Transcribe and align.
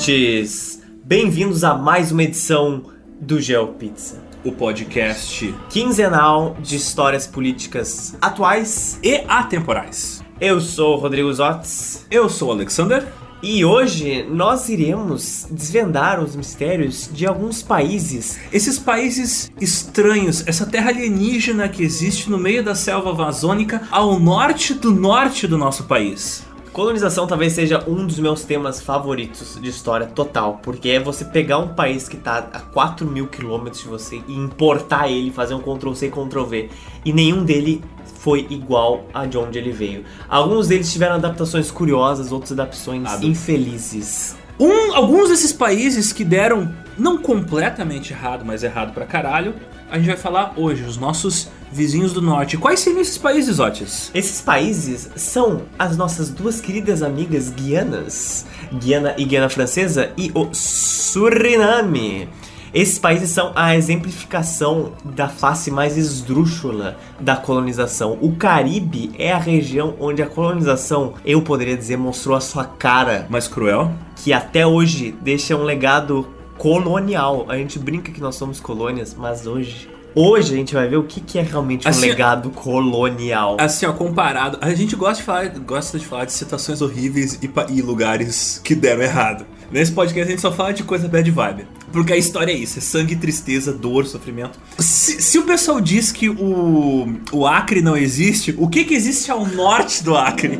ouvintes! 0.00 0.82
Bem-vindos 1.04 1.64
a 1.64 1.74
mais 1.74 2.12
uma 2.12 2.22
edição 2.22 2.82
do 3.18 3.40
GeoPizza, 3.40 4.22
o 4.44 4.52
podcast 4.52 5.54
quinzenal 5.70 6.54
de 6.60 6.76
histórias 6.76 7.26
políticas 7.26 8.14
atuais. 8.20 9.00
e 9.02 9.22
atemporais. 9.26 10.22
Eu 10.38 10.60
sou 10.60 10.96
o 10.96 11.00
Rodrigo 11.00 11.32
Zotz 11.32 12.04
Eu 12.10 12.28
sou 12.28 12.48
o 12.48 12.52
Alexander. 12.52 13.06
e 13.42 13.64
hoje 13.64 14.26
nós 14.30 14.68
iremos 14.68 15.46
desvendar 15.50 16.22
os 16.22 16.36
mistérios 16.36 17.08
de 17.10 17.26
alguns 17.26 17.62
países. 17.62 18.38
Esses 18.52 18.78
países 18.78 19.50
estranhos, 19.58 20.46
essa 20.46 20.66
terra 20.66 20.90
alienígena 20.90 21.70
que 21.70 21.82
existe 21.82 22.28
no 22.28 22.36
meio 22.38 22.62
da 22.62 22.74
selva 22.74 23.12
amazônica 23.12 23.80
ao 23.90 24.20
norte 24.20 24.74
do 24.74 24.90
norte 24.92 25.46
do 25.46 25.56
nosso 25.56 25.84
país. 25.84 26.44
Colonização 26.76 27.26
talvez 27.26 27.54
seja 27.54 27.82
um 27.88 28.06
dos 28.06 28.18
meus 28.18 28.44
temas 28.44 28.82
favoritos 28.82 29.58
de 29.58 29.70
história 29.70 30.08
total, 30.08 30.60
porque 30.62 30.90
é 30.90 31.00
você 31.00 31.24
pegar 31.24 31.56
um 31.56 31.68
país 31.68 32.06
que 32.06 32.18
tá 32.18 32.50
a 32.52 32.60
4 32.60 33.06
mil 33.06 33.28
quilômetros 33.28 33.80
de 33.80 33.88
você 33.88 34.20
e 34.28 34.34
importar 34.34 35.08
ele, 35.08 35.30
fazer 35.30 35.54
um 35.54 35.60
Ctrl-C, 35.62 36.10
Ctrl-V, 36.10 36.68
e 37.02 37.14
nenhum 37.14 37.44
dele 37.44 37.82
foi 38.18 38.46
igual 38.50 39.06
a 39.14 39.24
de 39.24 39.38
onde 39.38 39.58
ele 39.58 39.72
veio. 39.72 40.04
Alguns 40.28 40.68
deles 40.68 40.92
tiveram 40.92 41.14
adaptações 41.14 41.70
curiosas, 41.70 42.30
outras 42.30 42.52
adaptações 42.52 43.22
infelizes. 43.22 44.36
Um, 44.60 44.94
alguns 44.94 45.30
desses 45.30 45.54
países 45.54 46.12
que 46.12 46.26
deram 46.26 46.74
não 46.98 47.16
completamente 47.16 48.12
errado, 48.12 48.44
mas 48.44 48.62
errado 48.62 48.92
pra 48.92 49.06
caralho, 49.06 49.54
a 49.90 49.96
gente 49.96 50.08
vai 50.08 50.16
falar 50.18 50.52
hoje, 50.58 50.82
os 50.82 50.98
nossos 50.98 51.48
vizinhos 51.76 52.12
do 52.12 52.22
norte. 52.22 52.56
Quais 52.56 52.80
seriam 52.80 53.00
esses 53.00 53.18
países, 53.18 53.58
Otis? 53.60 54.10
Esses 54.14 54.40
países 54.40 55.10
são 55.14 55.62
as 55.78 55.96
nossas 55.96 56.30
duas 56.30 56.60
queridas 56.60 57.02
amigas 57.02 57.50
guianas, 57.50 58.46
Guiana 58.72 59.14
e 59.18 59.24
Guiana 59.24 59.48
Francesa, 59.48 60.10
e 60.16 60.32
o 60.34 60.48
Suriname. 60.52 62.28
Esses 62.74 62.98
países 62.98 63.30
são 63.30 63.52
a 63.54 63.76
exemplificação 63.76 64.92
da 65.04 65.28
face 65.28 65.70
mais 65.70 65.96
esdrúxula 65.96 66.96
da 67.18 67.36
colonização. 67.36 68.18
O 68.20 68.36
Caribe 68.36 69.12
é 69.18 69.32
a 69.32 69.38
região 69.38 69.94
onde 70.00 70.22
a 70.22 70.26
colonização, 70.26 71.14
eu 71.24 71.40
poderia 71.40 71.76
dizer, 71.76 71.96
mostrou 71.96 72.36
a 72.36 72.40
sua 72.40 72.64
cara, 72.64 73.26
Mais 73.30 73.46
cruel? 73.48 73.92
que 74.16 74.32
até 74.32 74.66
hoje 74.66 75.14
deixa 75.22 75.56
um 75.56 75.62
legado 75.62 76.26
colonial. 76.58 77.46
A 77.48 77.56
gente 77.56 77.78
brinca 77.78 78.10
que 78.12 78.20
nós 78.20 78.34
somos 78.34 78.60
colônias, 78.60 79.14
mas 79.14 79.46
hoje. 79.46 79.95
Hoje 80.18 80.54
a 80.54 80.56
gente 80.56 80.72
vai 80.72 80.88
ver 80.88 80.96
o 80.96 81.02
que, 81.02 81.20
que 81.20 81.38
é 81.38 81.42
realmente 81.42 81.86
um 81.86 81.90
Assim, 81.90 82.08
legado 82.08 82.48
colonial. 82.48 83.58
Assim, 83.60 83.84
ó, 83.84 83.92
comparado. 83.92 84.56
A 84.62 84.72
gente 84.72 84.96
gosta 84.96 85.16
de 85.16 85.22
falar, 85.22 85.48
gosta 85.58 85.98
de 85.98 86.06
falar 86.06 86.24
de 86.24 86.32
situações 86.32 86.80
horríveis 86.80 87.38
e, 87.42 87.50
e 87.74 87.82
lugares 87.82 88.58
que 88.64 88.74
deram 88.74 89.02
errado. 89.02 89.44
Nesse 89.70 89.92
podcast 89.92 90.26
a 90.26 90.30
gente 90.30 90.40
só 90.40 90.50
fala 90.50 90.72
de 90.72 90.84
coisa 90.84 91.06
bad 91.06 91.30
vibe. 91.30 91.66
Porque 91.92 92.14
a 92.14 92.16
história 92.16 92.50
é 92.50 92.54
isso: 92.54 92.78
é 92.78 92.80
sangue, 92.80 93.14
tristeza, 93.14 93.74
dor, 93.74 94.06
sofrimento. 94.06 94.58
Se, 94.78 95.20
se 95.20 95.38
o 95.38 95.42
pessoal 95.42 95.82
diz 95.82 96.10
que 96.10 96.30
o, 96.30 97.20
o 97.30 97.46
Acre 97.46 97.82
não 97.82 97.94
existe, 97.94 98.54
o 98.56 98.68
que, 98.68 98.84
que 98.84 98.94
existe 98.94 99.30
ao 99.30 99.46
norte 99.46 100.02
do 100.02 100.16
Acre? 100.16 100.58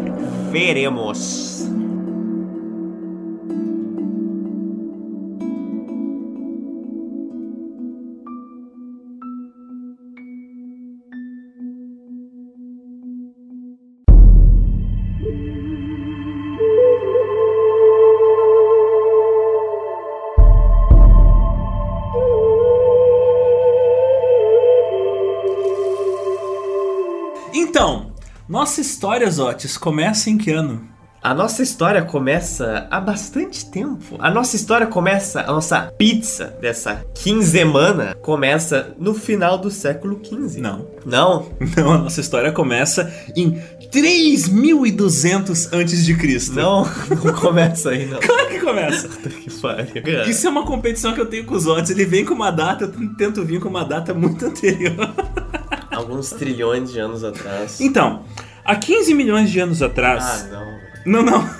Veremos. 0.53 1.67
Nossa 28.67 28.81
história, 28.81 29.31
Zotes, 29.31 29.79
começa 29.79 30.29
em 30.29 30.37
que 30.37 30.51
ano? 30.51 30.83
A 31.23 31.33
nossa 31.33 31.63
história 31.63 32.03
começa 32.03 32.89
há 32.91 33.01
bastante 33.01 33.71
tempo. 33.71 34.17
A 34.19 34.29
nossa 34.29 34.57
história 34.57 34.89
começa, 34.89 35.43
a 35.43 35.53
nossa 35.53 35.83
pizza 35.97 36.47
dessa 36.61 37.07
quinzemana 37.15 38.17
começa 38.21 38.93
no 38.99 39.15
final 39.15 39.57
do 39.57 39.71
século 39.71 40.21
XV. 40.21 40.61
Não. 40.61 40.85
Não? 41.05 41.49
Não, 41.77 41.93
a 41.93 41.99
nossa 41.99 42.21
história 42.21 42.51
começa 42.51 43.09
em 43.37 43.53
3200 43.93 45.73
antes 45.73 46.05
de 46.05 46.17
Cristo. 46.17 46.57
Não, 46.57 46.85
não 47.25 47.35
começa 47.35 47.91
aí, 47.91 48.07
não. 48.07 48.19
Claro 48.27 48.49
que 48.49 48.59
começa. 48.59 49.09
que 49.87 50.01
pariu. 50.01 50.25
Isso 50.29 50.45
é 50.45 50.51
uma 50.51 50.67
competição 50.67 51.15
que 51.15 51.21
eu 51.21 51.27
tenho 51.27 51.45
com 51.45 51.55
os 51.55 51.69
Otis. 51.69 51.91
Ele 51.91 52.05
vem 52.05 52.25
com 52.25 52.35
uma 52.35 52.51
data, 52.51 52.83
eu 52.85 53.15
tento 53.15 53.45
vir 53.45 53.61
com 53.61 53.69
uma 53.69 53.85
data 53.85 54.13
muito 54.13 54.45
anterior. 54.45 55.15
Alguns 55.89 56.31
trilhões 56.31 56.93
de 56.93 56.99
anos 56.99 57.23
atrás. 57.23 57.81
Então, 57.81 58.25
há 58.67 58.77
15 58.77 59.15
milhões 59.15 59.51
de 59.51 59.61
anos 59.61 59.83
Ah, 59.83 59.87
atrás. 59.87 60.49
não. 60.51 60.77
Não, 61.05 61.23
não. 61.23 61.51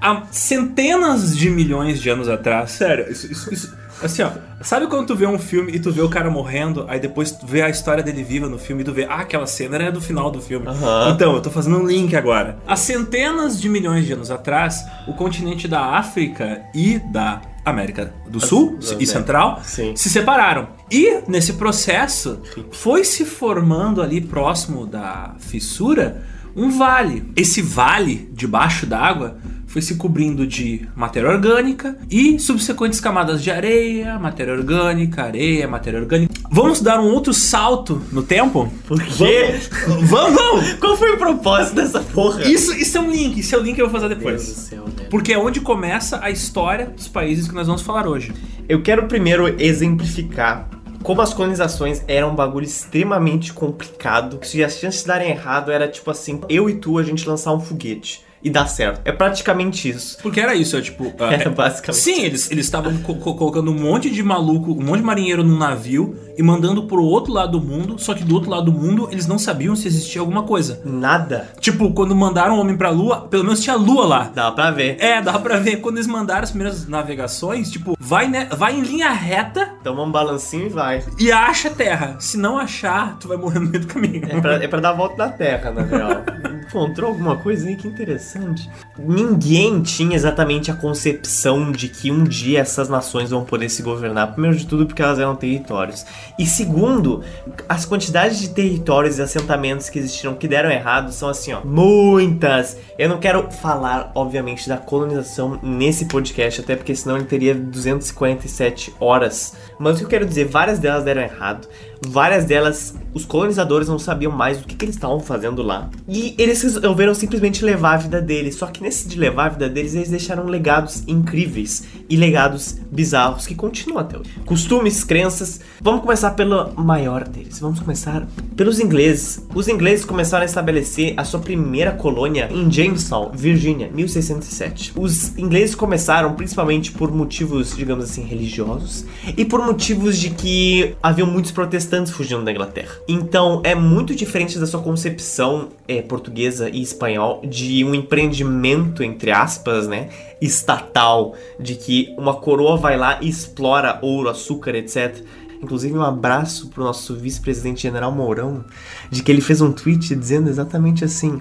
Há 0.00 0.22
centenas 0.30 1.36
de 1.36 1.48
milhões 1.50 2.00
de 2.00 2.08
anos 2.10 2.28
atrás. 2.28 2.72
Sério, 2.72 3.10
isso, 3.10 3.30
isso, 3.30 3.52
isso- 3.52 3.84
Assim, 4.02 4.22
ó. 4.22 4.30
Sabe 4.60 4.86
quando 4.88 5.06
tu 5.06 5.16
vê 5.16 5.26
um 5.26 5.38
filme 5.38 5.72
e 5.72 5.78
tu 5.78 5.90
vê 5.92 6.02
o 6.02 6.08
cara 6.10 6.28
morrendo, 6.28 6.84
aí 6.88 6.98
depois 7.00 7.30
tu 7.30 7.46
vê 7.46 7.62
a 7.62 7.70
história 7.70 8.02
dele 8.02 8.22
viva 8.24 8.48
no 8.48 8.58
filme 8.58 8.82
e 8.82 8.84
tu 8.84 8.92
vê, 8.92 9.04
ah, 9.04 9.20
aquela 9.20 9.46
cena 9.46 9.76
era 9.76 9.92
do 9.92 10.00
final 10.00 10.30
do 10.30 10.42
filme. 10.42 10.66
Aham. 10.66 11.10
Então, 11.10 11.32
eu 11.34 11.40
tô 11.40 11.48
fazendo 11.50 11.78
um 11.78 11.86
link 11.86 12.14
agora. 12.14 12.56
Há 12.66 12.76
centenas 12.76 13.58
de 13.58 13.68
milhões 13.68 14.04
de 14.04 14.12
anos 14.12 14.30
atrás, 14.30 14.84
o 15.06 15.14
continente 15.14 15.66
da 15.68 15.80
África 15.96 16.60
e 16.74 16.98
da 16.98 17.40
América 17.64 18.12
do 18.28 18.40
Sul 18.40 18.76
da 18.76 18.84
e 18.84 18.88
América. 18.88 19.06
Central 19.06 19.60
Sim. 19.64 19.96
se 19.96 20.10
separaram. 20.10 20.68
E 20.90 21.22
nesse 21.26 21.54
processo 21.54 22.40
foi 22.70 23.04
se 23.04 23.24
formando 23.24 24.02
ali 24.02 24.20
próximo 24.20 24.86
da 24.86 25.34
fissura 25.38 26.22
um 26.56 26.70
vale. 26.70 27.32
Esse 27.34 27.60
vale 27.62 28.30
debaixo 28.32 28.86
d'água 28.86 29.38
foi 29.74 29.82
se 29.82 29.96
cobrindo 29.96 30.46
de 30.46 30.88
matéria 30.94 31.28
orgânica 31.28 31.98
e 32.08 32.38
subsequentes 32.38 33.00
camadas 33.00 33.42
de 33.42 33.50
areia, 33.50 34.16
matéria 34.20 34.54
orgânica, 34.54 35.24
areia, 35.24 35.66
matéria 35.66 35.98
orgânica. 35.98 36.32
Vamos 36.48 36.80
dar 36.80 37.00
um 37.00 37.12
outro 37.12 37.34
salto 37.34 38.00
no 38.12 38.22
tempo? 38.22 38.72
Por 38.86 39.02
quê? 39.02 39.56
Vamos, 39.88 40.36
vamos! 40.36 40.72
Qual 40.78 40.96
foi 40.96 41.10
o 41.10 41.18
propósito 41.18 41.74
dessa 41.74 41.98
porra? 41.98 42.44
Isso, 42.44 42.72
isso 42.72 42.96
é 42.96 43.00
um 43.00 43.10
link, 43.10 43.40
isso 43.40 43.52
é 43.52 43.58
o 43.58 43.62
link 43.62 43.74
que 43.74 43.82
eu 43.82 43.90
vou 43.90 44.00
fazer 44.00 44.14
Deus 44.14 44.20
do 44.20 44.24
depois. 44.24 44.42
céu, 44.42 44.84
né? 44.84 45.08
Porque 45.10 45.32
é 45.32 45.38
onde 45.38 45.60
começa 45.60 46.20
a 46.22 46.30
história 46.30 46.86
dos 46.86 47.08
países 47.08 47.48
que 47.48 47.54
nós 47.54 47.66
vamos 47.66 47.82
falar 47.82 48.06
hoje. 48.06 48.32
Eu 48.68 48.80
quero 48.80 49.08
primeiro 49.08 49.60
exemplificar 49.60 50.68
como 51.02 51.20
as 51.20 51.34
colonizações 51.34 52.00
eram 52.06 52.30
um 52.30 52.34
bagulho 52.36 52.64
extremamente 52.64 53.52
complicado. 53.52 54.38
Se 54.44 54.62
as 54.62 54.78
chances 54.78 55.00
de 55.00 55.08
darem 55.08 55.30
errado 55.30 55.72
era 55.72 55.88
tipo 55.88 56.12
assim, 56.12 56.40
eu 56.48 56.70
e 56.70 56.76
tu 56.76 56.96
a 56.96 57.02
gente 57.02 57.28
lançar 57.28 57.52
um 57.52 57.58
foguete 57.58 58.22
e 58.44 58.50
dar 58.50 58.66
certo. 58.66 59.00
É 59.04 59.10
praticamente 59.12 59.88
isso. 59.88 60.18
Porque 60.22 60.38
era 60.38 60.54
isso, 60.54 60.76
é 60.76 60.82
tipo. 60.82 61.12
Era 61.18 61.42
é- 61.44 61.48
basicamente. 61.48 62.02
Sim, 62.02 62.22
eles 62.24 62.50
estavam 62.50 62.96
co- 62.98 63.14
co- 63.16 63.34
colocando 63.34 63.70
um 63.70 63.74
monte 63.74 64.10
de 64.10 64.22
maluco, 64.22 64.72
um 64.72 64.84
monte 64.84 64.98
de 65.00 65.06
marinheiro 65.06 65.42
num 65.42 65.56
navio 65.56 66.14
e 66.36 66.42
mandando 66.42 66.84
pro 66.84 67.02
outro 67.02 67.32
lado 67.32 67.58
do 67.58 67.64
mundo, 67.66 67.96
só 67.98 68.14
que 68.14 68.24
do 68.24 68.34
outro 68.34 68.50
lado 68.50 68.70
do 68.70 68.72
mundo 68.72 69.08
eles 69.10 69.26
não 69.26 69.38
sabiam 69.38 69.76
se 69.76 69.86
existia 69.86 70.20
alguma 70.20 70.42
coisa. 70.42 70.80
Nada. 70.84 71.48
Tipo, 71.60 71.92
quando 71.92 72.14
mandaram 72.14 72.56
o 72.56 72.60
homem 72.60 72.76
pra 72.76 72.90
lua, 72.90 73.22
pelo 73.22 73.44
menos 73.44 73.60
tinha 73.62 73.76
lua 73.76 74.04
lá. 74.06 74.30
Dá 74.34 74.50
pra 74.50 74.70
ver. 74.70 74.96
É, 75.00 75.20
dá 75.20 75.38
pra 75.38 75.58
ver. 75.58 75.76
Quando 75.76 75.96
eles 75.96 76.06
mandaram 76.06 76.42
as 76.42 76.50
primeiras 76.50 76.86
navegações, 76.88 77.70
tipo, 77.70 77.96
vai, 77.98 78.28
né, 78.28 78.48
vai 78.56 78.76
em 78.76 78.80
linha 78.82 79.10
reta 79.10 79.74
Toma 79.82 80.02
um 80.02 80.10
balancinho 80.10 80.66
e 80.66 80.68
vai. 80.70 81.04
e 81.18 81.30
acha 81.30 81.68
a 81.68 81.72
terra. 81.72 82.16
Se 82.18 82.36
não 82.36 82.58
achar, 82.58 83.16
tu 83.18 83.28
vai 83.28 83.36
morrer 83.36 83.58
no 83.60 83.66
meio 83.70 83.80
do 83.80 83.86
caminho. 83.86 84.22
É 84.28 84.40
pra, 84.40 84.54
é 84.62 84.68
pra 84.68 84.80
dar 84.80 84.90
a 84.90 84.94
volta 84.94 85.16
na 85.16 85.28
Terra, 85.30 85.70
na 85.70 85.82
real. 85.82 86.22
Encontrou 86.68 87.10
alguma 87.10 87.36
coisa 87.36 87.68
aí 87.68 87.76
que 87.76 87.86
interessante. 87.86 88.68
Ninguém 88.98 89.82
tinha 89.82 90.16
exatamente 90.16 90.70
a 90.70 90.74
concepção 90.74 91.70
de 91.70 91.88
que 91.88 92.10
um 92.10 92.24
dia 92.24 92.60
essas 92.60 92.88
nações 92.88 93.30
vão 93.30 93.44
poder 93.44 93.68
se 93.68 93.82
governar. 93.82 94.32
Primeiro 94.32 94.56
de 94.56 94.66
tudo, 94.66 94.86
porque 94.86 95.02
elas 95.02 95.18
eram 95.18 95.36
territórios. 95.36 96.04
E 96.38 96.44
segundo, 96.46 97.22
as 97.68 97.86
quantidades 97.86 98.40
de 98.40 98.48
territórios 98.50 99.18
e 99.18 99.22
assentamentos 99.22 99.88
que 99.88 99.98
existiram 99.98 100.34
que 100.34 100.48
deram 100.48 100.70
errado 100.70 101.12
são 101.12 101.28
assim, 101.28 101.52
ó, 101.52 101.60
muitas. 101.64 102.76
Eu 102.98 103.08
não 103.08 103.18
quero 103.18 103.50
falar, 103.50 104.10
obviamente, 104.14 104.68
da 104.68 104.76
colonização 104.76 105.58
nesse 105.62 106.06
podcast, 106.06 106.60
até 106.60 106.74
porque 106.74 106.94
senão 106.94 107.16
ele 107.16 107.26
teria 107.26 107.54
247 107.54 108.94
horas. 108.98 109.54
Mas 109.78 109.94
o 109.94 109.98
que 109.98 110.04
eu 110.04 110.08
quero 110.08 110.26
dizer, 110.26 110.46
várias 110.46 110.78
delas 110.78 111.04
deram 111.04 111.22
errado. 111.22 111.68
Várias 112.06 112.44
delas, 112.44 112.94
os 113.14 113.24
colonizadores 113.24 113.88
não 113.88 113.98
sabiam 113.98 114.32
mais 114.32 114.60
o 114.60 114.64
que, 114.64 114.74
que 114.74 114.84
eles 114.84 114.96
estavam 114.96 115.20
fazendo 115.20 115.62
lá. 115.62 115.88
E 116.08 116.34
eles 116.36 116.60
resolveram 116.60 117.14
simplesmente 117.14 117.64
levar 117.64 117.94
a 117.94 117.98
vida 117.98 118.20
deles. 118.20 118.56
Só 118.56 118.66
que 118.66 118.82
nesse 118.82 119.08
de 119.08 119.18
levar 119.18 119.46
a 119.46 119.48
vida 119.50 119.68
deles, 119.68 119.94
eles 119.94 120.10
deixaram 120.10 120.44
legados 120.46 121.04
incríveis. 121.06 121.84
e 122.08 122.16
legados 122.16 122.76
bizarros 122.94 123.46
que 123.46 123.54
continuam 123.54 124.00
até 124.00 124.16
hoje. 124.16 124.30
Costumes, 124.46 125.02
crenças. 125.04 125.60
Vamos 125.80 126.02
começar 126.02 126.30
pelo 126.30 126.72
maior 126.74 127.26
deles. 127.26 127.58
Vamos 127.58 127.80
começar 127.80 128.26
pelos 128.56 128.78
ingleses. 128.78 129.44
Os 129.54 129.68
ingleses 129.68 130.04
começaram 130.04 130.42
a 130.42 130.46
estabelecer 130.46 131.14
a 131.16 131.24
sua 131.24 131.40
primeira 131.40 131.92
colônia 131.92 132.48
em 132.52 132.70
Jamestown, 132.70 133.32
Virgínia, 133.34 133.90
1607. 133.92 134.92
Os 134.96 135.36
ingleses 135.36 135.74
começaram 135.74 136.34
principalmente 136.34 136.92
por 136.92 137.10
motivos, 137.12 137.76
digamos 137.76 138.04
assim, 138.04 138.22
religiosos 138.22 139.04
e 139.36 139.44
por 139.44 139.60
motivos 139.64 140.18
de 140.18 140.30
que 140.30 140.94
haviam 141.02 141.26
muitos 141.26 141.50
protestantes 141.50 142.12
fugindo 142.12 142.44
da 142.44 142.52
Inglaterra. 142.52 142.94
Então 143.08 143.60
é 143.64 143.74
muito 143.74 144.14
diferente 144.14 144.58
da 144.58 144.66
sua 144.66 144.80
concepção 144.80 145.68
é, 145.88 146.00
portuguesa 146.00 146.68
e 146.68 146.80
espanhol 146.80 147.42
de 147.44 147.84
um 147.84 147.94
empreendimento, 147.94 149.02
entre 149.02 149.30
aspas, 149.30 149.88
né, 149.88 150.08
estatal, 150.44 151.34
de 151.58 151.74
que 151.74 152.14
uma 152.18 152.34
coroa 152.34 152.76
vai 152.76 152.96
lá 152.96 153.18
e 153.20 153.28
explora 153.28 153.98
ouro, 154.02 154.28
açúcar, 154.28 154.74
etc. 154.74 155.16
Inclusive, 155.62 155.96
um 155.96 156.02
abraço 156.02 156.68
pro 156.68 156.84
nosso 156.84 157.14
vice-presidente 157.16 157.82
general 157.82 158.12
Mourão, 158.12 158.64
de 159.10 159.22
que 159.22 159.32
ele 159.32 159.40
fez 159.40 159.60
um 159.60 159.72
tweet 159.72 160.14
dizendo 160.14 160.48
exatamente 160.50 161.04
assim. 161.04 161.40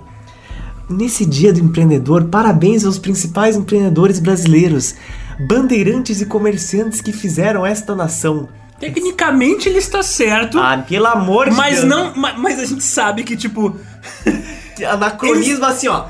Nesse 0.90 1.26
dia 1.26 1.52
do 1.54 1.60
empreendedor, 1.60 2.26
parabéns 2.26 2.86
aos 2.86 2.98
principais 3.00 3.56
empreendedores 3.56 4.20
brasileiros, 4.20 4.96
bandeirantes 5.48 6.22
e 6.22 6.26
comerciantes 6.26 7.02
que 7.02 7.12
fizeram 7.12 7.66
esta 7.66 7.96
nação. 7.96 8.48
Tecnicamente 8.80 9.70
ele 9.70 9.78
está 9.78 10.04
certo. 10.04 10.60
Ah, 10.60 10.78
pelo 10.88 11.08
amor 11.08 11.50
de 11.50 11.56
mas 11.56 11.78
Deus. 11.78 11.88
não, 11.90 12.16
ma- 12.16 12.34
mas 12.38 12.60
a 12.60 12.66
gente 12.66 12.84
sabe 12.84 13.24
que 13.24 13.36
tipo 13.38 13.74
Anacronismo 14.90 15.66
assim, 15.66 15.88
ó. 15.88 16.06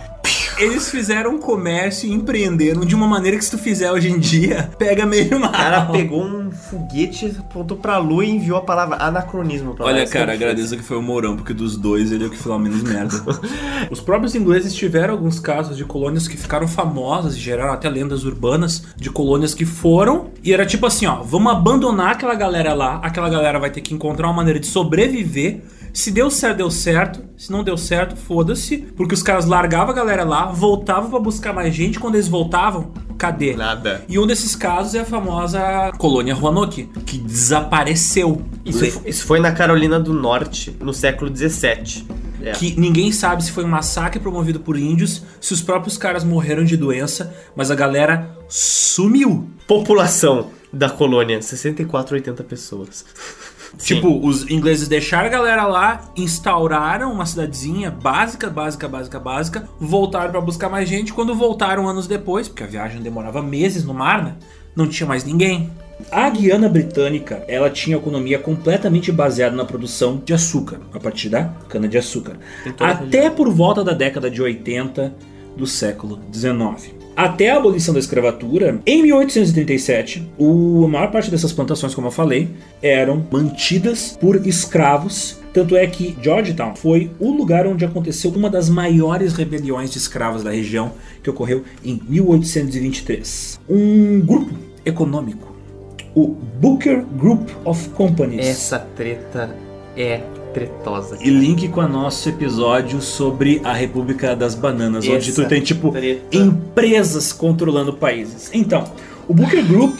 Eles 0.57 0.89
fizeram 0.89 1.35
um 1.35 1.37
comércio 1.39 2.07
e 2.07 2.13
empreenderam 2.13 2.81
de 2.81 2.95
uma 2.95 3.07
maneira 3.07 3.37
que 3.37 3.45
se 3.45 3.51
tu 3.51 3.57
fizer 3.57 3.91
hoje 3.91 4.09
em 4.09 4.19
dia, 4.19 4.69
pega 4.77 5.05
meio 5.05 5.39
mal. 5.39 5.49
O 5.49 5.53
cara 5.53 5.85
pegou 5.87 6.23
um 6.23 6.51
foguete, 6.51 7.35
apontou 7.39 7.77
pra 7.77 7.97
lua 7.97 8.25
e 8.25 8.29
enviou 8.29 8.57
a 8.57 8.61
palavra 8.61 8.97
anacronismo 8.97 9.73
pra 9.73 9.85
lá. 9.85 9.91
Olha, 9.91 10.07
cara, 10.07 10.33
agradeço 10.33 10.75
que 10.75 10.83
foi 10.83 10.97
o 10.97 11.01
Mourão, 11.01 11.35
porque 11.35 11.53
dos 11.53 11.77
dois 11.77 12.11
ele 12.11 12.23
é 12.23 12.27
o 12.27 12.29
que 12.29 12.37
falou 12.37 12.59
menos 12.59 12.83
merda. 12.83 13.13
Os 13.89 13.99
próprios 13.99 14.35
ingleses 14.35 14.73
tiveram 14.73 15.13
alguns 15.13 15.39
casos 15.39 15.75
de 15.77 15.85
colônias 15.85 16.27
que 16.27 16.37
ficaram 16.37 16.67
famosas 16.67 17.35
e 17.35 17.39
geraram 17.39 17.73
até 17.73 17.89
lendas 17.89 18.23
urbanas 18.23 18.83
de 18.95 19.09
colônias 19.09 19.53
que 19.53 19.65
foram. 19.65 20.31
E 20.43 20.53
era 20.53 20.65
tipo 20.65 20.85
assim: 20.85 21.05
ó, 21.05 21.21
vamos 21.21 21.51
abandonar 21.51 22.11
aquela 22.11 22.35
galera 22.35 22.73
lá, 22.73 22.99
aquela 23.03 23.29
galera 23.29 23.59
vai 23.59 23.69
ter 23.69 23.81
que 23.81 23.93
encontrar 23.93 24.27
uma 24.27 24.33
maneira 24.33 24.59
de 24.59 24.67
sobreviver. 24.67 25.61
Se 25.93 26.09
deu 26.11 26.29
certo, 26.31 26.57
deu 26.57 26.71
certo. 26.71 27.23
Se 27.37 27.51
não 27.51 27.63
deu 27.63 27.77
certo, 27.77 28.15
foda-se. 28.15 28.77
Porque 28.77 29.13
os 29.13 29.21
caras 29.21 29.45
largavam 29.45 29.91
a 29.91 29.93
galera 29.95 30.23
lá, 30.23 30.47
voltavam 30.47 31.09
pra 31.09 31.19
buscar 31.19 31.53
mais 31.53 31.73
gente. 31.73 31.99
Quando 31.99 32.15
eles 32.15 32.27
voltavam, 32.27 32.91
cadê? 33.17 33.55
Nada. 33.55 34.03
E 34.09 34.17
um 34.17 34.25
desses 34.25 34.55
casos 34.55 34.95
é 34.95 35.01
a 35.01 35.05
famosa 35.05 35.91
colônia 35.99 36.33
Roanoke, 36.33 36.89
que 37.05 37.17
desapareceu. 37.19 38.41
Isso, 38.65 38.85
fo- 38.91 39.01
isso 39.05 39.23
foi 39.25 39.39
na 39.39 39.51
Carolina 39.51 39.99
do 39.99 40.13
Norte, 40.13 40.75
no 40.81 40.93
século 40.93 41.33
XVII. 41.35 42.05
É. 42.41 42.51
Que 42.53 42.77
ninguém 42.77 43.11
sabe 43.11 43.43
se 43.43 43.51
foi 43.51 43.63
um 43.63 43.69
massacre 43.69 44.19
promovido 44.19 44.59
por 44.59 44.75
índios, 44.77 45.21
se 45.39 45.53
os 45.53 45.61
próprios 45.61 45.97
caras 45.97 46.23
morreram 46.25 46.63
de 46.65 46.75
doença, 46.75 47.33
mas 47.55 47.71
a 47.71 47.75
galera 47.75 48.35
sumiu. 48.49 49.47
População 49.67 50.49
da 50.71 50.89
colônia, 50.89 51.41
64 51.41 52.15
80 52.15 52.43
pessoas. 52.43 53.05
Sim. 53.77 53.95
Tipo, 53.95 54.25
os 54.25 54.49
ingleses 54.49 54.87
deixaram 54.87 55.27
a 55.27 55.31
galera 55.31 55.65
lá, 55.65 56.11
instauraram 56.15 57.11
uma 57.11 57.25
cidadezinha 57.25 57.91
básica, 57.91 58.49
básica, 58.49 58.87
básica, 58.87 59.19
básica, 59.19 59.69
voltaram 59.79 60.31
pra 60.31 60.41
buscar 60.41 60.69
mais 60.69 60.87
gente. 60.87 61.11
Quando 61.13 61.35
voltaram 61.35 61.87
anos 61.87 62.07
depois, 62.07 62.47
porque 62.47 62.63
a 62.63 62.67
viagem 62.67 63.01
demorava 63.01 63.41
meses 63.41 63.83
no 63.83 63.93
mar, 63.93 64.23
né? 64.23 64.35
Não 64.75 64.87
tinha 64.87 65.07
mais 65.07 65.23
ninguém. 65.23 65.69
A 66.11 66.29
Guiana 66.29 66.67
Britânica, 66.67 67.43
ela 67.47 67.69
tinha 67.69 67.97
economia 67.97 68.39
completamente 68.39 69.11
baseada 69.11 69.55
na 69.55 69.63
produção 69.63 70.21
de 70.23 70.33
açúcar, 70.33 70.79
a 70.93 70.99
partir 70.99 71.29
da 71.29 71.45
cana-de-açúcar. 71.69 72.37
Até 72.79 73.29
por 73.29 73.49
volta 73.49 73.83
da 73.83 73.93
década 73.93 74.29
de 74.29 74.41
80 74.41 75.13
do 75.55 75.67
século 75.67 76.17
19. 76.29 77.02
Até 77.15 77.51
a 77.51 77.57
abolição 77.57 77.93
da 77.93 77.99
escravatura, 77.99 78.81
em 78.85 79.03
1837, 79.03 80.31
o, 80.37 80.85
a 80.85 80.87
maior 80.87 81.11
parte 81.11 81.29
dessas 81.29 81.53
plantações, 81.53 81.93
como 81.93 82.07
eu 82.07 82.11
falei, 82.11 82.49
eram 82.81 83.25
mantidas 83.31 84.17
por 84.19 84.35
escravos. 84.47 85.39
Tanto 85.53 85.75
é 85.75 85.85
que 85.85 86.17
Georgetown 86.21 86.75
foi 86.75 87.11
o 87.19 87.29
lugar 87.31 87.67
onde 87.67 87.85
aconteceu 87.85 88.31
uma 88.31 88.49
das 88.49 88.67
maiores 88.67 89.33
rebeliões 89.33 89.91
de 89.91 89.99
escravos 89.99 90.43
da 90.43 90.49
região, 90.49 90.93
que 91.21 91.29
ocorreu 91.29 91.63
em 91.85 92.01
1823. 92.09 93.59
Um 93.69 94.19
grupo 94.21 94.55
econômico, 94.83 95.55
o 96.15 96.27
Booker 96.59 97.05
Group 97.17 97.49
of 97.63 97.89
Companies. 97.89 98.47
Essa 98.47 98.79
treta 98.79 99.55
é 99.95 100.21
tretosa. 100.53 101.17
E 101.19 101.29
link 101.29 101.67
com 101.69 101.81
o 101.81 101.87
nosso 101.87 102.29
episódio 102.29 103.01
sobre 103.01 103.59
a 103.63 103.73
República 103.73 104.35
das 104.35 104.55
Bananas, 104.55 105.05
onde 105.05 105.29
Essa 105.29 105.43
tu 105.43 105.47
tem 105.49 105.61
tipo 105.61 105.91
treta. 105.91 106.37
empresas 106.37 107.33
controlando 107.33 107.93
países. 107.93 108.49
Então, 108.53 108.83
o 109.27 109.33
Booker 109.33 109.65
Group, 109.65 109.97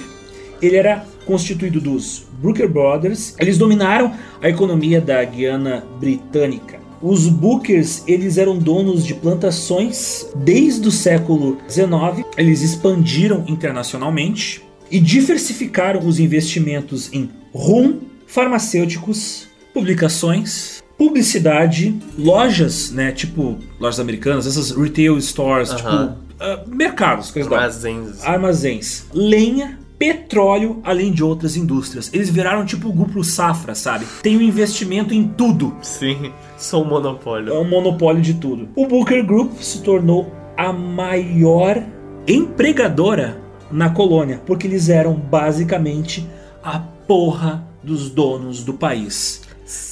ele 0.61 0.75
era 0.75 1.05
constituído 1.25 1.81
dos 1.81 2.25
Booker 2.41 2.67
Brothers. 2.67 3.35
Eles 3.39 3.57
dominaram 3.57 4.13
a 4.41 4.49
economia 4.49 5.01
da 5.01 5.23
Guiana 5.23 5.83
Britânica. 5.99 6.79
Os 7.01 7.27
Bookers, 7.27 8.03
eles 8.07 8.37
eram 8.37 8.57
donos 8.57 9.05
de 9.05 9.13
plantações 9.13 10.25
desde 10.35 10.87
o 10.87 10.91
século 10.91 11.57
XIX. 11.69 12.25
Eles 12.37 12.61
expandiram 12.61 13.43
internacionalmente 13.47 14.63
e 14.89 14.99
diversificaram 14.99 16.05
os 16.07 16.19
investimentos 16.19 17.11
em 17.11 17.29
rum, 17.53 17.99
farmacêuticos, 18.25 19.47
publicações, 19.73 20.83
publicidade, 20.97 21.95
lojas, 22.17 22.91
né, 22.91 23.11
tipo 23.11 23.57
lojas 23.79 23.99
americanas, 23.99 24.45
essas 24.47 24.71
retail 24.71 25.19
stores, 25.21 25.71
Aham. 25.71 25.77
tipo 25.77 26.23
ah, 26.39 26.63
mercados, 26.67 27.31
coisas 27.31 27.49
da 27.49 27.57
Armazéns. 27.57 28.23
armazéns, 28.23 29.05
lenha, 29.13 29.79
petróleo, 29.97 30.81
além 30.83 31.11
de 31.11 31.23
outras 31.23 31.55
indústrias. 31.55 32.09
Eles 32.13 32.29
viraram 32.29 32.65
tipo 32.65 32.89
o 32.89 32.93
grupo 32.93 33.23
Safra, 33.23 33.73
sabe? 33.73 34.05
Tem 34.21 34.35
um 34.37 34.41
investimento 34.41 35.13
em 35.13 35.27
tudo. 35.27 35.75
Sim, 35.81 36.31
sou 36.57 36.83
um 36.83 36.87
monopólio. 36.87 37.53
É 37.53 37.57
um 37.57 37.67
monopólio 37.67 38.21
de 38.21 38.33
tudo. 38.33 38.67
O 38.75 38.85
Booker 38.85 39.25
Group 39.25 39.53
se 39.61 39.81
tornou 39.81 40.33
a 40.57 40.73
maior 40.73 41.81
empregadora 42.27 43.37
na 43.71 43.89
colônia, 43.89 44.41
porque 44.45 44.67
eles 44.67 44.89
eram 44.89 45.13
basicamente 45.13 46.27
a 46.63 46.79
porra 46.79 47.65
dos 47.81 48.09
donos 48.09 48.63
do 48.63 48.73
país. 48.73 49.42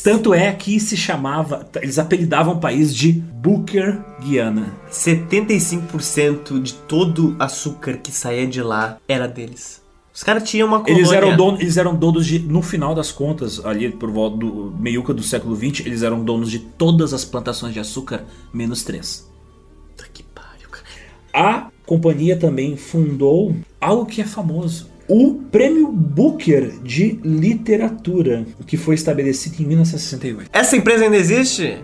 Tanto 0.03 0.33
é 0.33 0.51
que 0.51 0.79
se 0.79 0.97
chamava, 0.97 1.67
eles 1.81 1.97
apelidavam 1.97 2.55
o 2.55 2.59
país 2.59 2.93
de 2.93 3.11
Booker 3.11 3.99
Guiana. 4.21 4.73
75% 4.91 6.61
de 6.61 6.73
todo 6.73 7.35
açúcar 7.39 7.97
que 7.97 8.11
saía 8.11 8.45
de 8.45 8.61
lá 8.61 8.97
era 9.07 9.27
deles. 9.27 9.81
Os 10.13 10.23
caras 10.23 10.43
tinham 10.43 10.67
uma 10.67 10.81
colônia. 10.81 10.99
Eles 10.99 11.11
eram, 11.11 11.37
donos, 11.37 11.61
eles 11.61 11.77
eram 11.77 11.95
donos 11.95 12.25
de, 12.25 12.39
no 12.39 12.61
final 12.61 12.93
das 12.93 13.11
contas, 13.11 13.63
ali 13.65 13.89
por 13.89 14.11
volta 14.11 14.37
do 14.37 14.75
meiuca 14.77 15.13
do 15.13 15.23
século 15.23 15.55
XX, 15.55 15.85
eles 15.85 16.03
eram 16.03 16.23
donos 16.23 16.51
de 16.51 16.59
todas 16.59 17.13
as 17.13 17.23
plantações 17.23 17.73
de 17.73 17.79
açúcar, 17.79 18.25
menos 18.53 18.83
três. 18.83 19.29
Puta 19.87 20.09
que 20.13 20.21
pariu, 20.23 20.67
cara. 20.69 20.85
A 21.33 21.71
companhia 21.85 22.35
também 22.35 22.75
fundou 22.75 23.55
algo 23.79 24.05
que 24.05 24.21
é 24.21 24.25
famoso. 24.25 24.90
O 25.13 25.33
Prêmio 25.51 25.91
Booker 25.91 26.79
de 26.81 27.19
Literatura, 27.21 28.45
que 28.65 28.77
foi 28.77 28.95
estabelecido 28.95 29.61
em 29.61 29.65
1968. 29.65 30.49
Essa 30.53 30.77
empresa 30.77 31.03
ainda 31.03 31.17
existe? 31.17 31.79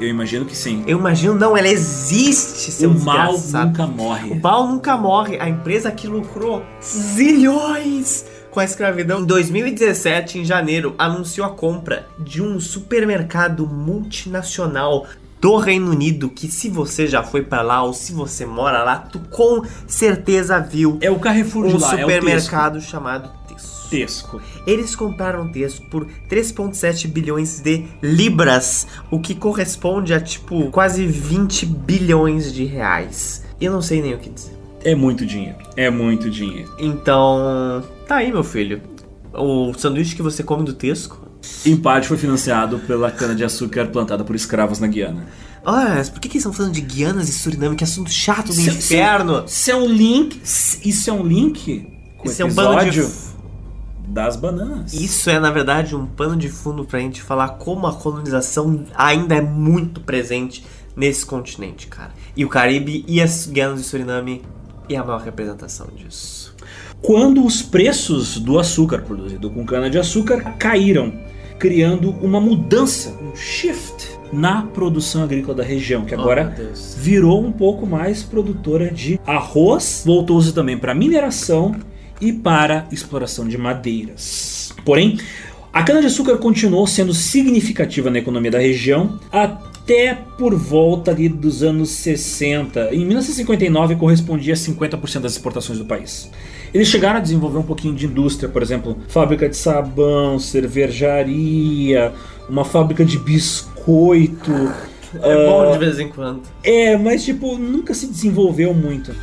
Eu 0.00 0.08
imagino 0.08 0.44
que 0.44 0.56
sim. 0.56 0.82
Eu 0.84 0.98
imagino, 0.98 1.36
não, 1.36 1.56
ela 1.56 1.68
existe, 1.68 2.72
seu 2.72 2.90
o 2.90 3.00
mal 3.04 3.34
desgraçado. 3.34 3.68
nunca 3.68 3.84
O 3.84 3.88
morre. 3.88 4.34
mal 4.40 4.66
nunca 4.66 4.96
morre. 4.96 5.38
A 5.38 5.48
empresa 5.48 5.92
que 5.92 6.08
lucrou 6.08 6.60
zilhões 6.82 8.24
com 8.50 8.58
a 8.58 8.64
escravidão. 8.64 9.20
Em 9.20 9.26
2017, 9.26 10.40
em 10.40 10.44
janeiro, 10.44 10.92
anunciou 10.98 11.46
a 11.46 11.50
compra 11.50 12.08
de 12.18 12.42
um 12.42 12.58
supermercado 12.58 13.64
multinacional 13.64 15.06
do 15.40 15.56
Reino 15.56 15.90
Unido, 15.90 16.28
que 16.28 16.48
se 16.48 16.68
você 16.68 17.06
já 17.06 17.22
foi 17.22 17.42
pra 17.42 17.62
lá 17.62 17.82
ou 17.82 17.92
se 17.92 18.12
você 18.12 18.46
mora 18.46 18.82
lá, 18.82 18.98
tu 18.98 19.18
com 19.30 19.62
certeza 19.86 20.58
viu 20.58 20.98
É 21.00 21.10
o 21.10 21.18
Carrefour 21.18 21.68
de 21.68 21.76
um 21.76 21.78
lá, 21.78 21.92
é 21.92 21.94
o 21.96 22.00
supermercado 22.00 22.80
chamado 22.80 23.30
Tesco. 23.48 23.88
Tesco. 23.88 24.38
Tesco. 24.38 24.42
Eles 24.66 24.96
compraram 24.96 25.48
Tesco 25.48 25.86
por 25.90 26.06
3,7 26.28 27.06
bilhões 27.08 27.60
de 27.60 27.84
libras, 28.02 28.86
o 29.10 29.20
que 29.20 29.34
corresponde 29.34 30.12
a 30.12 30.20
tipo 30.20 30.70
quase 30.70 31.06
20 31.06 31.66
bilhões 31.66 32.52
de 32.52 32.64
reais. 32.64 33.44
Eu 33.60 33.72
não 33.72 33.82
sei 33.82 34.02
nem 34.02 34.14
o 34.14 34.18
que 34.18 34.30
dizer. 34.30 34.56
É 34.84 34.94
muito 34.94 35.26
dinheiro. 35.26 35.58
É 35.76 35.90
muito 35.90 36.30
dinheiro. 36.30 36.72
Então, 36.78 37.82
tá 38.06 38.16
aí, 38.16 38.30
meu 38.30 38.44
filho. 38.44 38.80
O 39.32 39.74
sanduíche 39.74 40.14
que 40.14 40.22
você 40.22 40.42
come 40.42 40.64
do 40.64 40.72
Tesco. 40.72 41.25
Em 41.64 41.76
parte 41.76 42.08
foi 42.08 42.16
financiado 42.16 42.78
pela 42.80 43.10
cana-de-açúcar 43.10 43.86
plantada 43.86 44.24
por 44.24 44.36
escravos 44.36 44.78
na 44.78 44.86
Guiana. 44.86 45.26
Olha, 45.64 45.96
mas 45.96 46.08
por 46.08 46.20
que, 46.20 46.28
que 46.28 46.36
eles 46.36 46.42
estão 46.42 46.52
falando 46.52 46.72
de 46.72 46.80
Guianas 46.80 47.28
e 47.28 47.32
Suriname? 47.32 47.74
Que 47.74 47.82
assunto 47.84 48.10
chato 48.10 48.52
do 48.52 48.60
Isso- 48.60 48.70
inferno! 48.70 49.44
Isso 49.46 49.70
é 49.70 49.74
um 49.74 49.86
link. 49.86 50.40
Isso 50.44 51.10
é 51.10 51.12
um 51.12 51.26
link 51.26 51.96
o 52.26 52.30
Esse 52.30 52.42
é 52.42 52.44
um 52.44 52.48
de 52.48 52.54
episódio 52.54 53.10
das 54.08 54.36
bananas. 54.36 54.92
Isso 54.92 55.28
é, 55.28 55.38
na 55.38 55.50
verdade, 55.50 55.94
um 55.94 56.06
pano 56.06 56.36
de 56.36 56.48
fundo 56.48 56.84
pra 56.84 57.00
gente 57.00 57.22
falar 57.22 57.50
como 57.50 57.86
a 57.86 57.94
colonização 57.94 58.84
ainda 58.94 59.34
é 59.34 59.40
muito 59.40 60.00
presente 60.00 60.64
nesse 60.94 61.26
continente, 61.26 61.86
cara. 61.88 62.12
E 62.36 62.44
o 62.44 62.48
Caribe 62.48 63.04
e 63.06 63.20
as 63.20 63.46
Guianas 63.46 63.80
de 63.80 63.86
Suriname 63.86 64.42
é 64.88 64.96
a 64.96 65.04
maior 65.04 65.20
representação 65.20 65.88
disso. 65.94 66.54
Quando 67.02 67.44
os 67.44 67.60
preços 67.62 68.38
do 68.38 68.58
açúcar 68.58 69.02
produzido 69.02 69.50
com 69.50 69.66
cana-de-açúcar 69.66 70.54
caíram, 70.58 71.12
criando 71.58 72.10
uma 72.22 72.40
mudança, 72.40 73.14
um 73.22 73.34
shift 73.36 74.08
na 74.32 74.62
produção 74.62 75.22
agrícola 75.22 75.54
da 75.58 75.62
região, 75.62 76.04
que 76.04 76.14
Oh, 76.14 76.20
agora 76.20 76.44
Deus. 76.56 76.96
virou 76.98 77.44
um 77.44 77.52
pouco 77.52 77.86
mais 77.86 78.22
produtora 78.22 78.90
de 78.90 79.20
arroz, 79.26 80.02
voltou-se 80.04 80.52
também 80.52 80.76
para 80.76 80.94
mineração 80.94 81.74
e 82.20 82.32
para 82.32 82.86
exploração 82.90 83.46
de 83.46 83.56
madeiras. 83.56 84.72
Porém, 84.84 85.18
a 85.72 85.82
cana-de-açúcar 85.82 86.38
continuou 86.38 86.86
sendo 86.86 87.12
significativa 87.14 88.10
na 88.10 88.18
economia 88.18 88.50
da 88.50 88.58
região 88.58 89.18
até 89.30 90.14
por 90.38 90.54
volta 90.54 91.10
ali 91.10 91.28
dos 91.28 91.62
anos 91.62 91.90
60. 91.90 92.94
Em 92.94 93.04
1959 93.04 93.96
correspondia 93.96 94.54
a 94.54 94.56
50% 94.56 95.20
das 95.20 95.32
exportações 95.32 95.78
do 95.78 95.84
país. 95.84 96.30
Eles 96.76 96.88
chegaram 96.88 97.16
a 97.16 97.22
desenvolver 97.22 97.56
um 97.56 97.62
pouquinho 97.62 97.94
de 97.94 98.04
indústria, 98.04 98.50
por 98.50 98.60
exemplo, 98.60 98.98
fábrica 99.08 99.48
de 99.48 99.56
sabão, 99.56 100.38
cervejaria, 100.38 102.12
uma 102.50 102.66
fábrica 102.66 103.02
de 103.02 103.16
biscoito. 103.18 104.52
É 105.22 105.46
bom 105.46 105.62
ah, 105.62 105.72
de 105.72 105.78
vez 105.78 105.98
em 105.98 106.10
quando. 106.10 106.42
é, 106.62 106.94
mas 106.98 107.24
tipo, 107.24 107.56
nunca 107.56 107.94
se 107.94 108.06
desenvolveu 108.06 108.74
muito. 108.74 109.14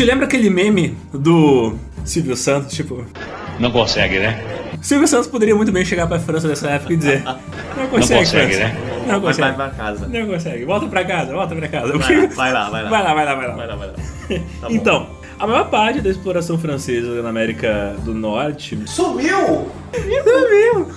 Te 0.00 0.06
lembra 0.06 0.24
aquele 0.24 0.48
meme 0.48 0.96
do 1.12 1.74
Silvio 2.06 2.34
Santos, 2.34 2.74
tipo, 2.74 3.04
Não 3.58 3.70
consegue, 3.70 4.18
né? 4.18 4.42
Silvio 4.80 5.06
Santos 5.06 5.26
poderia 5.26 5.54
muito 5.54 5.70
bem 5.70 5.84
chegar 5.84 6.06
pra 6.06 6.18
França 6.18 6.48
nessa 6.48 6.70
época 6.70 6.94
e 6.94 6.96
dizer: 6.96 7.22
Não 7.76 7.86
consegue, 7.88 8.20
consegue, 8.20 8.54
França. 8.54 8.58
né? 8.60 8.76
Não 9.00 9.20
Vai, 9.20 9.20
vai 9.20 9.20
consegue. 9.20 9.54
pra 9.56 9.68
casa. 9.68 10.08
Não 10.08 10.26
consegue. 10.26 10.64
Volta 10.64 10.86
pra 10.86 11.04
casa, 11.04 11.34
volta 11.34 11.54
pra 11.54 11.68
casa. 11.68 11.98
Vai, 12.34 12.50
lá, 12.50 12.70
vai 12.70 12.82
lá. 12.82 12.88
Vai 12.88 13.02
lá, 13.02 13.14
vai 13.14 13.26
lá, 13.26 13.34
vai 13.34 13.48
lá. 13.48 13.54
Vai 13.54 13.66
lá, 13.66 13.76
vai 13.76 13.88
lá. 13.88 13.94
Tá. 14.60 14.68
Então, 14.70 15.06
a 15.38 15.46
maior 15.46 15.68
parte 15.68 16.00
da 16.00 16.08
exploração 16.08 16.56
francesa 16.56 17.20
na 17.20 17.28
América 17.28 17.94
do 18.02 18.14
Norte. 18.14 18.78
Sumiu! 18.86 19.66
Sumiu! 20.24 20.88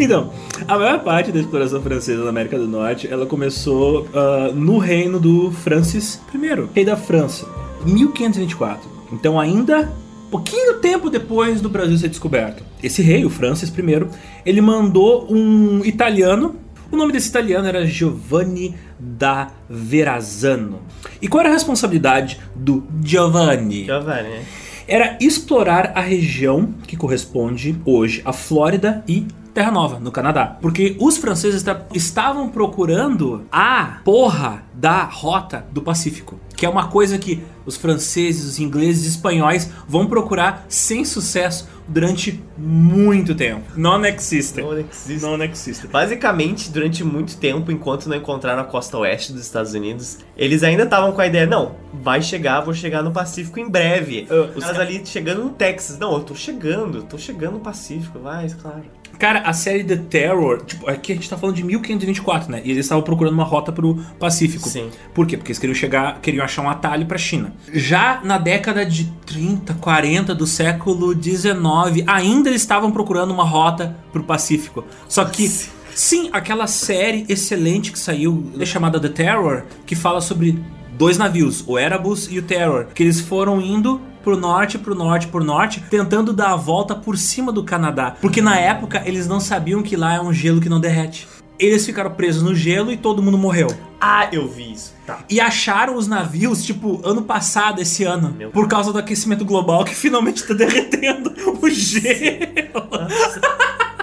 então, 0.00 0.32
a 0.66 0.78
maior 0.78 1.00
parte 1.00 1.30
da 1.32 1.38
exploração 1.38 1.82
francesa 1.82 2.22
na 2.22 2.30
América 2.30 2.56
do 2.56 2.66
Norte 2.66 3.08
ela 3.10 3.26
começou 3.26 4.08
ah, 4.14 4.50
no 4.54 4.78
reino 4.78 5.20
do 5.20 5.50
Francis 5.50 6.18
I, 6.34 6.66
rei 6.74 6.84
da 6.84 6.96
França, 6.96 7.46
1524. 7.84 8.88
Então, 9.12 9.38
ainda 9.38 9.92
pouquinho 10.30 10.80
tempo 10.80 11.08
depois 11.08 11.60
do 11.60 11.68
Brasil 11.68 11.96
ser 11.96 12.08
descoberto. 12.08 12.64
Esse 12.82 13.02
rei, 13.02 13.24
o 13.24 13.30
Francis 13.30 13.68
I, 13.70 14.08
ele 14.44 14.60
mandou 14.60 15.32
um 15.32 15.84
italiano. 15.84 16.56
O 16.90 16.96
nome 16.96 17.12
desse 17.12 17.28
italiano 17.28 17.68
era 17.68 17.86
Giovanni 17.86 18.74
da 18.98 19.52
Verrazzano. 19.70 20.80
E 21.22 21.28
qual 21.28 21.42
era 21.42 21.50
a 21.50 21.52
responsabilidade 21.52 22.40
do 22.54 22.84
Giovanni? 23.02 23.84
Giovanni? 23.84 24.40
Era 24.88 25.16
explorar 25.20 25.92
a 25.94 26.00
região 26.00 26.74
que 26.86 26.96
corresponde 26.96 27.80
hoje 27.84 28.20
à 28.24 28.32
Flórida 28.32 29.04
e 29.08 29.26
Terra 29.54 29.70
Nova, 29.70 30.00
no 30.00 30.10
Canadá. 30.10 30.58
Porque 30.60 30.96
os 31.00 31.16
franceses 31.16 31.56
esta- 31.64 31.86
estavam 31.94 32.48
procurando 32.48 33.46
a 33.52 34.00
porra 34.04 34.64
da 34.74 35.04
rota 35.04 35.64
do 35.70 35.80
Pacífico. 35.80 36.40
Que 36.56 36.66
é 36.66 36.68
uma 36.68 36.88
coisa 36.88 37.16
que 37.18 37.40
os 37.64 37.76
franceses, 37.76 38.44
os 38.44 38.58
ingleses 38.58 39.04
e 39.04 39.08
espanhóis 39.10 39.70
vão 39.86 40.06
procurar 40.06 40.66
sem 40.68 41.04
sucesso 41.04 41.68
durante 41.86 42.42
muito 42.58 43.34
tempo. 43.34 43.62
Non 43.76 44.04
existe. 44.04 44.60
Não 44.60 44.76
existe. 44.76 45.20
Non 45.24 45.40
existe. 45.42 45.86
Basicamente, 45.86 46.70
durante 46.70 47.04
muito 47.04 47.36
tempo, 47.36 47.70
enquanto 47.70 48.08
não 48.08 48.16
encontraram 48.16 48.62
a 48.62 48.64
costa 48.64 48.98
oeste 48.98 49.32
dos 49.32 49.42
Estados 49.42 49.72
Unidos, 49.74 50.18
eles 50.36 50.62
ainda 50.62 50.82
estavam 50.84 51.12
com 51.12 51.20
a 51.20 51.26
ideia, 51.26 51.46
não, 51.46 51.76
vai 51.92 52.20
chegar, 52.22 52.60
vou 52.60 52.74
chegar 52.74 53.02
no 53.02 53.12
Pacífico 53.12 53.60
em 53.60 53.68
breve. 53.68 54.26
Os 54.56 54.64
caras 54.64 54.80
ali 54.80 55.02
chegando 55.04 55.44
no 55.44 55.50
Texas. 55.50 55.98
Não, 55.98 56.12
eu 56.14 56.20
tô 56.20 56.34
chegando, 56.34 57.02
tô 57.04 57.18
chegando 57.18 57.54
no 57.54 57.60
Pacífico, 57.60 58.18
vai, 58.18 58.48
claro. 58.50 58.82
Cara, 59.18 59.40
a 59.40 59.52
série 59.52 59.84
The 59.84 59.96
Terror, 59.96 60.62
tipo, 60.64 60.88
aqui 60.88 61.12
a 61.12 61.14
gente 61.14 61.28
tá 61.28 61.36
falando 61.36 61.56
de 61.56 61.64
1524, 61.64 62.50
né? 62.50 62.62
E 62.64 62.70
eles 62.70 62.84
estavam 62.84 63.02
procurando 63.02 63.34
uma 63.34 63.44
rota 63.44 63.72
pro 63.72 63.96
Pacífico. 64.18 64.68
Sim. 64.68 64.90
Por 65.12 65.26
quê? 65.26 65.36
Porque 65.36 65.52
eles 65.52 65.58
queriam 65.58 65.74
chegar, 65.74 66.20
queriam 66.20 66.44
achar 66.44 66.62
um 66.62 66.68
atalho 66.68 67.06
pra 67.06 67.18
China. 67.18 67.52
Já 67.72 68.20
na 68.24 68.38
década 68.38 68.84
de 68.84 69.04
30, 69.26 69.74
40 69.74 70.34
do 70.34 70.46
século 70.46 71.14
19, 71.14 72.04
ainda 72.06 72.48
eles 72.48 72.62
estavam 72.62 72.90
procurando 72.90 73.32
uma 73.32 73.44
rota 73.44 73.96
pro 74.12 74.24
Pacífico. 74.24 74.84
Só 75.08 75.24
que 75.24 75.50
sim, 75.94 76.30
aquela 76.32 76.66
série 76.66 77.24
excelente 77.28 77.92
que 77.92 77.98
saiu, 77.98 78.52
chamada 78.64 78.98
The 78.98 79.08
Terror, 79.08 79.64
que 79.86 79.94
fala 79.94 80.20
sobre 80.20 80.58
dois 80.96 81.18
navios, 81.18 81.64
o 81.66 81.78
Erebus 81.78 82.28
e 82.30 82.38
o 82.38 82.42
Terror, 82.42 82.86
que 82.94 83.02
eles 83.02 83.20
foram 83.20 83.60
indo 83.60 84.00
pro 84.24 84.36
norte, 84.36 84.78
pro 84.78 84.94
norte, 84.94 85.26
pro 85.28 85.44
norte, 85.44 85.84
tentando 85.88 86.32
dar 86.32 86.52
a 86.52 86.56
volta 86.56 86.94
por 86.94 87.16
cima 87.16 87.52
do 87.52 87.62
Canadá. 87.62 88.16
Porque 88.20 88.40
na 88.40 88.58
época 88.58 89.02
eles 89.04 89.28
não 89.28 89.38
sabiam 89.38 89.82
que 89.82 89.94
lá 89.96 90.14
é 90.14 90.20
um 90.20 90.32
gelo 90.32 90.60
que 90.60 90.68
não 90.68 90.80
derrete. 90.80 91.28
Eles 91.56 91.86
ficaram 91.86 92.10
presos 92.10 92.42
no 92.42 92.52
gelo 92.52 92.90
e 92.90 92.96
todo 92.96 93.22
mundo 93.22 93.38
morreu. 93.38 93.68
Ah, 94.00 94.26
eu 94.32 94.48
vi 94.48 94.72
isso. 94.72 94.92
Tá. 95.06 95.20
E 95.30 95.40
acharam 95.40 95.94
os 95.96 96.08
navios, 96.08 96.64
tipo, 96.64 97.00
ano 97.06 97.22
passado, 97.22 97.80
esse 97.80 98.02
ano. 98.02 98.34
Meu 98.36 98.50
Por 98.50 98.66
causa 98.66 98.92
do 98.92 98.98
aquecimento 98.98 99.44
global 99.44 99.84
que 99.84 99.94
finalmente 99.94 100.42
tá 100.44 100.52
derretendo 100.52 101.32
o 101.62 101.70
gelo. 101.70 102.88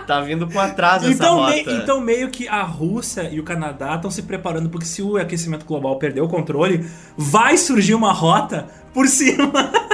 Tá 0.08 0.20
vindo 0.22 0.48
com 0.48 0.60
atraso 0.60 1.06
essa 1.06 1.13
Então, 1.13 1.36
rota. 1.38 1.56
me- 1.56 1.63
então 1.78 2.01
meio 2.01 2.30
que 2.30 2.48
a 2.48 2.63
Rússia 2.63 3.30
e 3.32 3.40
o 3.40 3.44
Canadá 3.44 3.96
estão 3.96 4.10
se 4.10 4.24
preparando 4.24 4.70
porque 4.70 4.86
se 4.86 5.01
o 5.01 5.18
aquecimento 5.18 5.66
global 5.66 5.98
perder 6.00 6.22
o 6.22 6.28
controle, 6.28 6.86
vai 7.18 7.58
surgir 7.58 7.94
uma 7.94 8.12
rota 8.12 8.68
por 8.94 9.08
cima. 9.08 9.51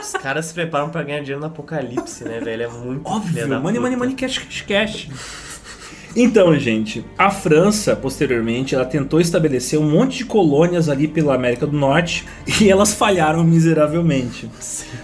Os 0.08 0.14
caras 0.14 0.46
se 0.46 0.54
preparam 0.54 0.90
pra 0.90 1.04
ganhar 1.04 1.20
dinheiro 1.20 1.42
no 1.42 1.48
apocalipse, 1.48 2.24
né, 2.24 2.40
velho? 2.40 2.64
É 2.64 2.68
muito 2.70 3.06
Óbvio, 3.06 3.60
money, 3.60 3.78
money, 3.78 3.98
money, 3.98 4.16
cash, 4.16 4.38
cash, 4.38 4.62
cash. 4.62 5.10
Então, 6.16 6.58
gente, 6.58 7.06
a 7.18 7.30
França, 7.30 7.94
posteriormente, 7.94 8.74
ela 8.74 8.86
tentou 8.86 9.20
estabelecer 9.20 9.78
um 9.78 9.88
monte 9.88 10.20
de 10.20 10.26
colônias 10.26 10.88
ali 10.88 11.10
pela 11.10 11.36
América 11.36 11.68
do 11.68 11.78
Norte 11.78 12.26
e 12.62 12.70
elas 12.70 12.94
falharam 12.94 13.44
miseravelmente. 13.44 14.50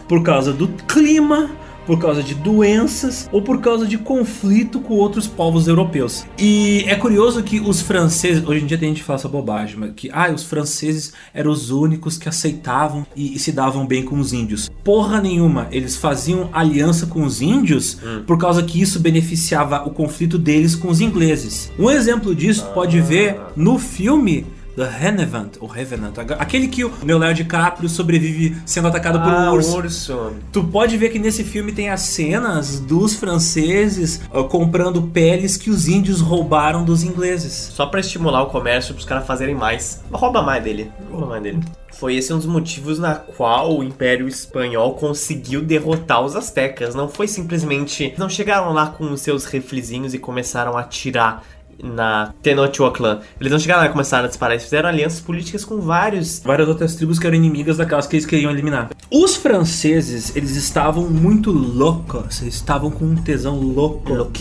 Por 0.07 0.23
causa 0.23 0.53
do 0.53 0.69
clima, 0.69 1.51
por 1.85 1.99
causa 1.99 2.23
de 2.23 2.33
doenças 2.35 3.29
ou 3.31 3.41
por 3.41 3.61
causa 3.61 3.85
de 3.85 3.97
conflito 3.97 4.79
com 4.79 4.95
outros 4.95 5.27
povos 5.27 5.67
europeus. 5.67 6.25
E 6.37 6.83
é 6.87 6.95
curioso 6.95 7.43
que 7.43 7.59
os 7.59 7.81
franceses, 7.81 8.45
hoje 8.45 8.63
em 8.63 8.65
dia 8.65 8.77
tem 8.77 8.89
gente 8.89 9.01
que 9.01 9.05
fala 9.05 9.19
essa 9.19 9.29
bobagem, 9.29 9.77
mas 9.77 9.91
que 9.95 10.09
ah, 10.11 10.31
os 10.31 10.43
franceses 10.43 11.13
eram 11.33 11.51
os 11.51 11.69
únicos 11.69 12.17
que 12.17 12.27
aceitavam 12.27 13.05
e, 13.15 13.35
e 13.35 13.39
se 13.39 13.51
davam 13.51 13.85
bem 13.85 14.03
com 14.03 14.17
os 14.19 14.33
índios. 14.33 14.69
Porra 14.83 15.21
nenhuma, 15.21 15.67
eles 15.71 15.95
faziam 15.95 16.49
aliança 16.53 17.05
com 17.05 17.23
os 17.23 17.41
índios 17.41 17.97
por 18.25 18.37
causa 18.37 18.63
que 18.63 18.81
isso 18.81 18.99
beneficiava 18.99 19.83
o 19.85 19.91
conflito 19.91 20.37
deles 20.37 20.75
com 20.75 20.89
os 20.89 21.01
ingleses. 21.01 21.71
Um 21.77 21.89
exemplo 21.89 22.33
disso 22.33 22.63
tu 22.63 22.73
pode 22.73 22.99
ver 23.01 23.39
no 23.55 23.77
filme 23.77 24.45
The 24.75 24.85
Revenant, 24.87 25.51
ou 25.59 25.67
Revenant, 25.67 26.13
aquele 26.39 26.67
que 26.67 26.83
o 26.83 26.91
Leonardo 27.03 27.35
DiCaprio 27.35 27.87
sobrevive 27.87 28.57
sendo 28.65 28.87
atacado 28.87 29.19
por 29.19 29.27
um 29.27 29.35
Ah, 29.35 29.53
urso. 29.53 29.77
urso. 29.77 30.33
Tu 30.51 30.63
pode 30.63 30.97
ver 30.97 31.09
que 31.09 31.19
nesse 31.19 31.43
filme 31.43 31.71
tem 31.71 31.89
as 31.89 32.01
cenas 32.01 32.79
dos 32.79 33.13
franceses 33.15 34.21
ah, 34.33 34.43
comprando 34.43 35.01
peles 35.03 35.57
que 35.57 35.69
os 35.69 35.87
índios 35.87 36.21
roubaram 36.21 36.83
dos 36.83 37.03
ingleses. 37.03 37.53
Só 37.53 37.85
pra 37.85 37.99
estimular 37.99 38.41
o 38.41 38.47
comércio, 38.47 38.93
pros 38.95 39.05
caras 39.05 39.27
fazerem 39.27 39.53
mais. 39.55 40.01
Rouba 40.11 40.41
mais 40.41 40.63
dele. 40.63 40.91
Rouba 41.11 41.27
mais 41.27 41.43
dele. 41.43 41.59
Foi 41.91 42.15
esse 42.15 42.33
um 42.33 42.37
dos 42.37 42.47
motivos 42.47 42.97
na 42.97 43.13
qual 43.13 43.77
o 43.77 43.83
Império 43.83 44.27
Espanhol 44.27 44.95
conseguiu 44.95 45.61
derrotar 45.61 46.21
os 46.25 46.35
astecas. 46.35 46.95
Não 46.95 47.07
foi 47.07 47.27
simplesmente. 47.27 48.13
Não 48.17 48.27
chegaram 48.27 48.73
lá 48.73 48.87
com 48.87 49.11
os 49.11 49.21
seus 49.21 49.45
riflezinhos 49.45 50.13
e 50.15 50.17
começaram 50.19 50.75
a 50.75 50.81
atirar 50.81 51.43
na 51.81 52.33
Tenochtitlan. 52.41 53.21
Eles 53.39 53.51
não 53.51 53.59
chegaram 53.59 53.81
lá 53.81 53.87
e 53.87 53.91
começaram 53.91 54.25
a 54.25 54.27
disparar. 54.27 54.53
Eles 54.53 54.63
fizeram 54.63 54.89
alianças 54.89 55.21
políticas 55.21 55.63
com 55.63 55.79
vários. 55.79 56.39
Várias 56.39 56.67
outras 56.67 56.95
tribos 56.95 57.19
que 57.19 57.27
eram 57.27 57.35
inimigas 57.35 57.77
daquelas 57.77 58.07
que 58.07 58.15
eles 58.15 58.25
queriam 58.25 58.51
eliminar. 58.51 58.89
Os 59.11 59.35
franceses, 59.35 60.35
eles 60.35 60.55
estavam 60.55 61.09
muito 61.09 61.51
loucos, 61.51 62.41
eles 62.41 62.55
estavam 62.55 62.89
com 62.89 63.05
um 63.05 63.15
tesão 63.15 63.59
louco 63.59 64.31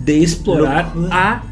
de 0.00 0.12
explorar 0.12 0.92
a 1.10 1.42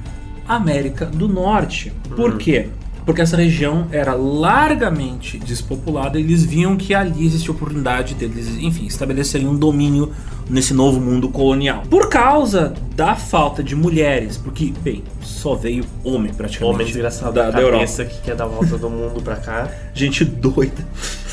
América 0.48 1.06
do 1.06 1.28
Norte. 1.28 1.92
Por 2.14 2.36
quê? 2.36 2.68
Porque 3.06 3.22
essa 3.22 3.36
região 3.36 3.86
era 3.92 4.14
largamente 4.14 5.38
despopulada 5.38 6.18
e 6.18 6.22
eles 6.22 6.42
viam 6.42 6.76
que 6.76 6.92
ali 6.92 7.24
existia 7.24 7.52
oportunidade 7.52 8.14
deles, 8.14 8.48
enfim, 8.58 8.84
estabelecerem 8.84 9.46
um 9.46 9.56
domínio 9.56 10.12
nesse 10.50 10.74
novo 10.74 11.00
mundo 11.00 11.28
colonial. 11.28 11.84
Por 11.88 12.08
causa 12.08 12.74
da 12.96 13.14
falta 13.14 13.62
de 13.62 13.76
mulheres, 13.76 14.36
porque, 14.36 14.72
bem, 14.82 15.04
só 15.20 15.54
veio 15.54 15.84
homem 16.02 16.34
praticamente 16.34 16.74
Homem 16.74 16.86
desgraçado 16.86 17.32
da, 17.32 17.50
da, 17.50 17.60
Europa. 17.60 18.04
que 18.04 18.22
quer 18.22 18.34
dar 18.34 18.44
a 18.44 18.48
volta 18.48 18.76
do 18.76 18.90
mundo 18.90 19.22
pra 19.22 19.36
cá. 19.36 19.70
Gente 19.94 20.24
doida. 20.24 20.84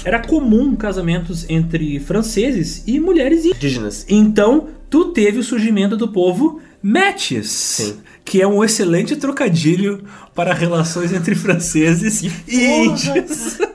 Era 0.05 0.19
comum 0.19 0.75
casamentos 0.75 1.49
entre 1.49 1.99
franceses 1.99 2.83
e 2.85 2.99
mulheres 2.99 3.45
Indígenas. 3.45 4.05
então, 4.07 4.67
tu 4.89 5.05
teve 5.05 5.39
o 5.39 5.43
surgimento 5.43 5.97
do 5.97 6.07
povo 6.07 6.61
Metis, 6.83 7.49
Sim. 7.49 7.99
que 8.25 8.41
é 8.41 8.47
um 8.47 8.61
excelente 8.61 9.15
trocadilho 9.15 10.03
para 10.35 10.53
relações 10.53 11.13
entre 11.13 11.33
franceses 11.33 12.21
e 12.21 12.29
porra! 12.29 13.17
índios. 13.17 13.57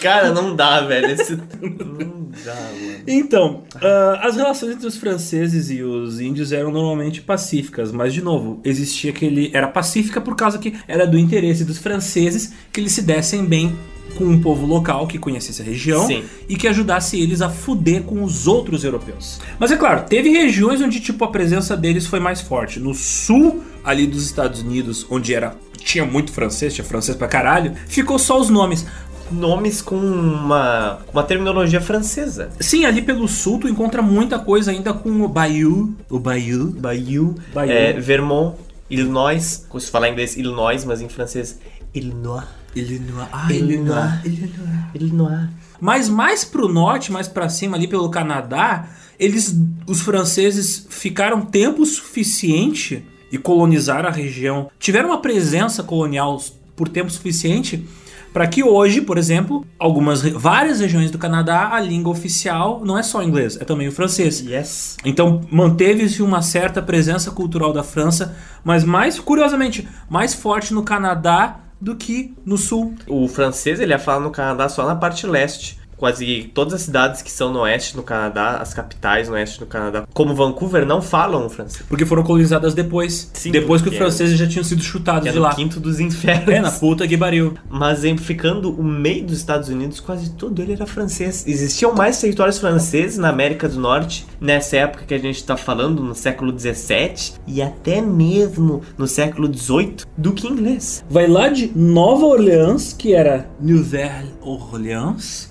Cara, 0.00 0.32
não 0.32 0.56
dá, 0.56 0.80
velho. 0.80 1.10
Esse... 1.10 1.36
Não 1.36 2.30
dá, 2.44 2.54
mano. 2.54 3.04
Então, 3.06 3.62
ah, 3.76 4.20
as 4.22 4.34
relações 4.34 4.74
entre 4.74 4.86
os 4.86 4.96
franceses 4.96 5.70
e 5.70 5.82
os 5.82 6.20
índios 6.20 6.52
eram 6.52 6.72
normalmente 6.72 7.20
pacíficas, 7.20 7.92
mas 7.92 8.14
de 8.14 8.22
novo, 8.22 8.60
existia 8.64 9.10
aquele. 9.10 9.50
Era 9.52 9.68
pacífica 9.68 10.20
por 10.20 10.34
causa 10.34 10.58
que 10.58 10.74
era 10.88 11.06
do 11.06 11.18
interesse 11.18 11.64
dos 11.64 11.78
franceses 11.78 12.52
que 12.72 12.80
eles 12.80 12.92
se 12.92 13.02
dessem 13.02 13.44
bem 13.44 13.76
com 14.10 14.24
um 14.24 14.40
povo 14.40 14.66
local 14.66 15.06
que 15.06 15.18
conhecesse 15.18 15.62
a 15.62 15.64
região 15.64 16.06
Sim. 16.06 16.24
e 16.48 16.56
que 16.56 16.68
ajudasse 16.68 17.18
eles 17.20 17.40
a 17.40 17.48
fuder 17.48 18.02
com 18.02 18.22
os 18.22 18.46
outros 18.46 18.84
europeus. 18.84 19.40
Mas 19.58 19.70
é 19.70 19.76
claro, 19.76 20.04
teve 20.08 20.28
regiões 20.30 20.80
onde 20.80 21.00
tipo 21.00 21.24
a 21.24 21.28
presença 21.28 21.76
deles 21.76 22.06
foi 22.06 22.20
mais 22.20 22.40
forte. 22.40 22.78
No 22.78 22.94
sul 22.94 23.62
ali 23.84 24.06
dos 24.06 24.24
Estados 24.24 24.60
Unidos, 24.60 25.06
onde 25.10 25.34
era 25.34 25.54
tinha 25.78 26.04
muito 26.04 26.32
francês, 26.32 26.74
tinha 26.74 26.84
francês 26.84 27.16
pra 27.16 27.26
caralho, 27.26 27.74
ficou 27.86 28.18
só 28.18 28.38
os 28.38 28.48
nomes. 28.48 28.86
Nomes 29.30 29.80
com 29.80 29.96
uma, 29.96 30.98
uma 31.12 31.22
terminologia 31.22 31.80
francesa. 31.80 32.50
Sim, 32.58 32.84
ali 32.84 33.00
pelo 33.00 33.28
sul 33.28 33.60
tu 33.60 33.68
encontra 33.68 34.02
muita 34.02 34.38
coisa 34.38 34.72
ainda 34.72 34.92
com 34.92 35.22
o 35.22 35.28
Bayou, 35.28 35.90
o 36.08 36.18
Bayou, 36.18 36.66
Bayou, 36.66 37.36
Bayou. 37.54 37.72
é, 37.72 37.92
Vermont, 37.92 38.56
Illinois. 38.90 39.64
Como 39.68 39.80
se 39.80 39.90
falar 39.90 40.08
em 40.08 40.12
inglês, 40.12 40.36
Illinois, 40.36 40.84
mas 40.84 41.00
em 41.00 41.08
francês, 41.08 41.60
Illinois. 41.94 42.44
Illinois, 42.74 43.28
ah, 43.32 43.52
Illinois. 43.52 44.24
Illinois. 44.24 44.80
Illinois. 44.94 45.48
Mas 45.80 46.08
mais 46.08 46.44
pro 46.44 46.68
norte, 46.68 47.10
mais 47.10 47.26
pra 47.26 47.48
cima, 47.48 47.76
ali 47.76 47.88
pelo 47.88 48.10
Canadá, 48.10 48.88
eles, 49.18 49.56
os 49.86 50.00
franceses, 50.00 50.86
ficaram 50.88 51.42
tempo 51.42 51.84
suficiente 51.84 53.04
e 53.32 53.38
colonizaram 53.38 54.08
a 54.08 54.12
região. 54.12 54.70
Tiveram 54.78 55.08
uma 55.08 55.20
presença 55.20 55.82
colonial 55.82 56.40
por 56.76 56.88
tempo 56.88 57.10
suficiente 57.10 57.86
para 58.32 58.46
que 58.46 58.62
hoje, 58.62 59.00
por 59.00 59.18
exemplo, 59.18 59.66
algumas 59.78 60.22
várias 60.22 60.80
regiões 60.80 61.10
do 61.10 61.18
Canadá, 61.18 61.70
a 61.72 61.80
língua 61.80 62.12
oficial 62.12 62.80
não 62.84 62.96
é 62.96 63.02
só 63.02 63.18
o 63.18 63.22
inglês, 63.22 63.56
é 63.60 63.64
também 63.64 63.88
o 63.88 63.92
francês. 63.92 64.40
Yes. 64.40 64.96
Então 65.04 65.40
manteve-se 65.50 66.22
uma 66.22 66.40
certa 66.40 66.80
presença 66.80 67.30
cultural 67.32 67.72
da 67.72 67.82
França, 67.82 68.36
mas 68.62 68.84
mais 68.84 69.18
curiosamente, 69.18 69.88
mais 70.08 70.32
forte 70.32 70.72
no 70.72 70.84
Canadá 70.84 71.58
do 71.80 71.96
que 71.96 72.34
no 72.44 72.58
sul. 72.58 72.94
O 73.08 73.26
francês 73.26 73.80
ele 73.80 73.94
é 73.94 73.98
falado 73.98 74.22
no 74.22 74.30
Canadá 74.30 74.68
só 74.68 74.86
na 74.86 74.94
parte 74.94 75.26
leste. 75.26 75.79
Quase 76.00 76.50
todas 76.54 76.72
as 76.72 76.80
cidades 76.80 77.20
que 77.20 77.30
são 77.30 77.52
no 77.52 77.58
oeste 77.60 77.94
no 77.94 78.02
Canadá, 78.02 78.56
as 78.56 78.72
capitais 78.72 79.28
no 79.28 79.34
oeste 79.34 79.60
do 79.60 79.66
Canadá, 79.66 80.04
como 80.14 80.34
Vancouver, 80.34 80.86
não 80.86 81.02
falam 81.02 81.46
francês. 81.50 81.84
Porque 81.86 82.06
foram 82.06 82.22
colonizadas 82.22 82.72
depois. 82.72 83.30
Sim, 83.34 83.50
depois 83.50 83.82
que 83.82 83.90
os 83.90 83.96
franceses 83.98 84.38
já 84.38 84.46
tinham 84.46 84.64
sido 84.64 84.82
chutados 84.82 85.28
é 85.28 85.30
de 85.30 85.38
lá. 85.38 85.54
quinto 85.54 85.78
dos 85.78 86.00
infernos. 86.00 86.48
É, 86.48 86.58
na 86.58 86.70
puta 86.70 87.06
que 87.06 87.18
pariu. 87.18 87.52
Mas 87.68 87.98
exemplificando 87.98 88.72
o 88.72 88.82
meio 88.82 89.26
dos 89.26 89.36
Estados 89.36 89.68
Unidos, 89.68 90.00
quase 90.00 90.30
todo 90.30 90.62
ele 90.62 90.72
era 90.72 90.86
francês. 90.86 91.44
Existiam 91.46 91.94
mais 91.94 92.18
territórios 92.18 92.58
franceses 92.58 93.18
na 93.18 93.28
América 93.28 93.68
do 93.68 93.78
Norte 93.78 94.26
nessa 94.40 94.78
época 94.78 95.04
que 95.06 95.12
a 95.12 95.18
gente 95.18 95.36
está 95.36 95.54
falando, 95.54 96.02
no 96.02 96.14
século 96.14 96.50
17 96.50 97.34
e 97.46 97.60
até 97.60 98.00
mesmo 98.00 98.80
no 98.96 99.06
século 99.06 99.46
18, 99.46 100.06
do 100.16 100.32
que 100.32 100.48
inglês. 100.48 101.04
Vai 101.10 101.26
lá 101.26 101.48
de 101.48 101.70
Nova 101.76 102.24
Orleans, 102.24 102.94
que 102.94 103.14
era 103.14 103.50
Nouvelle 103.60 104.30
Orleans. 104.40 105.49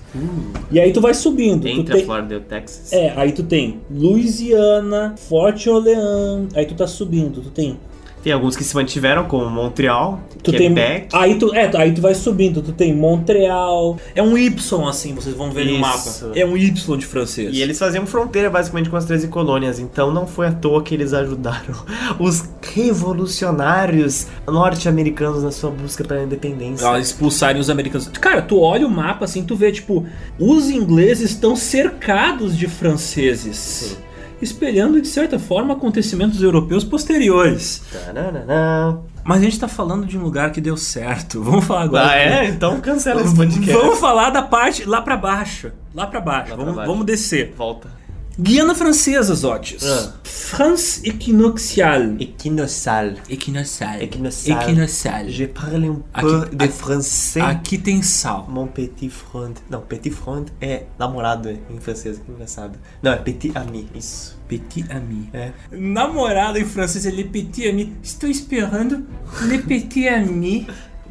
E 0.72 0.80
aí 0.80 0.91
tu 0.91 1.02
vai 1.02 1.13
subindo. 1.13 1.62
Tu 1.62 1.67
Entre 1.67 1.93
tem- 1.93 2.02
a 2.02 2.06
Flórida 2.06 2.34
e 2.34 2.38
o 2.38 2.41
Texas. 2.41 2.91
É, 2.93 3.13
aí 3.15 3.32
tu 3.32 3.43
tem 3.43 3.80
Louisiana, 3.91 5.15
Fort 5.17 5.65
Orleans, 5.67 6.50
aí 6.56 6.65
tu 6.65 6.76
tá 6.76 6.88
subindo, 6.88 7.41
tu 7.41 7.50
tem. 7.52 7.78
Tem 8.23 8.34
alguns 8.34 8.55
que 8.58 8.63
se 8.65 8.75
mantiveram, 8.75 9.23
como 9.25 9.49
Montreal, 9.49 10.19
Tu 10.43 10.51
Quebec. 10.51 11.08
tem. 11.10 11.19
Aí 11.21 11.36
tu, 11.39 11.53
é, 11.55 11.71
aí 11.77 11.93
tu 11.93 12.01
vai 12.01 12.13
subindo, 12.13 12.62
tu 12.62 12.73
tem 12.73 12.93
Montreal. 12.93 13.97
É 14.13 14.21
um 14.21 14.38
Y 14.38 14.88
assim, 14.89 15.13
vocês 15.15 15.34
vão 15.36 15.51
ver 15.51 15.65
no 15.65 15.71
Isso. 15.71 15.79
mapa. 15.79 16.32
É 16.38 16.45
um 16.45 16.58
Y 16.58 16.97
de 16.97 17.05
francês. 17.05 17.53
E 17.53 17.62
eles 17.62 17.79
faziam 17.79 18.05
fronteira 18.05 18.49
basicamente 18.49 18.89
com 18.89 18.97
as 18.97 19.05
13 19.05 19.29
colônias, 19.29 19.79
então 19.79 20.12
não 20.12 20.27
foi 20.27 20.47
à 20.47 20.51
toa 20.51 20.84
que 20.84 20.93
eles 20.93 21.13
ajudaram 21.13 21.73
os 22.19 22.43
revolucionários 22.73 24.27
norte-americanos 24.47 25.43
na 25.43 25.51
sua 25.51 25.69
busca 25.71 26.03
pela 26.03 26.23
independência. 26.23 26.89
a 26.89 26.99
expulsarem 26.99 27.60
os 27.62 27.69
americanos. 27.69 28.08
Cara, 28.10 28.41
tu 28.41 28.60
olha 28.60 28.86
o 28.86 28.89
mapa 28.91 29.25
assim, 29.25 29.43
tu 29.43 29.55
vê, 29.55 29.71
tipo, 29.71 30.05
os 30.38 30.69
ingleses 30.69 31.32
estão 31.32 31.55
cercados 31.55 32.58
de 32.58 32.67
franceses. 32.67 33.97
Espelhando, 34.41 35.02
de 35.02 35.08
certa 35.08 35.38
forma, 35.38 35.73
acontecimentos 35.73 36.41
europeus 36.41 36.84
posteriores. 36.84 37.84
Tananana. 37.91 38.99
Mas 39.23 39.41
a 39.41 39.43
gente 39.43 39.60
tá 39.60 39.67
falando 39.67 40.06
de 40.06 40.17
um 40.17 40.21
lugar 40.21 40.52
que 40.52 40.62
deu 40.62 40.78
certo. 40.78 41.41
Vamos 41.43 41.65
falar 41.65 41.84
agora. 41.84 42.10
Ah, 42.10 42.15
é? 42.15 42.45
Então 42.47 42.80
cancela 42.80 43.21
esse 43.21 43.36
podcast. 43.36 43.71
Vamos 43.71 43.99
falar 43.99 44.30
da 44.30 44.41
parte 44.41 44.86
lá 44.86 45.02
pra 45.02 45.17
baixo. 45.17 45.71
Lá 45.93 46.08
pra 46.08 46.21
baixo. 46.21 46.56
Vamos, 46.56 46.75
baixo. 46.75 46.91
vamos 46.91 47.06
descer. 47.06 47.54
Volta. 47.58 47.99
Guiana 48.41 48.73
Francesa, 48.73 49.36
Zotis. 49.36 49.84
Ah. 49.84 50.13
France 50.23 51.02
Equinoxial. 51.04 52.15
Equinoxial. 52.19 53.15
Equinossal. 53.30 54.02
Equinoxial. 54.02 55.28
Je 55.28 55.45
parle 55.47 55.89
um 55.89 56.02
Aqui- 56.13 56.25
peu 56.25 56.45
de 56.56 56.63
aqui- 56.65 56.73
français. 56.73 57.41
Aqui 57.41 57.78
tem 57.78 58.02
sal. 58.02 58.47
Mon 58.49 58.67
petit 58.67 59.10
front. 59.10 59.56
Não, 59.69 59.82
petit 59.82 60.10
front 60.10 60.45
é 60.62 60.84
namorado 60.97 61.49
em 61.49 61.80
francês, 61.82 62.19
que 62.19 62.32
engraçado. 62.32 62.80
Não, 63.04 63.12
é 63.12 63.17
petit 63.17 63.52
ami, 63.56 63.89
isso. 63.93 64.38
Petit 64.47 64.86
ami. 64.89 65.30
É. 65.34 65.52
Namorado 65.71 66.58
em 66.58 66.65
francês 66.65 67.06
é 67.06 67.12
le 67.12 67.25
petit 67.25 67.67
ami. 67.67 67.93
Estou 68.02 68.30
esperando 68.30 69.06
le 69.41 69.58
petit 69.60 70.08
ami. 70.08 70.65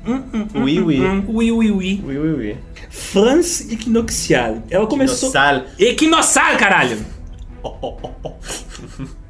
Hum, 0.07 0.23
hum, 0.33 0.49
hum, 0.55 0.63
Oui, 0.63 0.79
hum, 0.79 0.87
oui. 0.87 1.01
hum. 1.05 1.25
Oui, 1.29 1.51
oui, 1.51 1.71
oui. 1.71 2.03
Oui, 2.07 2.17
oui, 2.17 2.31
oui. 2.39 2.57
France 2.89 3.61
Equinoxial. 3.71 4.63
Ela 4.71 4.87
começou. 4.87 5.31
Equinossal, 5.79 6.57
caralho! 6.57 7.18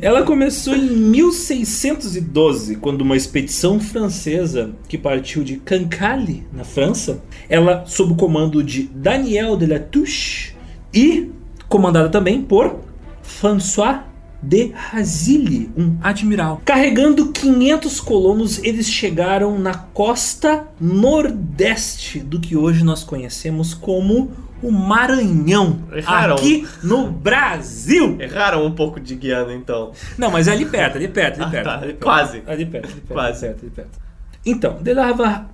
Ela 0.00 0.22
começou 0.22 0.74
em 0.74 0.88
1612, 0.88 2.76
quando 2.76 3.02
uma 3.02 3.16
expedição 3.16 3.78
francesa 3.78 4.70
que 4.88 4.96
partiu 4.96 5.44
de 5.44 5.56
Cancale, 5.56 6.46
na 6.50 6.64
França, 6.64 7.22
ela 7.46 7.84
sob 7.86 8.14
o 8.14 8.16
comando 8.16 8.62
de 8.62 8.84
Daniel 8.84 9.54
de 9.54 9.66
Latouche 9.66 10.54
e 10.94 11.30
comandada 11.68 12.08
também 12.08 12.40
por 12.40 12.80
François 13.22 14.00
de 14.42 14.72
Razilly, 14.74 15.70
um 15.76 15.96
admiral. 16.02 16.60
Carregando 16.64 17.30
500 17.30 18.00
colonos, 18.00 18.58
eles 18.64 18.90
chegaram 18.90 19.58
na 19.58 19.74
costa 19.74 20.66
nordeste 20.80 22.18
do 22.18 22.40
que 22.40 22.56
hoje 22.56 22.82
nós 22.82 23.04
conhecemos 23.04 23.72
como 23.72 24.32
o 24.62 24.70
Maranhão, 24.70 25.80
Erraram. 25.92 26.34
aqui 26.36 26.66
no 26.82 27.10
Brasil. 27.10 28.16
Erraram 28.20 28.64
um 28.64 28.72
pouco 28.72 29.00
de 29.00 29.14
Guiana, 29.14 29.52
então. 29.52 29.92
Não, 30.16 30.30
mas 30.30 30.48
é 30.48 30.52
ali 30.52 30.64
perto, 30.66 30.96
ali 30.96 31.08
perto, 31.08 31.36
ali 31.42 31.44
Ah, 31.44 31.50
perto. 31.50 31.64
tá, 31.64 31.74
ali 31.74 31.86
perto. 31.88 32.02
quase. 32.04 32.42
Ali 32.46 32.66
perto, 32.66 32.84
ali 32.86 33.00
perto. 33.00 33.12
Quase. 33.12 33.46
Ali 33.46 33.54
perto, 33.54 33.64
ali 33.64 33.70
perto. 33.70 33.98
Então, 34.46 34.78
de 34.82 34.92
la 34.94 35.08
Havar... 35.08 35.48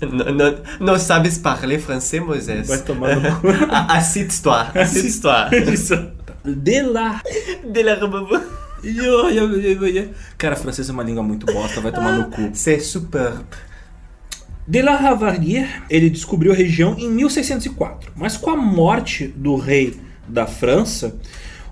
Não, 0.00 0.32
não, 0.32 0.54
não 0.78 0.98
sabes 0.98 1.38
parler 1.38 1.80
français, 1.80 2.22
Moisés? 2.24 2.68
Vai 2.68 2.78
tomar 2.78 3.16
no 3.16 3.40
cu. 3.40 3.48
Assiste-toi. 3.88 4.66
Assiste-toi. 4.80 5.72
Isso. 5.72 6.12
De 6.44 6.82
la... 6.82 7.20
De. 7.64 7.82
Cara, 10.36 10.54
francês 10.54 10.88
é 10.88 10.92
uma 10.92 11.02
língua 11.02 11.22
muito 11.22 11.46
bosta, 11.46 11.80
vai 11.80 11.90
tomar 11.90 12.12
no 12.12 12.30
cu. 12.30 12.50
C'est 12.54 12.80
superbe. 12.80 13.44
De 14.68 14.82
la 14.82 14.96
Ravardie, 14.96 15.66
ele 15.88 16.10
descobriu 16.10 16.52
a 16.52 16.54
região 16.54 16.94
em 16.98 17.08
1604, 17.10 18.12
mas 18.14 18.36
com 18.36 18.50
a 18.50 18.56
morte 18.56 19.26
do 19.28 19.56
rei 19.56 19.98
da 20.28 20.46
França, 20.46 21.16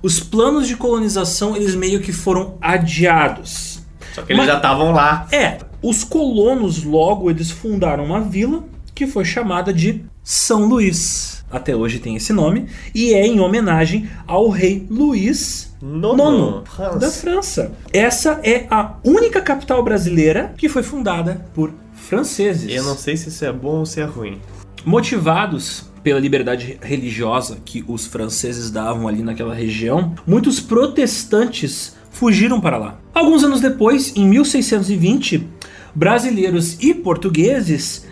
os 0.02 0.18
planos 0.18 0.66
de 0.66 0.76
colonização 0.76 1.54
eles 1.54 1.74
meio 1.74 2.00
que 2.00 2.10
foram 2.10 2.56
adiados. 2.58 3.82
Só 4.14 4.22
que 4.22 4.32
eles 4.32 4.38
Mas- 4.38 4.46
já 4.46 4.56
estavam 4.56 4.92
lá. 4.92 5.28
É, 5.30 5.58
os 5.82 6.04
colonos 6.04 6.84
logo 6.84 7.30
eles 7.30 7.50
fundaram 7.50 8.02
uma 8.02 8.22
vila 8.22 8.64
que 8.94 9.06
foi 9.06 9.26
chamada 9.26 9.74
de 9.74 10.02
São 10.24 10.64
Luís. 10.64 11.44
Até 11.50 11.76
hoje 11.76 11.98
tem 11.98 12.16
esse 12.16 12.32
nome 12.32 12.66
e 12.94 13.12
é 13.12 13.26
em 13.26 13.40
homenagem 13.40 14.08
ao 14.26 14.48
rei 14.48 14.86
Luís 14.90 15.76
Nono. 15.82 16.64
Da 16.98 17.10
França. 17.10 17.72
Essa 17.92 18.40
é 18.42 18.66
a 18.70 18.94
única 19.04 19.42
capital 19.42 19.82
brasileira 19.82 20.54
que 20.56 20.66
foi 20.68 20.82
fundada 20.82 21.46
por 21.54 21.72
franceses. 22.06 22.72
Eu 22.72 22.84
não 22.84 22.96
sei 22.96 23.16
se 23.16 23.28
isso 23.28 23.44
é 23.44 23.52
bom 23.52 23.80
ou 23.80 23.86
se 23.86 24.00
é 24.00 24.04
ruim. 24.04 24.40
Motivados 24.84 25.84
pela 26.02 26.20
liberdade 26.20 26.78
religiosa 26.80 27.58
que 27.64 27.84
os 27.88 28.06
franceses 28.06 28.70
davam 28.70 29.08
ali 29.08 29.22
naquela 29.22 29.52
região, 29.54 30.14
muitos 30.24 30.60
protestantes 30.60 31.96
fugiram 32.12 32.60
para 32.60 32.78
lá. 32.78 33.00
Alguns 33.12 33.42
anos 33.42 33.60
depois, 33.60 34.16
em 34.16 34.24
1620, 34.26 35.48
brasileiros 35.92 36.80
e 36.80 36.94
portugueses, 36.94 38.06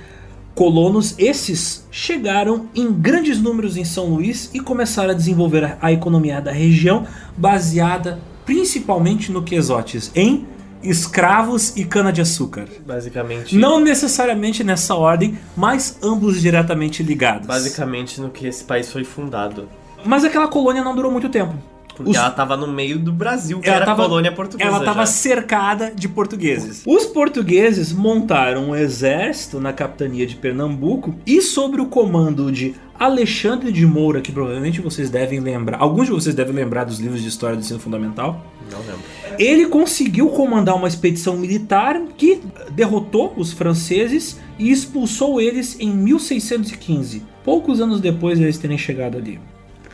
colonos 0.54 1.14
esses, 1.18 1.86
chegaram 1.90 2.68
em 2.74 2.92
grandes 2.92 3.40
números 3.40 3.76
em 3.76 3.84
São 3.84 4.06
Luís 4.06 4.50
e 4.52 4.60
começaram 4.60 5.10
a 5.10 5.14
desenvolver 5.14 5.76
a 5.80 5.92
economia 5.92 6.40
da 6.40 6.50
região, 6.50 7.06
baseada 7.36 8.18
principalmente 8.44 9.32
no 9.32 9.42
que 9.42 9.54
exotes, 9.54 10.10
em 10.14 10.46
escravos 10.88 11.76
e 11.76 11.84
cana-de-açúcar. 11.84 12.66
Basicamente. 12.86 13.56
Não 13.56 13.80
necessariamente 13.80 14.62
nessa 14.64 14.94
ordem, 14.94 15.38
mas 15.56 15.98
ambos 16.02 16.40
diretamente 16.40 17.02
ligados. 17.02 17.46
Basicamente 17.46 18.20
no 18.20 18.30
que 18.30 18.46
esse 18.46 18.64
país 18.64 18.90
foi 18.92 19.04
fundado. 19.04 19.68
Mas 20.04 20.24
aquela 20.24 20.48
colônia 20.48 20.82
não 20.84 20.94
durou 20.94 21.10
muito 21.10 21.28
tempo. 21.28 21.54
Porque 21.96 22.10
Os- 22.10 22.16
ela 22.16 22.30
tava 22.30 22.56
no 22.56 22.66
meio 22.66 22.98
do 22.98 23.12
Brasil, 23.12 23.60
que 23.60 23.68
Ela 23.68 23.76
era 23.76 23.86
tava- 23.86 24.02
colônia 24.02 24.32
portuguesa. 24.32 24.68
Ela 24.68 24.78
estava 24.80 25.06
cercada 25.06 25.92
de 25.94 26.08
portugueses. 26.08 26.82
Os 26.84 27.06
portugueses 27.06 27.92
montaram 27.92 28.70
um 28.70 28.74
exército 28.74 29.60
na 29.60 29.72
capitania 29.72 30.26
de 30.26 30.34
Pernambuco 30.34 31.14
e 31.24 31.40
sob 31.40 31.80
o 31.80 31.86
comando 31.86 32.50
de 32.50 32.74
Alexandre 32.98 33.72
de 33.72 33.84
Moura, 33.86 34.20
que 34.20 34.30
provavelmente 34.30 34.80
vocês 34.80 35.10
devem 35.10 35.40
lembrar, 35.40 35.78
alguns 35.78 36.06
de 36.06 36.12
vocês 36.12 36.34
devem 36.34 36.54
lembrar 36.54 36.84
dos 36.84 36.98
livros 37.00 37.20
de 37.20 37.28
história 37.28 37.56
do 37.56 37.60
ensino 37.60 37.80
fundamental. 37.80 38.44
Não 38.70 38.78
lembro. 38.80 39.02
Ele 39.38 39.66
conseguiu 39.66 40.28
comandar 40.28 40.76
uma 40.76 40.88
expedição 40.88 41.36
militar 41.36 42.00
que 42.16 42.40
derrotou 42.70 43.34
os 43.36 43.52
franceses 43.52 44.40
e 44.58 44.70
expulsou 44.70 45.40
eles 45.40 45.78
em 45.80 45.90
1615, 45.90 47.22
poucos 47.44 47.80
anos 47.80 48.00
depois 48.00 48.38
de 48.38 48.44
eles 48.44 48.58
terem 48.58 48.78
chegado 48.78 49.18
ali. 49.18 49.40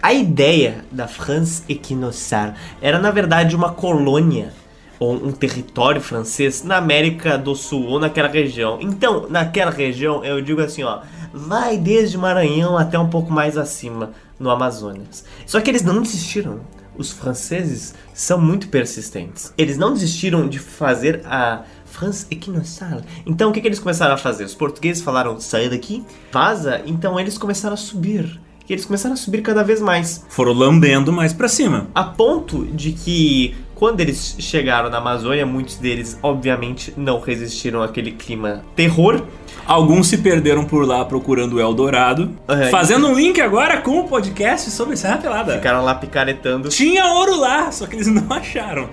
A 0.02 0.12
ideia 0.12 0.84
da 0.90 1.06
France 1.06 1.62
Equinossar 1.68 2.54
era, 2.80 2.98
na 2.98 3.10
verdade, 3.10 3.54
uma 3.56 3.72
colônia 3.72 4.52
ou 4.98 5.14
um 5.14 5.32
território 5.32 6.00
francês 6.00 6.62
na 6.62 6.76
América 6.76 7.38
do 7.38 7.54
Sul 7.54 7.86
ou 7.86 7.98
naquela 7.98 8.28
região. 8.28 8.78
Então, 8.82 9.26
naquela 9.30 9.70
região, 9.70 10.22
eu 10.22 10.42
digo 10.42 10.60
assim, 10.60 10.82
ó, 10.82 11.00
vai 11.32 11.76
desde 11.76 12.18
Maranhão 12.18 12.76
até 12.76 12.98
um 12.98 13.08
pouco 13.08 13.32
mais 13.32 13.56
acima, 13.56 14.12
no 14.38 14.50
Amazonas. 14.50 15.24
Só 15.46 15.60
que 15.60 15.70
eles 15.70 15.82
não 15.82 16.02
desistiram. 16.02 16.60
Os 16.96 17.12
franceses 17.12 17.94
são 18.12 18.40
muito 18.40 18.68
persistentes. 18.68 19.54
Eles 19.56 19.78
não 19.78 19.92
desistiram 19.92 20.48
de 20.48 20.58
fazer 20.58 21.22
a 21.24 21.62
France 21.84 22.26
Equinossar. 22.30 23.02
Então, 23.24 23.50
o 23.50 23.52
que, 23.52 23.60
que 23.60 23.68
eles 23.68 23.78
começaram 23.78 24.14
a 24.14 24.18
fazer? 24.18 24.44
Os 24.44 24.54
portugueses 24.54 25.02
falaram, 25.02 25.40
sai 25.40 25.68
daqui, 25.68 26.04
vaza. 26.32 26.82
Então, 26.86 27.18
eles 27.18 27.38
começaram 27.38 27.74
a 27.74 27.78
subir. 27.78 28.40
E 28.68 28.72
eles 28.72 28.84
começaram 28.84 29.14
a 29.14 29.16
subir 29.16 29.42
cada 29.42 29.64
vez 29.64 29.80
mais. 29.80 30.24
Foram 30.28 30.52
lambendo 30.52 31.12
mais 31.12 31.32
pra 31.32 31.48
cima. 31.48 31.88
A 31.92 32.04
ponto 32.04 32.64
de 32.66 32.92
que 32.92 33.56
quando 33.80 34.02
eles 34.02 34.36
chegaram 34.38 34.90
na 34.90 34.98
Amazônia, 34.98 35.46
muitos 35.46 35.76
deles, 35.76 36.18
obviamente, 36.22 36.92
não 36.98 37.18
resistiram 37.18 37.82
àquele 37.82 38.12
clima 38.12 38.62
terror. 38.76 39.22
Alguns 39.64 40.08
se 40.08 40.18
perderam 40.18 40.66
por 40.66 40.86
lá 40.86 41.02
procurando 41.02 41.54
o 41.54 41.60
Eldorado. 41.60 42.30
É. 42.46 42.68
Fazendo 42.68 43.08
um 43.08 43.14
link 43.14 43.40
agora 43.40 43.78
com 43.78 44.00
o 44.00 44.04
podcast 44.06 44.70
sobre 44.70 44.98
Serra 44.98 45.16
Pelada. 45.16 45.54
Ficaram 45.54 45.82
lá 45.82 45.94
picaretando. 45.94 46.68
Tinha 46.68 47.06
ouro 47.06 47.40
lá, 47.40 47.72
só 47.72 47.86
que 47.86 47.96
eles 47.96 48.06
não 48.12 48.30
acharam. 48.30 48.86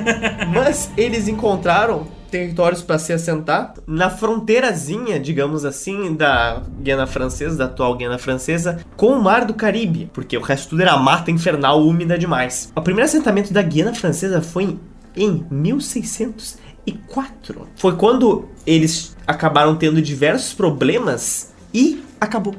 Mas 0.54 0.90
eles 0.96 1.28
encontraram 1.28 2.06
territórios 2.30 2.82
para 2.82 2.98
se 2.98 3.12
assentar 3.12 3.74
na 3.86 4.08
fronteirazinha, 4.08 5.20
digamos 5.20 5.64
assim, 5.64 6.14
da 6.14 6.62
Guiana 6.80 7.06
Francesa, 7.06 7.56
da 7.56 7.66
atual 7.66 7.96
Guiana 7.96 8.18
Francesa, 8.18 8.80
com 8.96 9.08
o 9.08 9.22
Mar 9.22 9.44
do 9.44 9.54
Caribe, 9.54 10.10
porque 10.12 10.36
o 10.36 10.40
resto 10.40 10.70
tudo 10.70 10.82
era 10.82 10.96
mata 10.96 11.30
infernal 11.30 11.84
úmida 11.84 12.18
demais. 12.18 12.72
O 12.74 12.80
primeiro 12.80 13.08
assentamento 13.08 13.52
da 13.52 13.62
Guiana 13.62 13.94
Francesa 13.94 14.40
foi 14.40 14.78
em 15.16 15.44
1604. 15.50 17.66
Foi 17.76 17.96
quando 17.96 18.48
eles 18.66 19.16
acabaram 19.26 19.76
tendo 19.76 20.00
diversos 20.00 20.54
problemas 20.54 21.52
e 21.74 22.02
acabou. 22.20 22.54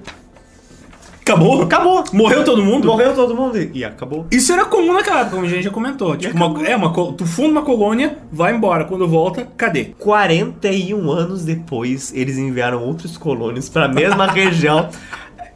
Acabou? 1.32 1.62
Acabou! 1.62 2.04
Morreu 2.12 2.44
todo 2.44 2.62
mundo? 2.62 2.88
Morreu 2.88 3.16
todo 3.16 3.34
mundo 3.34 3.58
e 3.74 3.86
acabou. 3.86 4.26
Isso 4.30 4.52
era 4.52 4.66
comum 4.66 4.94
naquela 4.94 5.22
época, 5.22 5.36
como 5.36 5.48
a 5.48 5.50
gente 5.50 5.64
já 5.64 5.70
comentou. 5.70 6.18
Tipo, 6.18 6.36
uma, 6.36 6.68
é 6.68 6.76
uma, 6.76 6.92
tu 7.14 7.26
funda 7.26 7.52
uma 7.52 7.62
colônia, 7.62 8.18
vai 8.32 8.54
embora. 8.54 8.84
Quando 8.84 9.08
volta, 9.08 9.48
cadê? 9.56 9.94
41 9.98 11.10
anos 11.10 11.46
depois, 11.46 12.14
eles 12.14 12.38
enviaram 12.38 12.84
outros 12.84 13.18
colônios 13.18 13.70
para 13.70 13.86
a 13.86 13.88
mesma 13.88 14.28
região. 14.32 14.90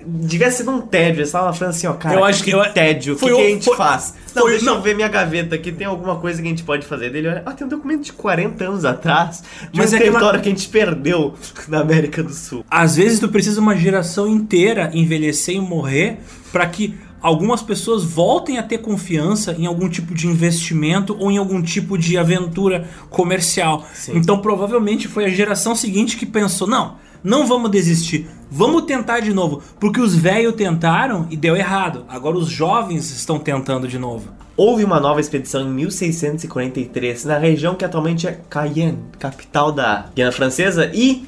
Devia 0.08 0.52
ser 0.52 0.68
um 0.70 0.82
tédio. 0.82 1.20
Eles 1.20 1.30
estavam 1.30 1.54
falando 1.54 1.74
assim, 1.74 1.88
ó, 1.88 1.94
cara, 1.94 2.16
Eu 2.16 2.24
acho 2.24 2.44
que, 2.44 2.52
que 2.52 2.56
eu- 2.56 2.74
tédio. 2.74 3.16
O 3.16 3.18
que, 3.18 3.26
que 3.26 3.32
a 3.32 3.50
gente 3.50 3.66
foi- 3.66 3.76
faz? 3.78 4.14
Não, 4.36 4.44
foi- 4.44 4.52
deixa 4.52 4.66
não. 4.66 4.76
eu 4.76 4.82
ver 4.82 4.96
minha 4.96 5.08
gaveta 5.08 5.56
aqui. 5.56 5.72
Tem 5.72 5.88
alguma 5.88 6.18
coisa 6.18 6.42
que 6.42 6.48
a 6.48 6.50
gente 6.52 6.64
pode 6.64 6.86
fazer? 6.86 7.10
Dele 7.10 7.28
olha, 7.30 7.44
ah, 7.46 7.52
tem 7.54 7.66
um 7.66 7.70
documento 7.70 8.04
de 8.04 8.14
40 8.14 8.64
anos 8.66 8.86
atrás 8.86 9.44
de 9.72 9.78
Mas 9.80 9.92
um 9.92 9.96
é 9.96 9.98
aquela- 9.98 10.12
território 10.20 10.42
que 10.42 10.50
a 10.50 10.52
gente 10.52 10.68
perdeu 10.70 11.34
na 11.68 11.80
América 11.82 12.22
do 12.22 12.34
Sul. 12.34 12.64
Às 12.70 12.96
vezes 12.98 13.20
tu 13.20 13.30
precisa 13.30 13.60
uma 13.60 13.76
geração 13.76 14.28
inteira 14.28 14.92
envelhecer 14.94 15.56
e 15.56 15.60
morrer 15.62 16.20
pra 16.52 16.66
que 16.68 16.96
algumas 17.22 17.62
pessoas 17.64 18.04
voltem 18.04 18.60
a 18.60 18.64
ter 18.64 18.78
confiança 18.78 19.54
em 19.58 19.66
algum 19.66 19.90
tipo 19.90 20.14
de 20.14 20.28
investimento 20.28 21.16
ou 21.20 21.32
em 21.32 21.38
algum 21.40 21.60
tipo 21.62 21.98
de 21.98 22.18
aventura 22.20 22.88
comercial. 23.10 23.84
Sim. 23.96 24.18
Então 24.18 24.38
provavelmente 24.40 25.08
foi 25.08 25.26
a 25.26 25.30
geração 25.30 25.76
seguinte 25.76 26.18
que 26.18 26.26
pensou: 26.26 26.68
não, 26.68 26.98
não 27.26 27.48
vamos 27.48 27.72
desistir, 27.72 28.30
vamos 28.52 28.84
tentar 28.84 29.20
de 29.20 29.34
novo, 29.34 29.64
porque 29.80 30.00
os 30.00 30.16
velhos 30.16 30.54
tentaram 30.54 31.26
e 31.32 31.36
deu 31.36 31.56
errado. 31.56 32.06
Agora 32.08 32.38
os 32.38 32.48
jovens 32.48 33.10
estão 33.10 33.40
tentando 33.40 33.88
de 33.88 33.98
novo. 33.98 34.30
Houve 34.56 34.84
uma 34.84 35.00
nova 35.00 35.20
expedição 35.20 35.62
em 35.62 35.70
1643 35.70 37.26
na 37.26 37.40
região 37.40 37.74
que 37.74 37.84
atualmente 37.84 38.28
é 38.28 38.40
Cayenne, 38.48 39.00
capital 39.18 39.72
da 39.72 40.06
Guiana 40.16 40.32
Francesa, 40.32 40.92
e 40.94 41.28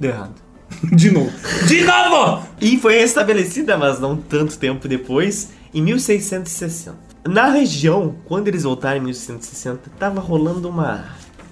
deu 0.00 0.12
errado. 0.12 0.34
De 0.96 1.10
novo. 1.10 1.30
De 1.66 1.82
novo! 1.82 2.42
E 2.60 2.78
foi 2.78 2.98
restabelecida, 2.98 3.76
mas 3.76 4.00
não 4.00 4.16
tanto 4.16 4.58
tempo 4.58 4.88
depois, 4.88 5.50
em 5.74 5.82
1660. 5.82 6.96
Na 7.26 7.50
região, 7.50 8.14
quando 8.24 8.48
eles 8.48 8.62
voltaram 8.62 8.96
em 8.96 9.04
1660, 9.04 9.90
tava 9.98 10.20
rolando 10.20 10.68
uma, 10.68 11.04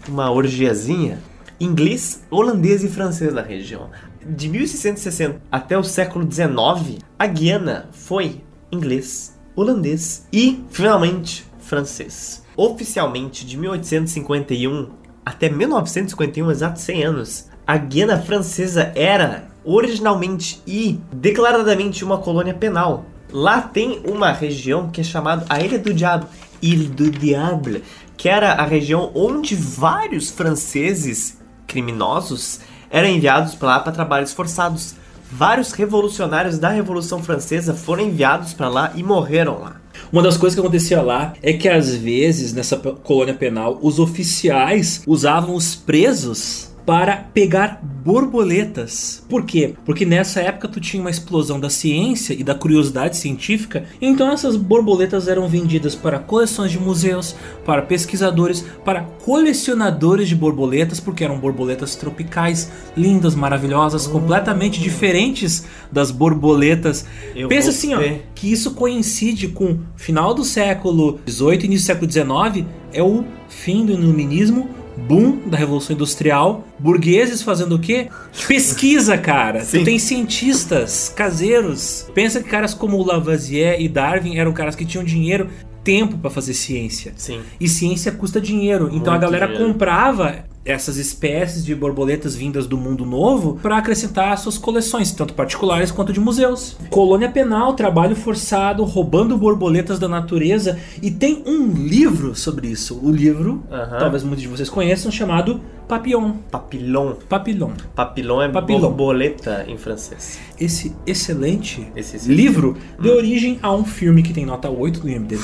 uma 0.08 0.30
orgiazinha 0.30 1.18
inglês, 1.61 2.25
holandês 2.31 2.85
e 2.85 2.88
francês 2.88 3.33
na 3.33 3.42
região. 3.42 3.90
De 4.25 4.49
1660 4.49 5.40
até 5.51 5.79
o 5.79 5.85
século 5.85 6.31
XIX, 6.31 6.99
a 7.19 7.27
Guiana 7.27 7.88
foi 7.92 8.42
inglês, 8.71 9.38
holandês 9.55 10.27
e, 10.33 10.64
finalmente, 10.71 11.47
francês. 11.59 12.45
Oficialmente, 12.57 13.47
de 13.47 13.57
1851 13.57 14.90
até 15.25 15.49
1951, 15.49 16.51
exatos 16.51 16.83
100 16.83 17.05
anos, 17.05 17.49
a 17.66 17.77
Guiana 17.77 18.21
Francesa 18.21 18.92
era 18.95 19.49
originalmente 19.64 20.62
e 20.64 21.01
declaradamente 21.12 22.05
uma 22.05 22.19
colônia 22.19 22.55
penal. 22.55 23.07
Lá 23.33 23.61
tem 23.61 24.01
uma 24.07 24.31
região 24.31 24.88
que 24.88 25.01
é 25.01 25.05
chamada 25.05 25.45
a 25.49 25.61
Ilha 25.61 25.81
do 25.81 25.92
Diabo, 25.92 26.29
Ile 26.62 26.87
du 26.87 27.11
Diable, 27.11 27.83
que 28.16 28.29
era 28.29 28.53
a 28.53 28.64
região 28.64 29.11
onde 29.14 29.57
vários 29.57 30.31
franceses 30.31 31.38
criminosos 31.66 32.61
eram 32.90 33.09
enviados 33.09 33.55
para 33.55 33.68
lá 33.68 33.81
para 33.81 33.92
trabalhos 33.92 34.33
forçados. 34.33 34.94
Vários 35.31 35.72
revolucionários 35.72 36.59
da 36.59 36.68
Revolução 36.68 37.22
Francesa 37.22 37.74
foram 37.74 38.05
enviados 38.05 38.52
para 38.52 38.68
lá 38.68 38.92
e 38.94 39.02
morreram 39.02 39.61
lá. 39.61 39.81
Uma 40.12 40.22
das 40.22 40.37
coisas 40.37 40.55
que 40.55 40.64
acontecia 40.64 41.02
lá 41.02 41.33
é 41.42 41.52
que 41.52 41.68
às 41.68 41.94
vezes 41.94 42.52
nessa 42.52 42.76
colônia 42.76 43.35
penal 43.35 43.79
os 43.83 43.98
oficiais 43.98 45.02
usavam 45.07 45.55
os 45.55 45.74
presos 45.74 46.75
para 46.87 47.16
pegar 47.16 47.83
borboletas. 47.83 49.25
Por 49.29 49.44
quê? 49.44 49.75
Porque 49.85 50.07
nessa 50.07 50.40
época 50.40 50.68
tu 50.68 50.81
tinha 50.81 51.01
uma 51.01 51.11
explosão 51.11 51.59
da 51.59 51.68
ciência 51.68 52.33
e 52.33 52.44
da 52.44 52.55
curiosidade 52.55 53.16
científica, 53.16 53.85
então 54.01 54.31
essas 54.31 54.57
borboletas 54.57 55.27
eram 55.27 55.49
vendidas 55.49 55.96
para 55.96 56.20
coleções 56.20 56.70
de 56.70 56.79
museus, 56.79 57.35
para 57.64 57.83
pesquisadores, 57.83 58.64
para 58.85 59.03
colecionadores 59.03 60.29
de 60.29 60.37
borboletas, 60.37 61.01
porque 61.01 61.25
eram 61.25 61.40
borboletas 61.40 61.96
tropicais, 61.96 62.70
lindas, 62.96 63.35
maravilhosas, 63.35 64.07
completamente 64.07 64.81
diferentes 64.81 65.66
das 65.90 66.12
borboletas. 66.12 67.05
Eu 67.35 67.49
Pensa 67.49 67.70
assim, 67.70 67.94
ó, 67.94 68.01
que 68.37 68.53
isso 68.53 68.70
coincide 68.70 69.49
com 69.49 69.81
final 69.96 70.33
do 70.33 70.44
século 70.44 71.18
XVIII 71.29 71.62
e 71.62 71.64
início 71.64 71.96
do 71.96 72.09
século 72.09 72.12
XIX, 72.12 72.66
é 72.92 73.03
o 73.03 73.25
fim 73.49 73.85
do 73.85 73.92
iluminismo, 73.92 74.70
boom 74.96 75.48
da 75.48 75.56
revolução 75.56 75.94
industrial, 75.94 76.64
burgueses 76.78 77.42
fazendo 77.42 77.76
o 77.76 77.78
quê? 77.78 78.09
Pesquisa, 78.46 79.18
cara. 79.18 79.64
Sim. 79.64 79.80
Tu 79.80 79.85
tem 79.85 79.98
cientistas 79.98 81.12
caseiros. 81.14 82.06
Pensa 82.14 82.42
que 82.42 82.48
caras 82.48 82.74
como 82.74 83.02
Lavoisier 83.04 83.80
e 83.80 83.88
Darwin 83.88 84.37
eram 84.38 84.52
caras 84.52 84.74
que 84.74 84.85
tinham 84.85 85.04
dinheiro, 85.04 85.48
tempo 85.85 86.18
pra 86.18 86.30
fazer 86.30 86.54
ciência. 86.54 87.12
Sim. 87.16 87.40
E 87.61 87.68
ciência 87.68 88.11
custa 88.11 88.40
dinheiro. 88.40 88.88
Então 88.92 89.12
a 89.12 89.18
Muito 89.18 89.20
galera 89.20 89.46
dinheiro. 89.46 89.72
comprava 89.72 90.44
essas 90.66 90.96
espécies 90.96 91.64
de 91.64 91.74
borboletas 91.74 92.35
vindas 92.35 92.66
do 92.66 92.76
mundo 92.76 93.07
novo 93.07 93.59
para 93.62 93.76
acrescentar 93.79 94.37
suas 94.38 94.59
coleções, 94.59 95.12
tanto 95.12 95.33
particulares 95.35 95.90
quanto 95.90 96.12
de 96.12 96.20
museus. 96.20 96.76
Colônia 96.90 97.31
penal, 97.31 97.74
trabalho 97.74 98.16
forçado, 98.16 98.85
roubando 98.85 99.37
borboletas 99.38 99.98
da 99.98 100.09
natureza 100.09 100.79
e 101.00 101.11
tem 101.11 101.42
um 101.46 101.68
livro 101.72 102.35
sobre 102.35 102.66
isso. 102.68 102.98
O 103.02 103.11
livro, 103.11 103.62
talvez 103.98 104.22
muitos 104.22 104.42
de 104.42 104.48
vocês 104.48 104.68
conheçam, 104.68 105.11
chamado 105.11 105.61
Papillon. 105.88 106.33
Papillon. 106.50 107.14
Papillon. 107.29 107.70
Papillon 107.94 108.42
é 108.42 108.48
Papillon. 108.48 108.81
borboleta 108.81 109.64
em 109.68 109.76
francês. 109.79 110.38
Esse 110.59 110.92
excelente 111.07 111.87
Esse 111.94 112.16
esse- 112.16 112.33
livro 112.33 112.76
deu 113.00 113.16
origem 113.16 113.59
a 113.62 113.72
um 113.72 113.85
filme 113.85 114.20
que 114.22 114.33
tem 114.33 114.44
nota 114.44 114.68
8 114.68 114.98
do 115.00 115.09
IMDb. 115.09 115.42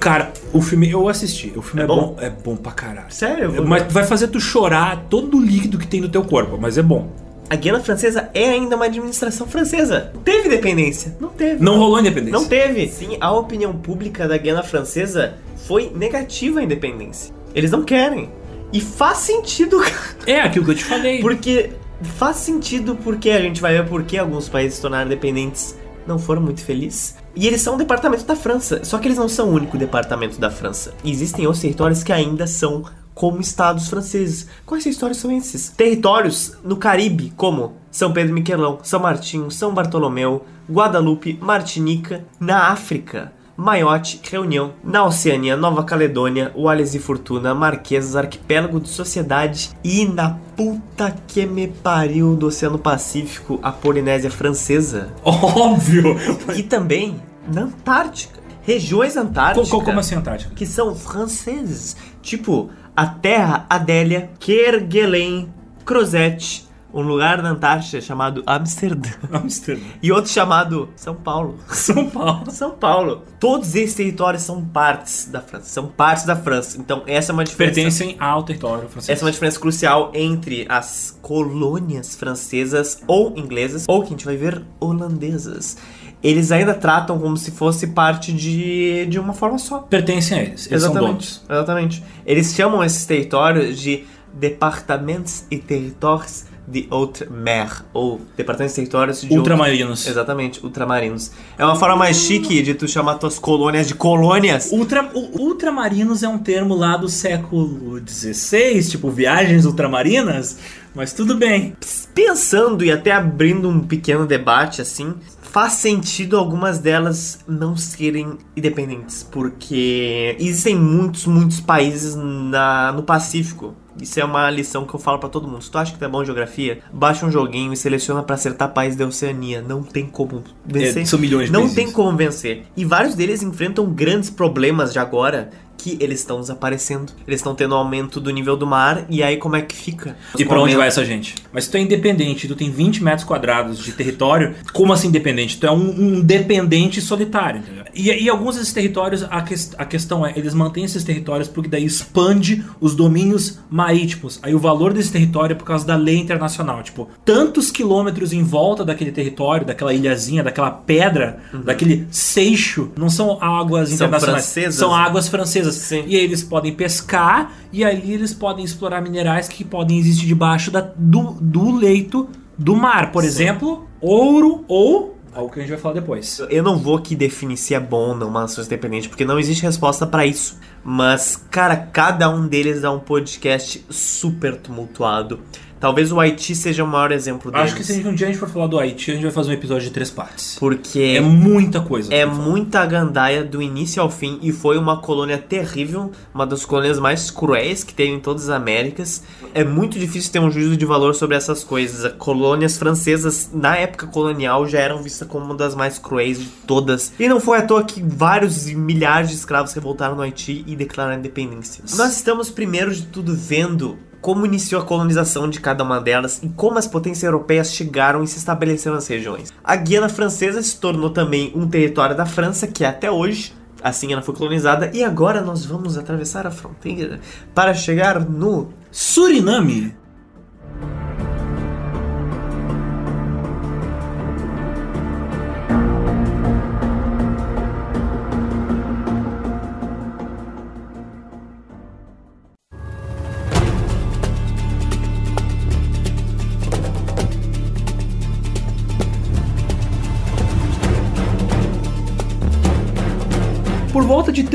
Cara, 0.00 0.32
o 0.52 0.60
filme 0.62 0.90
eu 0.90 1.08
assisti. 1.08 1.52
O 1.56 1.62
filme 1.62 1.80
é, 1.82 1.84
É 1.84 1.86
bom? 1.86 1.96
bom? 1.96 2.16
É 2.20 2.30
bom 2.30 2.56
pra 2.56 2.72
caralho. 2.72 3.10
Sério? 3.10 3.52
Vou 3.52 3.66
Mas 3.66 3.82
ver. 3.84 3.90
vai 3.92 4.04
fazer 4.04 4.28
tu 4.28 4.40
chorar 4.40 5.06
todo 5.10 5.36
o 5.36 5.40
líquido 5.40 5.76
que 5.78 5.86
tem 5.86 6.00
no 6.00 6.08
teu 6.08 6.24
corpo, 6.24 6.56
mas 6.60 6.78
é 6.78 6.82
bom. 6.82 7.10
A 7.50 7.56
Guiana 7.56 7.80
Francesa 7.80 8.28
é 8.34 8.50
ainda 8.50 8.76
uma 8.76 8.84
administração 8.84 9.46
francesa. 9.46 10.12
Teve 10.22 10.50
dependência? 10.50 11.16
Não 11.18 11.30
teve. 11.30 11.64
Não 11.64 11.78
rolou 11.78 11.98
independência. 11.98 12.38
Não 12.38 12.44
teve. 12.46 12.88
Sim, 12.88 13.16
a 13.20 13.32
opinião 13.32 13.72
pública 13.72 14.28
da 14.28 14.36
Guiana 14.36 14.62
Francesa 14.62 15.34
foi 15.66 15.90
negativa 15.94 16.60
à 16.60 16.62
independência. 16.62 17.34
Eles 17.54 17.70
não 17.70 17.82
querem. 17.82 18.28
E 18.72 18.80
faz 18.80 19.18
sentido. 19.18 19.82
É 20.26 20.42
aquilo 20.42 20.66
que 20.66 20.72
eu 20.72 20.74
te 20.74 20.84
falei. 20.84 21.20
Porque 21.22 21.70
faz 22.18 22.36
sentido 22.36 22.94
porque 23.02 23.30
a 23.30 23.40
gente 23.40 23.62
vai 23.62 23.72
ver 23.72 23.88
por 23.88 24.02
que 24.02 24.18
alguns 24.18 24.46
países 24.46 24.74
se 24.74 24.82
tornaram 24.82 25.08
dependentes 25.08 25.74
não 26.08 26.18
foram 26.18 26.42
muito 26.42 26.64
felizes. 26.64 27.16
E 27.36 27.46
eles 27.46 27.60
são 27.60 27.74
um 27.74 27.78
departamento 27.78 28.24
da 28.24 28.34
França. 28.34 28.84
Só 28.84 28.98
que 28.98 29.06
eles 29.06 29.18
não 29.18 29.28
são 29.28 29.50
o 29.50 29.52
único 29.52 29.78
departamento 29.78 30.40
da 30.40 30.50
França. 30.50 30.94
Existem 31.04 31.46
outros 31.46 31.62
territórios 31.62 32.02
que 32.02 32.12
ainda 32.12 32.46
são 32.46 32.84
como 33.14 33.40
estados 33.40 33.88
franceses. 33.88 34.46
Quais 34.64 34.84
territórios 34.84 35.18
são 35.18 35.30
esses? 35.30 35.70
Territórios 35.70 36.56
no 36.64 36.76
Caribe, 36.76 37.32
como 37.36 37.74
São 37.90 38.12
Pedro 38.12 38.30
e 38.30 38.34
Miquelão, 38.34 38.78
São 38.82 39.00
Martinho, 39.00 39.50
São 39.50 39.74
Bartolomeu, 39.74 40.44
Guadalupe, 40.70 41.38
Martinica. 41.40 42.24
Na 42.38 42.68
África, 42.68 43.32
Maiote, 43.60 44.20
Reunião, 44.30 44.72
na 44.84 45.04
Oceania, 45.04 45.56
Nova 45.56 45.82
Caledônia, 45.82 46.52
Wallis 46.54 46.94
e 46.94 47.00
Fortuna, 47.00 47.52
Marquesas, 47.56 48.14
Arquipélago 48.14 48.78
de 48.78 48.88
Sociedade 48.88 49.70
e 49.82 50.06
na 50.06 50.38
puta 50.56 51.12
que 51.26 51.44
me 51.44 51.66
pariu 51.66 52.36
do 52.36 52.46
Oceano 52.46 52.78
Pacífico, 52.78 53.58
a 53.60 53.72
Polinésia 53.72 54.30
Francesa. 54.30 55.08
Óbvio. 55.24 56.16
E 56.56 56.62
também 56.62 57.20
na 57.52 57.62
Antártica. 57.62 58.38
Regiões 58.62 59.16
antárticas 59.16 59.68
Co- 59.70 59.78
co- 59.78 59.84
Como 59.84 59.98
assim, 59.98 60.14
Antártica? 60.14 60.54
que 60.54 60.64
são 60.66 60.94
franceses. 60.94 61.96
Tipo, 62.22 62.70
a 62.94 63.06
Terra 63.06 63.66
Adélia, 63.68 64.30
Kerguelen, 64.38 65.52
Crozet, 65.84 66.67
um 66.92 67.02
lugar 67.02 67.42
na 67.42 67.50
Antártida 67.50 68.00
chamado 68.00 68.42
Amsterdã. 68.46 69.10
Amsterdã. 69.32 69.82
E 70.02 70.10
outro 70.10 70.30
chamado 70.30 70.88
São 70.96 71.14
Paulo. 71.14 71.58
São 71.68 72.08
Paulo. 72.08 72.48
São 72.50 72.70
Paulo. 72.70 73.22
Todos 73.38 73.74
esses 73.74 73.94
territórios 73.94 74.42
são 74.42 74.64
partes 74.64 75.28
da 75.30 75.40
França. 75.40 75.66
São 75.66 75.86
partes 75.86 76.24
da 76.24 76.34
França. 76.34 76.78
Então, 76.78 77.02
essa 77.06 77.32
é 77.32 77.34
uma 77.34 77.44
diferença. 77.44 77.74
Pertencem 77.74 78.16
ao 78.18 78.42
território 78.42 78.88
francês. 78.88 79.10
Essa 79.10 79.24
é 79.24 79.26
uma 79.26 79.32
diferença 79.32 79.60
crucial 79.60 80.10
entre 80.14 80.66
as 80.68 81.16
colônias 81.20 82.16
francesas 82.16 83.02
ou 83.06 83.36
inglesas, 83.36 83.84
ou 83.86 84.00
que 84.00 84.08
a 84.08 84.10
gente 84.10 84.24
vai 84.24 84.36
ver 84.36 84.62
holandesas. 84.80 85.76
Eles 86.22 86.50
ainda 86.50 86.74
tratam 86.74 87.18
como 87.18 87.36
se 87.36 87.52
fosse 87.52 87.88
parte 87.88 88.32
de, 88.32 89.06
de 89.06 89.20
uma 89.20 89.32
forma 89.32 89.58
só. 89.58 89.78
Pertencem 89.78 90.38
a 90.38 90.42
eles. 90.42 90.66
Eles 90.66 90.82
são 90.82 90.92
donos. 90.92 91.44
Exatamente. 91.48 92.02
Eles 92.26 92.52
chamam 92.54 92.82
esses 92.82 93.06
territórios 93.06 93.78
de 93.78 94.04
departamentos 94.32 95.44
e 95.50 95.58
territórios 95.58 96.44
de 96.70 96.86
outre-mer, 96.90 97.82
ou 97.94 98.20
departamentos 98.36 98.74
e 98.74 98.76
territórios 98.80 99.20
de 99.20 99.26
outro- 99.26 99.38
Ultramarinos. 99.38 100.06
Exatamente, 100.06 100.62
ultramarinos. 100.64 101.30
É 101.56 101.64
uma 101.64 101.76
forma 101.76 101.96
mais 101.96 102.16
chique 102.18 102.62
de 102.62 102.74
tu 102.74 102.86
chamar 102.86 103.14
tuas 103.14 103.38
colônias 103.38 103.88
de 103.88 103.94
colônias. 103.94 104.70
Ultra, 104.70 105.10
ultramarinos 105.14 106.22
é 106.22 106.28
um 106.28 106.38
termo 106.38 106.74
lá 106.74 106.96
do 106.96 107.08
século 107.08 108.00
XVI, 108.06 108.82
tipo 108.84 109.10
viagens 109.10 109.64
ultramarinas, 109.64 110.58
mas 110.94 111.12
tudo 111.12 111.34
bem. 111.36 111.74
Pensando 112.14 112.84
e 112.84 112.90
até 112.90 113.12
abrindo 113.12 113.68
um 113.68 113.80
pequeno 113.80 114.26
debate 114.26 114.82
assim, 114.82 115.14
faz 115.50 115.74
sentido 115.74 116.36
algumas 116.36 116.78
delas 116.78 117.40
não 117.48 117.76
serem 117.76 118.38
independentes, 118.56 119.22
porque 119.22 120.36
existem 120.38 120.76
muitos, 120.76 121.26
muitos 121.26 121.60
países 121.60 122.14
na, 122.14 122.92
no 122.92 123.02
Pacífico. 123.02 123.74
Isso 124.00 124.20
é 124.20 124.24
uma 124.24 124.48
lição 124.48 124.84
que 124.86 124.94
eu 124.94 125.00
falo 125.00 125.18
pra 125.18 125.28
todo 125.28 125.48
mundo. 125.48 125.62
Se 125.62 125.70
tu 125.70 125.78
acha 125.78 125.92
que 125.92 125.98
tu 125.98 126.04
é 126.04 126.08
bom 126.08 126.22
em 126.22 126.24
geografia, 126.24 126.80
baixa 126.92 127.26
um 127.26 127.32
joguinho 127.32 127.72
e 127.72 127.76
seleciona 127.76 128.22
pra 128.22 128.36
acertar 128.36 128.72
país 128.72 128.94
da 128.94 129.04
Oceania. 129.04 129.60
Não 129.60 129.82
tem 129.82 130.06
como 130.06 130.44
vencer. 130.64 131.02
É, 131.02 131.04
são 131.04 131.18
milhões 131.18 131.46
de 131.46 131.52
Não 131.52 131.62
países. 131.62 131.76
tem 131.76 131.90
como 131.90 132.16
vencer. 132.16 132.62
E 132.76 132.84
vários 132.84 133.16
deles 133.16 133.42
enfrentam 133.42 133.86
grandes 133.86 134.30
problemas 134.30 134.92
de 134.92 135.00
agora 135.00 135.50
que 135.78 135.96
eles 136.00 136.18
estão 136.20 136.40
desaparecendo. 136.40 137.12
Eles 137.26 137.40
estão 137.40 137.54
tendo 137.54 137.74
aumento 137.74 138.20
do 138.20 138.30
nível 138.30 138.56
do 138.56 138.66
mar. 138.66 139.06
E 139.08 139.22
aí 139.22 139.36
como 139.38 139.56
é 139.56 139.62
que 139.62 139.74
fica? 139.74 140.16
E 140.38 140.44
pra 140.44 140.60
onde 140.60 140.74
vai 140.76 140.88
essa 140.88 141.04
gente? 141.04 141.34
Mas 141.52 141.64
se 141.64 141.70
tu 141.70 141.76
é 141.76 141.80
independente, 141.80 142.46
tu 142.48 142.54
tem 142.56 142.70
20 142.70 143.02
metros 143.02 143.24
quadrados 143.24 143.78
de 143.78 143.92
território, 143.92 144.54
como 144.72 144.92
assim 144.92 145.08
independente? 145.08 145.56
Tu 145.58 145.66
é 145.66 145.70
um, 145.70 146.16
um 146.16 146.20
dependente 146.20 147.00
solitário, 147.00 147.60
entendeu? 147.60 147.84
E, 147.94 148.10
e 148.24 148.28
alguns 148.28 148.56
desses 148.56 148.72
territórios, 148.72 149.24
a, 149.30 149.40
ques- 149.40 149.74
a 149.78 149.84
questão 149.84 150.26
é, 150.26 150.32
eles 150.36 150.52
mantêm 150.52 150.84
esses 150.84 151.02
territórios 151.04 151.48
porque 151.48 151.68
daí 151.68 151.84
expande 151.84 152.64
os 152.80 152.94
domínios 152.94 153.58
marítimos. 153.70 154.38
Aí 154.42 154.54
o 154.54 154.58
valor 154.58 154.92
desse 154.92 155.10
território 155.12 155.54
é 155.54 155.56
por 155.56 155.64
causa 155.64 155.86
da 155.86 155.96
lei 155.96 156.16
internacional. 156.18 156.82
Tipo, 156.82 157.08
tantos 157.24 157.70
quilômetros 157.70 158.32
em 158.32 158.42
volta 158.42 158.84
daquele 158.84 159.12
território, 159.12 159.64
daquela 159.66 159.94
ilhazinha, 159.94 160.42
daquela 160.42 160.70
pedra, 160.70 161.38
daquele 161.64 162.06
seixo, 162.10 162.90
não 162.96 163.08
são 163.08 163.38
águas 163.42 163.90
Uhum. 163.90 163.96
São 163.96 164.06
internacionais. 164.06 164.44
francesas, 164.44 164.74
São 164.74 164.94
águas 164.94 165.28
francesas. 165.28 165.67
Sim. 165.72 166.04
E 166.06 166.16
aí 166.16 166.24
eles 166.24 166.42
podem 166.42 166.72
pescar 166.74 167.52
e 167.72 167.84
aí 167.84 168.12
eles 168.12 168.32
podem 168.34 168.64
explorar 168.64 169.00
minerais 169.00 169.48
que 169.48 169.64
podem 169.64 169.98
existir 169.98 170.26
debaixo 170.26 170.70
da- 170.70 170.92
do, 170.96 171.36
do 171.40 171.70
leito 171.76 172.28
do 172.56 172.74
mar. 172.76 173.12
Por 173.12 173.22
Sim. 173.22 173.28
exemplo, 173.28 173.86
ouro 174.00 174.64
ou 174.68 175.16
algo 175.34 175.52
que 175.52 175.60
a 175.60 175.62
gente 175.62 175.70
vai 175.70 175.78
falar 175.78 175.94
depois. 175.94 176.40
Eu 176.50 176.62
não 176.64 176.76
vou 176.76 176.96
aqui 176.96 177.14
definir 177.14 177.56
se 177.56 177.72
é 177.72 177.78
bom 177.78 178.08
ou 178.08 178.16
não 178.16 178.28
uma 178.28 178.40
nação 178.40 178.64
independente, 178.64 179.08
porque 179.08 179.24
não 179.24 179.38
existe 179.38 179.62
resposta 179.62 180.04
pra 180.06 180.26
isso. 180.26 180.58
Mas, 180.82 181.36
cara, 181.50 181.76
cada 181.76 182.28
um 182.28 182.48
deles 182.48 182.80
dá 182.80 182.90
um 182.90 182.98
podcast 182.98 183.84
super 183.88 184.56
tumultuado. 184.56 185.38
Talvez 185.80 186.10
o 186.10 186.18
Haiti 186.18 186.54
seja 186.54 186.82
o 186.82 186.86
maior 186.86 187.12
exemplo 187.12 187.50
deles. 187.50 187.66
Acho 187.66 187.76
que 187.76 187.84
se 187.84 188.06
um 188.06 188.14
dia 188.14 188.26
a 188.26 188.30
gente 188.30 188.38
for 188.38 188.48
falar 188.48 188.66
do 188.66 188.78
Haiti, 188.78 189.10
a 189.10 189.14
gente 189.14 189.22
vai 189.22 189.32
fazer 189.32 189.50
um 189.50 189.54
episódio 189.54 189.84
de 189.84 189.90
três 189.90 190.10
partes. 190.10 190.56
Porque 190.58 191.14
É 191.16 191.20
muita 191.20 191.80
coisa. 191.80 192.12
É 192.12 192.26
muita 192.26 192.84
gandaia 192.84 193.44
do 193.44 193.62
início 193.62 194.02
ao 194.02 194.10
fim 194.10 194.38
e 194.42 194.52
foi 194.52 194.76
uma 194.76 195.00
colônia 195.00 195.38
terrível, 195.38 196.10
uma 196.34 196.46
das 196.46 196.64
colônias 196.64 196.98
mais 196.98 197.30
cruéis 197.30 197.84
que 197.84 197.94
tem 197.94 198.14
em 198.14 198.20
todas 198.20 198.44
as 198.44 198.50
Américas. 198.50 199.22
É 199.54 199.62
muito 199.64 199.98
difícil 199.98 200.32
ter 200.32 200.40
um 200.40 200.50
juízo 200.50 200.76
de 200.76 200.84
valor 200.84 201.14
sobre 201.14 201.36
essas 201.36 201.62
coisas. 201.62 202.04
As 202.04 202.12
colônias 202.12 202.76
francesas, 202.76 203.50
na 203.52 203.76
época 203.76 204.06
colonial, 204.06 204.66
já 204.66 204.80
eram 204.80 205.02
vistas 205.02 205.28
como 205.28 205.44
uma 205.44 205.54
das 205.54 205.74
mais 205.74 205.98
cruéis 205.98 206.38
de 206.38 206.46
todas. 206.66 207.12
E 207.18 207.28
não 207.28 207.40
foi 207.40 207.58
à 207.58 207.62
toa 207.62 207.84
que 207.84 208.02
vários 208.02 208.68
e 208.68 208.74
milhares 208.74 209.30
de 209.30 209.36
escravos 209.36 209.72
revoltaram 209.72 210.16
no 210.16 210.22
Haiti 210.22 210.64
e 210.66 210.74
declararam 210.74 211.18
independência. 211.18 211.84
Nós 211.96 212.16
estamos, 212.16 212.50
primeiro 212.50 212.92
de 212.94 213.02
tudo, 213.02 213.34
vendo 213.34 213.96
como 214.20 214.44
iniciou 214.46 214.80
a 214.80 214.84
colonização 214.84 215.48
de 215.48 215.60
cada 215.60 215.84
uma 215.84 216.00
delas 216.00 216.40
e 216.42 216.48
como 216.48 216.78
as 216.78 216.86
potências 216.86 217.24
europeias 217.24 217.72
chegaram 217.72 218.22
e 218.22 218.26
se 218.26 218.38
estabeleceram 218.38 218.96
nas 218.96 219.06
regiões. 219.06 219.52
A 219.62 219.76
Guiana 219.76 220.08
Francesa 220.08 220.62
se 220.62 220.78
tornou 220.78 221.10
também 221.10 221.52
um 221.54 221.68
território 221.68 222.16
da 222.16 222.26
França 222.26 222.66
que 222.66 222.84
até 222.84 223.10
hoje 223.10 223.56
assim 223.82 224.12
ela 224.12 224.22
foi 224.22 224.34
colonizada 224.34 224.90
e 224.92 225.04
agora 225.04 225.40
nós 225.40 225.64
vamos 225.64 225.96
atravessar 225.96 226.46
a 226.46 226.50
fronteira 226.50 227.20
para 227.54 227.74
chegar 227.74 228.20
no 228.20 228.68
Suriname. 228.90 229.94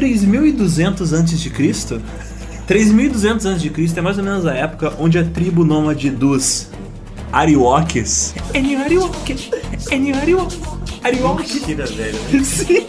3200 0.04 1.14
a.C., 1.14 2.02
3200 2.68 3.46
a.C. 3.46 3.72
é 3.96 4.02
mais 4.02 4.18
ou 4.18 4.24
menos 4.24 4.46
a 4.46 4.54
época 4.54 4.94
onde 5.00 5.18
a 5.18 5.24
tribo 5.24 5.64
nômade 5.64 6.10
dos 6.10 6.68
Arioque, 7.32 8.04
Enio 8.54 8.80
Arioque, 10.18 10.60
Arioque. 11.02 11.54
Mentira, 11.54 11.86
velho. 11.86 12.18
Sim. 12.44 12.86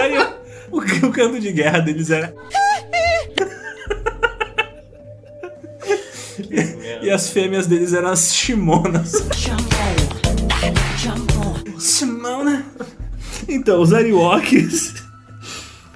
Era, 0.00 0.36
o, 0.72 0.78
o 0.78 1.12
canto 1.12 1.38
de 1.38 1.52
guerra 1.52 1.78
deles 1.78 2.10
era. 2.10 2.34
E 7.02 7.08
as 7.08 7.30
fêmeas 7.30 7.68
deles 7.68 7.92
eram 7.92 8.08
as 8.08 8.34
Shimonas. 8.34 9.12
Shimona. 11.78 12.66
Então, 13.48 13.80
os 13.80 13.92
Ariokes. 13.92 15.01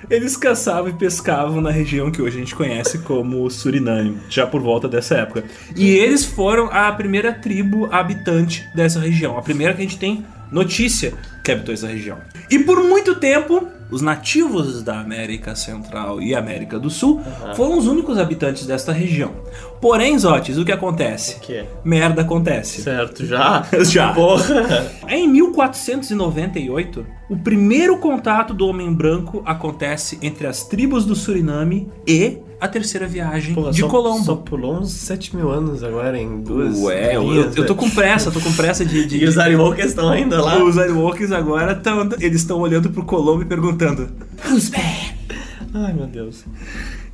Eles 0.08 0.36
caçavam 0.36 0.88
e 0.88 0.92
pescavam 0.92 1.60
na 1.60 1.70
região 1.70 2.10
que 2.10 2.22
hoje 2.22 2.36
a 2.36 2.40
gente 2.40 2.54
conhece 2.54 2.98
como 2.98 3.48
Suriname, 3.50 4.18
já 4.28 4.46
por 4.46 4.60
volta 4.60 4.88
dessa 4.88 5.16
época. 5.16 5.44
E 5.74 5.88
eles 5.88 6.24
foram 6.24 6.70
a 6.70 6.90
primeira 6.92 7.32
tribo 7.32 7.88
habitante 7.92 8.64
dessa 8.74 9.00
região, 9.00 9.36
a 9.36 9.42
primeira 9.42 9.74
que 9.74 9.80
a 9.80 9.84
gente 9.84 9.98
tem 9.98 10.24
notícia 10.50 11.12
que 11.42 11.50
habitou 11.50 11.74
essa 11.74 11.88
região. 11.88 12.18
E 12.50 12.58
por 12.60 12.82
muito 12.84 13.16
tempo, 13.16 13.66
os 13.90 14.00
nativos 14.00 14.82
da 14.82 15.00
América 15.00 15.54
Central 15.54 16.20
e 16.20 16.34
América 16.34 16.78
do 16.78 16.90
Sul 16.90 17.20
foram 17.54 17.78
os 17.78 17.86
únicos 17.86 18.18
habitantes 18.18 18.66
desta 18.66 18.92
região. 18.92 19.32
Porém, 19.80 20.18
Zotes, 20.18 20.56
o 20.56 20.64
que 20.64 20.72
acontece? 20.72 21.36
O 21.36 21.40
quê? 21.40 21.64
Merda 21.84 22.22
acontece. 22.22 22.82
Certo, 22.82 23.24
já? 23.26 23.66
Já. 23.84 24.12
Porra. 24.12 24.90
Em 25.08 25.28
1498, 25.28 27.06
o 27.28 27.36
primeiro 27.36 27.98
contato 27.98 28.54
do 28.54 28.66
homem 28.66 28.92
branco 28.92 29.42
acontece 29.44 30.18
entre 30.22 30.46
as 30.46 30.62
tribos 30.64 31.04
do 31.04 31.14
Suriname 31.16 31.88
e 32.06 32.38
a 32.60 32.68
terceira 32.68 33.06
viagem 33.06 33.54
Porra, 33.54 33.70
de 33.72 33.80
só, 33.80 33.88
Colombo. 33.88 34.24
Só 34.24 34.36
pulou 34.36 34.78
uns 34.78 34.90
7 34.92 35.36
mil 35.36 35.50
anos 35.50 35.82
agora 35.82 36.18
em 36.18 36.40
duas. 36.40 36.78
Ué, 36.78 37.16
eu, 37.16 37.22
linhas, 37.22 37.56
eu 37.56 37.66
tô 37.66 37.74
né? 37.74 37.80
com 37.80 37.90
pressa, 37.90 38.30
tô 38.30 38.40
com 38.40 38.52
pressa 38.52 38.84
de. 38.84 39.04
de- 39.06 39.18
E 39.24 39.26
os 39.26 39.36
Ariwokers 39.38 39.88
estão 39.88 40.08
ainda 40.08 40.40
lá? 40.40 40.62
Os 40.62 40.78
Airwalkers 40.78 41.32
agora 41.32 41.72
estão. 41.72 42.08
Eles 42.20 42.40
estão 42.40 42.58
olhando 42.60 42.90
pro 42.90 43.04
Colombo 43.04 43.42
e 43.42 43.44
perguntando: 43.44 44.08
Who's? 44.48 44.70
Ai, 45.74 45.92
meu 45.92 46.06
Deus. 46.06 46.44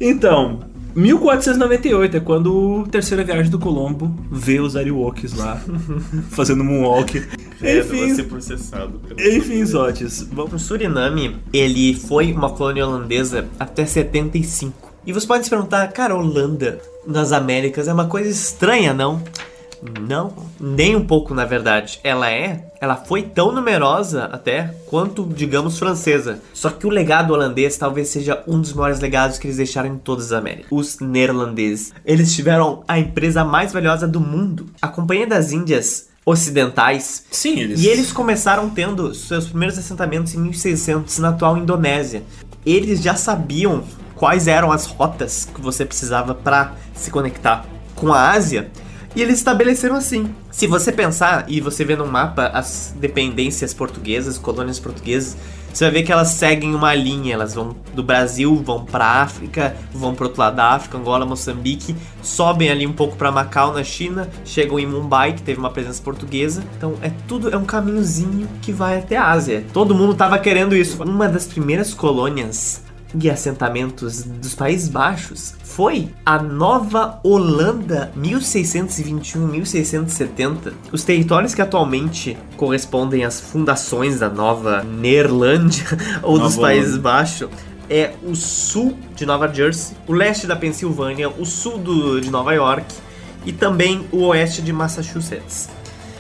Então, 0.00 0.60
1498 0.94 2.16
é 2.16 2.20
quando 2.20 2.84
a 2.86 2.90
terceira 2.90 3.24
viagem 3.24 3.50
do 3.50 3.58
Colombo 3.58 4.14
vê 4.30 4.60
os 4.60 4.76
Ariwokers 4.76 5.34
lá 5.34 5.60
fazendo 6.30 6.62
moonwalk. 6.62 7.20
Enfim, 7.62 8.14
ser 8.14 8.24
processado. 8.24 9.00
enfim, 9.18 9.64
Zotes. 9.64 10.26
O 10.36 10.58
Suriname, 10.58 11.36
ele 11.52 11.94
foi 11.94 12.32
uma 12.32 12.50
colônia 12.50 12.86
holandesa 12.86 13.48
até 13.58 13.86
75. 13.86 14.92
E 15.06 15.12
você 15.12 15.26
pode 15.26 15.44
se 15.44 15.50
perguntar, 15.50 15.86
cara, 15.88 16.14
Holanda 16.14 16.80
nas 17.06 17.32
Américas 17.32 17.88
é 17.88 17.92
uma 17.92 18.06
coisa 18.06 18.30
estranha, 18.30 18.94
não? 18.94 19.22
Não, 20.00 20.32
nem 20.60 20.94
um 20.94 21.04
pouco 21.04 21.34
na 21.34 21.44
verdade. 21.44 21.98
Ela 22.04 22.30
é, 22.30 22.70
ela 22.80 22.94
foi 22.94 23.22
tão 23.22 23.50
numerosa 23.50 24.26
até 24.26 24.74
quanto, 24.86 25.24
digamos, 25.24 25.76
francesa. 25.78 26.40
Só 26.54 26.70
que 26.70 26.86
o 26.86 26.90
legado 26.90 27.32
holandês 27.32 27.76
talvez 27.76 28.08
seja 28.08 28.42
um 28.46 28.60
dos 28.60 28.72
maiores 28.72 29.00
legados 29.00 29.38
que 29.38 29.46
eles 29.48 29.56
deixaram 29.56 29.88
em 29.88 29.98
todas 29.98 30.26
as 30.26 30.32
Américas. 30.32 30.66
Os 30.70 31.00
neerlandeses. 31.00 31.92
Eles 32.04 32.32
tiveram 32.32 32.84
a 32.86 32.98
empresa 32.98 33.44
mais 33.44 33.72
valiosa 33.72 34.06
do 34.06 34.20
mundo. 34.20 34.66
A 34.80 34.86
Companhia 34.86 35.26
das 35.26 35.50
Índias 35.50 36.11
Ocidentais 36.24 37.24
Sim, 37.30 37.58
eles. 37.58 37.80
e 37.80 37.88
eles 37.88 38.12
começaram 38.12 38.70
tendo 38.70 39.12
seus 39.14 39.48
primeiros 39.48 39.76
assentamentos 39.76 40.34
em 40.34 40.38
1600 40.38 41.18
na 41.18 41.30
atual 41.30 41.56
Indonésia. 41.56 42.22
Eles 42.64 43.02
já 43.02 43.16
sabiam 43.16 43.82
quais 44.14 44.46
eram 44.46 44.70
as 44.70 44.86
rotas 44.86 45.48
que 45.52 45.60
você 45.60 45.84
precisava 45.84 46.32
para 46.32 46.74
se 46.94 47.10
conectar 47.10 47.66
com 47.96 48.12
a 48.12 48.30
Ásia. 48.30 48.70
E 49.16 49.20
eles 49.20 49.38
estabeleceram 49.38 49.96
assim. 49.96 50.32
Se 50.50 50.66
você 50.66 50.92
pensar 50.92 51.44
e 51.48 51.60
você 51.60 51.84
vê 51.84 51.96
no 51.96 52.06
mapa 52.06 52.46
as 52.54 52.94
dependências 52.98 53.74
portuguesas, 53.74 54.38
colônias 54.38 54.78
portuguesas, 54.78 55.36
você 55.72 55.84
vai 55.84 55.92
ver 55.92 56.02
que 56.02 56.12
elas 56.12 56.28
seguem 56.28 56.74
uma 56.74 56.94
linha. 56.94 57.34
Elas 57.34 57.54
vão 57.54 57.74
do 57.94 58.02
Brasil, 58.02 58.54
vão 58.64 58.84
para 58.84 59.22
África, 59.22 59.74
vão 59.92 60.14
pro 60.14 60.26
outro 60.26 60.40
lado 60.40 60.56
da 60.56 60.70
África, 60.72 60.98
Angola, 60.98 61.24
Moçambique, 61.24 61.96
sobem 62.22 62.70
ali 62.70 62.86
um 62.86 62.92
pouco 62.92 63.16
para 63.16 63.30
Macau, 63.32 63.72
na 63.72 63.82
China, 63.82 64.28
chegam 64.44 64.78
em 64.78 64.86
Mumbai, 64.86 65.32
que 65.32 65.42
teve 65.42 65.58
uma 65.58 65.70
presença 65.70 66.02
portuguesa. 66.02 66.62
Então 66.76 66.94
é 67.02 67.10
tudo 67.26 67.50
é 67.50 67.56
um 67.56 67.64
caminhozinho 67.64 68.48
que 68.60 68.72
vai 68.72 68.98
até 68.98 69.16
a 69.16 69.30
Ásia. 69.30 69.64
Todo 69.72 69.94
mundo 69.94 70.14
tava 70.14 70.38
querendo 70.38 70.76
isso. 70.76 71.02
Uma 71.02 71.28
das 71.28 71.46
primeiras 71.46 71.94
colônias 71.94 72.82
e 73.20 73.28
assentamentos 73.30 74.22
dos 74.22 74.54
Países 74.54 74.88
Baixos 74.88 75.54
foi 75.64 76.08
a 76.24 76.40
Nova 76.42 77.20
Holanda 77.22 78.10
1621-1670. 78.18 80.72
Os 80.92 81.04
territórios 81.04 81.54
que 81.54 81.62
atualmente 81.62 82.36
correspondem 82.56 83.24
às 83.24 83.40
fundações 83.40 84.18
da 84.20 84.28
Nova 84.28 84.82
Neerlândia 84.82 85.84
ou 86.22 86.38
dos 86.38 86.56
Nova 86.56 86.68
Países 86.68 86.90
Holanda. 86.92 87.02
Baixos 87.02 87.48
é 87.90 88.12
o 88.22 88.34
sul 88.34 88.96
de 89.14 89.26
Nova 89.26 89.52
Jersey, 89.52 89.96
o 90.06 90.12
leste 90.12 90.46
da 90.46 90.56
Pensilvânia, 90.56 91.28
o 91.28 91.44
sul 91.44 91.78
do- 91.78 92.20
de 92.20 92.30
Nova 92.30 92.52
York 92.54 92.86
e 93.44 93.52
também 93.52 94.06
o 94.12 94.22
oeste 94.26 94.62
de 94.62 94.72
Massachusetts. 94.72 95.68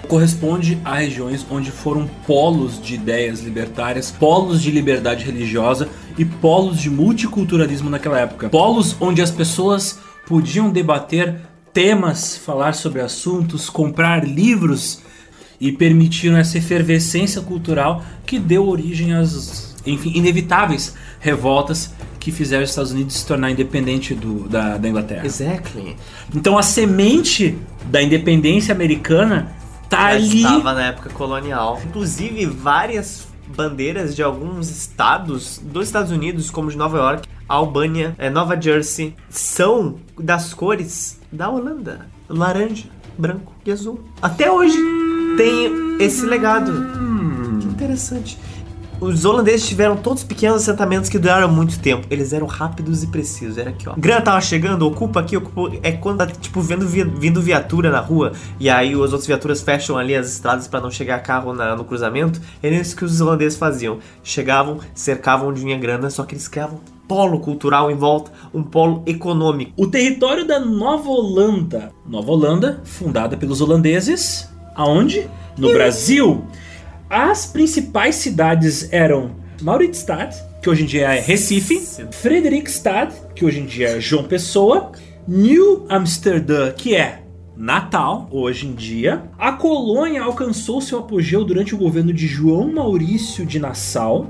Corresponde 0.08 0.78
a 0.84 0.96
regiões 0.96 1.46
onde 1.50 1.70
foram 1.70 2.08
polos 2.26 2.80
de 2.80 2.94
ideias 2.94 3.40
libertárias, 3.40 4.10
polos 4.10 4.60
de 4.62 4.70
liberdade 4.70 5.24
religiosa 5.24 5.88
e 6.18 6.24
polos 6.24 6.78
de 6.80 6.90
multiculturalismo 6.90 7.88
naquela 7.88 8.20
época. 8.20 8.48
Polos 8.48 8.96
onde 9.00 9.22
as 9.22 9.30
pessoas 9.30 9.98
podiam 10.26 10.70
debater 10.70 11.36
temas, 11.72 12.36
falar 12.36 12.74
sobre 12.74 13.00
assuntos, 13.00 13.70
comprar 13.70 14.26
livros 14.26 15.00
e 15.60 15.72
permitiram 15.72 16.36
essa 16.36 16.58
efervescência 16.58 17.40
cultural 17.40 18.04
que 18.26 18.38
deu 18.38 18.68
origem 18.68 19.14
às, 19.14 19.74
enfim, 19.86 20.12
inevitáveis 20.14 20.94
revoltas 21.20 21.94
que 22.18 22.30
fizeram 22.30 22.62
os 22.62 22.70
Estados 22.70 22.92
Unidos 22.92 23.14
se 23.14 23.26
tornar 23.26 23.50
independente 23.50 24.14
do, 24.14 24.48
da, 24.48 24.76
da 24.76 24.88
Inglaterra. 24.88 25.24
Exactly. 25.24 25.96
Então 26.34 26.56
a 26.56 26.62
semente 26.62 27.58
da 27.86 28.02
independência 28.02 28.72
americana 28.72 29.52
tá 29.92 30.10
Já 30.10 30.16
ali. 30.16 30.36
estava 30.42 30.72
na 30.72 30.86
época 30.86 31.10
colonial. 31.10 31.80
Inclusive, 31.84 32.46
várias 32.46 33.28
bandeiras 33.54 34.16
de 34.16 34.22
alguns 34.22 34.70
estados 34.70 35.60
dos 35.62 35.86
Estados 35.86 36.10
Unidos, 36.10 36.50
como 36.50 36.70
de 36.70 36.76
Nova 36.76 36.96
York, 36.96 37.28
Albânia, 37.46 38.14
eh, 38.18 38.30
Nova 38.30 38.58
Jersey, 38.60 39.14
são 39.28 39.96
das 40.18 40.54
cores 40.54 41.20
da 41.30 41.50
Holanda: 41.50 42.06
laranja, 42.28 42.86
branco 43.18 43.52
e 43.66 43.70
azul. 43.70 44.00
Até 44.22 44.50
hoje 44.50 44.78
tem 45.36 45.96
esse 46.00 46.24
legado. 46.24 46.72
Que 47.60 47.66
interessante. 47.66 48.38
Os 49.02 49.24
holandeses 49.24 49.66
tiveram 49.68 49.96
todos 49.96 50.22
pequenos 50.22 50.62
assentamentos 50.62 51.10
que 51.10 51.18
duraram 51.18 51.48
muito 51.50 51.76
tempo. 51.80 52.06
Eles 52.08 52.32
eram 52.32 52.46
rápidos 52.46 53.02
e 53.02 53.08
precisos. 53.08 53.58
Era 53.58 53.70
aqui, 53.70 53.88
ó. 53.88 53.94
Gran 53.96 54.20
tava 54.20 54.40
chegando, 54.40 54.86
ocupa 54.86 55.18
aqui, 55.18 55.36
ocupa. 55.36 55.76
É 55.82 55.90
quando 55.90 56.18
tá, 56.18 56.26
tipo, 56.26 56.60
vendo 56.60 56.86
vi- 56.86 57.02
vindo 57.02 57.42
viatura 57.42 57.90
na 57.90 57.98
rua. 57.98 58.30
E 58.60 58.70
aí 58.70 58.92
as 58.92 59.00
outras 59.00 59.26
viaturas 59.26 59.60
fecham 59.60 59.98
ali 59.98 60.14
as 60.14 60.30
estradas 60.30 60.68
pra 60.68 60.80
não 60.80 60.88
chegar 60.88 61.18
carro 61.20 61.52
na- 61.52 61.74
no 61.74 61.84
cruzamento. 61.84 62.40
Era 62.62 62.76
isso 62.76 62.94
que 62.94 63.04
os 63.04 63.20
holandeses 63.20 63.58
faziam. 63.58 63.98
Chegavam, 64.22 64.78
cercavam 64.94 65.48
onde 65.48 65.60
vinha 65.62 65.76
grana, 65.76 66.08
só 66.08 66.22
que 66.22 66.34
eles 66.36 66.46
criavam 66.46 66.78
polo 67.08 67.40
cultural 67.40 67.90
em 67.90 67.96
volta, 67.96 68.30
um 68.54 68.62
polo 68.62 69.02
econômico. 69.04 69.72
O 69.76 69.88
território 69.88 70.46
da 70.46 70.60
Nova 70.60 71.08
Holanda. 71.10 71.90
Nova 72.08 72.30
Holanda, 72.30 72.80
fundada 72.84 73.36
pelos 73.36 73.60
holandeses. 73.60 74.48
Aonde? 74.76 75.28
No 75.58 75.72
Brasil. 75.72 76.44
As 77.14 77.44
principais 77.44 78.14
cidades 78.14 78.90
eram 78.90 79.32
Mauritsstad, 79.60 80.34
que 80.62 80.70
hoje 80.70 80.84
em 80.84 80.86
dia 80.86 81.12
é 81.12 81.20
Recife, 81.20 81.78
Frederikstad, 82.10 83.12
que 83.34 83.44
hoje 83.44 83.60
em 83.60 83.66
dia 83.66 83.98
é 83.98 84.00
João 84.00 84.24
Pessoa, 84.24 84.92
New 85.28 85.84
Amsterdã, 85.90 86.72
que 86.72 86.96
é 86.96 87.22
Natal, 87.54 88.30
hoje 88.32 88.66
em 88.66 88.72
dia. 88.72 89.24
A 89.38 89.52
colônia 89.52 90.22
alcançou 90.22 90.80
seu 90.80 91.00
apogeu 91.00 91.44
durante 91.44 91.74
o 91.74 91.78
governo 91.78 92.14
de 92.14 92.26
João 92.26 92.72
Maurício 92.72 93.44
de 93.44 93.58
Nassau, 93.58 94.26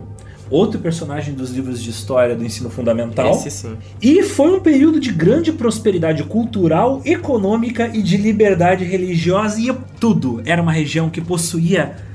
outro 0.50 0.80
personagem 0.80 1.34
dos 1.34 1.52
livros 1.52 1.80
de 1.80 1.90
história 1.90 2.34
do 2.34 2.44
ensino 2.44 2.68
fundamental. 2.68 3.30
Esse 3.30 3.48
sim. 3.48 3.76
E 4.02 4.24
foi 4.24 4.56
um 4.56 4.58
período 4.58 4.98
de 4.98 5.12
grande 5.12 5.52
prosperidade 5.52 6.24
cultural, 6.24 7.00
econômica 7.04 7.92
e 7.94 8.02
de 8.02 8.16
liberdade 8.16 8.84
religiosa 8.84 9.60
e 9.60 9.72
tudo. 10.00 10.42
Era 10.44 10.60
uma 10.60 10.72
região 10.72 11.08
que 11.08 11.20
possuía 11.20 12.10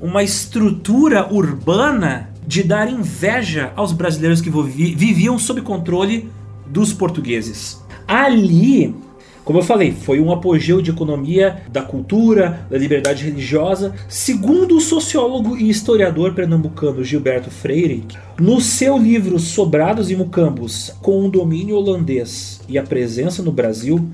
uma 0.00 0.22
estrutura 0.22 1.32
urbana 1.32 2.30
de 2.46 2.62
dar 2.62 2.90
inveja 2.90 3.72
aos 3.76 3.92
brasileiros 3.92 4.40
que 4.40 4.50
vivi- 4.50 4.94
viviam 4.94 5.38
sob 5.38 5.60
controle 5.60 6.28
dos 6.66 6.92
portugueses. 6.92 7.80
Ali 8.08 8.94
Como 9.44 9.58
eu 9.58 9.64
falei, 9.64 9.90
foi 9.90 10.20
um 10.20 10.30
apogeu 10.30 10.80
de 10.80 10.90
economia, 10.90 11.62
da 11.72 11.82
cultura, 11.82 12.66
da 12.70 12.78
liberdade 12.78 13.24
religiosa. 13.24 13.94
Segundo 14.08 14.76
o 14.76 14.80
sociólogo 14.80 15.56
e 15.56 15.68
historiador 15.68 16.34
pernambucano 16.34 17.02
Gilberto 17.02 17.50
Freire, 17.50 18.04
no 18.38 18.60
seu 18.60 18.96
livro 18.96 19.38
Sobrados 19.40 20.10
e 20.10 20.14
Mucambos, 20.14 20.94
com 21.00 21.26
o 21.26 21.30
domínio 21.30 21.74
holandês 21.76 22.60
e 22.68 22.78
a 22.78 22.82
presença 22.82 23.42
no 23.42 23.50
Brasil 23.50 24.08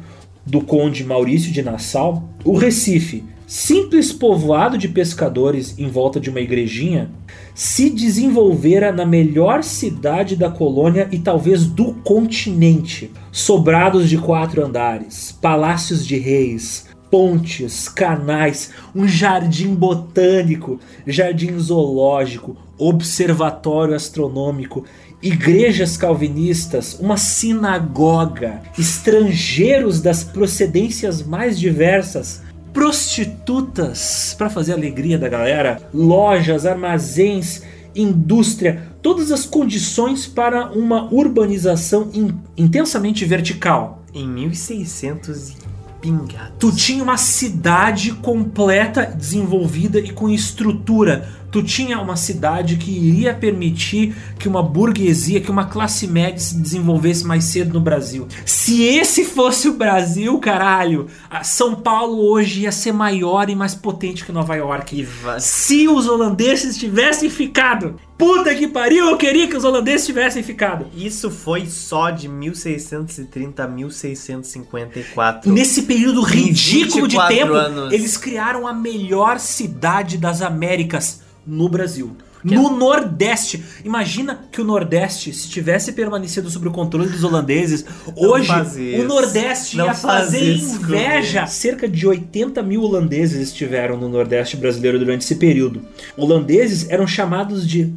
do 0.47 0.61
conde 0.61 1.05
Maurício 1.05 1.53
de 1.53 1.61
Nassau, 1.61 2.27
o 2.45 2.57
Recife, 2.57 3.25
simples 3.47 4.13
povoado 4.13 4.77
de 4.77 4.89
pescadores 4.89 5.79
em 5.79 5.89
volta 5.89 6.19
de 6.19 6.29
uma 6.29 6.41
igrejinha, 6.41 7.11
se 7.55 7.89
desenvolvera 7.89 8.91
na 8.91 9.07
melhor 9.07 9.63
cidade 9.63 10.35
da 10.35 10.51
colônia 10.51 11.09
e 11.13 11.19
talvez 11.19 11.65
do 11.65 11.95
continente. 11.95 13.13
Sobrados 13.31 14.09
de 14.09 14.19
quatro 14.19 14.65
andares, 14.65 15.31
palácios 15.41 16.05
de 16.05 16.19
reis, 16.19 16.87
pontes, 17.11 17.89
canais, 17.89 18.73
um 18.95 19.07
jardim 19.07 19.75
botânico, 19.75 20.81
jardim 21.07 21.57
zoológico, 21.59 22.57
observatório 22.77 23.95
astronômico, 23.95 24.85
igrejas 25.23 25.97
calvinistas, 25.97 26.99
uma 27.01 27.17
sinagoga, 27.17 28.61
estrangeiros 28.79 30.01
das 30.01 30.23
procedências 30.23 31.23
mais 31.23 31.59
diversas, 31.59 32.43
prostitutas 32.77 34.35
para 34.37 34.51
fazer 34.51 34.73
a 34.73 34.75
alegria 34.75 35.19
da 35.19 35.31
galera, 35.31 35.81
lojas, 35.95 36.67
armazéns, 36.67 37.63
indústria, 37.95 38.93
todas 39.01 39.33
as 39.33 39.47
condições 39.47 40.27
para 40.27 40.67
uma 40.73 41.11
urbanização 41.11 42.11
in 42.13 42.35
intensamente 42.55 43.25
vertical. 43.25 44.05
Em 44.13 44.29
1600 44.29 45.55
pingados. 46.03 46.53
Tu 46.59 46.71
tinha 46.73 47.03
uma 47.03 47.17
cidade 47.17 48.13
completa, 48.13 49.07
desenvolvida 49.07 49.99
e 49.99 50.13
com 50.13 50.29
estrutura 50.29 51.27
tu 51.57 51.63
tinha 51.63 51.99
uma 51.99 52.17
cidade 52.17 52.77
que 52.77 52.91
iria 52.91 53.33
permitir 53.33 54.15
que 54.39 54.47
uma 54.47 54.63
burguesia, 54.63 55.41
que 55.41 55.51
uma 55.51 55.65
classe 55.65 56.07
média 56.07 56.39
se 56.39 56.55
desenvolvesse 56.55 57.25
mais 57.25 57.45
cedo 57.45 57.73
no 57.73 57.81
Brasil. 57.81 58.29
Se 58.45 58.83
esse 58.83 59.25
fosse 59.25 59.67
o 59.67 59.73
Brasil, 59.73 60.39
caralho, 60.39 61.07
São 61.43 61.75
Paulo 61.75 62.31
hoje 62.31 62.65
ia 62.65 62.73
ser 62.73 62.93
maior 62.93 63.49
e 63.49 63.55
mais 63.55 63.75
potente 63.75 64.23
que 64.23 64.33
Nova 64.33 64.55
York. 64.55 65.09
Se 65.39 65.89
os 65.89 66.07
holandeses 66.07 66.77
tivessem 66.77 67.31
ficado. 67.31 67.99
Puta 68.19 68.55
que 68.55 68.67
pariu, 68.67 69.11
eu 69.11 69.17
queria 69.19 69.47
que 69.47 69.57
os 69.57 69.65
holandeses 69.65 70.07
tivessem 70.07 70.43
ficado. 70.43 70.87
Isso 70.95 71.31
foi 71.31 71.67
só 71.67 72.11
de 72.11 72.29
1630 72.29 73.65
a 73.65 73.69
1654. 73.69 75.53
Nesse 75.53 75.83
período 75.83 76.23
ridículo 76.23 77.07
de 77.07 77.17
tempo, 77.29 77.53
anos. 77.53 77.93
eles 77.93 78.17
criaram 78.17 78.67
a 78.67 78.73
melhor 78.73 79.39
cidade 79.39 80.17
das 80.17 80.41
Américas 80.41 81.26
no 81.47 81.69
Brasil. 81.69 82.17
Que 82.47 82.55
no 82.55 82.69
é... 82.69 82.79
Nordeste. 82.79 83.63
Imagina 83.85 84.47
que 84.51 84.61
o 84.61 84.65
Nordeste, 84.65 85.33
se 85.33 85.49
tivesse 85.49 85.93
permanecido 85.93 86.49
sob 86.49 86.69
o 86.69 86.71
controle 86.71 87.09
dos 87.09 87.25
holandeses, 87.25 87.85
não 88.07 88.31
hoje 88.31 88.53
o 89.01 89.05
Nordeste 89.05 89.77
não 89.77 89.87
ia 89.87 89.95
fazer 89.95 90.57
inveja. 90.57 91.47
Cerca 91.47 91.89
de 91.89 92.07
80 92.07 92.63
mil 92.63 92.83
holandeses 92.83 93.49
estiveram 93.49 93.97
no 93.97 94.09
Nordeste 94.09 94.57
brasileiro 94.57 94.99
durante 94.99 95.23
esse 95.23 95.37
período. 95.37 95.83
Holandeses 96.17 96.89
eram 96.89 97.07
chamados 97.07 97.67
de 97.67 97.93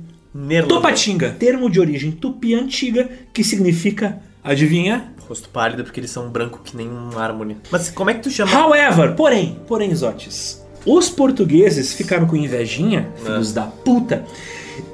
Topatinga, 0.68 1.36
termo 1.38 1.70
de 1.70 1.80
origem 1.80 2.12
tupi 2.12 2.54
antiga 2.54 3.10
que 3.34 3.43
significa, 3.43 4.22
adivinha? 4.43 5.14
Rosto 5.28 5.50
pálido 5.50 5.84
porque 5.84 6.00
eles 6.00 6.12
são 6.12 6.30
branco 6.30 6.62
que 6.64 6.76
nem 6.76 6.88
um 6.88 7.12
mármore. 7.14 7.58
Mas 7.72 7.89
como 7.89 8.10
é 8.10 8.14
que 8.16 8.22
tu 8.22 8.32
chama? 8.32 8.52
However, 8.52 9.16
porém, 9.16 9.60
porém, 9.68 9.93
Zotes, 9.93 10.64
os 10.86 11.09
portugueses 11.09 11.93
ficaram 11.93 12.25
com 12.25 12.36
invejinha, 12.36 13.09
filhos 13.23 13.51
é. 13.51 13.55
da 13.55 13.63
puta, 13.63 14.25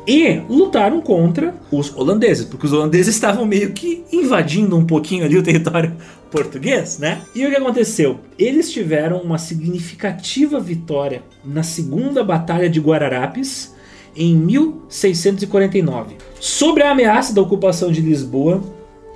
e 0.08 0.42
lutaram 0.50 1.02
contra 1.02 1.56
os 1.72 1.96
holandeses, 1.96 2.46
porque 2.46 2.66
os 2.66 2.74
holandeses 2.74 3.16
estavam 3.16 3.46
meio 3.46 3.72
que 3.72 4.04
invadindo 4.12 4.78
um 4.78 4.86
pouquinho 4.86 5.26
ali 5.26 5.38
o 5.38 5.44
território 5.44 5.96
português, 6.30 7.00
né? 7.00 7.22
E 7.34 7.46
o 7.46 7.50
que 7.50 7.56
aconteceu? 7.56 8.20
Eles 8.38 8.72
tiveram 8.72 9.22
uma 9.22 9.38
significativa 9.38 10.60
vitória 10.60 11.24
na 11.44 11.64
Segunda 11.64 12.24
Batalha 12.24 12.70
de 12.70 12.80
Guararapes 12.80 13.74
em 14.16 14.36
1649. 14.36 16.16
Sobre 16.40 16.84
a 16.84 16.92
ameaça 16.92 17.34
da 17.34 17.42
ocupação 17.42 17.92
de 17.92 18.02
Lisboa 18.02 18.64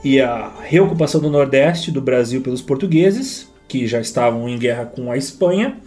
e 0.04 0.20
a 0.20 0.52
reocupação 0.62 1.22
do 1.22 1.30
Nordeste 1.30 1.92
do 1.92 2.02
Brasil 2.02 2.42
pelos 2.42 2.62
portugueses, 2.62 3.48
que 3.68 3.86
já 3.86 4.00
estavam 4.00 4.48
em 4.48 4.58
guerra 4.58 4.86
com 4.86 5.12
a 5.12 5.18
Espanha, 5.18 5.78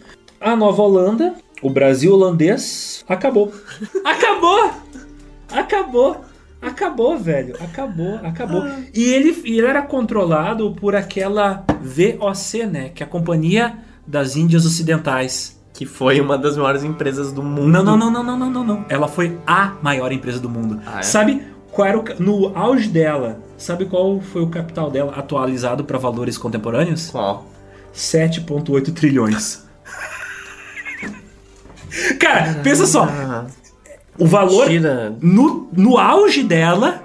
a 0.43 0.57
Nova 0.57 0.83
Holanda, 0.83 1.35
o 1.63 1.71
Brasil 1.71 2.13
holandês, 2.13 3.05
acabou. 3.09 3.53
acabou! 4.05 4.71
Acabou! 5.51 6.25
Acabou, 6.61 7.19
velho. 7.19 7.57
Acabou, 7.61 8.21
acabou. 8.23 8.63
Ah. 8.63 8.79
E 8.95 9.03
ele, 9.03 9.37
ele 9.45 9.67
era 9.67 9.83
controlado 9.83 10.71
por 10.73 10.95
aquela 10.95 11.65
VOC, 11.83 12.67
né? 12.67 12.89
Que 12.91 13.03
é 13.03 13.07
a 13.07 13.09
Companhia 13.09 13.79
das 14.07 14.37
Índias 14.37 14.65
Ocidentais. 14.65 15.61
Que 15.73 15.85
foi 15.85 16.21
uma 16.21 16.39
das 16.39 16.57
maiores 16.57 16.85
empresas 16.85 17.33
do 17.33 17.43
mundo. 17.43 17.67
Não, 17.67 17.83
não, 17.83 17.97
não, 17.97 18.11
não, 18.13 18.23
não, 18.23 18.39
não, 18.39 18.51
não, 18.51 18.65
não. 18.65 18.85
Ela 18.89 19.09
foi 19.09 19.37
a 19.45 19.75
maior 19.83 20.13
empresa 20.13 20.39
do 20.39 20.49
mundo. 20.49 20.81
Ah, 20.87 21.01
é? 21.01 21.03
Sabe 21.03 21.43
qual 21.73 21.89
era 21.89 21.99
o, 21.99 22.05
no 22.21 22.57
auge 22.57 22.89
dela? 22.89 23.41
Sabe 23.59 23.87
qual 23.87 24.21
foi 24.21 24.43
o 24.43 24.49
capital 24.49 24.89
dela 24.89 25.15
atualizado 25.17 25.83
para 25.83 25.99
valores 25.99 26.39
contemporâneos? 26.39 27.11
Qual? 27.11 27.45
7,8 27.93 28.93
trilhões. 28.93 29.65
Cara, 32.19 32.61
pensa 32.63 32.87
só. 32.87 33.09
O 34.19 34.27
valor 34.27 34.69
no, 35.21 35.69
no 35.73 35.99
auge 35.99 36.43
dela, 36.43 37.03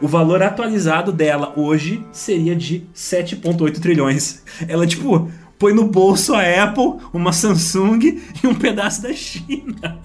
o 0.00 0.06
valor 0.06 0.42
atualizado 0.42 1.12
dela 1.12 1.52
hoje 1.56 2.04
seria 2.12 2.54
de 2.54 2.86
7.8 2.94 3.80
trilhões. 3.80 4.42
Ela 4.68 4.86
tipo 4.86 5.30
põe 5.58 5.72
no 5.72 5.84
bolso 5.84 6.34
a 6.34 6.64
Apple, 6.64 7.00
uma 7.12 7.32
Samsung 7.32 8.20
e 8.42 8.46
um 8.46 8.54
pedaço 8.54 9.02
da 9.02 9.12
China. 9.12 9.98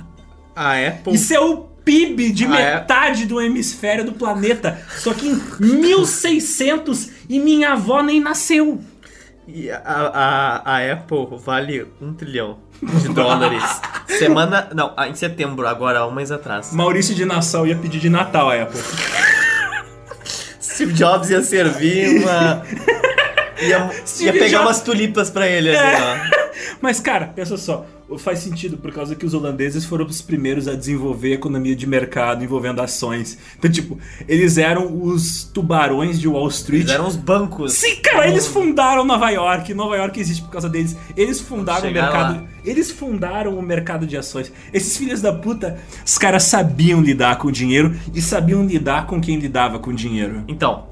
A 0.55 0.87
Apple. 0.87 1.13
Isso 1.13 1.33
é 1.33 1.39
o 1.39 1.57
PIB 1.83 2.31
de 2.31 2.45
a 2.45 2.49
metade 2.49 3.25
do 3.25 3.41
hemisfério 3.41 4.05
do 4.05 4.13
planeta. 4.13 4.81
Só 4.97 5.13
que 5.13 5.27
em 5.27 5.41
1600 5.59 7.09
e 7.27 7.39
minha 7.39 7.73
avó 7.73 8.01
nem 8.01 8.19
nasceu. 8.19 8.79
E 9.47 9.69
a, 9.69 9.81
a, 9.83 10.77
a 10.77 10.93
Apple 10.93 11.27
vale 11.37 11.87
um 12.01 12.13
trilhão 12.13 12.57
de 12.81 13.09
dólares. 13.09 13.63
Semana. 14.07 14.69
Não, 14.73 14.93
em 15.07 15.15
setembro, 15.15 15.67
agora, 15.67 16.05
um 16.05 16.11
mês 16.11 16.31
atrás. 16.31 16.73
Maurício 16.73 17.13
de 17.15 17.25
Nassau 17.25 17.65
ia 17.67 17.75
pedir 17.75 17.99
de 17.99 18.09
Natal 18.09 18.49
a 18.49 18.63
Apple. 18.63 18.81
Steve 20.61 20.93
Jobs 20.93 21.29
ia 21.29 21.41
servir 21.41 22.23
uma. 22.23 22.63
Ia, 23.61 23.91
ia 24.21 24.33
pegar 24.33 24.47
Jobs... 24.47 24.65
umas 24.65 24.81
tulipas 24.81 25.29
pra 25.29 25.47
ele 25.47 25.69
ali, 25.69 26.01
ó. 26.01 26.40
Mas, 26.81 26.99
cara, 26.99 27.27
pensa 27.27 27.57
só 27.57 27.85
faz 28.17 28.39
sentido 28.39 28.77
por 28.77 28.91
causa 28.91 29.15
que 29.15 29.25
os 29.25 29.33
holandeses 29.33 29.85
foram 29.85 30.05
os 30.05 30.21
primeiros 30.21 30.67
a 30.67 30.75
desenvolver 30.75 31.31
a 31.31 31.35
economia 31.35 31.75
de 31.75 31.87
mercado 31.87 32.43
envolvendo 32.43 32.81
ações. 32.81 33.37
Então, 33.57 33.71
tipo, 33.71 33.97
eles 34.27 34.57
eram 34.57 35.01
os 35.01 35.43
tubarões 35.43 36.19
de 36.19 36.27
Wall 36.27 36.47
Street. 36.49 36.83
Eles 36.83 36.93
eram 36.93 37.07
os 37.07 37.15
bancos. 37.15 37.73
Sim, 37.73 37.95
cara, 37.97 38.27
eles 38.27 38.47
fundaram 38.47 39.05
Nova 39.05 39.29
York. 39.29 39.73
Nova 39.73 39.95
York 39.95 40.19
existe 40.19 40.43
por 40.43 40.51
causa 40.51 40.69
deles. 40.69 40.95
Eles 41.15 41.39
fundaram 41.39 41.89
o 41.89 41.93
mercado. 41.93 42.35
Lá. 42.35 42.43
Eles 42.63 42.91
fundaram 42.91 43.57
o 43.57 43.61
mercado 43.61 44.05
de 44.05 44.17
ações. 44.17 44.51
Esses 44.73 44.97
filhos 44.97 45.21
da 45.21 45.33
puta, 45.33 45.79
os 46.05 46.17
caras 46.17 46.43
sabiam 46.43 47.01
lidar 47.01 47.37
com 47.37 47.47
o 47.47 47.51
dinheiro 47.51 47.95
e 48.13 48.21
sabiam 48.21 48.65
lidar 48.65 49.07
com 49.07 49.19
quem 49.21 49.37
lidava 49.37 49.79
com 49.79 49.91
o 49.91 49.93
dinheiro. 49.93 50.43
Então, 50.47 50.85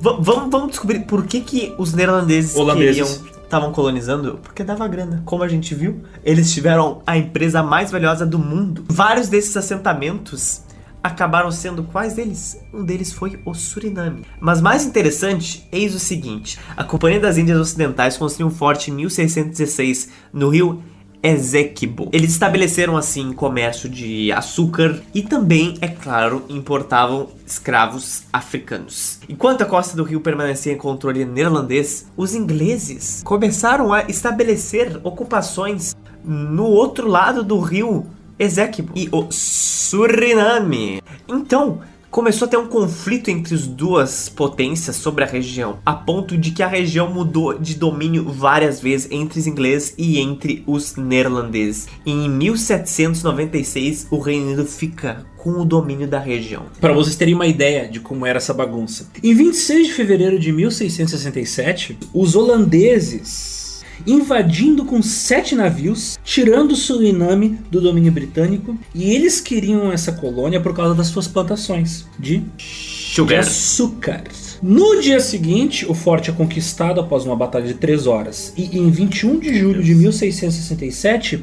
vamos, 0.00 0.50
vamos 0.50 0.70
descobrir 0.70 1.00
por 1.00 1.26
que, 1.26 1.40
que 1.40 1.74
os 1.76 1.92
neerlandeses 1.92 2.54
Holandeses. 2.54 3.18
queriam 3.18 3.39
estavam 3.50 3.72
colonizando 3.72 4.38
porque 4.40 4.62
dava 4.62 4.86
grana. 4.86 5.22
Como 5.24 5.42
a 5.42 5.48
gente 5.48 5.74
viu, 5.74 6.02
eles 6.22 6.52
tiveram 6.54 7.02
a 7.04 7.18
empresa 7.18 7.64
mais 7.64 7.90
valiosa 7.90 8.24
do 8.24 8.38
mundo. 8.38 8.84
Vários 8.88 9.28
desses 9.28 9.56
assentamentos 9.56 10.62
acabaram 11.02 11.50
sendo 11.50 11.82
quais 11.82 12.14
deles? 12.14 12.62
Um 12.72 12.84
deles 12.84 13.12
foi 13.12 13.40
o 13.44 13.52
Suriname. 13.52 14.24
Mas 14.38 14.60
mais 14.60 14.84
interessante, 14.84 15.66
eis 15.72 15.94
o 15.96 15.98
seguinte: 15.98 16.60
a 16.76 16.84
Companhia 16.84 17.18
das 17.18 17.38
Índias 17.38 17.58
Ocidentais 17.58 18.16
construiu 18.16 18.46
um 18.46 18.54
forte 18.54 18.92
em 18.92 18.94
1616 18.94 20.10
no 20.32 20.48
rio 20.48 20.82
Ezequibo. 21.22 22.08
Eles 22.12 22.30
estabeleceram 22.30 22.96
assim 22.96 23.32
comércio 23.32 23.88
de 23.88 24.32
açúcar 24.32 25.00
e 25.14 25.22
também, 25.22 25.76
é 25.80 25.88
claro, 25.88 26.44
importavam 26.48 27.28
escravos 27.46 28.22
africanos. 28.32 29.18
Enquanto 29.28 29.62
a 29.62 29.66
costa 29.66 29.96
do 29.96 30.02
rio 30.02 30.20
permanecia 30.20 30.72
em 30.72 30.78
controle 30.78 31.24
neerlandês, 31.24 32.06
os 32.16 32.34
ingleses 32.34 33.22
começaram 33.24 33.92
a 33.92 34.02
estabelecer 34.04 35.00
ocupações 35.02 35.94
no 36.24 36.64
outro 36.64 37.08
lado 37.08 37.42
do 37.42 37.58
rio 37.60 38.06
Ezequibo 38.38 38.92
e 38.96 39.06
o 39.12 39.26
Suriname. 39.30 41.02
Então, 41.28 41.80
começou 42.10 42.46
a 42.46 42.48
ter 42.50 42.56
um 42.56 42.66
conflito 42.66 43.28
entre 43.28 43.54
as 43.54 43.66
duas 43.66 44.28
potências 44.28 44.96
sobre 44.96 45.22
a 45.22 45.26
região, 45.26 45.78
a 45.86 45.92
ponto 45.94 46.36
de 46.36 46.50
que 46.50 46.62
a 46.62 46.66
região 46.66 47.08
mudou 47.08 47.56
de 47.58 47.74
domínio 47.76 48.24
várias 48.24 48.80
vezes 48.80 49.08
entre 49.10 49.38
os 49.38 49.46
ingleses 49.46 49.94
e 49.96 50.18
entre 50.18 50.64
os 50.66 50.96
neerlandeses. 50.96 51.86
Em 52.04 52.28
1796, 52.28 54.08
o 54.10 54.18
Reino 54.18 54.46
Unido 54.46 54.66
fica 54.66 55.24
com 55.36 55.52
o 55.52 55.64
domínio 55.64 56.08
da 56.08 56.18
região. 56.18 56.66
Para 56.80 56.92
vocês 56.92 57.16
terem 57.16 57.34
uma 57.34 57.46
ideia 57.46 57.88
de 57.88 58.00
como 58.00 58.26
era 58.26 58.38
essa 58.38 58.52
bagunça. 58.52 59.08
Em 59.22 59.32
26 59.32 59.86
de 59.86 59.92
fevereiro 59.94 60.38
de 60.38 60.52
1667, 60.52 61.98
os 62.12 62.34
holandeses 62.34 63.59
invadindo 64.06 64.84
com 64.84 65.02
sete 65.02 65.54
navios, 65.54 66.18
tirando 66.24 66.76
Suriname 66.76 67.58
do 67.70 67.80
domínio 67.80 68.12
britânico, 68.12 68.78
e 68.94 69.10
eles 69.14 69.40
queriam 69.40 69.92
essa 69.92 70.12
colônia 70.12 70.60
por 70.60 70.74
causa 70.74 70.94
das 70.94 71.08
suas 71.08 71.28
plantações 71.28 72.06
de, 72.18 72.42
de 73.26 73.34
açúcar. 73.34 74.24
No 74.62 75.00
dia 75.00 75.20
seguinte, 75.20 75.86
o 75.90 75.94
forte 75.94 76.28
é 76.28 76.32
conquistado 76.34 77.00
após 77.00 77.24
uma 77.24 77.34
batalha 77.34 77.66
de 77.66 77.74
três 77.74 78.06
horas, 78.06 78.52
e 78.56 78.78
em 78.78 78.90
21 78.90 79.38
de 79.38 79.58
julho 79.58 79.82
de 79.82 79.94
1667, 79.94 81.42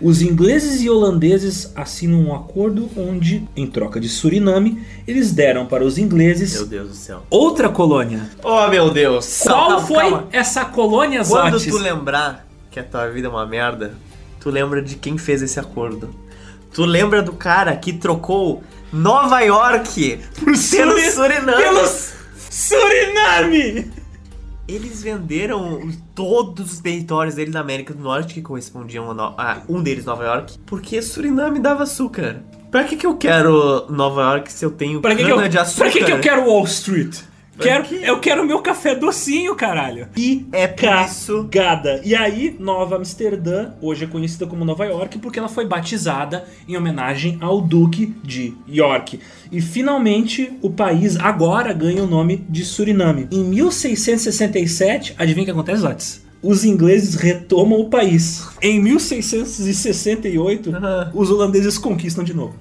os 0.00 0.20
ingleses 0.22 0.82
e 0.82 0.90
holandeses 0.90 1.72
assinam 1.74 2.20
um 2.20 2.34
acordo 2.34 2.90
onde, 2.96 3.46
em 3.56 3.66
troca 3.66 3.98
de 3.98 4.08
Suriname, 4.08 4.84
eles 5.06 5.32
deram 5.32 5.66
para 5.66 5.84
os 5.84 5.96
ingleses 5.98 6.54
Meu 6.54 6.66
Deus 6.66 6.88
do 6.88 6.94
céu. 6.94 7.22
outra 7.30 7.68
colônia. 7.68 8.28
Oh, 8.42 8.66
meu 8.68 8.90
Deus. 8.90 9.40
Qual 9.42 9.68
Calma, 9.70 9.86
foi 9.86 9.96
calma. 9.96 10.28
essa 10.32 10.64
colônia, 10.66 11.24
Quando 11.24 11.58
tu 11.60 11.78
lembrar 11.78 12.46
que 12.70 12.78
a 12.78 12.84
tua 12.84 13.08
vida 13.08 13.26
é 13.28 13.30
uma 13.30 13.46
merda, 13.46 13.94
tu 14.40 14.50
lembra 14.50 14.82
de 14.82 14.96
quem 14.96 15.16
fez 15.16 15.40
esse 15.42 15.58
acordo. 15.58 16.10
Tu 16.74 16.84
lembra 16.84 17.22
do 17.22 17.32
cara 17.32 17.74
que 17.74 17.92
trocou 17.94 18.62
Nova 18.92 19.40
York 19.40 20.20
pelo 20.44 20.56
Suri- 20.56 21.10
Suriname. 21.10 21.62
Pelos 21.62 22.12
Suriname! 22.50 23.90
Eles 24.68 25.00
venderam 25.02 25.88
todos 26.14 26.72
os 26.72 26.80
territórios 26.80 27.36
dele 27.36 27.52
na 27.52 27.60
América 27.60 27.94
do 27.94 28.02
Norte 28.02 28.34
que 28.34 28.42
correspondiam 28.42 29.08
a, 29.10 29.14
no- 29.14 29.34
um 29.68 29.80
deles 29.82 30.04
Nova 30.04 30.24
York, 30.24 30.58
porque 30.66 31.00
Suriname 31.00 31.60
dava 31.60 31.84
açúcar. 31.84 32.42
Pra 32.70 32.82
que 32.82 32.96
que 32.96 33.06
eu 33.06 33.16
quero 33.16 33.86
Nova 33.90 34.22
York 34.22 34.52
se 34.52 34.64
eu 34.64 34.70
tenho 34.72 35.00
Pra 35.00 35.14
que, 35.14 35.22
que, 35.22 35.30
cana 35.30 35.44
eu, 35.44 35.48
de 35.48 35.58
açúcar? 35.58 35.84
pra 35.84 35.92
que, 35.92 36.04
que 36.04 36.12
eu 36.12 36.20
quero 36.20 36.46
Wall 36.50 36.64
Street? 36.64 37.16
Quero, 37.58 37.94
eu 37.94 38.20
quero 38.20 38.44
meu 38.44 38.60
café 38.60 38.94
docinho, 38.94 39.54
caralho. 39.54 40.08
E 40.16 40.46
É 40.52 40.66
isso 41.06 41.48
cagada. 41.50 42.00
E 42.04 42.14
aí, 42.14 42.54
Nova 42.58 42.96
Amsterdã, 42.96 43.72
hoje 43.80 44.04
é 44.04 44.06
conhecida 44.06 44.46
como 44.46 44.64
Nova 44.64 44.84
York, 44.84 45.18
porque 45.18 45.38
ela 45.38 45.48
foi 45.48 45.66
batizada 45.66 46.44
em 46.68 46.76
homenagem 46.76 47.38
ao 47.40 47.60
Duque 47.60 48.14
de 48.22 48.54
York. 48.68 49.20
E 49.50 49.60
finalmente, 49.60 50.52
o 50.60 50.70
país 50.70 51.16
agora 51.16 51.72
ganha 51.72 52.02
o 52.02 52.06
nome 52.06 52.44
de 52.48 52.64
Suriname. 52.64 53.26
Em 53.30 53.42
1667, 53.44 55.14
adivinha 55.18 55.42
o 55.42 55.46
que 55.46 55.50
acontece, 55.50 55.80
Zotis? 55.82 56.26
Os 56.42 56.64
ingleses 56.64 57.14
retomam 57.14 57.80
o 57.80 57.88
país. 57.88 58.46
Em 58.60 58.80
1668, 58.80 60.72
os 61.14 61.30
holandeses 61.30 61.78
conquistam 61.78 62.22
de 62.22 62.34
novo. 62.34 62.54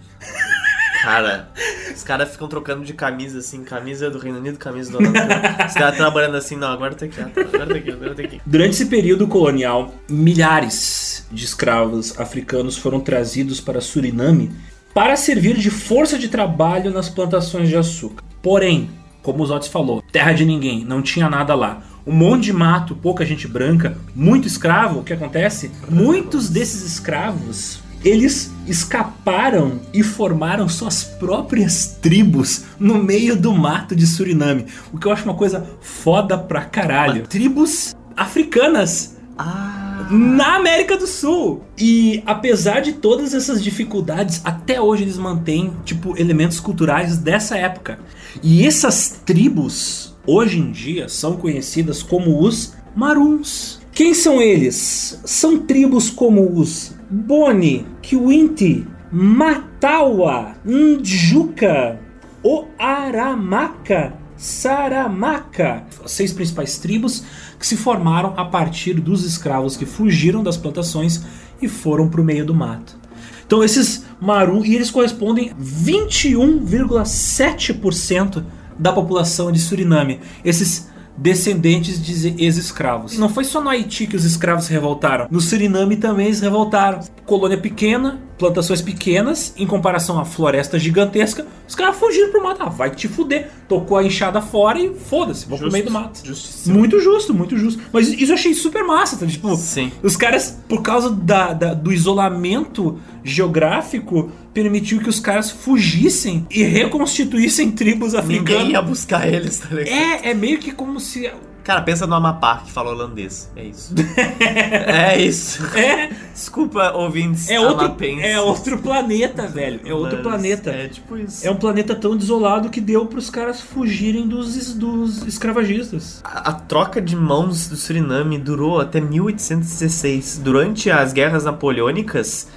Cara, 1.01 1.49
os 1.95 2.03
caras 2.03 2.31
ficam 2.31 2.47
trocando 2.47 2.83
de 2.83 2.93
camisa 2.93 3.39
assim, 3.39 3.63
camisa 3.63 4.09
do 4.09 4.19
Reino 4.19 4.39
Unido, 4.39 4.57
camisa 4.57 4.91
do 4.91 4.97
Holanda. 4.97 5.65
Os 5.67 5.73
caras 5.73 5.95
trabalhando 5.95 6.35
assim, 6.35 6.55
não, 6.55 6.67
agora 6.67 6.93
tá 6.93 7.05
aqui, 7.05 7.21
agora 7.21 7.67
tá 7.67 7.75
aqui, 7.75 7.91
agora 7.91 8.15
tá 8.15 8.21
aqui. 8.21 8.41
Durante 8.45 8.71
esse 8.71 8.85
período 8.87 9.27
colonial, 9.27 9.93
milhares 10.09 11.25
de 11.31 11.45
escravos 11.45 12.19
africanos 12.19 12.77
foram 12.77 12.99
trazidos 12.99 13.59
para 13.59 13.81
Suriname 13.81 14.51
para 14.93 15.15
servir 15.15 15.57
de 15.57 15.69
força 15.69 16.17
de 16.17 16.29
trabalho 16.29 16.91
nas 16.91 17.09
plantações 17.09 17.67
de 17.67 17.75
açúcar. 17.75 18.23
Porém, 18.41 18.89
como 19.21 19.43
o 19.43 19.45
Zotis 19.45 19.67
falou, 19.67 20.01
terra 20.11 20.31
de 20.31 20.45
ninguém, 20.45 20.85
não 20.85 21.01
tinha 21.01 21.29
nada 21.29 21.55
lá. 21.55 21.81
Um 22.07 22.13
monte 22.13 22.45
de 22.45 22.53
mato, 22.53 22.95
pouca 22.95 23.25
gente 23.25 23.47
branca, 23.47 23.97
muito 24.15 24.47
escravo, 24.47 24.99
o 24.99 25.03
que 25.03 25.11
acontece? 25.11 25.71
Muitos 25.89 26.49
desses 26.49 26.83
escravos, 26.83 27.79
eles 28.05 28.51
escaparam 28.67 29.81
e 29.91 30.03
formaram 30.03 30.69
suas 30.69 31.03
próprias 31.03 31.97
tribos 31.99 32.63
no 32.79 33.03
meio 33.03 33.35
do 33.35 33.51
mato 33.51 33.95
de 33.95 34.05
Suriname. 34.05 34.67
O 34.93 34.97
que 34.99 35.07
eu 35.07 35.11
acho 35.11 35.25
uma 35.25 35.33
coisa 35.33 35.65
foda 35.81 36.37
pra 36.37 36.63
caralho. 36.63 37.25
Tribos 37.27 37.95
africanas 38.15 39.15
Ah, 39.37 40.07
na 40.09 40.55
América 40.55 40.95
do 40.95 41.05
Sul. 41.07 41.63
E 41.77 42.23
apesar 42.25 42.79
de 42.79 42.93
todas 42.93 43.33
essas 43.33 43.61
dificuldades, 43.61 44.39
até 44.45 44.79
hoje 44.79 45.03
eles 45.03 45.17
mantêm, 45.17 45.73
tipo, 45.83 46.17
elementos 46.17 46.59
culturais 46.59 47.17
dessa 47.17 47.57
época. 47.57 47.99
E 48.41 48.65
essas 48.65 49.19
tribos, 49.25 50.15
hoje 50.25 50.59
em 50.59 50.71
dia, 50.71 51.09
são 51.09 51.35
conhecidas 51.35 52.01
como 52.01 52.41
os 52.41 52.73
Maruns. 52.95 53.81
Quem 53.91 54.13
são 54.13 54.41
eles? 54.41 55.19
São 55.25 55.59
tribos 55.59 56.09
como 56.09 56.57
os 56.57 56.94
Boni, 57.09 57.85
Kiwinti, 58.01 58.85
Matawa, 59.11 60.55
Njuka, 60.65 61.99
Oaramaka, 62.43 64.13
Saramaka. 64.37 65.83
As 66.03 66.11
seis 66.11 66.33
principais 66.33 66.77
tribos 66.77 67.23
que 67.59 67.65
se 67.65 67.77
formaram 67.77 68.33
a 68.35 68.43
partir 68.45 68.95
dos 68.95 69.23
escravos 69.23 69.77
que 69.77 69.85
fugiram 69.85 70.43
das 70.43 70.57
plantações 70.57 71.23
e 71.61 71.67
foram 71.67 72.09
para 72.09 72.21
o 72.21 72.23
meio 72.23 72.45
do 72.45 72.53
mato. 72.53 72.97
Então 73.45 73.63
esses 73.63 74.03
Maru, 74.19 74.65
e 74.65 74.75
eles 74.75 74.89
correspondem 74.89 75.51
a 75.51 75.55
21,7% 75.55 78.43
da 78.77 78.91
população 78.91 79.49
de 79.51 79.59
Suriname. 79.59 80.19
Esses 80.43 80.89
descendentes 81.17 82.01
de 82.01 82.35
ex-escravos. 82.43 83.17
Não 83.17 83.29
foi 83.29 83.43
só 83.43 83.61
no 83.61 83.69
Haiti 83.69 84.05
que 84.07 84.15
os 84.15 84.25
escravos 84.25 84.65
se 84.65 84.71
revoltaram. 84.71 85.27
No 85.31 85.39
Suriname 85.41 85.95
também 85.97 86.27
eles 86.27 86.41
revoltaram. 86.41 86.99
Colônia 87.25 87.57
pequena, 87.57 88.21
plantações 88.37 88.81
pequenas, 88.81 89.53
em 89.57 89.65
comparação 89.65 90.19
à 90.19 90.25
floresta 90.25 90.77
gigantesca, 90.77 91.45
os 91.67 91.73
caras 91.73 91.95
fugiram 91.95 92.31
pro 92.31 92.43
mato. 92.43 92.61
Ah, 92.61 92.69
vai 92.69 92.89
te 92.91 93.07
fuder. 93.07 93.49
Tocou 93.67 93.97
a 93.97 94.03
enxada 94.03 94.41
fora 94.41 94.77
e 94.79 94.93
foda-se, 94.93 95.45
vou 95.47 95.57
pro 95.57 95.71
meio 95.71 95.85
do 95.85 95.91
mato. 95.91 96.19
Justíssimo. 96.23 96.77
Muito 96.77 96.99
justo, 96.99 97.33
muito 97.33 97.57
justo. 97.57 97.81
Mas 97.91 98.09
isso 98.09 98.31
eu 98.31 98.35
achei 98.35 98.53
super 98.53 98.83
massa, 98.83 99.17
tá? 99.17 99.25
Tipo, 99.25 99.55
Sim. 99.55 99.91
os 100.03 100.15
caras, 100.15 100.59
por 100.67 100.81
causa 100.81 101.09
da, 101.09 101.53
da- 101.53 101.73
do 101.73 101.91
isolamento 101.91 102.99
geográfico, 103.23 104.29
permitiu 104.55 105.01
que 105.01 105.09
os 105.09 105.19
caras 105.19 105.51
fugissem 105.51 106.47
e 106.49 106.63
reconstituíssem 106.63 107.71
tribos 107.71 108.13
Ninguém 108.13 108.37
africanas. 108.37 108.69
ia 108.69 108.81
buscar 108.81 109.27
eles, 109.27 109.59
tá 109.59 109.67
ligado? 109.67 109.93
É, 109.93 110.29
é 110.29 110.33
meio 110.33 110.57
que 110.59 110.71
como 110.71 110.97
se. 110.97 111.29
Cara, 111.61 111.81
pensa 111.81 112.05
no 112.07 112.13
Amapá 112.13 112.59
que 112.59 112.71
fala 112.71 112.91
holandês. 112.91 113.51
É 113.55 113.63
isso. 113.63 113.93
é 114.39 115.19
isso. 115.19 115.65
É, 115.75 116.11
Desculpa, 116.31 116.91
ouvintes 116.91 117.49
é 117.49 117.59
outro, 117.59 117.85
amapenses. 117.87 118.23
é 118.23 118.39
outro 118.39 118.77
planeta, 118.77 119.47
velho. 119.47 119.81
É 119.83 119.93
outro 119.93 120.17
Mas 120.17 120.23
planeta. 120.27 120.69
É 120.69 120.87
tipo 120.87 121.17
isso. 121.17 121.45
É 121.45 121.51
um 121.51 121.55
planeta 121.55 121.93
tão 121.95 122.15
desolado 122.15 122.69
que 122.69 122.79
deu 122.79 123.07
pros 123.07 123.29
caras 123.31 123.59
fugirem 123.59 124.27
dos, 124.27 124.75
dos 124.75 125.25
escravagistas. 125.25 126.21
A, 126.23 126.51
a 126.51 126.53
troca 126.53 127.01
de 127.01 127.15
mãos 127.15 127.67
do 127.67 127.75
Suriname 127.75 128.37
durou 128.37 128.79
até 128.79 129.01
1816. 129.01 130.39
Durante 130.43 130.89
as 130.91 131.11
guerras 131.11 131.43
napoleônicas, 131.43 132.47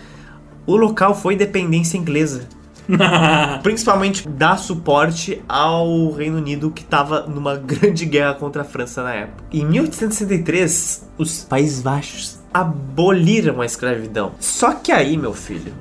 o 0.69 0.77
local 0.77 1.14
foi 1.14 1.35
dependência 1.35 1.97
inglesa. 1.97 2.47
Principalmente 3.62 4.29
dar 4.29 4.57
suporte 4.59 5.43
ao 5.49 6.11
Reino 6.11 6.37
Unido 6.37 6.71
que 6.71 6.83
estava 6.83 7.23
numa 7.23 7.57
grande 7.59 8.05
guerra 8.05 8.35
contra 8.35 8.62
a 8.62 8.64
França 8.64 9.03
na 9.03 9.14
época. 9.14 9.45
Em 9.53 9.64
1863, 9.64 11.09
os 11.19 11.43
Países 11.45 11.83
Baixos 11.83 12.39
aboliram 12.53 13.61
a 13.61 13.66
escravidão. 13.66 14.33
Só 14.39 14.73
que 14.73 14.93
aí, 14.93 15.16
meu 15.16 15.35
filho, 15.35 15.73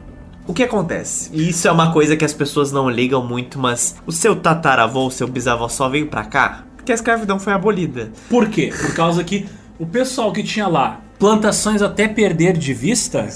o 0.46 0.54
que 0.54 0.64
acontece? 0.64 1.30
E 1.34 1.50
isso 1.50 1.68
é 1.68 1.72
uma 1.72 1.92
coisa 1.92 2.16
que 2.16 2.26
as 2.26 2.34
pessoas 2.34 2.72
não 2.72 2.90
ligam 2.90 3.24
muito, 3.26 3.60
mas 3.60 3.96
o 4.06 4.12
seu 4.12 4.36
tataravô, 4.36 5.08
o 5.08 5.12
seu 5.12 5.28
bisavô 5.28 5.68
só 5.70 5.88
veio 5.90 6.08
pra 6.08 6.24
cá 6.24 6.64
porque 6.88 6.94
a 6.94 6.96
escravidão 6.96 7.38
foi 7.38 7.52
abolida. 7.52 8.10
Por 8.30 8.48
quê? 8.48 8.72
Por 8.74 8.96
causa 8.96 9.22
que 9.22 9.46
o 9.78 9.86
pessoal 9.86 10.32
que 10.32 10.42
tinha 10.42 10.70
lá 10.70 11.02
plantações 11.20 11.82
até 11.82 12.08
perder 12.08 12.58
de 12.58 12.74
vista 12.74 13.28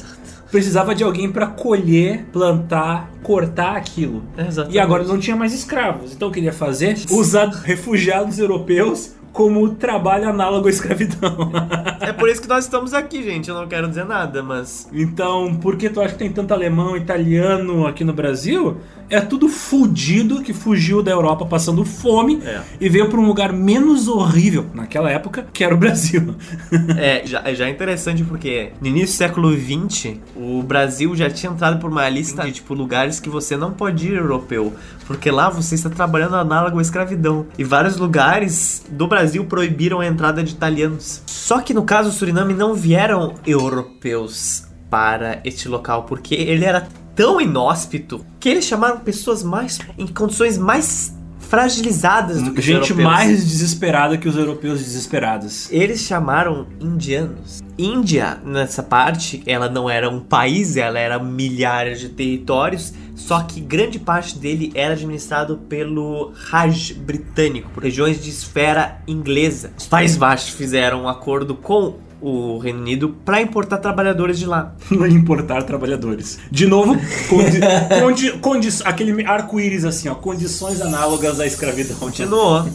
precisava 0.51 0.93
de 0.93 1.03
alguém 1.03 1.31
pra 1.31 1.47
colher, 1.47 2.25
plantar, 2.31 3.09
cortar 3.23 3.77
aquilo. 3.77 4.23
Exatamente. 4.37 4.75
E 4.75 4.79
agora 4.79 5.03
não 5.03 5.17
tinha 5.17 5.35
mais 5.35 5.53
escravos. 5.53 6.11
Então 6.11 6.27
o 6.27 6.31
que 6.31 6.39
ele 6.39 6.47
ia 6.47 6.53
fazer? 6.53 6.97
Usar 7.09 7.47
refugiados 7.47 8.37
europeus 8.37 9.13
como 9.31 9.69
trabalho 9.75 10.29
análogo 10.29 10.67
à 10.67 10.69
escravidão. 10.69 11.51
É 12.01 12.11
por 12.11 12.27
isso 12.29 12.41
que 12.41 12.47
nós 12.47 12.65
estamos 12.65 12.95
aqui, 12.95 13.23
gente. 13.23 13.47
Eu 13.47 13.55
não 13.55 13.67
quero 13.67 13.87
dizer 13.87 14.05
nada, 14.05 14.41
mas. 14.41 14.89
então, 14.91 15.55
por 15.55 15.77
que 15.77 15.87
tu 15.87 16.01
acha 16.01 16.13
que 16.13 16.17
tem 16.19 16.31
tanto 16.31 16.51
alemão, 16.51 16.97
italiano 16.97 17.85
aqui 17.85 18.03
no 18.03 18.11
Brasil? 18.11 18.77
é 19.11 19.19
tudo 19.19 19.49
fudido 19.49 20.41
que 20.41 20.53
fugiu 20.53 21.03
da 21.03 21.11
Europa 21.11 21.45
passando 21.45 21.83
fome 21.83 22.41
É. 22.45 22.61
e 22.79 22.87
veio 22.87 23.09
para 23.09 23.19
um 23.19 23.27
lugar 23.27 23.51
menos 23.51 24.07
horrível 24.07 24.65
naquela 24.73 25.11
época, 25.11 25.45
que 25.51 25.63
era 25.65 25.75
o 25.75 25.77
Brasil. 25.77 26.33
É, 26.97 27.25
já, 27.25 27.53
já 27.53 27.65
é 27.67 27.69
interessante 27.69 28.23
porque 28.23 28.71
no 28.79 28.87
início 28.87 29.07
do 29.15 29.17
século 29.17 29.51
XX, 29.53 30.13
o 30.35 30.63
Brasil 30.63 31.13
já 31.15 31.29
tinha 31.29 31.51
entrado 31.51 31.79
por 31.79 31.91
uma 31.91 32.07
lista 32.07 32.43
de 32.45 32.53
tipo 32.53 32.73
lugares 32.73 33.19
que 33.19 33.27
você 33.29 33.57
não 33.57 33.71
pode 33.71 34.07
ir 34.07 34.13
europeu, 34.15 34.73
porque 35.05 35.29
lá 35.29 35.49
você 35.49 35.75
está 35.75 35.89
trabalhando 35.89 36.35
análogo 36.35 36.79
à 36.79 36.81
escravidão. 36.81 37.45
E 37.57 37.63
vários 37.63 37.97
lugares 37.97 38.85
do 38.89 39.07
Brasil 39.07 39.20
proibiram 39.45 39.99
a 39.99 40.05
entrada 40.05 40.43
de 40.43 40.51
italianos. 40.51 41.21
Só 41.25 41.59
que 41.61 41.73
no 41.73 41.83
caso 41.83 42.11
Suriname 42.11 42.53
não 42.53 42.73
vieram 42.73 43.35
europeus 43.45 44.65
para 44.89 45.41
este 45.43 45.67
local, 45.67 46.03
porque 46.03 46.35
ele 46.35 46.65
era 46.65 46.87
tão 47.15 47.39
inóspito 47.39 48.25
que 48.39 48.49
eles 48.49 48.65
chamaram 48.65 48.99
pessoas 48.99 49.43
mais 49.43 49.79
em 49.97 50.07
condições 50.07 50.57
mais 50.57 51.13
fragilizadas 51.51 52.41
do 52.41 52.53
que 52.53 52.61
os 52.61 52.65
Gente 52.65 52.91
europeus. 52.91 53.03
mais 53.03 53.45
desesperada 53.45 54.17
que 54.17 54.29
os 54.29 54.37
europeus 54.37 54.79
desesperados. 54.79 55.69
Eles 55.69 55.99
chamaram 55.99 56.65
indianos. 56.79 57.61
Índia, 57.77 58.39
nessa 58.45 58.81
parte, 58.81 59.43
ela 59.45 59.67
não 59.67 59.89
era 59.89 60.09
um 60.09 60.21
país, 60.21 60.77
ela 60.77 60.97
era 60.97 61.19
milhares 61.19 61.99
de 61.99 62.07
territórios, 62.07 62.93
só 63.15 63.41
que 63.41 63.59
grande 63.59 63.99
parte 63.99 64.39
dele 64.39 64.71
era 64.73 64.93
administrado 64.93 65.57
pelo 65.67 66.31
Raj 66.33 66.93
britânico, 66.93 67.69
por 67.71 67.83
regiões 67.83 68.23
de 68.23 68.29
esfera 68.29 69.01
inglesa. 69.05 69.73
Os 69.77 69.87
Países 69.87 70.15
Baixos 70.15 70.51
fizeram 70.51 71.03
um 71.03 71.09
acordo 71.09 71.53
com 71.53 71.97
o 72.21 72.59
Reino 72.59 72.79
Unido 72.79 73.17
para 73.25 73.41
importar 73.41 73.77
trabalhadores 73.77 74.37
de 74.37 74.45
lá. 74.45 74.75
importar 75.09 75.63
trabalhadores. 75.63 76.39
De 76.51 76.67
novo, 76.67 76.95
condi 77.27 77.59
condi 77.99 78.31
condi 78.39 78.69
aquele 78.85 79.25
arco-íris 79.25 79.83
assim, 79.83 80.07
ó, 80.07 80.15
condições 80.15 80.81
análogas 80.81 81.39
à 81.39 81.45
escravidão. 81.45 81.97
Continuou. 81.97 82.65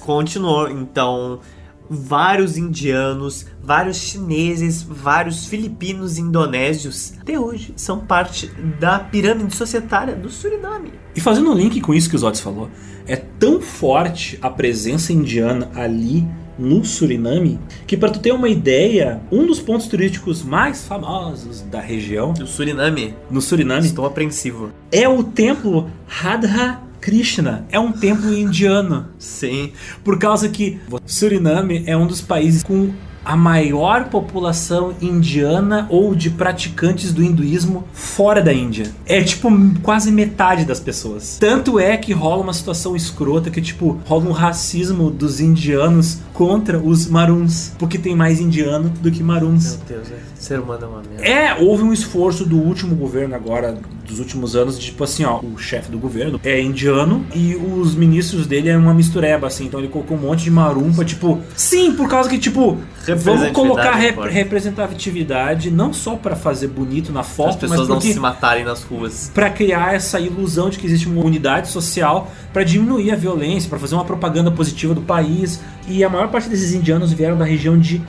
Continuou. 0.00 0.70
Então, 0.70 1.40
vários 1.88 2.56
indianos, 2.56 3.46
vários 3.62 3.96
chineses, 3.96 4.82
vários 4.82 5.46
filipinos 5.46 6.16
e 6.18 6.22
indonésios, 6.22 7.14
até 7.20 7.38
hoje, 7.38 7.72
são 7.76 8.00
parte 8.00 8.46
da 8.78 8.98
pirâmide 8.98 9.54
societária 9.54 10.14
do 10.14 10.30
Suriname. 10.30 10.92
E 11.14 11.20
fazendo 11.20 11.50
um 11.50 11.54
link 11.54 11.80
com 11.80 11.94
isso 11.94 12.08
que 12.08 12.16
o 12.16 12.18
Zotes 12.18 12.40
falou, 12.40 12.70
é 13.06 13.16
tão 13.16 13.60
forte 13.60 14.38
a 14.40 14.48
presença 14.48 15.12
indiana 15.12 15.70
ali 15.74 16.26
no 16.58 16.84
Suriname 16.84 17.58
que 17.86 17.96
para 17.96 18.10
tu 18.10 18.18
ter 18.20 18.32
uma 18.32 18.48
ideia, 18.48 19.20
um 19.30 19.46
dos 19.46 19.60
pontos 19.60 19.86
turísticos 19.86 20.42
mais 20.42 20.86
famosos 20.86 21.62
da 21.62 21.80
região, 21.80 22.34
O 22.40 22.46
Suriname, 22.46 23.14
no 23.30 23.40
Suriname, 23.40 23.86
estou 23.86 24.06
apreensivo. 24.06 24.70
é 24.90 25.08
o 25.08 25.22
templo 25.22 25.90
Radha 26.06 26.80
Krishna. 27.00 27.66
É 27.70 27.78
um 27.78 27.92
templo 27.92 28.32
indiano. 28.32 29.08
Sim. 29.18 29.72
Por 30.02 30.18
causa 30.18 30.48
que 30.48 30.80
Suriname 31.04 31.84
é 31.86 31.94
um 31.94 32.06
dos 32.06 32.22
países 32.22 32.62
com 32.62 32.90
a 33.24 33.36
maior 33.36 34.04
população 34.08 34.94
indiana 35.00 35.86
ou 35.88 36.14
de 36.14 36.30
praticantes 36.30 37.12
do 37.12 37.22
hinduísmo 37.22 37.84
fora 37.92 38.42
da 38.42 38.52
Índia. 38.52 38.90
É 39.06 39.22
tipo 39.22 39.50
quase 39.82 40.12
metade 40.12 40.64
das 40.64 40.80
pessoas. 40.80 41.38
Tanto 41.38 41.78
é 41.78 41.96
que 41.96 42.12
rola 42.12 42.42
uma 42.42 42.52
situação 42.52 42.94
escrota 42.94 43.50
que 43.50 43.60
tipo 43.60 43.98
rola 44.04 44.24
um 44.26 44.32
racismo 44.32 45.10
dos 45.10 45.40
indianos 45.40 46.18
contra 46.32 46.78
os 46.78 47.06
maruns, 47.06 47.72
porque 47.78 47.96
tem 47.98 48.14
mais 48.14 48.40
indiano 48.40 48.90
do 49.00 49.10
que 49.10 49.22
maruns. 49.22 49.76
Meu 49.76 49.98
Deus, 49.98 50.10
é, 50.10 50.18
ser 50.34 50.60
humano 50.60 50.84
é 50.84 50.86
uma 50.86 51.02
merda. 51.02 51.24
É, 51.24 51.62
houve 51.62 51.84
um 51.84 51.92
esforço 51.92 52.44
do 52.44 52.56
último 52.56 52.94
governo 52.96 53.34
agora, 53.34 53.78
dos 54.06 54.18
últimos 54.18 54.56
anos, 54.56 54.78
de 54.78 54.86
tipo 54.86 55.04
assim, 55.04 55.24
ó, 55.24 55.40
o 55.40 55.56
chefe 55.56 55.90
do 55.90 55.98
governo 55.98 56.40
é 56.44 56.60
indiano 56.60 57.24
e 57.34 57.54
os 57.54 57.94
ministros 57.94 58.46
dele 58.46 58.68
é 58.68 58.76
uma 58.76 58.92
mistureba, 58.92 59.46
assim, 59.46 59.66
então 59.66 59.80
ele 59.80 59.88
colocou 59.88 60.16
um 60.16 60.20
monte 60.20 60.44
de 60.44 60.50
marum 60.50 60.92
pra, 60.92 61.04
tipo, 61.04 61.40
sim, 61.56 61.92
por 61.92 62.08
causa 62.08 62.28
que, 62.28 62.38
tipo, 62.38 62.78
vamos 63.12 63.50
colocar 63.50 63.92
Representatividade 63.94 64.34
rep- 64.34 64.34
representatividade, 64.34 65.70
não 65.70 65.92
só 65.92 66.16
pra 66.16 66.34
fazer 66.36 66.68
bonito 66.68 67.12
na 67.12 67.20
As 67.20 67.28
foto, 67.28 67.58
pessoas 67.58 67.80
mas 67.80 67.88
não 67.88 68.00
se 68.00 68.18
matarem 68.20 68.64
nas 68.64 68.82
ruas. 68.82 69.30
Pra 69.34 69.50
criar 69.50 69.94
essa 69.94 70.18
ilusão 70.20 70.70
de 70.70 70.78
que 70.78 70.86
existe 70.86 71.08
uma 71.08 71.24
unidade 71.24 71.68
social 71.68 72.30
pra 72.52 72.62
diminuir 72.64 73.10
a 73.10 73.16
violência, 73.16 73.68
pra 73.68 73.78
fazer 73.78 73.94
uma 73.94 74.04
propaganda 74.04 74.50
positiva 74.50 74.94
do 74.94 75.02
país. 75.02 75.60
E 75.88 76.02
a 76.02 76.08
maior 76.08 76.28
parte 76.28 76.48
desses 76.48 76.72
indianos 76.72 77.12
vieram 77.12 77.36
da 77.36 77.44
região 77.44 77.78
de 77.78 78.00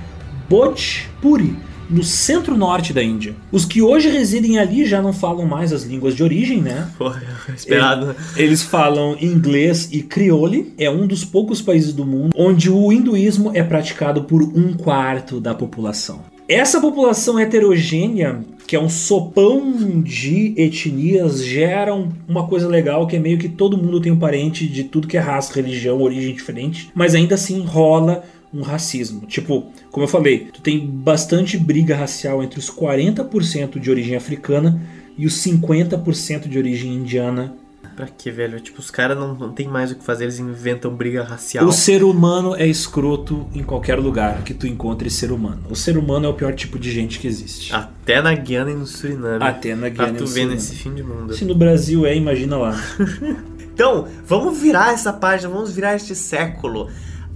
Bhojpuri, 0.50 1.58
no 1.90 2.04
centro-norte 2.04 2.92
da 2.94 3.04
Índia. 3.04 3.36
Os 3.52 3.66
que 3.66 3.82
hoje 3.82 4.10
residem 4.10 4.58
ali 4.58 4.86
já 4.86 5.02
não 5.02 5.14
falam 5.14 5.46
mais 5.46 5.72
as 5.74 5.84
línguas 5.84 6.16
de 6.16 6.24
origem, 6.24 6.62
né? 6.62 6.90
Porra, 6.98 7.22
esperado. 7.56 8.08
né? 8.08 8.16
Eles 8.38 8.62
falam 8.62 9.16
inglês 9.22 9.90
e 9.92 10.02
criole. 10.02 10.74
É 10.78 10.90
um 10.90 11.06
dos 11.08 11.24
poucos 11.24 11.62
países 11.62 11.94
do 11.94 12.06
mundo 12.06 12.32
onde 12.36 12.70
o 12.70 12.92
hinduísmo 12.92 13.52
é 13.54 13.64
praticado 13.64 14.24
por 14.24 14.42
um 14.42 14.74
quarto 14.74 15.40
da 15.40 15.54
população. 15.54 16.22
Essa 16.48 16.80
população 16.80 17.40
heterogênea, 17.40 18.40
que 18.68 18.76
é 18.76 18.80
um 18.80 18.90
sopão 18.90 20.02
de 20.04 20.54
etnias, 20.58 21.44
gera 21.44 21.94
um- 21.96 22.10
uma 22.28 22.46
coisa 22.48 22.68
legal 22.68 23.08
que 23.08 23.16
é 23.16 23.20
meio 23.20 23.38
que 23.40 23.50
todo 23.50 23.78
mundo 23.78 24.00
tem 24.00 24.12
um 24.12 24.18
parente 24.20 24.68
de 24.68 24.84
tudo 24.84 25.08
que 25.08 25.18
é 25.18 25.20
raça, 25.20 25.54
religião, 25.56 26.00
origem 26.02 26.34
diferente, 26.36 26.90
mas 26.94 27.16
ainda 27.16 27.34
assim 27.36 27.62
rola 27.62 28.24
um 28.56 28.62
racismo. 28.62 29.26
Tipo, 29.28 29.72
como 29.92 30.06
eu 30.06 30.10
falei, 30.10 30.50
tu 30.54 30.62
tem 30.62 30.86
bastante 30.86 31.58
briga 31.58 31.96
racial 31.96 32.44
entre 32.44 32.60
os 32.60 32.70
40% 32.70 33.80
de 33.80 33.90
origem 33.90 34.16
africana 34.16 34.82
e 35.18 35.26
os 35.26 35.34
50% 35.44 36.48
de 36.48 36.58
origem 36.58 36.94
indiana 36.94 37.56
Pra 37.96 38.08
que, 38.08 38.30
velho? 38.30 38.60
Tipo, 38.60 38.82
os 38.82 38.92
caras 38.92 39.18
não, 39.18 39.34
não 39.34 39.52
tem 39.54 39.68
mais 39.68 39.90
o 39.90 39.96
que 39.96 40.04
fazer, 40.04 40.26
eles 40.26 40.38
inventam 40.38 40.94
briga 40.94 41.24
racial. 41.24 41.66
O 41.66 41.72
ser 41.72 42.04
humano 42.04 42.54
é 42.54 42.68
escroto 42.68 43.48
em 43.54 43.64
qualquer 43.64 43.98
lugar 43.98 44.44
que 44.44 44.54
tu 44.54 44.68
encontre 44.68 45.10
ser 45.10 45.32
humano. 45.32 45.64
O 45.70 45.76
ser 45.76 45.98
humano 45.98 46.26
é 46.26 46.30
o 46.30 46.34
pior 46.34 46.54
tipo 46.54 46.78
de 46.78 46.92
gente 46.92 47.20
que 47.20 47.28
existe. 47.28 47.74
Até 47.74 48.22
na 48.22 48.34
Guiana 48.34 48.72
e 48.72 48.76
no 48.76 48.86
Suriname. 48.86 49.42
Até 49.42 49.76
na 49.76 49.90
Pra 49.90 49.90
Guiana 49.90 50.12
e 50.12 50.18
tu 50.18 50.22
no 50.22 50.28
ver 50.28 50.34
Suriname. 50.34 50.56
nesse 50.56 50.76
fim 50.76 50.94
de 50.94 51.04
mundo. 51.04 51.34
Se 51.34 51.46
no 51.46 51.56
Brasil 51.56 52.06
é, 52.06 52.16
imagina 52.16 52.58
lá. 52.58 52.78
Então, 53.76 54.08
vamos 54.26 54.58
virar 54.58 54.94
essa 54.94 55.12
página, 55.12 55.50
vamos 55.50 55.74
virar 55.74 55.98
este 55.98 56.16
século. 56.16 56.90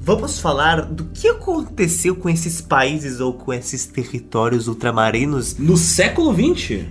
Vamos 0.09 0.39
falar 0.39 0.81
do 0.87 1.03
que 1.03 1.27
aconteceu 1.27 2.15
com 2.15 2.27
esses 2.27 2.59
países 2.59 3.19
ou 3.19 3.31
com 3.31 3.53
esses 3.53 3.85
territórios 3.85 4.67
ultramarinos 4.67 5.55
No 5.59 5.77
século 5.77 6.33
XX, 6.33 6.87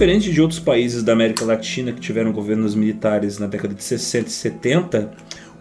Diferente 0.00 0.32
de 0.32 0.40
outros 0.40 0.58
países 0.58 1.02
da 1.02 1.12
América 1.12 1.44
Latina 1.44 1.92
que 1.92 2.00
tiveram 2.00 2.32
governos 2.32 2.74
militares 2.74 3.38
na 3.38 3.46
década 3.46 3.74
de 3.74 3.84
60 3.84 4.28
e 4.28 4.32
70, 4.32 5.10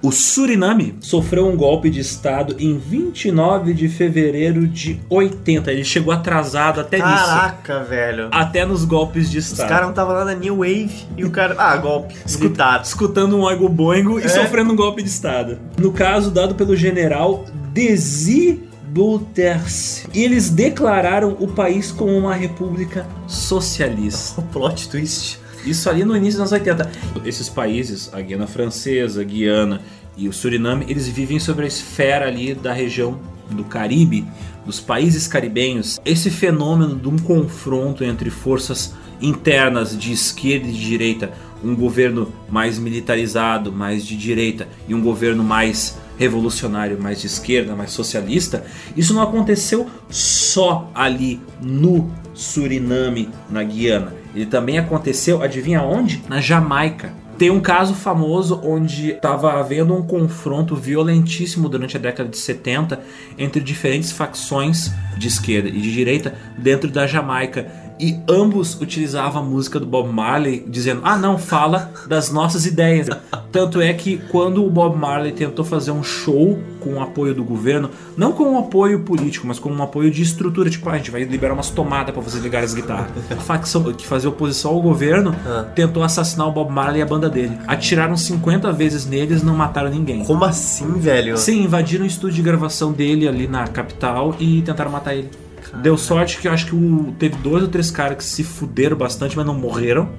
o 0.02 0.14
Suriname 0.14 0.96
sofreu 1.02 1.46
um 1.46 1.58
golpe 1.58 1.90
de 1.90 2.00
estado 2.00 2.56
em 2.58 2.78
29 2.78 3.74
de 3.74 3.90
fevereiro 3.90 4.66
de 4.66 4.98
80. 5.10 5.70
Ele 5.74 5.84
chegou 5.84 6.14
atrasado 6.14 6.80
até 6.80 7.00
nisso. 7.00 7.26
Caraca, 7.26 7.84
velho. 7.84 8.30
Até 8.32 8.66
nos 8.66 8.86
golpes 8.86 9.30
de 9.30 9.40
Os 9.40 9.52
estado. 9.52 9.68
caras 9.68 9.84
não 9.84 9.90
estavam 9.90 10.14
lá 10.14 10.24
na 10.24 10.36
New 10.36 10.60
Wave 10.60 10.90
e 11.18 11.26
o 11.26 11.32
cara. 11.32 11.56
Ah, 11.58 11.76
golpe. 11.76 12.16
Escutado. 12.26 12.86
escutando 12.86 13.36
um 13.36 13.42
oigo 13.42 13.68
boingo 13.68 14.22
e 14.22 14.24
É. 14.24 14.30
sofrendo 14.30 14.72
um 14.72 14.76
golpe 14.78 15.04
de 15.04 15.10
estado. 15.10 15.60
No 15.78 15.92
caso 15.92 16.32
dado 16.32 16.56
pelo 16.56 16.78
general 16.78 17.44
Desi 17.74 18.69
Bouterse. 18.90 20.08
E 20.14 20.24
eles 20.24 20.50
declararam 20.50 21.38
o 21.40 21.48
país 21.48 21.92
como 21.92 22.18
uma 22.18 22.34
república 22.34 23.08
socialista. 23.28 24.42
O 24.42 24.44
plot 24.46 24.90
twist. 24.90 25.40
Isso 25.66 25.90
ali 25.90 26.04
no 26.04 26.16
início 26.16 26.42
dos 26.42 26.52
anos 26.52 26.68
80. 26.68 26.92
Esses 27.26 27.50
países, 27.50 28.10
a 28.14 28.22
Guiana 28.22 28.48
Francesa, 28.48 29.22
a 29.22 29.24
Guiana 29.24 29.82
e 30.18 30.28
o 30.28 30.34
Suriname, 30.34 30.86
eles 30.90 31.08
vivem 31.08 31.40
sobre 31.40 31.66
a 31.66 31.68
esfera 31.68 32.28
ali 32.28 32.54
da 32.54 32.74
região 32.74 33.20
do 33.50 33.64
Caribe, 33.64 34.26
dos 34.66 34.80
países 34.80 35.28
caribenhos. 35.28 36.00
Esse 36.06 36.30
fenômeno 36.30 36.96
de 36.96 37.08
um 37.08 37.18
confronto 37.18 38.04
entre 38.04 38.30
forças 38.30 38.94
internas 39.22 39.98
de 39.98 40.12
esquerda 40.12 40.68
e 40.68 40.72
de 40.72 40.80
direita, 40.80 41.32
um 41.64 41.76
governo 41.76 42.32
mais 42.50 42.80
militarizado, 42.80 43.72
mais 43.72 44.06
de 44.06 44.16
direita, 44.16 44.68
e 44.88 44.94
um 44.94 45.02
governo 45.02 45.44
mais 45.44 45.98
revolucionário, 46.20 47.02
mais 47.02 47.22
de 47.22 47.28
esquerda, 47.28 47.76
mais 47.78 47.92
socialista, 47.92 48.66
isso 48.96 49.14
não 49.14 49.22
aconteceu 49.22 49.88
só 50.10 50.92
ali 50.94 51.40
no 51.62 52.12
Suriname, 52.34 53.30
na 53.50 53.64
Guiana. 53.64 54.14
Ele 54.36 54.46
também 54.46 54.78
aconteceu, 54.78 55.42
adivinha 55.42 55.82
onde? 55.82 56.22
Na 56.28 56.42
Jamaica. 56.42 57.14
Tem 57.38 57.50
um 57.50 57.62
caso 57.62 57.94
famoso 57.94 58.60
onde 58.66 59.12
estava 59.12 59.54
havendo 59.54 59.96
um 59.96 60.02
confronto 60.02 60.76
violentíssimo 60.76 61.70
durante 61.70 61.96
a 61.96 62.00
década 62.00 62.28
de 62.28 62.38
70 62.38 63.00
entre 63.38 63.62
diferentes 63.62 64.12
facções 64.12 64.92
de 65.18 65.30
esquerda 65.30 65.70
e 65.70 65.80
de 65.80 65.90
direita 65.90 66.36
dentro 66.58 66.92
da 66.92 67.08
Jamaica 67.08 67.72
e 68.00 68.18
ambos 68.30 68.80
utilizavam 68.80 69.42
a 69.42 69.46
música 69.46 69.80
do 69.80 69.86
Bob 69.86 70.10
Marley 70.12 70.64
dizendo: 70.68 71.02
"Ah, 71.04 71.18
não, 71.18 71.38
fala 71.38 71.92
das 72.08 72.32
nossas 72.32 72.66
ideias". 72.66 73.08
Tanto 73.52 73.82
é 73.82 73.92
que 73.94 74.18
quando 74.30 74.64
o 74.64 74.70
Bob 74.70 74.96
Marley 74.98 75.32
tentou 75.32 75.66
fazer 75.66 75.92
um 75.92 76.04
show 76.04 76.60
com 76.80 76.94
o 76.94 77.02
apoio 77.02 77.34
do 77.34 77.44
governo, 77.44 77.90
não 78.16 78.32
com 78.32 78.44
um 78.44 78.60
apoio 78.60 79.00
político, 79.02 79.46
mas 79.48 79.60
com 79.60 79.70
um 79.72 79.84
apoio 79.84 80.10
de 80.12 80.22
estrutura, 80.22 80.70
tipo, 80.70 80.88
ah, 80.88 80.94
a 80.94 80.98
gente 80.98 81.12
vai 81.12 81.24
liberar 81.24 81.54
umas 81.54 81.70
tomadas 81.70 82.14
para 82.14 82.24
vocês 82.24 82.42
ligarem 82.44 82.66
as 82.66 82.74
guitarras. 82.74 83.08
A 83.32 83.36
facção 83.36 83.84
que 83.92 84.06
fazia 84.08 84.30
oposição 84.30 84.72
ao 84.72 84.82
governo 84.82 85.36
Ah. 85.46 85.66
tentou 85.76 86.04
assassinar 86.04 86.48
o 86.48 86.52
Bob 86.52 86.72
Marley 86.72 87.00
e 87.00 87.02
a 87.02 87.06
banda 87.06 87.30
dele. 87.30 87.58
Atiraram 87.68 88.16
50 88.16 88.72
vezes 88.72 89.06
neles, 89.06 89.42
não 89.44 89.56
mataram 89.56 89.90
ninguém. 89.90 90.24
Como 90.24 90.46
assim, 90.46 90.92
velho? 91.00 91.38
Sim, 91.38 91.64
invadiram 91.64 92.04
o 92.04 92.08
estúdio 92.08 92.36
de 92.38 92.42
gravação 92.44 92.92
dele 92.92 93.28
ali 93.28 93.48
na 93.48 93.68
capital 93.68 94.36
e 94.40 94.62
tentaram 94.62 94.92
matar 94.92 95.16
ele. 95.16 95.30
Deu 95.78 95.98
sorte 95.98 96.40
que 96.40 96.48
eu 96.48 96.52
acho 96.52 96.66
que 96.66 96.76
o, 96.76 97.14
teve 97.18 97.36
dois 97.38 97.64
ou 97.64 97.70
três 97.70 97.92
caras 97.92 98.18
que 98.18 98.24
se 98.24 98.44
fuderam 98.44 98.98
bastante, 98.98 99.36
mas 99.36 99.46
não 99.46 99.54
morreram. 99.54 100.10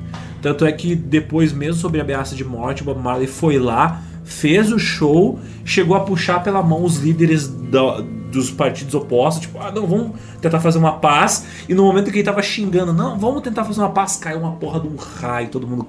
Tanto 0.41 0.65
é 0.65 0.73
que 0.73 0.95
depois, 0.95 1.53
mesmo 1.53 1.81
sobre 1.81 2.01
a 2.01 2.05
ameaça 2.05 2.35
de 2.35 2.45
morte, 2.45 2.83
o 2.83 2.85
Bob 2.85 3.01
Marley 3.01 3.27
foi 3.27 3.59
lá, 3.59 4.03
fez 4.25 4.71
o 4.73 4.79
show, 4.79 5.39
chegou 5.65 5.97
a 5.97 6.01
puxar 6.01 6.43
pela 6.43 6.63
mão 6.63 6.85
os 6.85 6.97
líderes 6.99 7.49
da- 7.49 8.01
dos 8.31 8.49
partidos 8.49 8.95
opostos, 8.95 9.43
tipo, 9.43 9.59
ah, 9.59 9.73
não, 9.73 9.87
vamos 9.89 10.13
tentar 10.41 10.61
fazer 10.61 10.79
uma 10.79 10.93
paz. 10.93 11.45
E 11.69 11.75
no 11.75 11.83
momento 11.83 12.13
que 12.13 12.19
ele 12.19 12.25
tava 12.25 12.41
xingando, 12.41 12.93
não, 12.93 13.19
vamos 13.19 13.43
tentar 13.43 13.65
fazer 13.65 13.81
uma 13.81 13.91
paz, 13.91 14.15
caiu 14.17 14.39
uma 14.39 14.53
porra 14.53 14.79
de 14.79 14.87
um 14.87 14.95
raio, 14.95 15.49
todo 15.49 15.67
mundo. 15.67 15.89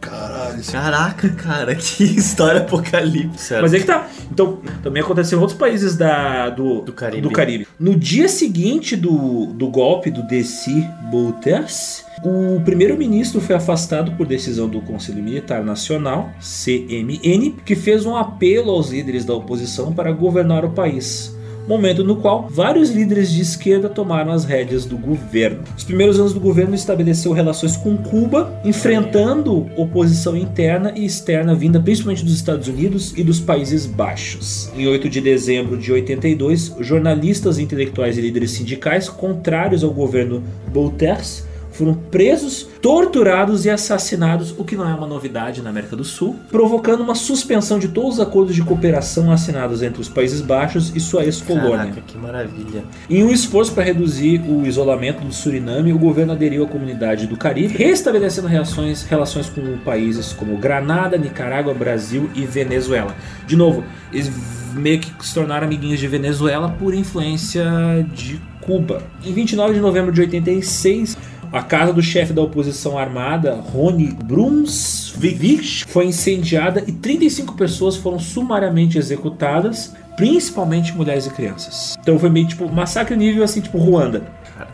Caralho, 0.00 0.60
isso 0.60 0.72
Caraca, 0.72 1.28
cara, 1.30 1.74
que 1.76 2.04
história 2.04 2.60
apocalipse. 2.62 3.54
mas 3.60 3.74
é 3.74 3.78
que 3.78 3.84
tá. 3.84 4.06
Então, 4.30 4.60
também 4.82 5.02
aconteceu 5.02 5.38
em 5.38 5.40
outros 5.42 5.58
países 5.58 5.94
da, 5.94 6.48
do, 6.48 6.80
Do 7.28 7.30
Caribe. 7.34 7.68
No 7.78 7.94
dia 7.98 8.28
seguinte 8.28 8.96
do, 8.96 9.46
do 9.46 9.68
golpe 9.68 10.10
do 10.10 10.22
Desi 10.26 10.88
Bouterse, 11.10 12.02
o 12.24 12.58
primeiro-ministro 12.64 13.38
foi 13.38 13.54
afastado 13.54 14.12
por 14.12 14.26
decisão 14.26 14.66
do 14.66 14.80
Conselho 14.80 15.22
Militar 15.22 15.62
Nacional, 15.62 16.30
CMN, 16.40 17.50
que 17.66 17.76
fez 17.76 18.06
um 18.06 18.16
apelo 18.16 18.70
aos 18.70 18.90
líderes 18.90 19.26
da 19.26 19.34
oposição 19.34 19.92
para 19.92 20.10
governar 20.10 20.64
o 20.64 20.70
país. 20.70 21.36
Momento 21.68 22.02
no 22.04 22.16
qual 22.16 22.46
vários 22.48 22.90
líderes 22.90 23.30
de 23.30 23.40
esquerda 23.40 23.88
tomaram 23.88 24.32
as 24.32 24.44
rédeas 24.44 24.84
do 24.84 24.98
governo. 24.98 25.62
Os 25.76 25.84
primeiros 25.84 26.18
anos 26.18 26.32
do 26.32 26.40
governo 26.40 26.74
estabeleceu 26.74 27.32
relações 27.32 27.76
com 27.76 27.96
Cuba, 27.96 28.58
enfrentando 28.64 29.66
oposição 29.76 30.36
interna 30.36 30.92
e 30.94 31.06
externa 31.06 31.54
vinda 31.54 31.80
principalmente 31.80 32.24
dos 32.24 32.34
Estados 32.34 32.68
Unidos 32.68 33.14
e 33.16 33.22
dos 33.22 33.40
Países 33.40 33.86
Baixos. 33.86 34.70
Em 34.76 34.86
8 34.86 35.08
de 35.08 35.20
dezembro 35.22 35.76
de 35.78 35.90
82, 35.90 36.76
jornalistas, 36.80 37.58
intelectuais 37.58 38.16
e 38.18 38.20
líderes 38.20 38.50
sindicais 38.50 39.08
contrários 39.08 39.82
ao 39.82 39.90
governo 39.90 40.42
Bouterse 40.70 41.53
foram 41.74 41.94
presos, 41.94 42.68
torturados 42.80 43.64
e 43.64 43.70
assassinados, 43.70 44.54
o 44.56 44.64
que 44.64 44.76
não 44.76 44.88
é 44.88 44.94
uma 44.94 45.06
novidade 45.06 45.60
na 45.60 45.70
América 45.70 45.96
do 45.96 46.04
Sul, 46.04 46.36
provocando 46.50 47.00
uma 47.02 47.14
suspensão 47.14 47.78
de 47.78 47.88
todos 47.88 48.14
os 48.14 48.20
acordos 48.20 48.54
de 48.54 48.62
cooperação 48.62 49.30
assinados 49.30 49.82
entre 49.82 50.00
os 50.00 50.08
Países 50.08 50.40
Baixos 50.40 50.94
e 50.94 51.00
sua 51.00 51.24
ex-colônia. 51.24 51.78
Caraca, 51.78 52.00
que 52.06 52.16
maravilha. 52.16 52.84
Em 53.10 53.24
um 53.24 53.30
esforço 53.30 53.72
para 53.72 53.82
reduzir 53.82 54.40
o 54.48 54.64
isolamento 54.64 55.24
do 55.24 55.32
Suriname, 55.32 55.92
o 55.92 55.98
governo 55.98 56.32
aderiu 56.32 56.64
à 56.64 56.68
comunidade 56.68 57.26
do 57.26 57.36
Caribe, 57.36 57.74
restabelecendo 57.74 58.46
relações, 58.46 59.02
relações 59.02 59.48
com 59.48 59.76
países 59.78 60.32
como 60.32 60.56
Granada, 60.56 61.18
Nicarágua, 61.18 61.74
Brasil 61.74 62.30
e 62.34 62.46
Venezuela. 62.46 63.14
De 63.46 63.56
novo, 63.56 63.82
eles 64.12 64.30
meio 64.74 65.00
que 65.00 65.26
se 65.26 65.34
tornaram 65.34 65.66
amiguinhos 65.66 66.00
de 66.00 66.08
Venezuela 66.08 66.68
por 66.68 66.94
influência 66.94 67.64
de 68.12 68.40
Cuba. 68.60 69.02
Em 69.24 69.32
29 69.32 69.74
de 69.74 69.80
novembro 69.80 70.10
de 70.10 70.20
86, 70.20 71.16
a 71.54 71.62
casa 71.62 71.92
do 71.92 72.02
chefe 72.02 72.32
da 72.32 72.42
oposição 72.42 72.98
armada, 72.98 73.54
Rony 73.54 74.08
Brunsvik, 74.24 75.84
foi 75.86 76.06
incendiada 76.06 76.82
e 76.84 76.90
35 76.90 77.54
pessoas 77.54 77.94
foram 77.94 78.18
sumariamente 78.18 78.98
executadas, 78.98 79.94
principalmente 80.16 80.92
mulheres 80.96 81.26
e 81.26 81.30
crianças. 81.30 81.96
Então 82.00 82.18
foi 82.18 82.28
meio 82.28 82.48
tipo 82.48 82.68
massacre 82.68 83.16
nível 83.16 83.44
assim, 83.44 83.60
tipo 83.60 83.78
Ruanda. 83.78 84.24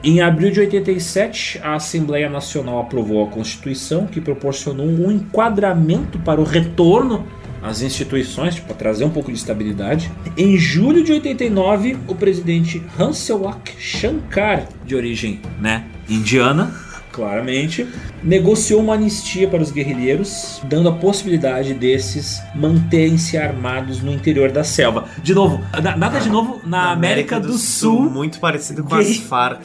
Em 0.02 0.22
abril 0.22 0.50
de 0.50 0.60
87, 0.60 1.60
a 1.62 1.74
Assembleia 1.74 2.30
Nacional 2.30 2.80
aprovou 2.80 3.26
a 3.26 3.30
Constituição 3.30 4.06
que 4.06 4.18
proporcionou 4.18 4.86
um 4.86 5.12
enquadramento 5.12 6.18
para 6.20 6.40
o 6.40 6.44
retorno 6.44 7.26
às 7.62 7.82
instituições, 7.82 8.54
tipo, 8.54 8.68
para 8.68 8.76
trazer 8.76 9.04
um 9.04 9.10
pouco 9.10 9.30
de 9.30 9.36
estabilidade. 9.36 10.10
Em 10.34 10.56
julho 10.56 11.04
de 11.04 11.12
89, 11.12 11.98
o 12.08 12.14
presidente 12.14 12.82
Hanselwak 12.98 13.74
Shankar, 13.78 14.66
de 14.86 14.96
origem 14.96 15.40
né, 15.60 15.84
indiana, 16.10 16.74
claramente, 17.12 17.86
negociou 18.22 18.80
uma 18.80 18.94
anistia 18.94 19.48
para 19.48 19.62
os 19.62 19.70
guerrilheiros, 19.70 20.60
dando 20.64 20.88
a 20.88 20.92
possibilidade 20.92 21.74
desses 21.74 22.40
manterem-se 22.54 23.36
armados 23.36 24.00
no 24.00 24.12
interior 24.12 24.50
da 24.50 24.62
selva. 24.64 25.08
De 25.22 25.34
novo, 25.34 25.60
na- 25.82 25.96
nada 25.96 26.20
de 26.20 26.28
novo 26.28 26.60
na, 26.64 26.90
América, 26.92 27.40
do, 27.40 27.54
Sul. 27.58 28.10
Muito 28.10 28.38
parecido 28.38 28.84
com 28.84 28.94
as. 28.94 29.16
Farc. 29.16 29.60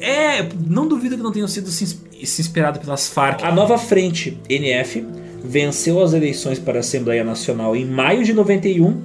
É, 0.00 0.48
não 0.66 0.86
duvido 0.86 1.16
que 1.16 1.22
não 1.22 1.32
tenham 1.32 1.48
sido 1.48 1.68
se, 1.70 1.86
se 1.86 2.40
inspirado 2.40 2.80
pelas 2.80 3.08
Farc. 3.08 3.42
A 3.44 3.52
nova 3.52 3.76
frente, 3.78 4.38
NF, 4.48 5.04
venceu 5.44 6.02
as 6.02 6.12
eleições 6.12 6.58
para 6.58 6.78
a 6.78 6.80
Assembleia 6.80 7.24
Nacional 7.24 7.74
em 7.74 7.84
maio 7.84 8.24
de 8.24 8.32
91 8.32 9.02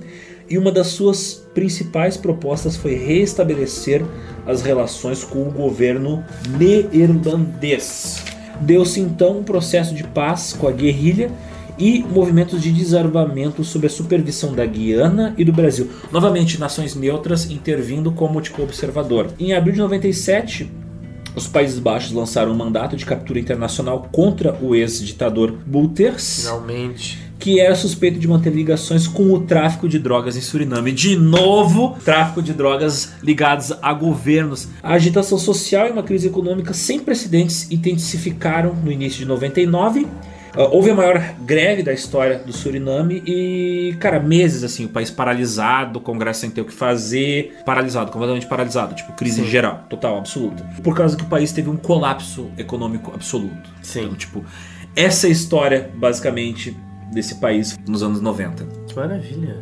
e 0.50 0.58
uma 0.58 0.72
das 0.72 0.88
suas 0.88 1.46
principais 1.54 2.18
propostas 2.18 2.76
foi 2.76 2.96
restabelecer 2.96 4.04
as 4.46 4.62
relações 4.62 5.24
com 5.24 5.42
o 5.48 5.52
governo 5.52 6.24
neerlandês. 6.58 8.24
Deu-se 8.62 9.00
então 9.00 9.40
um 9.40 9.44
processo 9.44 9.94
de 9.94 10.04
paz 10.04 10.54
com 10.54 10.68
a 10.68 10.72
guerrilha 10.72 11.32
e 11.78 12.00
movimentos 12.04 12.62
de 12.62 12.72
desarmamento 12.72 13.64
sob 13.64 13.88
a 13.88 13.90
supervisão 13.90 14.54
da 14.54 14.66
Guiana 14.66 15.34
e 15.38 15.44
do 15.44 15.52
Brasil. 15.52 15.90
Novamente, 16.12 16.60
nações 16.60 16.96
neutras 16.96 17.50
intervindo 17.52 18.12
como 18.12 18.42
tipo 18.42 18.64
observador. 18.64 19.28
Em 19.38 19.54
abril 19.54 19.74
de 19.74 19.80
97, 19.80 20.72
os 21.36 21.48
Países 21.48 21.80
Baixos 21.80 22.14
lançaram 22.14 22.54
um 22.54 22.56
mandato 22.56 22.96
de 22.96 23.06
captura 23.06 23.40
internacional 23.40 24.08
contra 24.12 24.58
o 24.62 24.74
ex-ditador 24.74 25.52
Bouters, 25.52 26.44
Finalmente. 26.44 27.25
Que 27.46 27.60
era 27.60 27.76
suspeito 27.76 28.18
de 28.18 28.28
manter 28.28 28.52
ligações 28.52 29.08
com 29.08 29.32
o 29.32 29.40
tráfico 29.40 29.88
de 29.88 30.00
drogas 30.00 30.36
em 30.36 30.42
Suriname. 30.42 30.92
De 30.92 31.16
novo, 31.16 31.96
tráfico 32.04 32.42
de 32.42 32.54
drogas 32.54 33.14
ligados 33.22 33.72
a 33.84 33.94
governos. 33.94 34.68
A 34.82 34.94
agitação 34.94 35.38
social 35.38 35.88
e 35.88 35.92
uma 35.92 36.02
crise 36.02 36.26
econômica 36.26 36.74
sem 36.74 37.00
precedentes 37.00 37.70
intensificaram 37.70 38.74
no 38.74 38.92
início 38.92 39.20
de 39.20 39.26
99. 39.26 40.06
Uh, 40.06 40.08
houve 40.72 40.90
a 40.90 40.96
maior 40.96 41.36
greve 41.42 41.84
da 41.84 41.94
história 41.94 42.40
do 42.40 42.52
Suriname 42.52 43.22
e, 43.28 43.96
cara, 44.00 44.20
meses 44.20 44.64
assim, 44.64 44.86
o 44.86 44.90
país 44.90 45.12
paralisado, 45.12 46.00
o 46.00 46.02
Congresso 46.02 46.40
sem 46.40 46.50
ter 46.50 46.62
o 46.62 46.66
que 46.66 46.74
fazer, 46.74 47.58
paralisado, 47.64 48.10
completamente 48.10 48.48
paralisado, 48.48 48.96
tipo 48.96 49.14
crise 49.14 49.44
Sim. 49.44 49.48
geral, 49.48 49.86
total, 49.88 50.18
absoluta. 50.18 50.64
Por 50.82 50.96
causa 50.96 51.16
que 51.16 51.22
o 51.24 51.28
país 51.28 51.52
teve 51.52 51.70
um 51.70 51.78
colapso 51.78 52.50
econômico 52.58 53.12
absoluto. 53.14 53.70
Sim. 53.84 54.06
Então, 54.06 54.16
tipo, 54.16 54.44
essa 54.96 55.28
é 55.28 55.30
a 55.30 55.32
história, 55.32 55.92
basicamente, 55.94 56.76
desse 57.16 57.36
país 57.36 57.80
nos 57.88 58.04
anos 58.04 58.22
90. 58.22 58.66
Que 58.88 58.96
maravilha. 58.96 59.58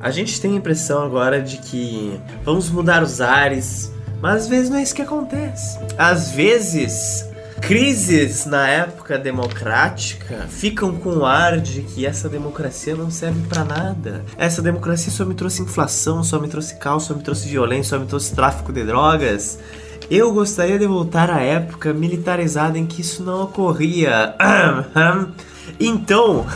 A 0.00 0.10
gente 0.10 0.40
tem 0.40 0.52
a 0.52 0.56
impressão 0.56 1.02
agora 1.02 1.42
de 1.42 1.58
que 1.58 2.18
vamos 2.44 2.70
mudar 2.70 3.02
os 3.02 3.20
ares, 3.20 3.92
mas 4.22 4.42
às 4.42 4.48
vezes 4.48 4.70
não 4.70 4.78
é 4.78 4.82
isso 4.82 4.94
que 4.94 5.02
acontece. 5.02 5.78
Às 5.98 6.30
vezes, 6.30 7.28
crises 7.60 8.46
na 8.46 8.68
época 8.68 9.18
democrática 9.18 10.46
ficam 10.48 10.94
com 10.94 11.10
o 11.10 11.24
ar 11.24 11.58
de 11.58 11.82
que 11.82 12.06
essa 12.06 12.28
democracia 12.28 12.94
não 12.94 13.10
serve 13.10 13.46
pra 13.48 13.64
nada. 13.64 14.24
Essa 14.36 14.62
democracia 14.62 15.10
só 15.10 15.24
me 15.24 15.34
trouxe 15.34 15.62
inflação, 15.62 16.22
só 16.22 16.38
me 16.38 16.48
trouxe 16.48 16.76
caos, 16.76 17.04
só 17.04 17.14
me 17.14 17.22
trouxe 17.22 17.48
violência, 17.48 17.96
só 17.96 17.98
me 17.98 18.06
trouxe 18.06 18.34
tráfico 18.34 18.72
de 18.72 18.84
drogas. 18.84 19.58
Eu 20.10 20.34
gostaria 20.34 20.78
de 20.78 20.86
voltar 20.86 21.30
à 21.30 21.40
época 21.40 21.94
militarizada 21.94 22.78
em 22.78 22.84
que 22.86 23.00
isso 23.00 23.24
não 23.24 23.44
ocorria. 23.44 24.34
Então, 25.78 26.46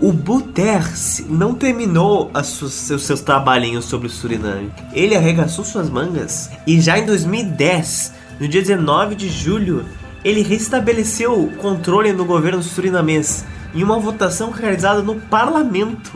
o 0.00 0.12
Buters 0.12 1.22
não 1.28 1.54
terminou 1.54 2.30
as 2.32 2.46
suas- 2.48 2.72
seus, 2.72 3.02
seus 3.02 3.20
trabalhinhos 3.20 3.84
sobre 3.84 4.06
o 4.06 4.10
Suriname. 4.10 4.70
Ele 4.92 5.16
arregaçou 5.16 5.64
suas 5.64 5.90
mangas 5.90 6.50
e 6.66 6.80
já 6.80 6.98
em 6.98 7.04
2010, 7.06 8.12
no 8.38 8.46
dia 8.48 8.60
19 8.62 9.14
de 9.14 9.28
julho, 9.28 9.84
ele 10.24 10.42
restabeleceu 10.42 11.32
o 11.44 11.50
controle 11.56 12.12
no 12.12 12.24
governo 12.24 12.62
surinamês 12.62 13.44
em 13.74 13.82
uma 13.82 13.98
votação 13.98 14.50
realizada 14.50 15.02
no 15.02 15.16
parlamento, 15.16 16.12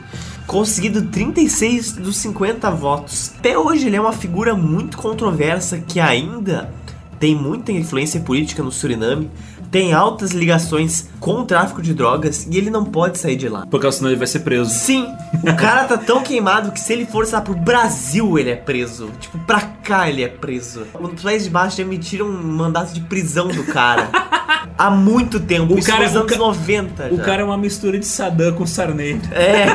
conseguindo 0.47 1.03
36 1.03 1.93
dos 1.93 2.17
50 2.19 2.71
votos. 2.71 3.33
Até 3.39 3.59
hoje 3.59 3.87
ele 3.87 3.97
é 3.97 4.01
uma 4.01 4.13
figura 4.13 4.55
muito 4.55 4.97
controversa 4.99 5.79
que 5.79 5.99
ainda 6.01 6.71
tem 7.19 7.35
muita 7.35 7.73
influência 7.73 8.21
política 8.21 8.63
no 8.63 8.71
Suriname, 8.71 9.31
tem 9.75 9.93
altas 9.93 10.31
ligações 10.31 11.09
com 11.19 11.41
o 11.41 11.45
tráfico 11.45 11.83
de 11.83 11.93
drogas 11.93 12.47
e 12.49 12.57
ele 12.57 12.71
não 12.71 12.85
pode 12.85 13.19
sair 13.19 13.35
de 13.35 13.49
lá. 13.49 13.67
Porque 13.69 13.91
senão 13.91 14.09
ele 14.09 14.17
vai 14.19 14.29
ser 14.29 14.39
preso. 14.39 14.71
Sim, 14.71 15.05
o 15.43 15.57
cara 15.57 15.83
tá 15.83 15.97
tão 15.99 16.23
queimado 16.23 16.71
que 16.71 16.79
se 16.79 16.93
ele 16.93 17.05
for, 17.05 17.27
lá, 17.33 17.41
pro 17.41 17.57
Brasil 17.57 18.39
ele 18.39 18.51
é 18.51 18.55
preso. 18.55 19.11
Tipo, 19.19 19.37
pra 19.41 19.61
cá 19.63 20.09
ele 20.09 20.23
é 20.23 20.29
preso. 20.29 20.87
Os 20.95 21.21
Países 21.21 21.47
de 21.49 21.51
Baixo 21.51 21.81
emitiram 21.81 22.25
um 22.27 22.41
mandato 22.57 22.93
de 22.95 23.01
prisão 23.01 23.49
do 23.49 23.65
cara. 23.65 24.09
Há 24.79 24.91
muito 24.93 25.41
tempo, 25.41 25.75
O 25.75 25.79
isso 25.81 25.89
cara- 25.89 26.05
nos 26.05 26.15
o 26.15 26.19
anos 26.21 26.31
ca- 26.33 26.39
90 26.39 27.07
O 27.13 27.17
já. 27.17 27.25
cara 27.25 27.43
é 27.43 27.45
uma 27.45 27.59
mistura 27.59 27.99
de 27.99 28.07
Saddam 28.07 28.53
com 28.53 28.65
Sarney. 28.65 29.21
É. 29.33 29.67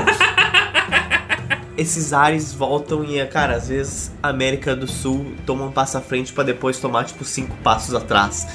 Esses 1.78 2.14
ares 2.14 2.54
voltam 2.54 3.04
e, 3.04 3.26
cara, 3.26 3.58
às 3.58 3.68
vezes 3.68 4.14
a 4.24 4.30
América 4.30 4.74
do 4.78 4.88
Sul 4.88 5.34
toma 5.46 5.66
um 5.66 5.72
passo 5.72 5.98
à 5.98 6.02
frente 6.02 6.32
pra 6.32 6.46
depois 6.46 6.78
tomar, 6.80 7.04
tipo, 7.04 7.26
cinco 7.26 7.54
passos 7.58 7.94
atrás. 7.94 8.48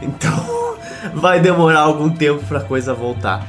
Então, 0.00 0.61
vai 1.14 1.40
demorar 1.40 1.80
algum 1.80 2.10
tempo 2.10 2.44
pra 2.46 2.60
coisa 2.60 2.94
voltar. 2.94 3.46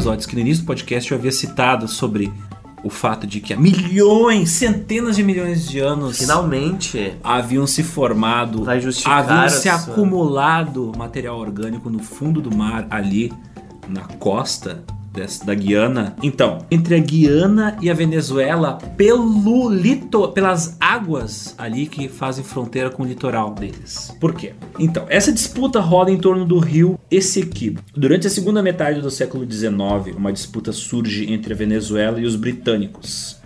Zotes, 0.00 0.26
que 0.26 0.34
no 0.34 0.40
início 0.40 0.62
do 0.64 0.66
podcast 0.66 1.10
eu 1.10 1.18
havia 1.18 1.32
citado 1.32 1.86
sobre 1.88 2.32
o 2.82 2.90
fato 2.90 3.26
de 3.26 3.40
que 3.40 3.54
há 3.54 3.56
milhões, 3.58 4.50
centenas 4.50 5.16
de 5.16 5.22
milhões 5.22 5.66
de 5.66 5.78
anos 5.78 6.18
Finalmente, 6.18 7.14
haviam 7.24 7.66
se 7.66 7.82
formado, 7.82 8.64
haviam 8.68 9.48
se 9.48 9.62
sua- 9.62 9.74
acumulado 9.74 10.92
material 10.96 11.38
orgânico 11.38 11.88
no 11.88 11.98
fundo 12.00 12.42
do 12.42 12.54
mar, 12.54 12.86
ali 12.90 13.32
na 13.88 14.02
costa 14.02 14.84
dessa- 15.14 15.44
da 15.44 15.54
Guiana. 15.54 16.16
Então, 16.22 16.58
entre 16.70 16.96
a 16.96 16.98
Guiana 16.98 17.76
e 17.80 17.88
a 17.88 17.94
Venezuela, 17.94 18.74
pelo 18.96 19.70
lito, 19.70 20.28
pelas 20.28 20.76
águas 20.80 21.54
ali 21.56 21.86
que 21.86 22.08
fazem 22.08 22.44
fronteira 22.44 22.90
com 22.90 23.04
o 23.04 23.06
litoral 23.06 23.54
deles. 23.54 24.14
Por 24.20 24.34
quê? 24.34 24.52
Então, 24.78 25.06
essa 25.08 25.32
disputa 25.32 25.80
roda 25.80 26.10
em 26.10 26.18
torno 26.18 26.44
do 26.44 26.58
rio 26.58 26.98
Essequibo. 27.10 27.80
Durante 27.96 28.26
a 28.26 28.30
segunda 28.30 28.62
metade 28.62 29.00
do 29.00 29.10
século 29.10 29.50
XIX, 29.50 30.16
uma 30.16 30.32
disputa 30.32 30.72
surge 30.72 31.32
entre 31.32 31.54
a 31.54 31.56
Venezuela 31.56 32.20
e 32.20 32.24
os 32.24 32.34
britânicos. 32.34 33.36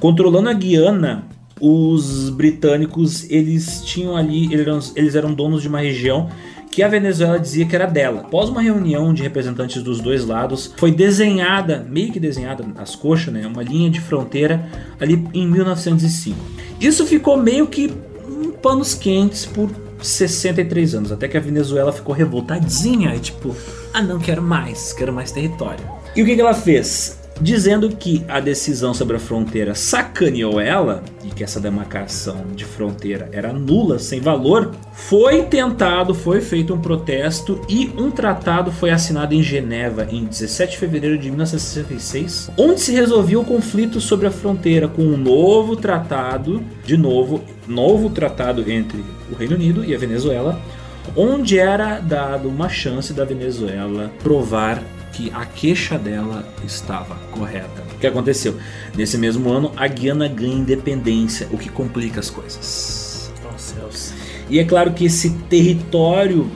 Controlando 0.00 0.48
a 0.48 0.52
Guiana, 0.52 1.24
os 1.60 2.30
britânicos 2.30 3.28
eles 3.30 3.82
tinham 3.84 4.16
ali, 4.16 4.46
eles 4.52 4.60
eram, 4.66 4.78
eles 4.96 5.14
eram 5.14 5.32
donos 5.34 5.62
de 5.62 5.68
uma 5.68 5.80
região 5.80 6.28
que 6.74 6.82
a 6.82 6.88
Venezuela 6.88 7.38
dizia 7.38 7.64
que 7.64 7.74
era 7.74 7.86
dela. 7.86 8.22
Após 8.22 8.48
uma 8.48 8.60
reunião 8.60 9.14
de 9.14 9.22
representantes 9.22 9.82
dos 9.82 10.00
dois 10.00 10.24
lados, 10.26 10.72
foi 10.76 10.90
desenhada, 10.90 11.86
meio 11.88 12.12
que 12.12 12.18
desenhada 12.18 12.64
nas 12.74 12.96
coxas, 12.96 13.32
né, 13.32 13.46
uma 13.46 13.62
linha 13.62 13.88
de 13.88 14.00
fronteira 14.00 14.68
ali 15.00 15.26
em 15.32 15.46
1905. 15.46 16.36
Isso 16.80 17.06
ficou 17.06 17.36
meio 17.36 17.66
que 17.66 17.94
em 18.28 18.50
panos 18.50 18.94
quentes 18.94 19.46
por 19.46 19.70
63 20.02 20.94
anos, 20.94 21.12
até 21.12 21.28
que 21.28 21.36
a 21.36 21.40
Venezuela 21.40 21.92
ficou 21.92 22.14
revoltadinha 22.14 23.14
e 23.14 23.20
tipo, 23.20 23.54
ah 23.92 24.02
não 24.02 24.18
quero 24.18 24.42
mais, 24.42 24.92
quero 24.92 25.12
mais 25.12 25.30
território. 25.30 25.84
E 26.16 26.22
o 26.22 26.26
que, 26.26 26.34
que 26.34 26.40
ela 26.40 26.54
fez? 26.54 27.23
Dizendo 27.40 27.88
que 27.88 28.24
a 28.28 28.38
decisão 28.38 28.94
sobre 28.94 29.16
a 29.16 29.20
fronteira 29.20 29.74
sacaneou 29.74 30.60
ela 30.60 31.02
e 31.24 31.28
que 31.28 31.42
essa 31.42 31.60
demarcação 31.60 32.46
de 32.54 32.64
fronteira 32.64 33.28
era 33.32 33.52
nula, 33.52 33.98
sem 33.98 34.20
valor, 34.20 34.70
foi 34.92 35.42
tentado, 35.42 36.14
foi 36.14 36.40
feito 36.40 36.72
um 36.72 36.80
protesto 36.80 37.60
e 37.68 37.90
um 37.98 38.10
tratado 38.10 38.70
foi 38.70 38.90
assinado 38.90 39.34
em 39.34 39.42
Geneva 39.42 40.06
em 40.10 40.24
17 40.24 40.72
de 40.72 40.78
fevereiro 40.78 41.18
de 41.18 41.28
1966, 41.28 42.50
onde 42.56 42.80
se 42.80 42.92
resolvia 42.92 43.40
o 43.40 43.44
conflito 43.44 44.00
sobre 44.00 44.28
a 44.28 44.30
fronteira 44.30 44.86
com 44.86 45.02
um 45.02 45.16
novo 45.16 45.76
tratado, 45.76 46.62
de 46.84 46.96
novo, 46.96 47.42
novo 47.66 48.10
tratado 48.10 48.70
entre 48.70 49.04
o 49.30 49.34
Reino 49.34 49.56
Unido 49.56 49.84
e 49.84 49.94
a 49.94 49.98
Venezuela, 49.98 50.60
onde 51.16 51.58
era 51.58 51.98
dado 51.98 52.48
uma 52.48 52.68
chance 52.68 53.12
da 53.12 53.24
Venezuela 53.24 54.10
provar 54.22 54.82
que 55.14 55.30
a 55.32 55.46
queixa 55.46 55.96
dela 55.96 56.44
estava 56.64 57.14
correta. 57.30 57.82
O 57.94 57.98
que 57.98 58.06
aconteceu? 58.06 58.58
Nesse 58.96 59.16
mesmo 59.16 59.50
ano, 59.50 59.72
a 59.76 59.86
Guiana 59.86 60.26
ganha 60.26 60.54
independência, 60.54 61.48
o 61.52 61.58
que 61.58 61.68
complica 61.68 62.20
as 62.20 62.30
coisas. 62.30 63.32
Nossa, 63.42 63.74
céus. 63.74 64.12
E 64.50 64.58
é 64.58 64.64
claro 64.64 64.92
que 64.92 65.04
esse 65.04 65.30
território 65.48 66.50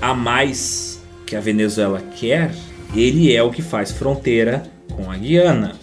a 0.00 0.12
mais 0.12 1.02
que 1.24 1.34
a 1.34 1.40
Venezuela 1.40 1.98
quer, 2.00 2.54
ele 2.94 3.34
é 3.34 3.42
o 3.42 3.50
que 3.50 3.62
faz 3.62 3.90
fronteira 3.90 4.62
com 4.94 5.10
a 5.10 5.16
Guiana. 5.16 5.76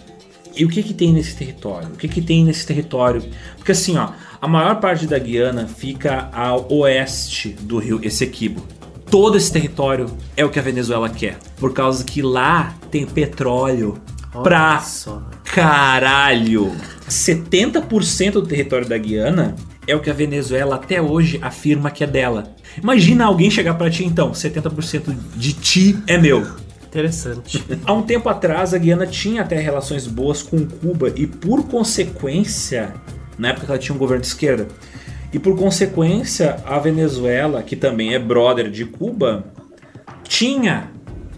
E 0.54 0.64
o 0.64 0.68
que 0.68 0.82
que 0.82 0.94
tem 0.94 1.12
nesse 1.12 1.34
território? 1.34 1.88
O 1.88 1.96
que 1.96 2.06
que 2.06 2.22
tem 2.22 2.44
nesse 2.44 2.64
território? 2.64 3.22
Porque 3.56 3.72
assim, 3.72 3.96
ó, 3.96 4.10
a 4.40 4.46
maior 4.46 4.78
parte 4.80 5.08
da 5.08 5.18
Guiana 5.18 5.66
fica 5.66 6.28
ao 6.32 6.72
oeste 6.72 7.48
do 7.48 7.78
rio 7.78 7.98
Essequibo. 8.02 8.64
Todo 9.12 9.36
esse 9.36 9.52
território 9.52 10.06
é 10.34 10.42
o 10.42 10.48
que 10.48 10.58
a 10.58 10.62
Venezuela 10.62 11.06
quer, 11.06 11.36
por 11.58 11.74
causa 11.74 12.02
que 12.02 12.22
lá 12.22 12.74
tem 12.90 13.04
petróleo 13.04 14.00
Olha 14.32 14.42
pra 14.42 14.80
só. 14.80 15.22
caralho. 15.44 16.72
70% 17.06 18.32
do 18.32 18.46
território 18.46 18.88
da 18.88 18.96
Guiana 18.96 19.54
é 19.86 19.94
o 19.94 20.00
que 20.00 20.08
a 20.08 20.14
Venezuela 20.14 20.76
até 20.76 21.02
hoje 21.02 21.38
afirma 21.42 21.90
que 21.90 22.02
é 22.02 22.06
dela. 22.06 22.54
Imagina 22.82 23.26
alguém 23.26 23.50
chegar 23.50 23.74
pra 23.74 23.90
ti 23.90 24.02
então, 24.02 24.32
70% 24.32 25.14
de 25.36 25.52
ti 25.52 25.98
é 26.06 26.16
meu. 26.16 26.46
Interessante. 26.86 27.62
Há 27.84 27.92
um 27.92 28.02
tempo 28.02 28.30
atrás, 28.30 28.72
a 28.72 28.78
Guiana 28.78 29.06
tinha 29.06 29.42
até 29.42 29.60
relações 29.60 30.06
boas 30.06 30.42
com 30.42 30.64
Cuba 30.66 31.12
e, 31.14 31.26
por 31.26 31.64
consequência, 31.64 32.94
na 33.38 33.48
época 33.48 33.66
que 33.66 33.72
ela 33.72 33.78
tinha 33.78 33.94
um 33.94 33.98
governo 33.98 34.22
de 34.22 34.28
esquerda, 34.28 34.68
e 35.32 35.38
por 35.38 35.56
consequência, 35.56 36.56
a 36.66 36.78
Venezuela, 36.78 37.62
que 37.62 37.74
também 37.74 38.14
é 38.14 38.18
brother 38.18 38.70
de 38.70 38.84
Cuba, 38.84 39.44
tinha 40.24 40.90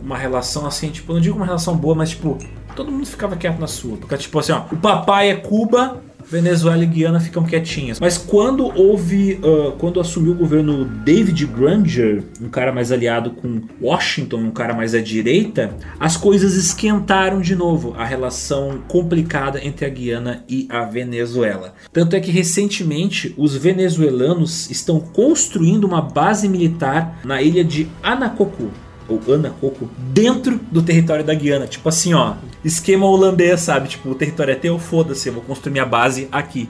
uma 0.03 0.19
relação 0.19 0.67
assim, 0.67 0.91
tipo, 0.91 1.13
não 1.13 1.21
digo 1.21 1.37
uma 1.37 1.47
relação 1.47 1.77
boa, 1.77 1.95
mas 1.95 2.11
tipo, 2.11 2.37
todo 2.75 2.91
mundo 2.91 3.07
ficava 3.07 3.37
quieto 3.37 3.59
na 3.59 3.67
sua. 3.67 3.97
Porque, 3.97 4.17
tipo 4.17 4.39
assim, 4.39 4.53
ó, 4.53 4.65
o 4.73 4.77
papai 4.77 5.31
é 5.31 5.37
Cuba, 5.37 6.03
Venezuela 6.29 6.83
e 6.83 6.87
Guiana 6.87 7.21
ficam 7.21 7.45
quietinhas. 7.45 8.01
Mas 8.01 8.19
quando 8.19 8.67
houve, 8.79 9.39
ah, 9.43 9.75
quando 9.79 10.01
assumiu 10.01 10.33
o 10.33 10.37
governo 10.37 10.85
David 10.85 11.47
Granger, 11.47 12.23
um 12.41 12.49
cara 12.49 12.73
mais 12.73 12.91
aliado 12.93 13.31
com 13.31 13.63
Washington, 13.81 14.37
um 14.39 14.51
cara 14.51 14.75
mais 14.75 14.95
à 14.95 15.01
direita, 15.01 15.77
as 15.99 16.17
coisas 16.17 16.55
esquentaram 16.55 17.41
de 17.41 17.55
novo 17.55 17.95
a 17.97 18.05
relação 18.05 18.83
complicada 18.89 19.65
entre 19.65 19.85
a 19.85 19.89
Guiana 19.89 20.45
e 20.49 20.67
a 20.71 20.85
Venezuela. 20.85 21.75
Tanto 21.93 22.17
é 22.17 22.21
que 22.21 22.31
recentemente 22.31 23.35
os 23.37 23.57
venezuelanos 23.57 24.71
estão 24.71 25.01
construindo 25.01 25.85
uma 25.85 26.01
base 26.01 26.49
militar 26.49 27.21
na 27.25 27.43
ilha 27.43 27.65
de 27.65 27.89
Anacoco 28.03 28.71
ou 29.09 29.21
Anacoco, 29.35 29.89
dentro 29.99 30.59
do 30.71 30.83
território 30.83 31.25
da 31.25 31.35
Guiana. 31.35 31.67
Tipo 31.67 31.89
assim, 31.89 32.15
ó, 32.15 32.35
esquema 32.65 33.07
holandês, 33.07 33.61
sabe? 33.61 33.89
Tipo, 33.89 34.11
o 34.11 34.15
território 34.15 34.53
é 34.53 34.55
teu, 34.55 34.79
foda-se, 34.79 35.29
eu 35.29 35.35
vou 35.35 35.43
construir 35.43 35.73
minha 35.73 35.87
base 35.87 36.29
aqui. 36.33 36.69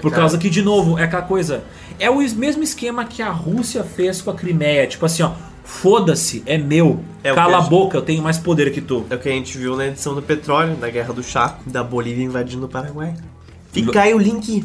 Por 0.00 0.10
causa 0.10 0.38
que, 0.38 0.48
de 0.48 0.62
novo, 0.62 0.98
é 0.98 1.04
aquela 1.04 1.22
coisa. 1.22 1.64
É 1.98 2.08
o 2.08 2.16
mesmo 2.16 2.62
esquema 2.62 3.04
que 3.04 3.20
a 3.20 3.30
Rússia 3.30 3.84
fez 3.84 4.22
com 4.22 4.30
a 4.30 4.34
Crimeia. 4.34 4.86
Tipo 4.86 5.04
assim, 5.04 5.22
ó, 5.22 5.32
foda-se, 5.64 6.42
é 6.46 6.56
meu. 6.56 7.00
É 7.22 7.34
Cala 7.34 7.58
a 7.58 7.60
gente- 7.60 7.68
boca, 7.70 7.98
eu 7.98 8.02
tenho 8.02 8.22
mais 8.22 8.38
poder 8.38 8.72
que 8.72 8.80
tu. 8.80 9.04
É 9.10 9.14
o 9.14 9.18
que 9.18 9.28
a 9.28 9.32
gente 9.32 9.56
viu 9.58 9.76
na 9.76 9.86
edição 9.88 10.14
do 10.14 10.22
petróleo, 10.22 10.76
da 10.76 10.88
Guerra 10.88 11.12
do 11.12 11.22
Chaco, 11.22 11.68
da 11.68 11.84
Bolívia 11.84 12.24
invadindo 12.24 12.64
o 12.64 12.68
Paraguai. 12.68 13.14
Fica 13.70 14.00
aí 14.02 14.14
o 14.14 14.18
link 14.18 14.64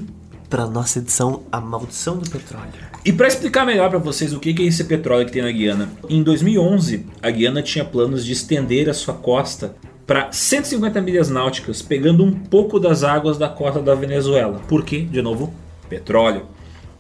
pra 0.49 0.65
nossa 0.65 0.99
edição 0.99 1.43
A 1.51 1.59
Maldição 1.59 2.17
do 2.17 2.29
Petróleo. 2.29 2.71
E 3.03 3.11
para 3.11 3.27
explicar 3.27 3.65
melhor 3.65 3.89
para 3.89 3.99
vocês 3.99 4.33
o 4.33 4.39
que 4.39 4.55
é 4.61 4.65
esse 4.65 4.83
petróleo 4.85 5.25
que 5.25 5.31
tem 5.31 5.41
na 5.41 5.51
Guiana, 5.51 5.89
em 6.09 6.23
2011 6.23 7.05
a 7.21 7.29
Guiana 7.29 7.61
tinha 7.61 7.83
planos 7.83 8.25
de 8.25 8.31
estender 8.31 8.89
a 8.89 8.93
sua 8.93 9.13
costa 9.13 9.75
para 10.05 10.31
150 10.31 11.01
milhas 11.01 11.29
náuticas, 11.29 11.81
pegando 11.81 12.23
um 12.23 12.31
pouco 12.31 12.79
das 12.79 13.03
águas 13.03 13.37
da 13.37 13.49
costa 13.49 13.81
da 13.81 13.93
Venezuela. 13.93 14.61
Por 14.67 14.85
quê? 14.85 15.01
De 15.01 15.21
novo, 15.21 15.53
petróleo. 15.89 16.45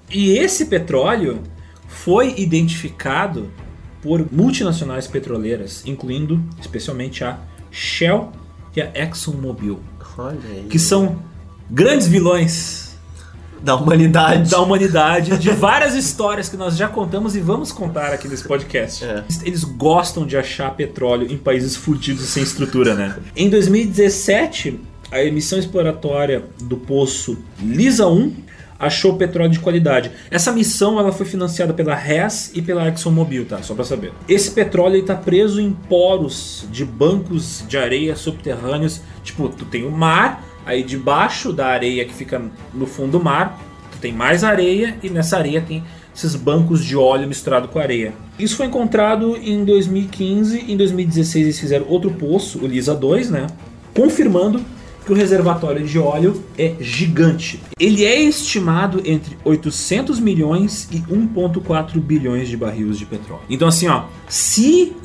E 0.09 0.31
esse 0.31 0.65
petróleo 0.65 1.41
foi 1.87 2.33
identificado 2.37 3.49
por 4.01 4.25
multinacionais 4.31 5.07
petroleiras, 5.07 5.83
incluindo 5.85 6.43
especialmente 6.59 7.23
a 7.23 7.39
Shell 7.71 8.31
e 8.75 8.81
a 8.81 8.91
ExxonMobil, 8.93 9.79
que 10.69 10.77
são 10.77 11.19
grandes 11.69 12.07
vilões 12.07 12.86
Da 13.61 13.75
humanidade. 13.75 14.49
da 14.49 14.61
humanidade, 14.61 15.37
de 15.37 15.49
várias 15.51 15.95
histórias 15.95 16.47
que 16.49 16.57
nós 16.57 16.77
já 16.77 16.87
contamos 16.87 17.35
e 17.35 17.39
vamos 17.39 17.71
contar 17.71 18.13
aqui 18.13 18.27
nesse 18.27 18.47
podcast. 18.47 19.03
É. 19.03 19.23
Eles 19.43 19.63
gostam 19.63 20.25
de 20.25 20.37
achar 20.37 20.75
petróleo 20.75 21.27
em 21.31 21.37
países 21.37 21.75
fudidos 21.75 22.23
e 22.23 22.27
sem 22.27 22.43
estrutura, 22.43 22.93
né? 22.93 23.15
Em 23.35 23.49
2017, 23.49 24.79
a 25.11 25.23
emissão 25.23 25.57
exploratória 25.57 26.43
do 26.63 26.77
poço 26.77 27.37
Lisa 27.59 28.07
1 28.07 28.47
achou 28.79 29.15
petróleo 29.15 29.49
de 29.49 29.59
qualidade. 29.59 30.11
Essa 30.29 30.51
missão 30.51 30.99
ela 30.99 31.11
foi 31.11 31.25
financiada 31.25 31.73
pela 31.73 31.95
Hess 31.95 32.51
e 32.53 32.61
pela 32.61 32.87
ExxonMobil, 32.87 33.45
tá? 33.45 33.61
Só 33.63 33.73
pra 33.73 33.83
saber. 33.83 34.13
Esse 34.29 34.51
petróleo 34.51 34.97
está 34.97 35.15
preso 35.15 35.59
em 35.59 35.71
poros 35.71 36.65
de 36.71 36.85
bancos 36.85 37.63
de 37.67 37.77
areia 37.77 38.15
subterrâneos. 38.15 39.01
Tipo, 39.23 39.49
tu 39.49 39.65
tem 39.65 39.85
o 39.85 39.91
mar, 39.91 40.43
aí 40.67 40.83
debaixo 40.83 41.51
da 41.51 41.67
areia 41.67 42.05
que 42.05 42.13
fica 42.13 42.41
no 42.73 42.85
fundo 42.85 43.13
do 43.13 43.23
mar, 43.23 43.59
tem 44.01 44.13
mais 44.13 44.43
areia 44.43 44.95
e 45.01 45.09
nessa 45.09 45.37
areia 45.37 45.61
tem 45.61 45.83
esses 46.15 46.35
bancos 46.35 46.83
de 46.83 46.95
óleo 46.95 47.27
misturado 47.27 47.67
com 47.67 47.79
areia. 47.79 48.13
Isso 48.37 48.55
foi 48.55 48.65
encontrado 48.65 49.37
em 49.37 49.63
2015, 49.63 50.71
em 50.71 50.77
2016 50.77 51.45
eles 51.45 51.59
fizeram 51.59 51.85
outro 51.87 52.11
poço, 52.11 52.59
o 52.59 52.67
Lisa 52.67 52.93
2, 52.93 53.29
né? 53.29 53.47
Confirmando 53.95 54.63
que 55.05 55.11
o 55.11 55.15
reservatório 55.15 55.85
de 55.85 55.97
óleo 55.97 56.43
é 56.57 56.75
gigante. 56.79 57.61
Ele 57.79 58.03
é 58.03 58.19
estimado 58.19 59.01
entre 59.05 59.37
800 59.45 60.19
milhões 60.19 60.87
e 60.91 60.99
1.4 60.99 61.99
bilhões 61.99 62.49
de 62.49 62.57
barris 62.57 62.97
de 62.97 63.05
petróleo. 63.05 63.43
Então 63.49 63.67
assim, 63.67 63.87
ó, 63.87 64.05
se 64.27 64.95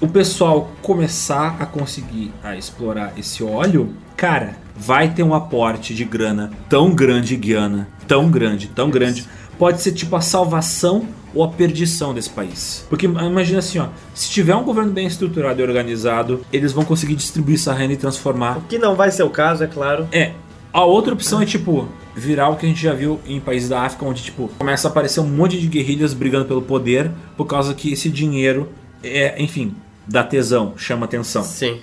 o 0.00 0.08
pessoal 0.08 0.70
começar 0.82 1.56
a 1.60 1.66
conseguir 1.66 2.32
a 2.42 2.56
explorar 2.56 3.12
esse 3.18 3.44
óleo, 3.44 3.92
cara, 4.16 4.63
vai 4.76 5.12
ter 5.12 5.22
um 5.22 5.34
aporte 5.34 5.94
de 5.94 6.04
grana 6.04 6.50
tão 6.68 6.94
grande, 6.94 7.36
Guiana, 7.36 7.88
tão 8.06 8.30
grande, 8.30 8.68
tão 8.68 8.90
grande. 8.90 9.26
Pode 9.58 9.80
ser 9.80 9.92
tipo 9.92 10.16
a 10.16 10.20
salvação 10.20 11.06
ou 11.32 11.44
a 11.44 11.48
perdição 11.48 12.12
desse 12.12 12.30
país. 12.30 12.84
Porque 12.88 13.06
imagina 13.06 13.60
assim, 13.60 13.78
ó, 13.78 13.88
se 14.14 14.30
tiver 14.30 14.54
um 14.54 14.64
governo 14.64 14.92
bem 14.92 15.06
estruturado 15.06 15.60
e 15.60 15.64
organizado, 15.64 16.44
eles 16.52 16.72
vão 16.72 16.84
conseguir 16.84 17.14
distribuir 17.14 17.56
essa 17.56 17.72
renda 17.72 17.92
e 17.92 17.96
transformar. 17.96 18.58
O 18.58 18.62
que 18.62 18.78
não 18.78 18.94
vai 18.94 19.10
ser 19.10 19.22
o 19.22 19.30
caso, 19.30 19.62
é 19.62 19.66
claro. 19.66 20.08
É, 20.10 20.32
a 20.72 20.84
outra 20.84 21.14
opção 21.14 21.40
é 21.40 21.46
tipo 21.46 21.88
virar 22.16 22.48
o 22.48 22.56
que 22.56 22.66
a 22.66 22.68
gente 22.68 22.82
já 22.82 22.92
viu 22.92 23.20
em 23.26 23.40
países 23.40 23.68
da 23.68 23.82
África, 23.82 24.04
onde 24.04 24.22
tipo 24.22 24.48
começa 24.58 24.88
a 24.88 24.90
aparecer 24.90 25.20
um 25.20 25.28
monte 25.28 25.60
de 25.60 25.68
guerrilhas 25.68 26.12
brigando 26.12 26.46
pelo 26.46 26.62
poder 26.62 27.10
por 27.36 27.46
causa 27.46 27.74
que 27.74 27.92
esse 27.92 28.08
dinheiro 28.08 28.68
é, 29.02 29.40
enfim, 29.40 29.74
dá 30.06 30.24
tesão, 30.24 30.74
chama 30.76 31.04
atenção. 31.04 31.44
Sim. 31.44 31.80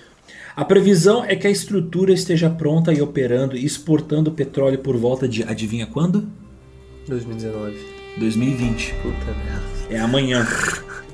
A 0.55 0.65
previsão 0.65 1.23
é 1.23 1.35
que 1.35 1.47
a 1.47 1.49
estrutura 1.49 2.11
esteja 2.11 2.49
pronta 2.49 2.91
e 2.91 3.01
operando 3.01 3.55
e 3.55 3.65
exportando 3.65 4.31
petróleo 4.31 4.79
por 4.79 4.97
volta 4.97 5.27
de 5.27 5.43
adivinha 5.43 5.85
quando? 5.85 6.27
2019. 7.07 7.77
2020. 8.17 8.93
Puta 8.95 9.25
merda. 9.27 9.63
É 9.89 9.99
amanhã. 9.99 10.45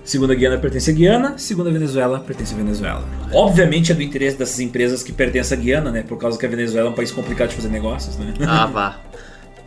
Segunda 0.03 0.33
Guiana 0.33 0.57
pertence 0.57 0.89
à 0.89 0.93
Guiana, 0.93 1.38
segunda 1.38 1.69
Venezuela 1.69 2.19
pertence 2.19 2.53
à 2.53 2.57
Venezuela. 2.57 3.05
Obviamente 3.33 3.91
é 3.91 3.95
do 3.95 4.01
interesse 4.01 4.38
dessas 4.38 4.59
empresas 4.59 5.03
que 5.03 5.11
pertencem 5.11 5.57
à 5.57 5.61
Guiana, 5.61 5.91
né? 5.91 6.01
Por 6.01 6.17
causa 6.17 6.39
que 6.39 6.45
a 6.45 6.49
Venezuela 6.49 6.88
é 6.88 6.91
um 6.91 6.95
país 6.95 7.11
complicado 7.11 7.49
de 7.49 7.55
fazer 7.55 7.67
negócios, 7.67 8.15
né? 8.17 8.33
Ah, 8.47 8.65
vá. 8.71 9.01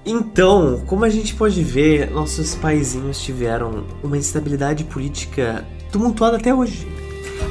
Então, 0.04 0.82
como 0.86 1.04
a 1.04 1.10
gente 1.10 1.34
pode 1.34 1.62
ver, 1.62 2.10
nossos 2.10 2.54
paizinhos 2.54 3.20
tiveram 3.20 3.84
uma 4.02 4.16
instabilidade 4.16 4.84
política 4.84 5.62
tumultuada 5.92 6.38
até 6.38 6.54
hoje. 6.54 6.88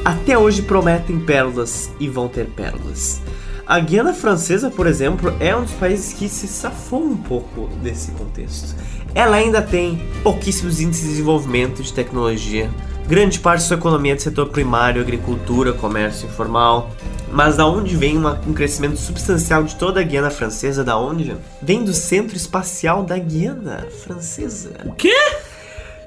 Até 0.03 0.37
hoje 0.37 0.61
prometem 0.61 1.19
pérolas 1.19 1.89
e 1.99 2.07
vão 2.07 2.27
ter 2.27 2.45
pérolas. 2.47 3.21
A 3.67 3.79
Guiana 3.79 4.13
Francesa, 4.13 4.69
por 4.71 4.87
exemplo, 4.87 5.33
é 5.39 5.55
um 5.55 5.63
dos 5.63 5.73
países 5.73 6.13
que 6.13 6.27
se 6.27 6.47
safou 6.47 7.03
um 7.03 7.15
pouco 7.17 7.67
desse 7.83 8.11
contexto. 8.11 8.75
Ela 9.13 9.37
ainda 9.37 9.61
tem 9.61 10.01
pouquíssimos 10.23 10.79
índices 10.79 11.03
de 11.03 11.09
desenvolvimento 11.11 11.83
de 11.83 11.93
tecnologia. 11.93 12.69
Grande 13.07 13.39
parte 13.39 13.61
de 13.61 13.67
sua 13.67 13.77
economia 13.77 14.13
é 14.13 14.15
do 14.15 14.21
setor 14.21 14.47
primário, 14.49 15.01
agricultura, 15.01 15.73
comércio 15.73 16.27
informal. 16.27 16.89
Mas 17.31 17.57
da 17.57 17.67
onde 17.67 17.95
vem 17.95 18.17
uma- 18.17 18.41
um 18.47 18.53
crescimento 18.53 18.97
substancial 18.97 19.63
de 19.63 19.75
toda 19.75 19.99
a 19.99 20.03
Guiana 20.03 20.31
Francesa? 20.31 20.83
Da 20.83 20.97
onde? 20.97 21.35
Vem 21.61 21.83
do 21.83 21.93
Centro 21.93 22.35
Espacial 22.35 23.03
da 23.03 23.17
Guiana 23.19 23.85
Francesa. 24.03 24.71
O 24.83 24.93
quê? 24.93 25.13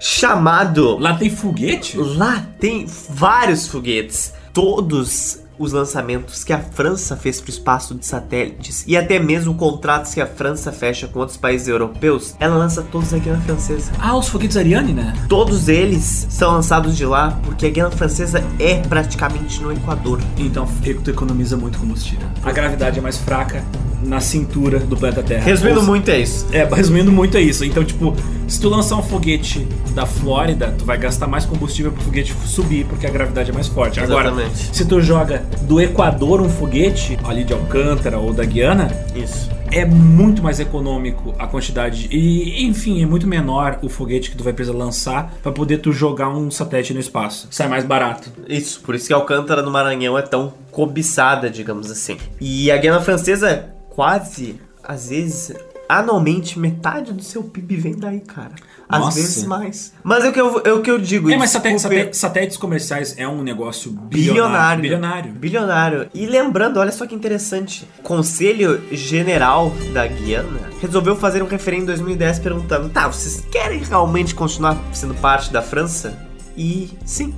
Chamado 0.04 0.98
Lá 0.98 1.16
tem 1.16 1.30
foguete? 1.30 1.96
Lá 1.96 2.44
tem 2.58 2.86
vários 3.08 3.68
foguetes. 3.68 4.34
Todos 4.52 5.38
os 5.62 5.72
lançamentos 5.72 6.42
que 6.42 6.52
a 6.52 6.58
França 6.58 7.16
fez 7.16 7.40
para 7.40 7.46
o 7.48 7.50
espaço 7.52 7.94
de 7.94 8.04
satélites 8.04 8.84
e 8.86 8.96
até 8.96 9.18
mesmo 9.18 9.54
contratos 9.54 10.12
que 10.12 10.20
a 10.20 10.26
França 10.26 10.72
fecha 10.72 11.06
com 11.06 11.20
outros 11.20 11.36
países 11.36 11.68
europeus, 11.68 12.34
ela 12.40 12.56
lança 12.56 12.82
todos 12.82 13.12
na 13.12 13.18
Guiana 13.18 13.40
Francesa. 13.42 13.92
Ah, 13.98 14.16
os 14.16 14.28
foguetes 14.28 14.56
Ariane, 14.56 14.92
né? 14.92 15.14
Todos 15.28 15.68
eles 15.68 16.26
são 16.30 16.52
lançados 16.52 16.96
de 16.96 17.06
lá 17.06 17.38
porque 17.44 17.66
a 17.66 17.70
Guiana 17.70 17.90
Francesa 17.92 18.42
é 18.58 18.78
praticamente 18.78 19.62
no 19.62 19.70
Equador. 19.72 20.20
Então, 20.36 20.66
tu 21.04 21.10
economiza 21.10 21.56
muito 21.56 21.78
combustível. 21.78 22.26
A 22.42 22.50
gravidade 22.50 22.98
é 22.98 23.02
mais 23.02 23.18
fraca 23.18 23.64
na 24.04 24.20
cintura 24.20 24.80
do 24.80 24.96
planeta 24.96 25.22
Terra. 25.22 25.44
Resumindo 25.44 25.80
Ou- 25.80 25.86
muito, 25.86 26.10
é 26.10 26.18
isso. 26.18 26.46
É, 26.52 26.64
resumindo 26.74 27.12
muito 27.12 27.36
é 27.36 27.40
isso. 27.40 27.64
Então, 27.64 27.84
tipo, 27.84 28.16
se 28.48 28.60
tu 28.60 28.68
lançar 28.68 28.96
um 28.96 29.02
foguete 29.02 29.66
da 29.94 30.06
Flórida, 30.06 30.74
tu 30.76 30.84
vai 30.84 30.98
gastar 30.98 31.26
mais 31.26 31.44
combustível 31.44 31.92
pro 31.92 32.02
foguete 32.02 32.34
subir, 32.44 32.84
porque 32.86 33.06
a 33.06 33.10
gravidade 33.10 33.50
é 33.50 33.54
mais 33.54 33.68
forte. 33.68 34.00
Agora, 34.00 34.28
Exatamente. 34.30 34.76
se 34.76 34.84
tu 34.84 35.00
joga 35.00 35.44
do 35.62 35.80
Equador 35.80 36.40
um 36.40 36.48
foguete, 36.48 37.18
ali 37.24 37.44
de 37.44 37.52
Alcântara 37.52 38.18
ou 38.18 38.32
da 38.32 38.44
Guiana, 38.44 38.88
Isso. 39.14 39.50
é 39.70 39.84
muito 39.84 40.42
mais 40.42 40.60
econômico 40.60 41.34
a 41.38 41.46
quantidade. 41.46 42.08
E, 42.10 42.64
enfim, 42.64 43.02
é 43.02 43.06
muito 43.06 43.26
menor 43.26 43.78
o 43.82 43.88
foguete 43.88 44.30
que 44.30 44.36
tu 44.36 44.44
vai 44.44 44.52
precisar 44.52 44.76
lançar 44.76 45.34
pra 45.42 45.52
poder 45.52 45.78
tu 45.78 45.92
jogar 45.92 46.28
um 46.28 46.50
satélite 46.50 46.94
no 46.94 47.00
espaço. 47.00 47.48
Sai 47.50 47.68
mais 47.68 47.84
barato. 47.84 48.30
Isso, 48.48 48.80
por 48.80 48.94
isso 48.94 49.06
que 49.06 49.12
Alcântara 49.12 49.62
no 49.62 49.70
Maranhão 49.70 50.18
é 50.18 50.22
tão 50.22 50.52
cobiçada, 50.70 51.48
digamos 51.48 51.90
assim. 51.90 52.16
E 52.40 52.70
a 52.70 52.76
Guiana 52.76 53.00
Francesa, 53.00 53.66
quase, 53.90 54.60
às 54.82 55.08
vezes, 55.08 55.54
anualmente, 55.98 56.58
metade 56.58 57.12
do 57.12 57.22
seu 57.22 57.42
PIB 57.42 57.76
vem 57.76 57.96
daí, 57.96 58.20
cara. 58.20 58.52
Às 58.88 59.00
Nossa. 59.00 59.20
vezes 59.20 59.44
mais. 59.44 59.92
Mas 60.04 60.22
é 60.24 60.28
o 60.28 60.32
que 60.32 60.40
eu, 60.40 60.62
é 60.66 60.72
o 60.72 60.82
que 60.82 60.90
eu 60.90 60.98
digo. 60.98 61.30
É, 61.30 61.36
mas 61.36 61.50
desculpe, 61.52 61.78
saté- 61.78 61.98
saté- 62.04 62.12
satélites 62.12 62.56
comerciais 62.58 63.14
é 63.16 63.26
um 63.26 63.42
negócio 63.42 63.90
Bilionário. 63.90 64.82
bilionário. 64.82 65.32
Bilionário. 65.32 66.10
E 66.12 66.26
lembrando, 66.26 66.78
olha 66.78 66.92
só 66.92 67.06
que 67.06 67.14
interessante. 67.14 67.88
Conselho 68.02 68.82
General 68.92 69.72
da 69.94 70.06
Guiana 70.06 70.60
resolveu 70.80 71.16
fazer 71.16 71.42
um 71.42 71.46
referendo 71.46 71.84
em 71.84 71.86
2010 71.86 72.38
perguntando: 72.40 72.90
tá, 72.90 73.08
vocês 73.08 73.42
querem 73.50 73.78
realmente 73.82 74.34
continuar 74.34 74.76
sendo 74.92 75.14
parte 75.14 75.50
da 75.50 75.62
França? 75.62 76.18
E 76.54 76.90
sim. 77.04 77.34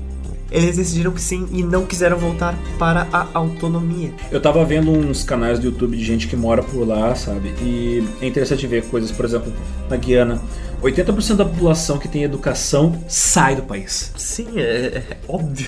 Eles 0.55 0.77
decidiram 0.77 1.11
que 1.11 1.21
sim 1.21 1.49
e 1.51 1.65
não 1.65 1.85
quiseram 1.85 2.17
voltar 2.17 2.57
para 2.79 3.09
a 3.13 3.27
autonomia. 3.35 4.15
Eu 4.31 4.41
tava 4.41 4.65
vendo 4.65 4.89
uns 4.93 5.25
canais 5.25 5.59
do 5.59 5.67
YouTube 5.67 5.97
de 5.97 6.05
gente 6.05 6.29
que 6.29 6.37
mora 6.37 6.63
por 6.63 6.87
lá, 6.87 7.13
sabe? 7.17 7.53
E 7.61 8.07
é 8.21 8.27
interessante 8.27 8.65
ver 8.65 8.85
coisas, 8.85 9.11
por 9.11 9.25
exemplo, 9.25 9.53
na 9.91 9.97
Guiana, 9.97 10.41
80% 10.85 11.37
da 11.37 11.45
população 11.47 11.97
que 11.99 12.07
tem 12.07 12.25
educação 12.25 13.03
sai 13.09 13.57
do 13.57 13.63
país. 13.63 14.13
Sim, 14.17 14.47
é, 14.57 15.03
é 15.11 15.17
óbvio. 15.27 15.67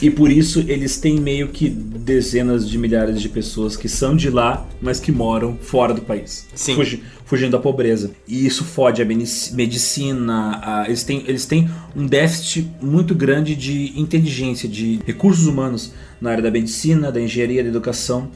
E 0.00 0.08
por 0.10 0.30
isso 0.30 0.60
eles 0.66 0.96
têm 0.96 1.20
meio 1.20 1.48
que 1.48 1.68
dezenas 1.68 2.68
de 2.68 2.78
milhares 2.78 3.20
de 3.20 3.28
pessoas 3.28 3.76
que 3.76 3.88
são 3.90 4.16
de 4.16 4.30
lá, 4.30 4.66
mas 4.80 4.98
que 4.98 5.12
moram 5.12 5.56
fora 5.60 5.92
do 5.92 6.00
país. 6.00 6.46
Sim. 6.54 6.76
Fugi- 6.76 7.02
fugindo 7.26 7.50
da 7.52 7.58
pobreza. 7.58 8.12
E 8.26 8.46
isso 8.46 8.64
fode 8.64 9.02
a 9.02 9.04
medici- 9.04 9.54
medicina. 9.54 10.60
a- 10.62 10.84
eles, 10.86 11.04
têm, 11.04 11.22
eles 11.26 11.44
têm 11.44 11.68
um 11.94 12.06
déficit 12.06 12.66
muito 12.80 13.14
grande 13.14 13.54
de 13.54 13.92
inteligência, 14.00 14.66
de 14.68 14.98
recursos 15.06 15.46
humanos 15.46 15.92
na 16.20 16.30
área 16.30 16.42
da 16.42 16.50
medicina, 16.50 17.12
da 17.12 17.20
engenharia, 17.20 17.62
da 17.62 17.68
educação. 17.68 18.28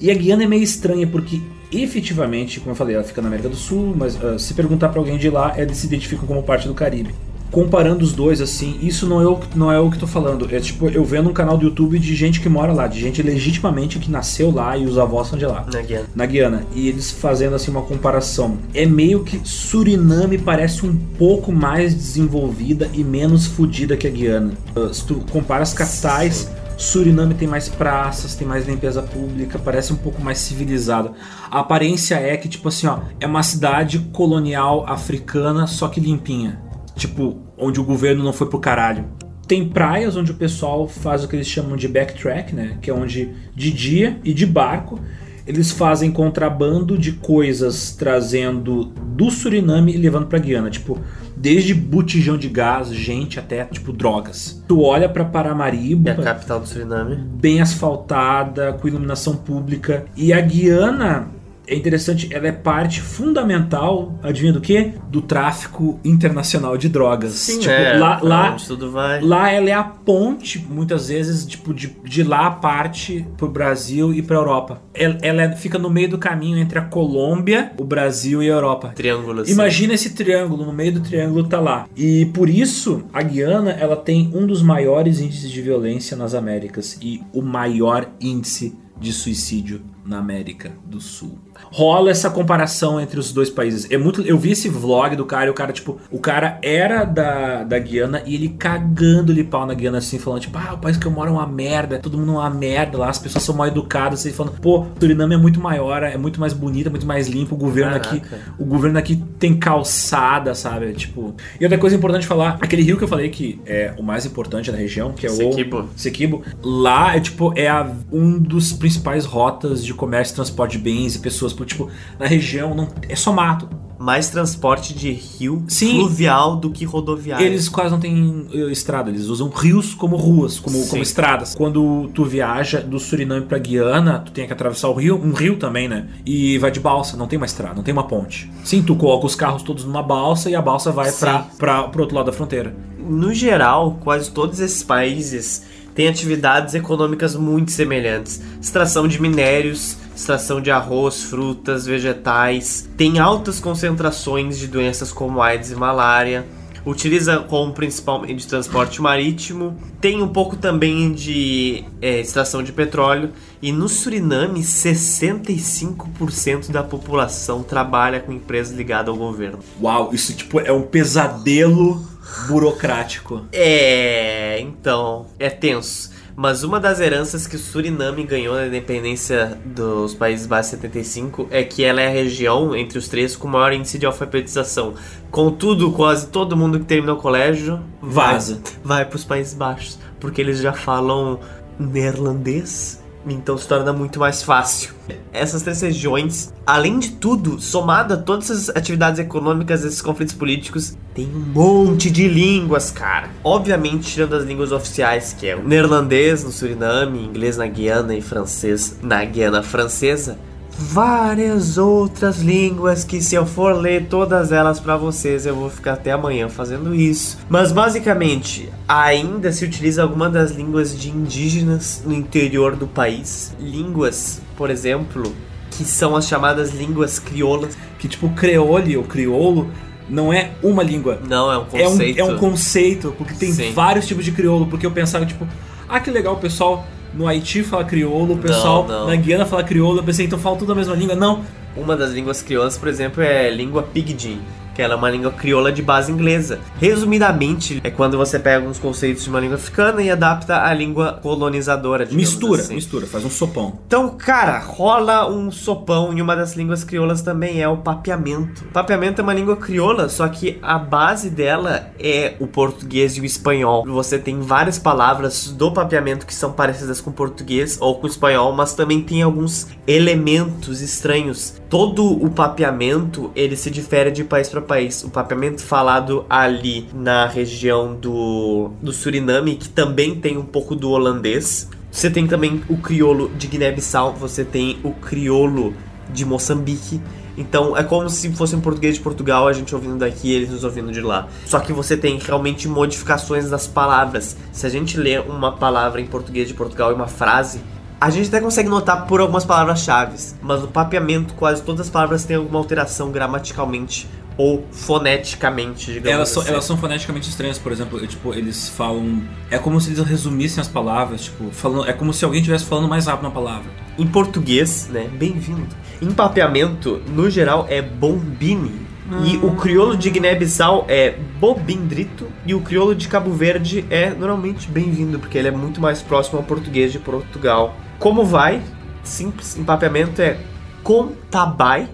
E 0.00 0.10
a 0.10 0.14
Guiana 0.14 0.44
é 0.44 0.46
meio 0.46 0.62
estranha 0.62 1.06
porque, 1.06 1.40
efetivamente, 1.72 2.60
como 2.60 2.72
eu 2.72 2.76
falei, 2.76 2.94
ela 2.94 3.04
fica 3.04 3.20
na 3.20 3.28
América 3.28 3.48
do 3.48 3.56
Sul, 3.56 3.94
mas 3.96 4.22
ah, 4.22 4.38
se 4.38 4.54
perguntar 4.54 4.88
pra 4.88 5.00
alguém 5.00 5.18
de 5.18 5.28
lá, 5.30 5.54
eles 5.56 5.76
se 5.78 5.86
identificam 5.86 6.26
como 6.26 6.42
parte 6.42 6.66
do 6.68 6.74
Caribe. 6.74 7.14
Comparando 7.50 8.04
os 8.04 8.12
dois, 8.12 8.40
assim, 8.40 8.78
isso 8.80 9.08
não 9.08 9.20
é 9.20 9.26
o, 9.26 9.40
não 9.56 9.72
é 9.72 9.80
o 9.80 9.90
que 9.90 9.98
tô 9.98 10.06
falando. 10.06 10.48
É 10.54 10.60
tipo, 10.60 10.88
eu 10.88 11.04
vendo 11.04 11.28
um 11.28 11.32
canal 11.32 11.58
do 11.58 11.64
YouTube 11.64 11.98
de 11.98 12.14
gente 12.14 12.40
que 12.40 12.48
mora 12.48 12.72
lá, 12.72 12.86
de 12.86 13.00
gente 13.00 13.20
legitimamente 13.22 13.98
que 13.98 14.08
nasceu 14.08 14.52
lá 14.52 14.76
e 14.76 14.86
os 14.86 14.96
avós 14.96 15.26
são 15.26 15.36
de 15.36 15.44
lá 15.44 15.66
Na 15.72 15.82
Guiana. 15.82 16.06
na 16.14 16.26
Guiana 16.26 16.62
e 16.76 16.88
eles 16.88 17.10
fazendo 17.10 17.56
assim 17.56 17.72
uma 17.72 17.82
comparação. 17.82 18.56
É 18.72 18.86
meio 18.86 19.24
que 19.24 19.40
Suriname 19.42 20.38
parece 20.38 20.86
um 20.86 20.94
pouco 21.18 21.50
mais 21.50 21.92
desenvolvida 21.92 22.88
e 22.94 23.02
menos 23.02 23.46
fodida 23.46 23.96
que 23.96 24.06
a 24.06 24.10
Guiana. 24.10 24.52
Uh, 24.76 24.94
Se 24.94 25.04
tu 25.04 25.16
compara 25.32 25.64
as 25.64 25.74
capitais, 25.74 26.48
Suriname 26.80 27.34
tem 27.34 27.46
mais 27.46 27.68
praças, 27.68 28.34
tem 28.34 28.48
mais 28.48 28.66
limpeza 28.66 29.02
pública, 29.02 29.58
parece 29.58 29.92
um 29.92 29.96
pouco 29.96 30.22
mais 30.22 30.38
civilizado. 30.38 31.12
A 31.50 31.60
aparência 31.60 32.14
é 32.14 32.38
que 32.38 32.48
tipo 32.48 32.68
assim, 32.68 32.86
ó, 32.86 33.00
é 33.20 33.26
uma 33.26 33.42
cidade 33.42 33.98
colonial 34.14 34.86
africana, 34.88 35.66
só 35.66 35.88
que 35.88 36.00
limpinha. 36.00 36.58
Tipo, 36.96 37.36
onde 37.58 37.78
o 37.78 37.84
governo 37.84 38.24
não 38.24 38.32
foi 38.32 38.48
pro 38.48 38.58
caralho. 38.58 39.04
tem 39.46 39.68
praias 39.68 40.16
onde 40.16 40.30
o 40.30 40.36
pessoal 40.36 40.88
faz 40.88 41.22
o 41.22 41.28
que 41.28 41.36
eles 41.36 41.48
chamam 41.48 41.76
de 41.76 41.86
backtrack, 41.86 42.54
né? 42.54 42.78
Que 42.80 42.88
é 42.88 42.94
onde 42.94 43.30
de 43.54 43.70
dia 43.72 44.18
e 44.24 44.32
de 44.32 44.46
barco 44.46 44.98
eles 45.46 45.70
fazem 45.70 46.10
contrabando 46.10 46.96
de 46.96 47.12
coisas 47.12 47.92
trazendo 47.92 48.84
do 48.84 49.30
Suriname 49.30 49.94
e 49.94 49.96
levando 49.96 50.26
para 50.26 50.38
Guiana, 50.38 50.70
tipo, 50.70 50.98
desde 51.36 51.74
botijão 51.74 52.36
de 52.36 52.48
gás, 52.48 52.92
gente, 52.92 53.38
até 53.38 53.64
tipo 53.64 53.92
drogas. 53.92 54.62
Tu 54.68 54.80
olha 54.80 55.08
para 55.08 55.24
Paramaribo, 55.24 56.08
É 56.08 56.12
a 56.12 56.16
capital 56.16 56.60
do 56.60 56.68
Suriname. 56.68 57.16
bem 57.16 57.60
asfaltada, 57.60 58.72
com 58.74 58.86
iluminação 58.88 59.36
pública, 59.36 60.04
e 60.16 60.32
a 60.32 60.40
Guiana 60.40 61.28
é 61.70 61.74
interessante, 61.76 62.28
ela 62.32 62.48
é 62.48 62.52
parte 62.52 63.00
fundamental, 63.00 64.18
adivinha 64.22 64.52
do 64.52 64.60
quê? 64.60 64.92
Do 65.08 65.22
tráfico 65.22 65.98
internacional 66.04 66.76
de 66.76 66.88
drogas. 66.88 67.46
tipo, 67.46 67.70
é, 67.70 67.94
lá, 67.96 68.20
lá, 68.22 68.52
tudo 68.56 68.90
vai. 68.90 69.20
Lá 69.20 69.50
ela 69.50 69.68
é 69.70 69.72
a 69.72 69.84
ponte, 69.84 70.58
muitas 70.68 71.08
vezes, 71.08 71.44
tipo, 71.46 71.72
de, 71.72 71.96
de 72.04 72.22
lá 72.22 72.46
a 72.46 72.50
parte 72.50 73.26
pro 73.36 73.48
Brasil 73.48 74.12
e 74.12 74.20
pra 74.22 74.36
Europa. 74.36 74.82
Ela, 74.92 75.18
ela 75.22 75.42
é- 75.42 75.52
fica 75.56 75.78
no 75.78 75.88
meio 75.88 76.08
do 76.10 76.18
caminho 76.18 76.58
entre 76.58 76.78
a 76.78 76.82
Colômbia, 76.82 77.72
o 77.78 77.84
Brasil 77.84 78.42
e 78.42 78.50
a 78.50 78.54
Europa. 78.54 78.92
Triângulo 78.94 79.40
assim. 79.42 79.52
Imagina 79.52 79.94
esse 79.94 80.10
triângulo, 80.10 80.64
no 80.66 80.72
meio 80.72 80.92
do 80.94 81.00
triângulo 81.00 81.44
tá 81.46 81.60
lá. 81.60 81.86
E 81.96 82.26
por 82.26 82.48
isso, 82.48 83.04
a 83.12 83.22
Guiana, 83.22 83.70
ela 83.72 83.96
tem 83.96 84.30
um 84.34 84.46
dos 84.46 84.62
maiores 84.62 85.20
índices 85.20 85.50
de 85.50 85.62
violência 85.62 86.16
nas 86.16 86.34
Américas 86.34 86.98
e 87.00 87.22
o 87.32 87.40
maior 87.42 88.08
índice 88.20 88.76
de 89.00 89.12
suicídio 89.12 89.80
na 90.04 90.18
América 90.18 90.72
do 90.84 91.00
Sul. 91.00 91.38
Rola 91.72 92.10
essa 92.10 92.28
comparação 92.30 93.00
entre 93.00 93.18
os 93.20 93.32
dois 93.32 93.48
países. 93.50 93.88
É 93.90 93.96
muito, 93.96 94.22
eu 94.22 94.36
vi 94.38 94.50
esse 94.52 94.68
vlog 94.68 95.14
do 95.16 95.24
cara 95.24 95.46
e 95.46 95.50
o 95.50 95.54
cara, 95.54 95.72
tipo, 95.72 95.98
o 96.10 96.18
cara 96.18 96.58
era 96.62 97.04
da, 97.04 97.62
da 97.64 97.78
Guiana 97.78 98.22
e 98.26 98.34
ele 98.34 98.48
cagando-lhe 98.50 99.44
pau 99.44 99.66
na 99.66 99.74
Guiana 99.74 99.98
assim, 99.98 100.18
falando, 100.18 100.40
tipo, 100.40 100.58
ah, 100.58 100.74
o 100.74 100.78
país 100.78 100.96
que 100.96 101.06
eu 101.06 101.10
moro 101.10 101.28
é 101.30 101.32
uma 101.32 101.46
merda, 101.46 101.98
todo 101.98 102.18
mundo 102.18 102.32
é 102.32 102.36
uma 102.38 102.50
merda 102.50 102.98
lá, 102.98 103.08
as 103.08 103.18
pessoas 103.18 103.44
são 103.44 103.54
mal 103.54 103.66
educadas, 103.68 104.24
ele 104.24 104.34
falando, 104.34 104.58
pô, 104.60 104.86
Suriname 104.98 105.34
é 105.34 105.38
muito 105.38 105.60
maior, 105.60 106.02
é 106.02 106.16
muito 106.16 106.40
mais 106.40 106.52
bonita, 106.52 106.88
é 106.88 106.90
muito 106.90 107.06
mais 107.06 107.28
limpo, 107.28 107.54
o 107.54 107.58
governo 107.58 107.94
aqui, 107.96 108.20
Caraca. 108.20 108.52
o 108.58 108.64
governo 108.64 108.98
aqui 108.98 109.16
tem 109.38 109.54
calçada, 109.56 110.54
sabe? 110.54 110.92
Tipo. 110.92 111.34
E 111.60 111.64
outra 111.64 111.78
coisa 111.78 111.96
importante 111.96 112.26
falar, 112.26 112.58
aquele 112.60 112.82
rio 112.82 112.96
que 112.96 113.04
eu 113.04 113.08
falei 113.08 113.28
que 113.28 113.60
é 113.66 113.94
o 113.98 114.02
mais 114.02 114.26
importante 114.26 114.70
da 114.70 114.76
região, 114.76 115.12
que 115.12 115.26
é 115.26 115.30
Sequibo. 115.30 115.78
o 115.80 115.88
Sequibo, 115.96 116.42
lá 116.62 117.16
é 117.16 117.20
tipo 117.20 117.52
é 117.56 117.68
a- 117.68 117.90
um 118.12 118.38
dos 118.38 118.72
principais 118.72 119.24
rotas 119.24 119.84
de 119.84 119.94
comércio 119.94 120.32
e 120.32 120.36
transporte 120.36 120.72
de 120.76 120.78
bens 120.84 121.14
e 121.14 121.18
pessoas, 121.18 121.49
porque, 121.52 121.74
tipo, 121.74 121.90
na 122.18 122.26
região 122.26 122.74
não 122.74 122.88
é 123.08 123.16
só 123.16 123.32
mato. 123.32 123.68
Mais 123.98 124.30
transporte 124.30 124.94
de 124.94 125.12
rio 125.12 125.62
Sim. 125.68 125.90
fluvial 125.90 126.56
do 126.56 126.70
que 126.70 126.86
rodoviário. 126.86 127.44
Eles 127.44 127.68
quase 127.68 127.90
não 127.90 128.00
têm 128.00 128.46
eh, 128.50 128.72
estrada, 128.72 129.10
eles 129.10 129.26
usam 129.26 129.50
rios 129.50 129.92
como 129.92 130.16
ruas, 130.16 130.58
como, 130.58 130.86
como 130.86 131.02
estradas. 131.02 131.54
Quando 131.54 132.08
tu 132.14 132.24
viaja 132.24 132.80
do 132.80 132.98
Suriname 132.98 133.44
pra 133.44 133.58
Guiana, 133.58 134.20
tu 134.20 134.32
tem 134.32 134.46
que 134.46 134.52
atravessar 134.54 134.88
o 134.88 134.94
rio, 134.94 135.20
um 135.22 135.34
rio 135.34 135.58
também, 135.58 135.86
né? 135.86 136.08
E 136.24 136.56
vai 136.56 136.70
de 136.70 136.80
balsa, 136.80 137.14
não 137.14 137.26
tem 137.26 137.36
uma 137.36 137.44
estrada, 137.44 137.74
não 137.74 137.82
tem 137.82 137.92
uma 137.92 138.04
ponte. 138.04 138.50
Sim, 138.64 138.82
tu 138.82 138.96
coloca 138.96 139.26
os 139.26 139.34
carros 139.34 139.62
todos 139.62 139.84
numa 139.84 140.02
balsa 140.02 140.48
e 140.48 140.54
a 140.54 140.62
balsa 140.62 140.90
vai 140.90 141.12
pra, 141.12 141.40
pra, 141.58 141.82
pro 141.84 142.00
outro 142.00 142.16
lado 142.16 142.26
da 142.26 142.32
fronteira. 142.32 142.74
No 142.98 143.34
geral, 143.34 143.98
quase 144.02 144.30
todos 144.30 144.60
esses 144.60 144.82
países 144.82 145.62
têm 146.00 146.08
atividades 146.08 146.72
econômicas 146.72 147.36
muito 147.36 147.70
semelhantes. 147.70 148.40
Extração 148.58 149.06
de 149.06 149.20
minérios, 149.20 149.98
extração 150.16 150.58
de 150.58 150.70
arroz, 150.70 151.24
frutas, 151.24 151.84
vegetais. 151.84 152.88
Tem 152.96 153.18
altas 153.18 153.60
concentrações 153.60 154.58
de 154.58 154.66
doenças 154.66 155.12
como 155.12 155.42
AIDS 155.42 155.72
e 155.72 155.76
malária. 155.76 156.46
Utiliza 156.84 157.38
como 157.40 157.72
principal 157.72 158.20
meio 158.20 158.36
de 158.36 158.46
transporte 158.46 159.02
marítimo. 159.02 159.76
Tem 160.00 160.22
um 160.22 160.28
pouco 160.28 160.56
também 160.56 161.12
de 161.12 161.84
é, 162.00 162.20
extração 162.20 162.62
de 162.62 162.72
petróleo. 162.72 163.32
E 163.60 163.72
no 163.72 163.88
Suriname, 163.88 164.60
65% 164.60 166.70
da 166.70 166.82
população 166.82 167.62
trabalha 167.62 168.20
com 168.20 168.32
empresas 168.32 168.74
ligadas 168.76 169.08
ao 169.08 169.16
governo. 169.16 169.58
Uau, 169.80 170.10
isso 170.14 170.34
tipo 170.34 170.60
é 170.60 170.72
um 170.72 170.82
pesadelo 170.82 172.06
burocrático. 172.46 173.44
É, 173.52 174.60
então, 174.60 175.26
é 175.38 175.50
tenso. 175.50 176.10
Mas 176.40 176.64
uma 176.64 176.80
das 176.80 177.00
heranças 177.00 177.46
que 177.46 177.54
o 177.54 177.58
Suriname 177.58 178.24
ganhou 178.24 178.54
na 178.54 178.66
independência 178.66 179.58
dos 179.62 180.14
Países 180.14 180.46
Baixos 180.46 180.72
em 180.72 180.76
75 180.76 181.48
é 181.50 181.62
que 181.62 181.84
ela 181.84 182.00
é 182.00 182.06
a 182.06 182.10
região 182.10 182.74
entre 182.74 182.96
os 182.96 183.08
três 183.08 183.36
com 183.36 183.46
maior 183.46 183.74
índice 183.74 183.98
de 183.98 184.06
alfabetização. 184.06 184.94
Contudo, 185.30 185.92
quase 185.92 186.28
todo 186.28 186.56
mundo 186.56 186.80
que 186.80 186.86
terminou 186.86 187.18
o 187.18 187.20
colégio 187.20 187.78
Vaza. 188.00 188.58
vai 188.82 189.04
para 189.04 189.16
os 189.16 189.24
Países 189.24 189.52
Baixos, 189.52 189.98
porque 190.18 190.40
eles 190.40 190.60
já 190.60 190.72
falam 190.72 191.40
neerlandês, 191.78 192.99
então 193.32 193.56
se 193.56 193.66
torna 193.66 193.92
muito 193.92 194.18
mais 194.18 194.42
fácil. 194.42 194.92
Essas 195.32 195.62
três 195.62 195.80
regiões, 195.80 196.52
além 196.66 196.98
de 196.98 197.12
tudo, 197.12 197.60
somado 197.60 198.14
a 198.14 198.16
todas 198.16 198.50
essas 198.50 198.68
atividades 198.70 199.18
econômicas, 199.18 199.84
esses 199.84 200.00
conflitos 200.00 200.34
políticos, 200.34 200.96
tem 201.14 201.26
um 201.26 201.52
monte 201.52 202.10
de 202.10 202.28
línguas, 202.28 202.90
cara. 202.90 203.30
Obviamente, 203.42 204.12
tirando 204.12 204.34
as 204.34 204.44
línguas 204.44 204.72
oficiais, 204.72 205.34
que 205.38 205.46
é 205.46 205.56
o 205.56 205.62
neerlandês 205.66 206.44
no 206.44 206.52
Suriname, 206.52 207.24
inglês 207.24 207.56
na 207.56 207.66
Guiana 207.66 208.14
e 208.14 208.22
francês 208.22 208.96
na 209.02 209.24
Guiana 209.24 209.62
Francesa, 209.62 210.38
várias 210.80 211.76
outras 211.76 212.38
línguas 212.38 213.04
que 213.04 213.20
se 213.20 213.34
eu 213.34 213.44
for 213.44 213.74
ler 213.74 214.06
todas 214.06 214.50
elas 214.50 214.80
pra 214.80 214.96
vocês 214.96 215.44
eu 215.44 215.54
vou 215.54 215.68
ficar 215.68 215.92
até 215.92 216.10
amanhã 216.10 216.48
fazendo 216.48 216.94
isso. 216.94 217.38
Mas 217.48 217.70
basicamente, 217.70 218.68
ainda 218.88 219.52
se 219.52 219.64
utiliza 219.64 220.02
alguma 220.02 220.30
das 220.30 220.52
línguas 220.52 220.98
de 220.98 221.10
indígenas 221.10 222.02
no 222.04 222.14
interior 222.14 222.74
do 222.74 222.86
país. 222.86 223.54
Línguas, 223.60 224.40
por 224.56 224.70
exemplo, 224.70 225.34
que 225.70 225.84
são 225.84 226.16
as 226.16 226.26
chamadas 226.26 226.70
línguas 226.70 227.18
crioulas. 227.18 227.76
Que 227.98 228.08
tipo 228.08 228.30
creole 228.30 228.96
ou 228.96 229.04
crioulo 229.04 229.70
não 230.08 230.32
é 230.32 230.52
uma 230.62 230.82
língua. 230.82 231.20
Não, 231.28 231.52
é 231.52 231.58
um 231.58 231.66
É 231.74 231.86
um, 231.86 231.90
conceito. 231.90 232.20
é 232.20 232.24
um 232.24 232.38
conceito, 232.38 233.14
porque 233.18 233.34
tem 233.34 233.52
Sim. 233.52 233.72
vários 233.72 234.06
tipos 234.06 234.24
de 234.24 234.32
crioulo. 234.32 234.66
Porque 234.66 234.86
eu 234.86 234.90
pensava, 234.90 235.26
tipo, 235.26 235.46
ah, 235.86 236.00
que 236.00 236.10
legal, 236.10 236.36
pessoal 236.38 236.86
no 237.14 237.26
Haiti 237.26 237.62
fala 237.62 237.84
crioulo, 237.84 238.34
o 238.34 238.38
pessoal 238.38 238.86
não. 238.86 239.06
na 239.06 239.16
Guiana 239.16 239.44
fala 239.44 239.62
crioulo. 239.64 239.98
Eu 239.98 240.04
pensei, 240.04 240.26
então 240.26 240.38
fala 240.38 240.56
tudo 240.56 240.72
a 240.72 240.74
mesma 240.74 240.94
língua. 240.94 241.14
Não, 241.14 241.42
Uma 241.76 241.96
das 241.96 242.12
línguas 242.12 242.42
crioulas, 242.42 242.76
por 242.76 242.88
exemplo, 242.88 243.22
é 243.22 243.50
língua 243.50 243.82
pidgin, 243.82 244.40
que 244.80 244.84
ela 244.84 244.94
é 244.94 244.96
uma 244.96 245.10
língua 245.10 245.30
crioula 245.30 245.70
de 245.70 245.82
base 245.82 246.10
inglesa. 246.10 246.58
Resumidamente, 246.78 247.82
é 247.84 247.90
quando 247.90 248.16
você 248.16 248.38
pega 248.38 248.66
uns 248.66 248.78
conceitos 248.78 249.24
de 249.24 249.28
uma 249.28 249.38
língua 249.38 249.56
africana 249.56 250.02
e 250.02 250.10
adapta 250.10 250.62
à 250.62 250.72
língua 250.72 251.18
colonizadora. 251.22 252.08
mistura, 252.10 252.62
assim. 252.62 252.76
mistura, 252.76 253.06
faz 253.06 253.22
um 253.22 253.28
sopão. 253.28 253.78
Então, 253.86 254.08
cara, 254.16 254.58
rola 254.58 255.28
um 255.28 255.50
sopão 255.50 256.16
e 256.16 256.22
uma 256.22 256.34
das 256.34 256.56
línguas 256.56 256.82
crioulas 256.82 257.20
também 257.20 257.60
é 257.60 257.68
o 257.68 257.76
papeamento. 257.76 258.64
Papeamento 258.72 259.20
é 259.20 259.22
uma 259.22 259.34
língua 259.34 259.54
crioula, 259.54 260.08
só 260.08 260.26
que 260.28 260.58
a 260.62 260.78
base 260.78 261.28
dela 261.28 261.90
é 261.98 262.36
o 262.40 262.46
português 262.46 263.18
e 263.18 263.20
o 263.20 263.24
espanhol. 263.26 263.84
Você 263.84 264.18
tem 264.18 264.40
várias 264.40 264.78
palavras 264.78 265.50
do 265.50 265.70
papeamento 265.70 266.24
que 266.24 266.34
são 266.34 266.52
parecidas 266.52 267.02
com 267.02 267.10
o 267.10 267.12
português 267.12 267.76
ou 267.78 267.96
com 267.96 268.06
o 268.06 268.10
espanhol, 268.10 268.50
mas 268.54 268.72
também 268.72 269.02
tem 269.02 269.20
alguns 269.20 269.66
elementos 269.86 270.80
estranhos. 270.80 271.60
Todo 271.68 272.10
o 272.10 272.30
papeamento, 272.30 273.30
ele 273.36 273.56
se 273.56 273.70
difere 273.70 274.10
de 274.10 274.24
país 274.24 274.48
para 274.48 274.69
país. 274.70 275.02
O 275.02 275.10
papeamento 275.10 275.62
falado 275.62 276.24
ali 276.30 276.86
na 276.94 277.26
região 277.26 277.92
do, 277.92 278.70
do 278.80 278.92
Suriname, 278.92 279.56
que 279.56 279.68
também 279.68 280.14
tem 280.14 280.38
um 280.38 280.44
pouco 280.44 280.76
do 280.76 280.90
holandês, 280.90 281.68
você 281.90 282.08
tem 282.08 282.28
também 282.28 282.62
o 282.68 282.76
crioulo 282.76 283.28
de 283.30 283.48
Guiné-Bissau, 283.48 284.12
você 284.12 284.44
tem 284.44 284.78
o 284.84 284.92
crioulo 284.92 285.74
de 286.12 286.24
Moçambique. 286.24 287.00
Então 287.36 287.76
é 287.76 287.82
como 287.82 288.08
se 288.08 288.30
fosse 288.30 288.54
um 288.54 288.60
português 288.60 288.94
de 288.94 289.00
Portugal, 289.00 289.48
a 289.48 289.52
gente 289.52 289.74
ouvindo 289.74 289.98
daqui 289.98 290.32
eles 290.32 290.50
nos 290.50 290.62
ouvindo 290.62 290.92
de 290.92 291.00
lá. 291.00 291.26
Só 291.46 291.58
que 291.58 291.72
você 291.72 291.96
tem 291.96 292.16
realmente 292.18 292.68
modificações 292.68 293.50
das 293.50 293.66
palavras. 293.66 294.36
Se 294.52 294.66
a 294.66 294.68
gente 294.68 294.96
lê 294.96 295.18
uma 295.18 295.50
palavra 295.56 296.00
em 296.00 296.06
português 296.06 296.46
de 296.46 296.54
Portugal 296.54 296.92
e 296.92 296.94
uma 296.94 297.08
frase, 297.08 297.60
a 298.00 298.08
gente 298.08 298.28
até 298.28 298.40
consegue 298.40 298.68
notar 298.68 299.06
por 299.06 299.20
algumas 299.20 299.44
palavras-chave, 299.44 300.16
mas 300.40 300.62
no 300.62 300.68
papeamento 300.68 301.34
quase 301.34 301.60
todas 301.60 301.82
as 301.82 301.90
palavras 301.90 302.24
têm 302.24 302.36
alguma 302.36 302.58
alteração 302.58 303.10
gramaticalmente 303.10 304.08
ou 304.40 304.66
foneticamente, 304.72 305.92
digamos 305.92 306.10
Elas 306.10 306.28
são, 306.30 306.42
assim. 306.42 306.50
elas 306.50 306.64
são 306.64 306.76
foneticamente 306.78 307.28
estranhas, 307.28 307.58
por 307.58 307.72
exemplo, 307.72 308.06
tipo, 308.06 308.32
eles 308.32 308.70
falam. 308.70 309.22
É 309.50 309.58
como 309.58 309.78
se 309.78 309.90
eles 309.90 310.02
resumissem 310.02 310.62
as 310.62 310.66
palavras, 310.66 311.24
tipo, 311.24 311.50
falando, 311.50 311.86
é 311.86 311.92
como 311.92 312.10
se 312.14 312.24
alguém 312.24 312.40
estivesse 312.40 312.64
falando 312.64 312.88
mais 312.88 313.04
rápido 313.04 313.26
uma 313.26 313.32
palavra. 313.32 313.70
Em 313.98 314.06
português, 314.06 314.88
né? 314.90 315.10
Bem-vindo. 315.12 315.68
Em 316.00 316.10
papeamento, 316.10 317.02
no 317.08 317.28
geral, 317.28 317.66
é 317.68 317.82
bombini. 317.82 318.88
E 319.26 319.36
o 319.38 319.56
crioulo 319.56 319.94
de 319.94 320.08
Guiné-Bissau 320.08 320.86
é 320.88 321.16
bobindrito. 321.38 322.28
E 322.46 322.54
o 322.54 322.60
crioulo 322.60 322.94
de 322.94 323.08
Cabo 323.08 323.32
Verde 323.32 323.84
é 323.90 324.08
normalmente 324.08 324.70
bem-vindo, 324.70 325.18
porque 325.18 325.36
ele 325.36 325.48
é 325.48 325.50
muito 325.50 325.80
mais 325.82 326.00
próximo 326.00 326.38
ao 326.38 326.44
português 326.44 326.92
de 326.92 326.98
Portugal. 326.98 327.76
Como 327.98 328.24
vai? 328.24 328.62
Simples. 329.02 329.58
Em 329.58 329.64
papeamento 329.64 330.22
é 330.22 330.38
contabai. 330.82 331.88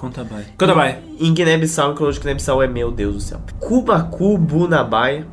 Conta 0.00 0.24
vai. 0.24 0.46
Conta 0.58 0.72
vai. 0.72 0.98
Em 1.20 1.34
Guiné-Bissau, 1.34 1.90
o 1.90 1.94
crioulo 1.94 2.14
de 2.14 2.20
Guiné-Bissau 2.20 2.62
é 2.62 2.66
meu 2.66 2.90
Deus 2.90 3.14
do 3.16 3.20
céu. 3.20 3.40
Cubacu 3.58 4.38
bunabai. 4.38 5.26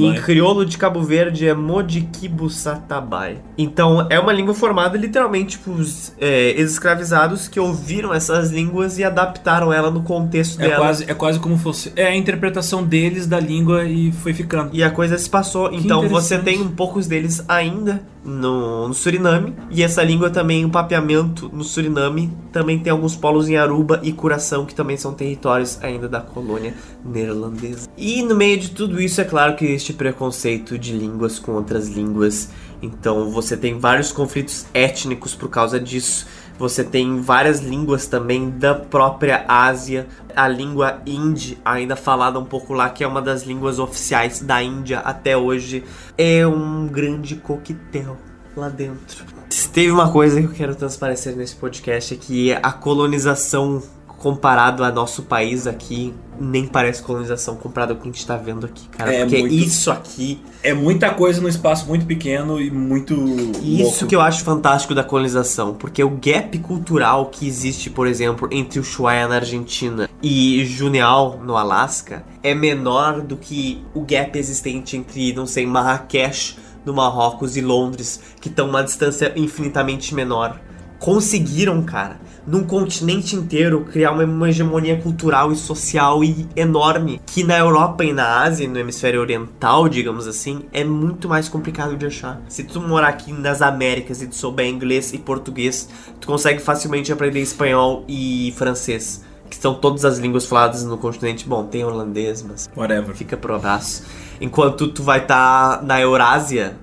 E 0.00 0.18
em 0.18 0.22
crioulo 0.22 0.64
de 0.64 0.78
Cabo 0.78 1.02
Verde 1.02 1.46
é 1.46 1.54
Modiquibo 1.54 2.48
Satabai. 2.48 3.38
Então 3.56 4.06
é 4.10 4.18
uma 4.18 4.32
língua 4.32 4.54
formada 4.54 4.96
literalmente 4.96 5.58
por 5.58 5.78
é, 6.20 6.50
ex-escravizados 6.50 7.48
que 7.48 7.58
ouviram 7.60 8.12
essas 8.14 8.50
línguas 8.50 8.98
e 8.98 9.04
adaptaram 9.04 9.72
ela 9.72 9.90
no 9.90 10.02
contexto 10.02 10.60
É 10.60 10.68
dela. 10.68 10.76
quase, 10.76 11.04
é 11.10 11.14
quase 11.14 11.38
como 11.38 11.56
fosse. 11.58 11.92
É 11.96 12.06
a 12.06 12.16
interpretação 12.16 12.82
deles 12.84 13.26
da 13.26 13.40
língua 13.40 13.84
e 13.84 14.12
foi 14.12 14.32
ficando. 14.32 14.70
E 14.72 14.82
a 14.82 14.90
coisa 14.90 15.18
se 15.18 15.28
passou. 15.28 15.72
então 15.72 16.08
você 16.08 16.38
tem 16.38 16.60
um 16.60 16.68
poucos 16.68 17.06
deles 17.06 17.44
ainda 17.48 18.02
no, 18.24 18.88
no 18.88 18.94
Suriname. 18.94 19.54
E 19.70 19.82
essa 19.82 20.02
língua 20.02 20.30
também, 20.30 20.64
o 20.64 20.70
papeamento 20.70 21.50
no 21.52 21.64
Suriname, 21.64 22.30
também 22.52 22.78
tem 22.78 22.90
alguns 22.90 23.16
polos 23.16 23.48
em 23.48 23.56
Aruba 23.56 24.00
e 24.02 24.12
Curaçao, 24.12 24.66
que 24.66 24.74
também 24.74 24.96
são 24.96 25.12
territórios 25.14 25.78
ainda 25.82 26.08
da 26.08 26.20
colônia 26.20 26.74
neerlandesa. 27.04 27.88
E 27.96 28.22
no 28.22 28.34
meio 28.34 28.58
de 28.58 28.70
tudo 28.70 29.00
isso, 29.00 29.17
é 29.20 29.24
claro 29.24 29.56
que 29.56 29.64
existe 29.64 29.92
preconceito 29.92 30.78
de 30.78 30.92
línguas 30.92 31.38
com 31.38 31.52
outras 31.52 31.88
línguas. 31.88 32.50
Então 32.80 33.30
você 33.30 33.56
tem 33.56 33.78
vários 33.78 34.12
conflitos 34.12 34.66
étnicos 34.72 35.34
por 35.34 35.48
causa 35.48 35.80
disso. 35.80 36.26
Você 36.58 36.82
tem 36.82 37.20
várias 37.20 37.60
línguas 37.60 38.06
também 38.06 38.50
da 38.50 38.74
própria 38.74 39.44
Ásia. 39.46 40.06
A 40.34 40.48
língua 40.48 41.00
hindi, 41.06 41.56
ainda 41.64 41.94
falada 41.94 42.38
um 42.38 42.44
pouco 42.44 42.72
lá, 42.72 42.90
que 42.90 43.04
é 43.04 43.06
uma 43.06 43.22
das 43.22 43.44
línguas 43.44 43.78
oficiais 43.78 44.40
da 44.40 44.62
Índia 44.62 44.98
até 45.00 45.36
hoje, 45.36 45.84
é 46.16 46.46
um 46.46 46.86
grande 46.86 47.36
coquetel 47.36 48.16
lá 48.56 48.68
dentro. 48.68 49.24
Se 49.50 49.68
teve 49.68 49.90
uma 49.90 50.10
coisa 50.10 50.40
que 50.40 50.46
eu 50.46 50.52
quero 50.52 50.74
transparecer 50.74 51.36
nesse 51.36 51.54
podcast 51.54 52.14
é 52.14 52.16
que 52.16 52.52
a 52.52 52.72
colonização 52.72 53.82
comparado 54.18 54.82
a 54.82 54.90
nosso 54.90 55.22
país 55.22 55.66
aqui 55.66 56.12
nem 56.40 56.66
parece 56.66 57.02
colonização 57.02 57.56
comparado 57.56 57.94
com 57.94 58.00
o 58.00 58.02
que 58.04 58.08
a 58.08 58.12
gente 58.12 58.26
tá 58.26 58.36
vendo 58.36 58.66
aqui, 58.66 58.88
cara. 58.88 59.12
É 59.12 59.20
porque 59.24 59.38
muito- 59.38 59.54
isso 59.54 59.90
aqui 59.90 60.40
É 60.62 60.72
muita 60.74 61.10
coisa 61.14 61.40
num 61.40 61.48
espaço 61.48 61.86
muito 61.86 62.04
pequeno 62.06 62.60
e 62.60 62.70
muito. 62.70 63.14
Isso 63.62 63.82
louco. 63.82 64.06
que 64.06 64.14
eu 64.16 64.20
acho 64.20 64.42
fantástico 64.44 64.94
da 64.94 65.02
colonização, 65.04 65.74
porque 65.74 66.02
o 66.02 66.10
gap 66.10 66.56
cultural 66.58 67.26
que 67.26 67.46
existe, 67.46 67.90
por 67.90 68.06
exemplo, 68.08 68.48
entre 68.52 68.80
Ushuaia 68.80 69.26
na 69.28 69.36
Argentina 69.36 70.08
e 70.22 70.64
Juneau 70.66 71.40
no 71.44 71.56
Alasca 71.56 72.24
é 72.42 72.54
menor 72.54 73.20
do 73.20 73.36
que 73.36 73.84
o 73.94 74.00
gap 74.02 74.36
existente 74.38 74.96
entre, 74.96 75.32
não 75.32 75.46
sei, 75.46 75.64
Marrakech 75.66 76.56
no 76.84 76.92
Marrocos 76.94 77.56
e 77.56 77.60
Londres, 77.60 78.20
que 78.40 78.48
estão 78.48 78.68
uma 78.68 78.82
distância 78.82 79.32
infinitamente 79.36 80.14
menor. 80.14 80.60
Conseguiram, 80.98 81.82
cara, 81.82 82.20
num 82.48 82.64
continente 82.64 83.36
inteiro 83.36 83.86
criar 83.92 84.10
uma, 84.12 84.48
hegemonia 84.48 84.96
cultural 84.96 85.52
e 85.52 85.56
social 85.56 86.24
e 86.24 86.48
enorme 86.56 87.20
que 87.26 87.44
na 87.44 87.58
Europa 87.58 88.02
e 88.04 88.12
na 88.12 88.40
Ásia, 88.42 88.66
no 88.66 88.78
hemisfério 88.78 89.20
oriental, 89.20 89.86
digamos 89.86 90.26
assim, 90.26 90.62
é 90.72 90.82
muito 90.82 91.28
mais 91.28 91.46
complicado 91.46 91.94
de 91.94 92.06
achar. 92.06 92.40
Se 92.48 92.64
tu 92.64 92.80
morar 92.80 93.08
aqui 93.08 93.32
nas 93.34 93.60
Américas 93.60 94.22
e 94.22 94.26
tu 94.26 94.34
souber 94.34 94.66
inglês 94.66 95.12
e 95.12 95.18
português, 95.18 95.90
tu 96.18 96.26
consegue 96.26 96.58
facilmente 96.60 97.12
aprender 97.12 97.40
espanhol 97.40 98.02
e 98.08 98.54
francês, 98.56 99.22
que 99.50 99.56
são 99.56 99.74
todas 99.74 100.06
as 100.06 100.16
línguas 100.18 100.46
faladas 100.46 100.82
no 100.84 100.96
continente. 100.96 101.46
Bom, 101.46 101.64
tem 101.64 101.84
holandês, 101.84 102.42
mas 102.42 102.66
Whatever. 102.74 103.14
fica 103.14 103.36
pro 103.36 103.54
abraço. 103.56 104.04
Enquanto 104.40 104.88
tu 104.88 105.02
vai 105.02 105.18
estar 105.20 105.82
na 105.82 106.00
Eurásia, 106.00 106.76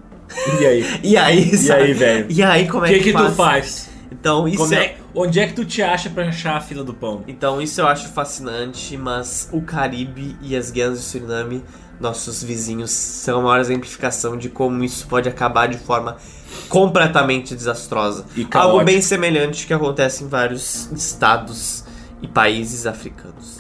E 0.62 0.66
aí? 0.66 0.86
e 1.04 1.18
aí, 1.18 1.50
E 1.54 1.58
sabe? 1.58 1.82
aí, 1.84 1.94
velho? 1.94 2.26
E 2.30 2.44
aí, 2.44 2.68
como 2.68 2.86
é 2.86 2.90
que, 2.90 3.00
que, 3.00 3.04
que 3.06 3.12
tu 3.14 3.18
faz? 3.18 3.36
faz? 3.36 3.90
Então, 4.12 4.48
isso 4.48 4.58
Como 4.58 4.74
é... 4.76 4.78
é- 4.86 4.98
onde 5.16 5.40
é 5.40 5.48
que 5.48 5.54
tu 5.54 5.66
te 5.66 5.82
acha 5.82 6.10
pra 6.10 6.28
achar 6.28 6.58
a 6.58 6.62
fila 6.62 6.84
do 6.84 6.94
pão? 6.94 7.24
Então 7.28 7.62
isso 7.62 7.82
eu 7.82 7.88
acho 7.88 8.10
fascinante, 8.10 8.98
mas 8.98 9.50
o 9.52 9.62
Caribe 9.62 10.36
e 10.42 10.56
as 10.56 10.72
guianas 10.72 11.00
do 11.00 11.04
Suriname, 11.04 11.64
nossos 12.00 12.44
vizinhos, 12.44 12.92
são 12.92 13.40
a 13.40 13.44
maior 13.44 13.60
exemplificação 13.60 14.38
de 14.38 14.50
como 14.50 14.84
isso 14.84 15.08
pode 15.08 15.30
acabar 15.30 15.68
de 15.68 15.78
forma 15.78 16.18
completamente 16.68 17.56
desastrosa. 17.56 18.26
E 18.36 18.48
Algo 18.52 18.84
bem 18.84 19.02
semelhante 19.02 19.66
que 19.66 19.74
acontece 19.74 20.24
em 20.24 20.28
vários 20.28 20.92
estados 20.92 21.86
e 22.22 22.28
países 22.28 22.86
africanos. 22.86 23.55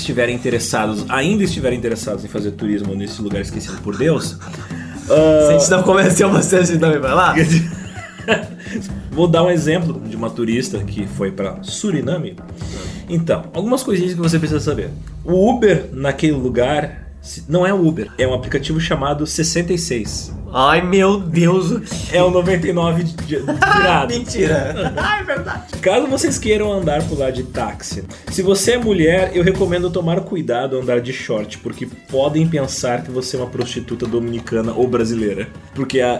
Estiverem 0.00 0.34
interessados, 0.34 1.04
ainda 1.08 1.44
estiverem 1.44 1.78
interessados 1.78 2.24
em 2.24 2.28
fazer 2.28 2.52
turismo 2.52 2.94
nesse 2.94 3.20
lugar 3.22 3.40
esquecido 3.40 3.78
por 3.82 3.96
Deus, 3.96 4.36
ah, 5.08 5.46
Se 5.46 5.54
a 5.54 5.58
gente 5.58 5.70
não 5.70 5.82
convenceu 5.82 6.30
você, 6.30 6.56
a 6.56 6.62
gente 6.62 6.80
não 6.80 7.00
vai 7.00 7.14
lá? 7.14 7.34
Vou 9.10 9.28
dar 9.28 9.42
um 9.42 9.50
exemplo 9.50 10.00
de 10.00 10.16
uma 10.16 10.30
turista 10.30 10.78
que 10.78 11.06
foi 11.06 11.30
para 11.30 11.62
Suriname. 11.62 12.36
Então, 13.08 13.44
algumas 13.52 13.82
coisinhas 13.82 14.14
que 14.14 14.20
você 14.20 14.38
precisa 14.38 14.60
saber. 14.60 14.90
O 15.24 15.50
Uber 15.50 15.90
naquele 15.92 16.32
lugar 16.32 17.01
não 17.48 17.66
é 17.66 17.72
o 17.72 17.86
Uber, 17.86 18.10
é 18.18 18.26
um 18.26 18.34
aplicativo 18.34 18.80
chamado 18.80 19.26
66. 19.26 20.32
Ai 20.54 20.82
meu 20.82 21.18
Deus? 21.18 21.80
É 22.12 22.22
o 22.22 22.30
99 22.30 23.04
de, 23.04 23.12
de 23.14 23.36
virado. 23.46 24.12
Mentira. 24.12 24.92
Ai, 24.96 25.20
é 25.20 25.24
verdade. 25.24 25.78
Caso 25.80 26.06
vocês 26.08 26.36
queiram 26.38 26.70
andar 26.70 27.02
por 27.08 27.18
lá 27.18 27.30
de 27.30 27.42
táxi, 27.44 28.04
se 28.30 28.42
você 28.42 28.72
é 28.72 28.76
mulher, 28.78 29.30
eu 29.34 29.42
recomendo 29.42 29.88
tomar 29.90 30.20
cuidado 30.20 30.76
ao 30.76 30.82
andar 30.82 31.00
de 31.00 31.12
short, 31.12 31.58
porque 31.58 31.86
podem 32.10 32.46
pensar 32.46 33.02
que 33.02 33.10
você 33.10 33.36
é 33.36 33.40
uma 33.40 33.48
prostituta 33.48 34.04
dominicana 34.06 34.72
ou 34.72 34.86
brasileira. 34.86 35.48
Porque 35.74 36.00
a- 36.00 36.16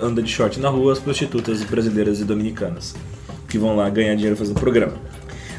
a- 0.00 0.04
anda 0.06 0.22
de 0.22 0.30
short 0.30 0.60
na 0.60 0.68
rua 0.68 0.92
as 0.92 1.00
prostitutas 1.00 1.64
brasileiras 1.64 2.20
e 2.20 2.24
dominicanas, 2.24 2.94
que 3.48 3.58
vão 3.58 3.74
lá 3.76 3.90
ganhar 3.90 4.14
dinheiro 4.14 4.36
fazendo 4.36 4.60
programa. 4.60 4.92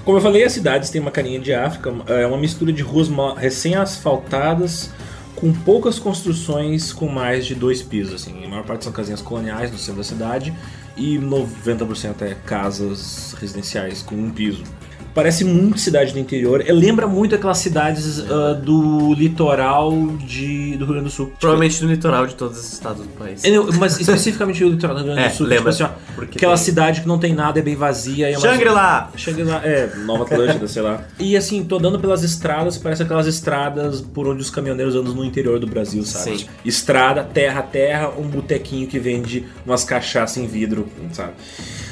Como 0.05 0.17
eu 0.17 0.21
falei, 0.21 0.43
as 0.43 0.51
cidades 0.53 0.89
têm 0.91 1.01
uma 1.01 1.09
carinha 1.11 1.39
de 1.39 1.51
África, 1.51 1.91
é 2.07 2.25
uma 2.27 2.37
mistura 2.37 2.71
de 2.71 2.83
ruas 2.83 3.09
ma- 3.09 3.33
recém-asfaltadas, 3.37 4.91
com 5.35 5.51
poucas 5.51 5.99
construções 5.99 6.93
com 6.93 7.07
mais 7.09 7.45
de 7.45 7.55
dois 7.55 7.81
pisos. 7.81 8.13
Assim. 8.21 8.45
A 8.45 8.47
maior 8.47 8.63
parte 8.63 8.83
são 8.83 8.93
casinhas 8.93 9.21
coloniais 9.21 9.71
no 9.71 9.77
centro 9.77 9.97
da 9.97 10.03
cidade 10.03 10.53
e 10.95 11.17
90% 11.19 12.21
é 12.21 12.35
casas 12.45 13.35
residenciais 13.39 14.01
com 14.01 14.15
um 14.15 14.29
piso. 14.29 14.63
Parece 15.13 15.43
muito 15.45 15.79
cidade 15.79 16.11
do 16.13 16.19
interior. 16.19 16.61
É, 16.65 16.71
lembra 16.73 17.07
muito 17.07 17.33
aquelas 17.35 17.57
cidades 17.59 18.19
ah, 18.29 18.53
do 18.53 19.13
litoral 19.13 19.91
de, 20.17 20.71
do 20.77 20.83
Rio 20.85 20.93
Grande 20.93 21.03
do 21.05 21.09
Sul. 21.09 21.27
Tipo, 21.27 21.39
Provavelmente 21.39 21.83
no 21.83 21.89
litoral 21.89 22.27
de 22.27 22.35
todos 22.35 22.57
os 22.59 22.73
estados 22.73 23.01
do 23.01 23.07
país. 23.13 23.43
é, 23.43 23.49
mas 23.79 23.97
especificamente 23.99 24.61
o 24.63 24.69
litoral 24.69 24.95
do 24.95 25.03
Rio 25.03 25.13
Grande 25.13 25.27
É, 25.27 25.31
do 25.31 25.35
Sul. 25.37 25.47
lembra, 25.47 25.71
Tipo 25.71 25.85
assim, 25.85 25.93
ó, 25.95 26.04
porque 26.15 26.37
aquela 26.37 26.55
tem- 26.55 26.63
cidade 26.63 27.01
que 27.01 27.07
não 27.07 27.19
tem 27.19 27.33
nada, 27.33 27.59
é 27.59 27.61
bem 27.61 27.75
vazia. 27.75 28.29
É 28.31 28.39
Shangri-La! 28.39 29.11
Shangri-La, 29.15 29.61
é, 29.63 29.95
Nova 30.05 30.23
Atlântida, 30.25 30.67
sei 30.67 30.81
lá. 30.81 31.03
E 31.19 31.35
assim, 31.37 31.63
tô 31.63 31.77
andando 31.77 31.99
pelas 31.99 32.23
estradas, 32.23 32.77
parece 32.77 33.03
aquelas 33.03 33.27
estradas 33.27 34.01
por 34.01 34.27
onde 34.27 34.41
os 34.41 34.49
caminhoneiros 34.49 34.95
andam 34.95 35.13
no 35.13 35.23
interior 35.25 35.59
do 35.59 35.67
Brasil, 35.67 36.03
sabe? 36.03 36.39
Sim. 36.39 36.45
Estrada, 36.63 37.23
terra, 37.23 37.61
terra, 37.61 38.09
um 38.17 38.23
botequinho 38.27 38.87
que 38.87 38.97
vende 38.99 39.45
umas 39.65 39.83
cachaças 39.83 40.37
em 40.37 40.47
vidro, 40.47 40.87
sabe? 41.11 41.33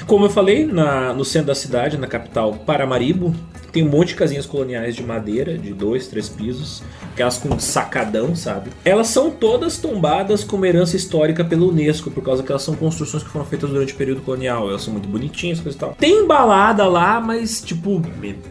Como 0.07 0.25
eu 0.25 0.29
falei, 0.29 0.65
na- 0.65 1.13
no 1.13 1.23
centro 1.23 1.47
da 1.47 1.55
cidade, 1.55 1.97
na 1.97 2.07
capital 2.07 2.53
Paramaribo, 2.53 3.33
tem 3.71 3.81
um 3.83 3.89
monte 3.89 4.09
de 4.09 4.15
casinhas 4.15 4.45
coloniais 4.45 4.95
de 4.95 5.01
madeira, 5.01 5.57
de 5.57 5.73
dois, 5.73 6.05
três 6.07 6.29
pisos, 6.29 6.83
aquelas 7.11 7.37
com 7.37 7.57
sacadão, 7.57 8.35
sabe? 8.35 8.69
Elas 8.85 9.07
são 9.07 9.31
todas 9.31 9.77
tombadas 9.79 10.43
como 10.43 10.63
herança 10.63 10.95
histórica 10.95 11.43
pela 11.43 11.65
Unesco, 11.65 12.11
por 12.11 12.23
causa 12.23 12.43
que 12.43 12.51
elas 12.51 12.61
são 12.61 12.75
construções 12.75 13.23
que 13.23 13.29
foram 13.29 13.45
feitas 13.45 13.69
durante 13.71 13.93
o 13.93 13.95
período 13.95 14.12
colonial. 14.21 14.69
Elas 14.69 14.81
são 14.81 14.93
muito 14.93 15.07
bonitinhas, 15.07 15.59
coisa 15.59 15.77
e 15.77 15.79
tal. 15.79 15.95
Tem 15.95 16.25
balada 16.25 16.85
lá, 16.87 17.19
mas, 17.19 17.61
tipo, 17.61 18.01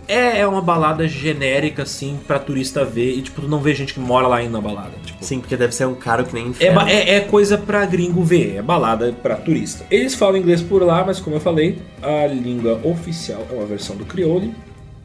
é, 0.08 0.40
é 0.40 0.46
uma 0.46 0.60
balada 0.60 1.06
genérica, 1.06 1.82
assim, 1.82 2.18
pra 2.26 2.38
turista 2.38 2.84
ver. 2.84 3.16
E, 3.16 3.22
tipo, 3.22 3.40
tu 3.40 3.48
não 3.48 3.60
vê 3.60 3.74
gente 3.74 3.94
que 3.94 4.00
mora 4.00 4.26
lá 4.26 4.42
indo 4.42 4.52
na 4.52 4.60
balada. 4.60 4.92
Tipo, 5.04 5.24
Sim, 5.24 5.40
porque 5.40 5.56
deve 5.56 5.74
ser 5.74 5.86
um 5.86 5.94
caro 5.94 6.24
que 6.24 6.34
nem 6.34 6.46
é, 6.46 6.48
inferno. 6.48 6.80
é, 6.82 7.10
é 7.16 7.20
coisa 7.20 7.56
pra 7.56 7.84
gringo 7.86 8.22
ver, 8.22 8.56
é 8.56 8.62
balada 8.62 9.12
pra 9.22 9.36
turista. 9.36 9.84
Eles 9.90 10.14
falam 10.14 10.36
inglês 10.36 10.62
por 10.62 10.82
lá, 10.82 11.04
mas 11.04 11.20
como 11.20 11.36
eu 11.36 11.40
falei, 11.40 11.78
a 12.02 12.26
língua 12.26 12.80
oficial 12.84 13.46
é 13.50 13.54
uma 13.54 13.66
versão 13.66 13.96
do 13.96 14.04
crioulo 14.04 14.52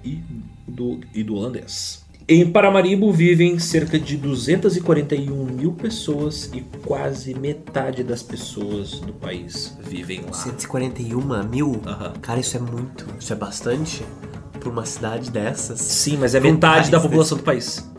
e 0.04 0.20
do, 0.68 1.00
e 1.14 1.24
do 1.24 1.36
holandês. 1.36 2.06
Em 2.30 2.46
Paramaribo 2.46 3.10
vivem 3.10 3.58
cerca 3.58 3.98
de 3.98 4.18
241 4.18 5.46
mil 5.46 5.72
pessoas 5.72 6.52
e 6.54 6.60
quase 6.86 7.34
metade 7.34 8.04
das 8.04 8.22
pessoas 8.22 9.00
do 9.00 9.14
país 9.14 9.78
vivem 9.82 10.20
lá. 10.26 10.34
141 10.34 11.44
mil? 11.48 11.82
Aham. 11.86 12.12
Cara, 12.22 12.42
isso 12.42 12.58
é 12.58 12.60
muito. 12.60 13.08
Isso 13.18 13.32
é 13.32 13.36
bastante? 13.38 14.04
Por 14.60 14.74
uma 14.74 14.86
cidade 14.86 15.32
dessas? 15.32 15.80
Sim, 15.80 16.18
mas 16.18 16.36
é 16.36 16.42
metade 16.42 16.92
da 16.92 17.00
população 17.00 17.38
do 17.38 17.46
país. 17.46 17.90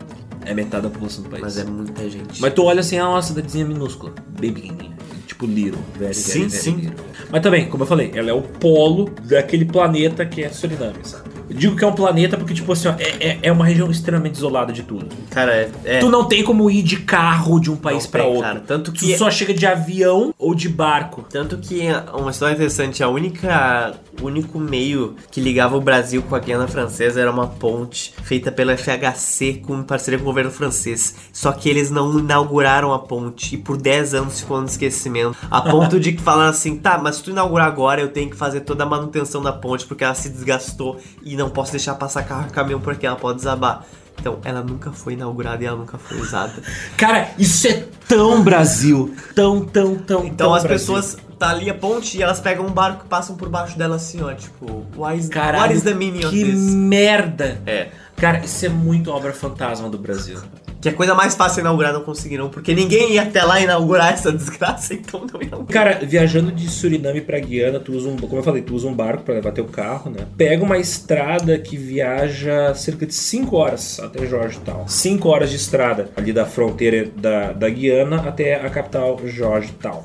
É 0.45 0.53
metade 0.53 0.83
da 0.83 0.89
população 0.91 1.23
do 1.23 1.29
país. 1.31 1.41
Mas 1.41 1.57
é 1.57 1.63
muita 1.63 2.07
gente. 2.07 2.39
Mas 2.39 2.53
tu 2.53 2.65
olha 2.65 2.81
assim, 2.81 2.97
é 2.97 3.03
uma 3.03 3.23
cidadezinha 3.23 3.65
minúscula, 3.65 4.13
bem 4.39 4.53
pequenininha. 4.53 4.95
Tipo 5.25 5.47
Little, 5.47 5.81
velho, 5.97 6.13
Sim, 6.13 6.39
velho, 6.41 6.51
sim. 6.51 6.75
Little. 6.75 7.05
Mas 7.31 7.41
também, 7.41 7.67
como 7.67 7.81
eu 7.81 7.87
falei, 7.87 8.11
ela 8.13 8.29
é 8.29 8.33
o 8.33 8.43
polo 8.43 9.09
daquele 9.23 9.65
planeta 9.65 10.23
que 10.23 10.43
é 10.43 10.49
Suriname, 10.49 10.99
sabe? 11.01 11.38
Digo 11.49 11.75
que 11.75 11.83
é 11.83 11.87
um 11.87 11.93
planeta 11.93 12.37
porque, 12.37 12.53
tipo 12.53 12.71
assim, 12.71 12.87
ó, 12.87 12.91
é, 12.99 13.27
é- 13.31 13.39
é 13.43 13.51
uma 13.51 13.65
região 13.65 13.89
extremamente 13.89 14.35
isolada 14.35 14.71
de 14.71 14.83
tudo. 14.83 15.07
Cara, 15.29 15.53
é. 15.53 15.69
é- 15.83 15.99
Tu 15.99 16.09
não 16.09 16.25
tem 16.25 16.43
como 16.43 16.69
ir 16.69 16.83
de 16.83 16.97
carro 16.97 17.59
de 17.59 17.71
um 17.71 17.75
país 17.75 18.05
tem, 18.05 18.21
outro. 18.21 18.41
cara. 18.41 18.59
Tanto 18.65 18.91
Tu 18.91 18.99
que- 18.99 19.17
só 19.17 19.29
chega 19.31 19.53
de 19.53 19.65
avião 19.65 20.33
ou 20.37 20.53
de 20.53 20.69
barco. 20.69 21.25
Tanto 21.29 21.57
que 21.57 21.81
uma 22.13 22.31
história 22.31 22.53
interessante, 22.53 23.03
a 23.03 23.07
única 23.09 23.93
o 24.21 24.25
único 24.25 24.59
meio 24.59 25.15
que 25.31 25.39
ligava 25.39 25.77
o 25.77 25.81
Brasil 25.81 26.21
com 26.21 26.35
a 26.35 26.39
Guiana 26.39 26.67
Francesa 26.67 27.21
era 27.21 27.31
uma 27.31 27.47
ponte 27.47 28.13
feita 28.23 28.51
pela 28.51 28.73
FHC 28.73 29.61
com 29.65 29.81
parceria 29.81 30.17
com 30.19 30.23
o 30.23 30.27
governo 30.27 30.51
francês. 30.51 31.15
Só 31.31 31.51
que 31.53 31.69
eles 31.69 31.89
não 31.89 32.19
inauguraram 32.19 32.93
a 32.93 32.99
ponte 32.99 33.55
e 33.55 33.57
por 33.57 33.77
10 33.77 34.13
anos 34.13 34.41
ficou 34.41 34.59
no 34.59 34.65
esquecimento. 34.67 35.37
A 35.49 35.61
ponto 35.61 35.99
de 35.99 36.11
que 36.11 36.21
falaram 36.21 36.49
assim, 36.49 36.75
tá, 36.75 36.97
mas 36.97 37.15
se 37.17 37.23
tu 37.23 37.29
inaugurar 37.31 37.67
agora 37.67 38.01
eu 38.01 38.09
tenho 38.09 38.29
que 38.29 38.35
fazer 38.35 38.61
toda 38.61 38.83
a 38.83 38.87
manutenção 38.87 39.41
da 39.41 39.53
ponte 39.53 39.85
porque 39.85 40.03
ela 40.03 40.13
se 40.15 40.29
desgastou 40.29 40.99
e 41.23 41.35
não 41.39 41.49
posso 41.49 41.71
deixar 41.71 41.95
passar 41.95 42.23
carro 42.23 42.47
e 42.49 42.51
caminhão 42.51 42.79
porque 42.79 43.07
ela 43.07 43.15
pode 43.15 43.37
desabar. 43.37 43.85
Então, 44.19 44.39
ela 44.43 44.61
nunca 44.61 44.91
foi 44.91 45.13
inaugurada 45.13 45.63
e 45.63 45.65
ela 45.65 45.77
nunca 45.77 45.97
foi 45.97 46.19
usada. 46.19 46.61
Cara, 46.97 47.29
isso 47.37 47.67
é 47.67 47.85
tão 48.07 48.43
Brasil. 48.43 49.15
Tão, 49.33 49.63
tão, 49.63 49.95
tão. 49.95 50.25
Então 50.25 50.47
tão 50.47 50.53
as 50.53 50.63
Brasil. 50.63 50.93
pessoas 50.93 51.17
tá 51.39 51.51
ali 51.51 51.69
a 51.69 51.73
ponte 51.73 52.17
e 52.17 52.21
elas 52.21 52.41
pegam 52.41 52.65
um 52.65 52.71
barco 52.71 53.05
e 53.05 53.07
passam 53.07 53.37
por 53.37 53.47
baixo 53.47 53.77
dela 53.77 53.95
assim, 53.95 54.21
ó, 54.21 54.33
tipo, 54.33 54.85
what 54.97 55.17
is, 55.17 55.29
Caralho, 55.29 55.61
what 55.63 55.73
is 55.73 55.83
the 55.83 55.93
meaning 55.93 56.25
of 56.25 56.29
que 56.29 56.43
this? 56.43 56.59
merda. 56.59 57.61
É. 57.65 57.87
Cara, 58.17 58.39
isso 58.43 58.65
é 58.65 58.69
muito 58.69 59.09
obra 59.09 59.31
fantasma 59.31 59.89
do 59.89 59.97
Brasil. 59.97 60.37
Que 60.81 60.89
a 60.89 60.93
coisa 60.93 61.13
mais 61.13 61.35
fácil 61.35 61.59
inaugurar 61.59 61.91
não 61.91 62.01
conseguiram, 62.01 62.49
porque 62.49 62.73
ninguém 62.73 63.13
ia 63.13 63.23
até 63.23 63.43
lá 63.43 63.59
inaugurar 63.59 64.13
essa 64.13 64.31
desgraça, 64.31 64.93
então 64.95 65.21
não 65.21 65.41
inauguraram. 65.41 65.65
Cara, 65.65 66.05
viajando 66.05 66.51
de 66.51 66.69
Suriname 66.69 67.21
pra 67.21 67.39
Guiana, 67.39 67.79
tu 67.79 67.91
usa 67.93 68.09
um, 68.09 68.15
como 68.15 68.37
eu 68.37 68.43
falei, 68.43 68.61
tu 68.61 68.73
usa 68.73 68.87
um 68.87 68.93
barco 68.93 69.23
pra 69.23 69.35
levar 69.35 69.51
teu 69.51 69.65
carro, 69.65 70.09
né? 70.09 70.25
Pega 70.37 70.63
uma 70.63 70.77
estrada 70.77 71.57
que 71.57 71.75
viaja 71.75 72.73
cerca 72.75 73.05
de 73.05 73.13
5 73.13 73.55
horas 73.55 73.99
até 73.99 74.25
Georgetown. 74.25 74.87
5 74.87 75.27
horas 75.27 75.49
de 75.49 75.57
estrada 75.57 76.09
ali 76.15 76.31
da 76.31 76.45
fronteira 76.45 77.09
da, 77.15 77.51
da 77.51 77.69
Guiana 77.69 78.27
até 78.27 78.55
a 78.55 78.69
capital 78.69 79.19
Georgetown. 79.25 80.03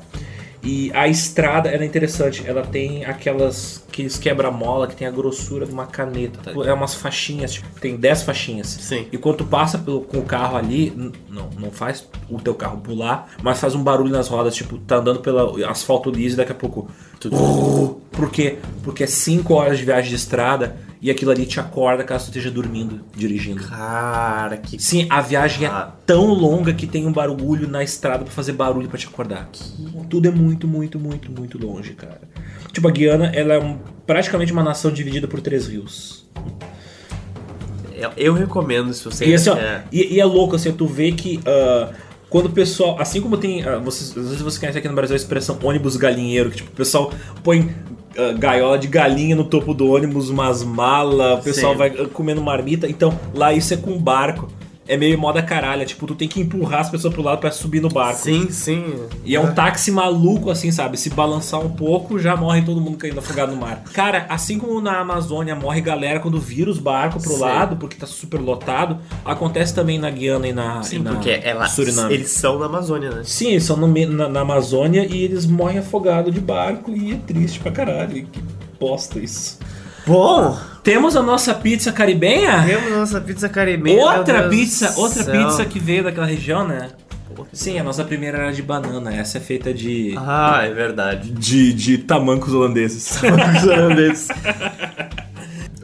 E 0.65 0.91
a 0.93 1.07
estrada 1.07 1.69
ela 1.69 1.83
é 1.83 1.85
interessante, 1.85 2.43
ela 2.45 2.63
tem 2.63 3.05
aquelas 3.05 3.85
aqueles 3.87 4.17
quebra-mola 4.17 4.87
que 4.87 4.95
tem 4.95 5.07
a 5.07 5.11
grossura 5.11 5.65
de 5.65 5.71
uma 5.71 5.85
caneta. 5.85 6.39
tá? 6.41 6.67
É 6.67 6.73
umas 6.73 6.93
faixinhas, 6.95 7.53
tipo, 7.53 7.67
tem 7.79 7.95
10 7.95 8.23
faixinhas. 8.23 8.67
Sim. 8.67 9.07
E 9.11 9.17
quando 9.17 9.37
tu 9.37 9.45
passa 9.45 9.77
pelo, 9.77 10.01
com 10.01 10.17
o 10.17 10.23
carro 10.23 10.57
ali, 10.57 10.91
não, 11.29 11.49
não 11.57 11.71
faz 11.71 12.05
o 12.29 12.39
teu 12.39 12.53
carro 12.53 12.81
pular, 12.81 13.29
mas 13.41 13.59
faz 13.59 13.73
um 13.73 13.83
barulho 13.83 14.11
nas 14.11 14.27
rodas, 14.27 14.55
tipo, 14.55 14.77
tá 14.79 14.97
andando 14.97 15.19
pelo 15.19 15.63
asfalto 15.65 16.09
liso 16.09 16.35
e 16.35 16.37
daqui 16.37 16.51
a 16.51 16.55
pouco. 16.55 16.89
Por 18.15 18.29
quê? 18.31 18.57
Porque 18.83 19.03
é 19.03 19.07
5 19.07 19.53
horas 19.53 19.77
de 19.77 19.85
viagem 19.85 20.09
de 20.09 20.15
estrada 20.15 20.77
e 21.01 21.11
aquilo 21.11 21.31
ali 21.31 21.45
te 21.45 21.59
acorda 21.59 22.03
caso 22.03 22.25
tu 22.25 22.27
esteja 22.29 22.49
dormindo, 22.49 23.01
dirigindo. 23.15 23.61
Cara, 23.63 24.57
que. 24.57 24.81
Sim, 24.81 25.05
a 25.09 25.21
viagem 25.21 25.67
é 25.67 25.87
tão 26.05 26.27
longa 26.33 26.73
que 26.73 26.87
tem 26.87 27.05
um 27.05 27.11
barulho 27.11 27.67
na 27.67 27.83
estrada 27.83 28.23
pra 28.23 28.33
fazer 28.33 28.53
barulho 28.53 28.87
pra 28.87 28.97
te 28.97 29.07
acordar. 29.07 29.49
Tudo 30.09 30.27
é 30.27 30.31
muito, 30.31 30.67
muito, 30.67 30.97
muito, 30.97 31.31
muito 31.31 31.57
longe, 31.63 31.93
cara. 31.93 32.21
Tipo, 32.71 32.87
a 32.87 32.91
Guiana, 32.91 33.27
ela 33.33 33.53
é 33.55 33.59
um- 33.59 33.77
praticamente 34.05 34.51
uma 34.51 34.63
nação 34.63 34.91
dividida 34.91 35.27
por 35.27 35.41
três 35.41 35.67
rios. 35.67 36.25
Eu, 37.93 38.11
eu 38.17 38.33
recomendo 38.33 38.93
se 38.93 39.03
você. 39.03 39.25
E, 39.25 39.33
assim, 39.33 39.49
ó, 39.49 39.57
é, 39.57 39.83
e, 39.91 40.15
e 40.15 40.19
é 40.19 40.25
louco, 40.25 40.55
assim, 40.55 40.71
tu 40.71 40.85
vê 40.85 41.11
que 41.13 41.39
ah, 41.45 41.91
quando 42.29 42.47
o 42.47 42.51
pessoal. 42.51 42.97
Assim 42.99 43.21
como 43.21 43.37
tem. 43.37 43.63
ah, 43.63 43.77
vocês, 43.77 44.09
às 44.17 44.25
vezes 44.29 44.41
você 44.41 44.59
conhece 44.59 44.77
aqui 44.77 44.87
no 44.89 44.95
Brasil 44.95 45.13
a 45.13 45.17
expressão 45.17 45.57
ônibus 45.63 45.95
galinheiro, 45.95 46.49
que 46.49 46.57
tipo, 46.57 46.69
o 46.71 46.75
pessoal 46.75 47.11
põe 47.43 47.73
ah, 48.17 48.33
gaiola 48.33 48.77
de 48.77 48.87
galinha 48.87 49.35
no 49.35 49.43
topo 49.43 49.73
do 49.73 49.91
ônibus, 49.91 50.29
umas 50.29 50.63
malas, 50.63 51.39
o 51.39 51.43
pessoal 51.43 51.73
Sim. 51.73 51.77
vai 51.77 51.89
ah, 51.89 52.07
comendo 52.11 52.41
marmita. 52.41 52.87
Então, 52.87 53.17
lá 53.33 53.53
isso 53.53 53.73
é 53.73 53.77
com 53.77 53.97
barco. 53.97 54.47
É 54.87 54.95
meio 54.95 55.17
moda 55.17 55.41
caralho, 55.41 55.83
tipo, 55.85 56.05
tu 56.05 56.13
tem 56.13 56.27
que 56.27 56.39
empurrar 56.39 56.81
as 56.81 56.89
pessoas 56.89 57.11
pro 57.11 57.23
lado 57.23 57.39
pra 57.39 57.49
subir 57.51 57.81
no 57.81 57.89
barco. 57.89 58.21
Sim, 58.21 58.51
sim. 58.51 58.93
E 59.23 59.35
é 59.35 59.39
um 59.39 59.51
táxi 59.53 59.91
maluco, 59.91 60.51
assim, 60.51 60.71
sabe? 60.71 60.95
Se 60.97 61.09
balançar 61.09 61.59
um 61.59 61.69
pouco, 61.69 62.19
já 62.19 62.35
morre 62.35 62.61
todo 62.61 62.79
mundo 62.79 62.95
caindo 62.97 63.17
afogado 63.17 63.51
no 63.53 63.59
mar. 63.59 63.83
Cara, 63.93 64.27
assim 64.29 64.59
como 64.59 64.79
na 64.79 64.99
Amazônia 64.99 65.55
morre 65.55 65.81
galera 65.81 66.19
quando 66.19 66.39
vira 66.39 66.69
os 66.69 66.77
barcos 66.77 67.23
pro 67.23 67.33
Sim. 67.33 67.39
lado, 67.41 67.75
porque 67.77 67.95
tá 67.95 68.05
super 68.05 68.39
lotado, 68.39 68.99
acontece 69.23 69.73
também 69.73 69.97
na 69.97 70.09
Guiana 70.11 70.47
e 70.47 70.53
na, 70.53 70.83
Sim, 70.83 70.97
e 70.97 70.99
na 70.99 71.13
porque 71.13 71.39
ela, 71.43 71.67
Suriname. 71.67 72.13
eles 72.13 72.29
são 72.29 72.59
na 72.59 72.67
Amazônia, 72.67 73.09
né? 73.09 73.21
Sim, 73.23 73.51
eles 73.51 73.63
são 73.63 73.77
no 73.77 73.87
na, 73.87 74.29
na 74.29 74.41
Amazônia 74.41 75.03
e 75.05 75.23
eles 75.23 75.47
morrem 75.47 75.79
afogados 75.79 76.31
de 76.31 76.39
barco 76.39 76.91
e 76.91 77.13
é 77.13 77.15
triste 77.15 77.59
pra 77.59 77.71
caralho. 77.71 78.27
Que 78.27 78.39
bosta 78.79 79.19
isso. 79.19 79.57
Bom, 80.05 80.55
Temos 80.85 81.15
a 81.15 81.23
nossa 81.23 81.51
pizza 81.55 81.91
caribenha? 81.91 82.63
temos 82.63 82.91
nossa 82.91 83.19
pizza 83.19 83.49
caribenha. 83.49 83.99
Outra 83.99 84.47
pizza, 84.47 84.93
outra 84.97 85.23
pizza 85.25 85.65
que 85.65 85.79
veio 85.79 86.03
daquela 86.03 86.27
região, 86.27 86.65
né? 86.65 86.89
Sim, 87.51 87.79
a 87.79 87.83
nossa 87.83 88.03
primeira 88.03 88.37
era 88.37 88.53
de 88.53 88.61
banana, 88.61 89.11
essa 89.13 89.39
é 89.39 89.41
feita 89.41 89.73
de 89.73 90.13
Ah, 90.15 90.61
é 90.63 90.71
verdade. 90.71 91.31
de, 91.31 91.73
de 91.73 91.97
tamancos 91.97 92.53
holandeses. 92.53 93.19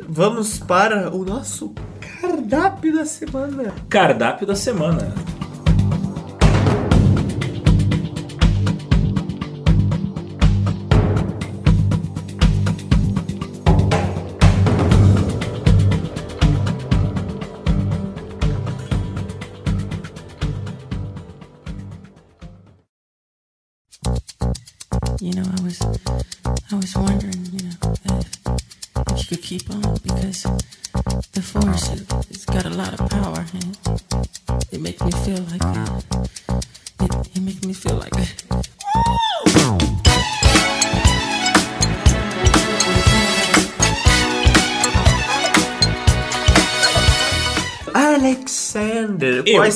Vamos 0.08 0.60
para 0.60 1.10
o 1.10 1.26
nosso 1.26 1.74
cardápio 2.22 2.94
da 2.94 3.06
semana. 3.06 3.74
Cardápio 3.90 4.46
da 4.46 4.56
semana. 4.56 5.14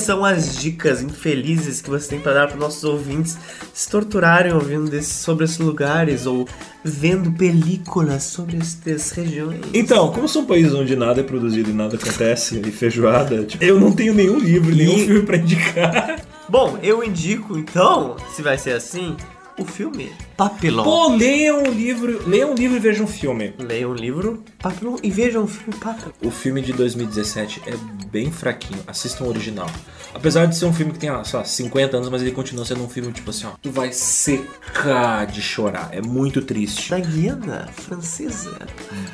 São 0.06 0.24
as 0.24 0.56
dicas 0.56 1.02
infelizes 1.02 1.80
que 1.82 1.90
você 1.90 2.08
tem 2.08 2.20
para 2.20 2.32
dar 2.32 2.46
para 2.48 2.56
nossos 2.56 2.84
ouvintes 2.84 3.36
se 3.74 3.88
torturarem 3.90 4.52
ouvindo 4.52 4.88
desse, 4.88 5.12
sobre 5.14 5.44
esses 5.44 5.58
lugares 5.58 6.26
ou 6.26 6.48
vendo 6.84 7.32
películas 7.32 8.22
sobre 8.22 8.56
estas 8.56 9.10
regiões? 9.10 9.60
Então, 9.74 10.12
como 10.12 10.28
sou 10.28 10.42
um 10.42 10.46
país 10.46 10.72
onde 10.72 10.94
nada 10.94 11.20
é 11.20 11.24
produzido 11.24 11.70
e 11.70 11.72
nada 11.72 11.96
acontece, 11.96 12.60
e 12.64 12.70
feijoada, 12.70 13.44
tipo, 13.44 13.62
eu 13.64 13.80
não 13.80 13.90
tenho 13.92 14.14
nenhum 14.14 14.38
livro, 14.38 14.74
nenhum 14.74 14.94
E- 14.96 15.06
filme 15.06 15.22
pra 15.26 15.36
indicar. 15.36 16.20
Bom, 16.48 16.78
eu 16.80 17.02
indico 17.02 17.58
então, 17.58 18.14
se 18.34 18.40
vai 18.40 18.56
ser 18.56 18.74
assim, 18.74 19.16
o 19.58 19.64
filme 19.64 20.12
Papillon. 20.36 20.84
Pô, 20.84 21.08
leia 21.08 21.54
um 21.54 21.70
livro, 21.70 22.22
leia 22.28 22.46
um 22.46 22.54
livro 22.54 22.76
e 22.76 22.80
veja 22.80 23.02
um 23.02 23.06
filme. 23.06 23.54
Leia 23.58 23.88
um 23.88 23.94
livro 23.94 24.42
Papillon 24.58 24.96
e 25.02 25.10
veja 25.10 25.40
um 25.40 25.46
filme 25.46 25.78
Papillon. 25.78 26.12
O 26.22 26.30
filme 26.30 26.60
de 26.60 26.72
2017 26.72 27.62
é 27.66 27.74
bem 28.10 28.30
fraquinho, 28.30 28.80
assistam 28.86 29.24
o 29.24 29.28
original. 29.28 29.68
Apesar 30.14 30.46
de 30.46 30.56
ser 30.56 30.64
um 30.64 30.72
filme 30.72 30.92
que 30.92 30.98
tem, 30.98 31.10
sei 31.24 31.38
lá, 31.38 31.44
50 31.44 31.96
anos, 31.96 32.08
mas 32.08 32.22
ele 32.22 32.32
continua 32.32 32.64
sendo 32.64 32.82
um 32.82 32.88
filme 32.88 33.12
tipo 33.12 33.28
assim, 33.30 33.46
ó. 33.46 33.50
Tu 33.60 33.70
vai 33.70 33.92
secar 33.92 35.26
de 35.26 35.42
chorar, 35.42 35.90
é 35.92 36.00
muito 36.00 36.40
triste. 36.42 36.90
Da 36.90 36.98
Guiana 36.98 37.68
francesa. 37.72 38.56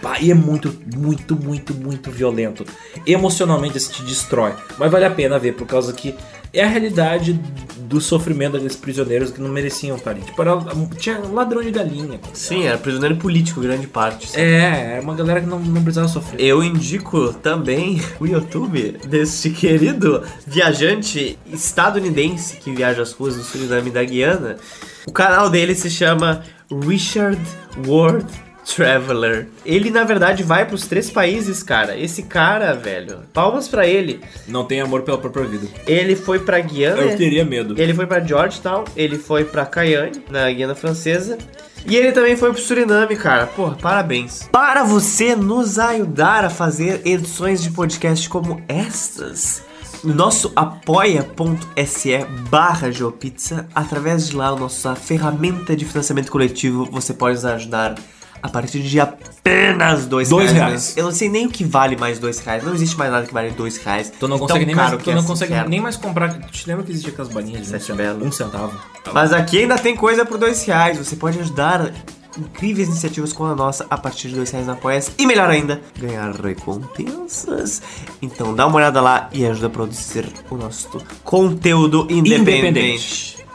Bah, 0.01 0.21
E 0.21 0.31
é 0.31 0.35
muito, 0.35 0.73
muito, 0.95 1.35
muito, 1.35 1.75
muito 1.75 2.11
violento. 2.11 2.65
Emocionalmente 3.07 3.79
isso 3.79 3.93
te 3.93 4.03
destrói. 4.03 4.55
Mas 4.79 4.91
vale 4.91 5.05
a 5.05 5.11
pena 5.11 5.39
ver, 5.39 5.55
por 5.55 5.67
causa 5.67 5.93
que 5.93 6.15
é 6.53 6.63
a 6.63 6.69
realidade 6.69 7.39
do 7.93 8.01
sofrimento 8.01 8.53
daqueles 8.53 8.77
prisioneiros 8.77 9.31
que 9.31 9.41
não 9.41 9.51
mereciam 9.51 9.97
estar 9.97 10.11
ali. 10.11 10.23
Tipo, 10.23 10.41
era, 10.41 10.59
tinha 10.99 11.19
ladrão 11.19 11.63
de 11.63 11.71
galinha. 11.71 12.21
Sim, 12.33 12.65
era 12.65 12.79
prisioneiro 12.79 13.17
político, 13.17 13.61
grande 13.61 13.87
parte. 13.87 14.29
sabe? 14.29 14.43
É, 14.43 14.97
é 14.97 15.01
uma 15.01 15.15
galera 15.15 15.41
que 15.41 15.47
não, 15.47 15.59
não 15.59 15.83
precisava 15.83 16.09
sofrer. 16.09 16.41
Eu 16.41 16.63
indico 16.63 17.33
também 17.35 18.01
o 18.19 18.27
YouTube 18.27 18.99
deste 19.07 19.51
querido 19.51 20.23
viajante 20.47 21.39
estadunidense 21.47 22.57
que 22.57 22.71
viaja 22.73 23.03
as 23.03 23.13
ruas 23.13 23.37
do 23.37 23.43
Suriname 23.43 23.91
e 23.91 23.93
da 23.93 24.05
Guiana. 24.05 24.57
O 25.07 25.13
canal 25.13 25.51
dele 25.51 25.75
se 25.75 25.91
chama 25.91 26.43
Richard 26.87 27.41
Ward 27.87 28.27
Traveler. 28.65 29.49
Ele, 29.65 29.91
na 29.91 30.05
verdade, 30.05 30.43
vai 30.43 30.65
pros 30.65 30.87
três 30.87 31.11
países, 31.11 31.63
cara. 31.63 31.99
Esse 31.99 32.23
cara, 32.23 32.73
velho. 32.75 33.21
Palmas 33.33 33.69
pra 33.69 33.87
ele. 33.87 34.21
Não 34.47 34.65
tem 34.65 34.81
amor 34.81 35.03
pela 35.03 35.19
própria 35.19 35.45
vida. 35.45 35.67
Ele 35.87 36.15
foi 36.15 36.39
pra 36.39 36.61
Guiana. 36.61 37.03
Eu 37.03 37.17
teria 37.17 37.45
medo. 37.45 37.75
Ele 37.81 37.93
foi 37.93 38.07
pra 38.07 38.21
Georgetown. 38.21 38.85
Ele 38.97 39.19
foi 39.19 39.45
pra 39.45 39.67
Cayenne, 39.67 40.23
na 40.31 40.51
Guiana 40.51 40.75
Francesa. 40.75 41.39
E 41.85 41.97
ele 41.97 42.13
também 42.13 42.37
foi 42.37 42.53
pro 42.53 42.63
Suriname, 42.63 43.17
cara. 43.17 43.47
Porra, 43.47 43.77
parabéns. 43.81 44.49
Para 44.53 44.85
você 44.85 45.35
nos 45.35 45.79
ajudar 45.79 46.45
a 46.45 46.51
fazer 46.51 47.03
edições 47.05 47.63
de 47.63 47.71
podcast 47.71 48.29
como 48.29 48.63
estas, 48.69 49.63
no 50.05 50.15
nosso 50.15 50.53
apoia.se 50.55 52.19
barra 52.49 52.91
Geopizza, 52.93 53.67
através 53.75 54.29
de 54.29 54.37
lá, 54.37 54.49
a 54.49 54.57
nossa 54.57 54.95
ferramenta 54.95 55.75
de 55.75 55.85
financiamento 55.85 56.31
coletivo, 56.31 56.89
você 56.91 57.13
pode 57.13 57.35
nos 57.35 57.45
ajudar 57.45 57.93
a 57.93 58.22
partir 58.49 58.81
de 58.81 58.99
apenas 59.01 60.07
dois, 60.07 60.29
Dois 60.29 60.51
reais. 60.53 60.69
reais. 60.69 60.97
Eu 60.97 61.05
não 61.05 61.13
sei 61.13 61.29
nem 61.29 61.47
o 61.47 61.51
que 61.51 61.65
vale 61.65 61.97
mais 61.97 62.19
dois 62.19 62.39
reais. 62.41 62.65
Não 62.65 62.75
existe 62.75 62.97
mais 62.99 63.11
nada 63.13 63.27
que 63.27 63.33
vale 63.33 63.51
dois 63.51 63.77
reais. 63.77 64.13
Tu 64.19 64.27
não 64.29 64.37
É 64.37 64.39
consegue, 64.41 64.67
nem 64.67 64.75
mais, 64.75 65.03
tu 65.03 65.11
é 65.11 65.15
não 65.15 65.23
consegue 65.25 65.55
nem 65.69 65.81
mais 65.81 65.97
comprar. 65.97 66.33
Te 66.51 66.67
lembra 66.69 66.85
que 66.85 66.91
existia 66.91 67.13
aquelas 67.13 67.33
baninhas 67.33 67.63
de 67.63 67.69
Sete 67.69 67.93
um, 67.93 67.97
belo. 67.97 68.25
um 68.27 68.33
centavo? 68.33 68.77
Mas 69.13 69.33
aqui 69.33 69.59
ainda 69.59 69.77
tem 69.79 69.95
coisa 69.97 70.25
por 70.25 70.39
dois 70.39 70.65
reais. 70.65 70.99
Você 70.99 71.17
pode 71.17 71.39
ajudar 71.39 71.93
incríveis 72.39 72.89
iniciativas 72.89 73.33
como 73.33 73.51
a 73.51 73.55
nossa 73.55 73.87
a 73.91 73.99
partir 73.99 74.29
de 74.29 74.37
dois 74.37 74.51
reais 74.51 74.67
na 74.67 74.73
apoia 74.73 75.01
E 75.19 75.27
melhor 75.27 75.51
ainda, 75.51 75.81
ganhar 75.99 76.33
recompensas. 76.35 77.83
Então 78.21 78.55
dá 78.55 78.67
uma 78.67 78.77
olhada 78.77 79.01
lá 79.01 79.29
e 79.33 79.45
ajuda 79.45 79.67
a 79.67 79.71
produzir 79.71 80.27
o 80.51 80.57
nosso 80.57 80.89
conteúdo 81.23 82.07
independente. 82.11 82.59
Independente. 82.69 83.47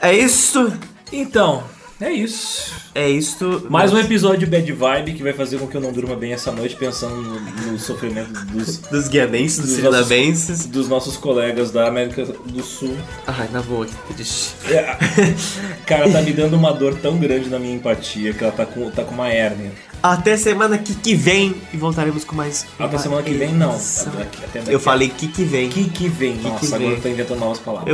É 0.00 0.12
isso. 0.14 0.72
Então, 1.12 1.62
é 2.02 2.12
isso. 2.12 2.72
É 2.94 3.08
isso. 3.08 3.66
Mais 3.70 3.92
um 3.92 3.98
episódio 3.98 4.46
Bad 4.48 4.70
Vibe 4.70 5.14
que 5.14 5.22
vai 5.22 5.32
fazer 5.32 5.58
com 5.58 5.66
que 5.66 5.76
eu 5.76 5.80
não 5.80 5.92
durma 5.92 6.14
bem 6.14 6.32
essa 6.32 6.52
noite 6.52 6.76
pensando 6.76 7.16
no, 7.16 7.40
no 7.72 7.78
sofrimento 7.78 8.32
dos, 8.46 8.78
Dos 8.90 9.08
guianenses, 9.08 9.58
dos 9.58 9.66
Dos 9.66 9.76
sirinabenses. 9.76 10.66
dos 10.66 10.88
nossos 10.88 11.16
colegas 11.16 11.70
da 11.70 11.86
América 11.88 12.24
do 12.24 12.62
Sul. 12.62 12.96
Ai, 13.26 13.48
na 13.52 13.62
boa, 13.62 13.86
que 13.86 14.14
triste. 14.14 14.54
É, 14.68 14.96
Cara, 15.86 16.10
tá 16.10 16.20
me 16.20 16.32
dando 16.32 16.54
uma 16.56 16.72
dor 16.72 16.94
tão 16.96 17.16
grande 17.18 17.48
na 17.48 17.58
minha 17.58 17.74
empatia 17.76 18.32
que 18.34 18.42
ela 18.42 18.52
tá 18.52 18.66
com, 18.66 18.90
tá 18.90 19.04
com 19.04 19.14
uma 19.14 19.28
hérnia. 19.28 19.72
Até 20.02 20.36
semana 20.36 20.78
que, 20.78 20.94
que 20.94 21.14
vem 21.14 21.54
e 21.72 21.76
voltaremos 21.76 22.24
com 22.24 22.34
mais. 22.34 22.66
Até 22.78 22.98
semana 22.98 23.22
que 23.22 23.34
vem, 23.34 23.52
não. 23.54 23.70
Daqui- 24.16 24.44
até 24.44 24.58
daqui 24.60 24.72
Eu 24.74 24.80
falei 24.80 25.08
que 25.08 25.28
que 25.28 25.44
vem. 25.44 25.68
Que 25.68 25.88
que 25.88 26.08
vem? 26.08 26.36
Que 26.38 26.48
Nossa, 26.48 26.58
que 26.60 26.66
agora 26.66 26.80
vem? 26.80 26.90
eu 26.96 27.00
tô 27.02 27.08
inventando 27.08 27.38
novas 27.38 27.58
palavras. 27.60 27.88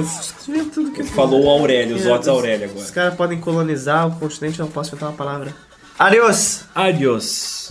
Eu 0.46 0.64
tudo 0.70 0.90
que 0.90 1.02
Falou 1.04 1.44
o 1.44 1.50
Aurélio, 1.50 1.96
os 1.96 2.06
Otis 2.06 2.28
Aurélio 2.28 2.64
agora. 2.70 2.84
Os 2.84 2.90
caras 2.90 3.14
podem 3.14 3.38
colonizar 3.38 4.06
o 4.08 4.12
continente, 4.16 4.58
eu 4.58 4.64
não 4.64 4.72
posso 4.72 4.90
inventar 4.90 5.10
uma 5.10 5.16
palavra. 5.16 5.54
Adiós! 5.98 6.64
Adiós. 6.74 7.70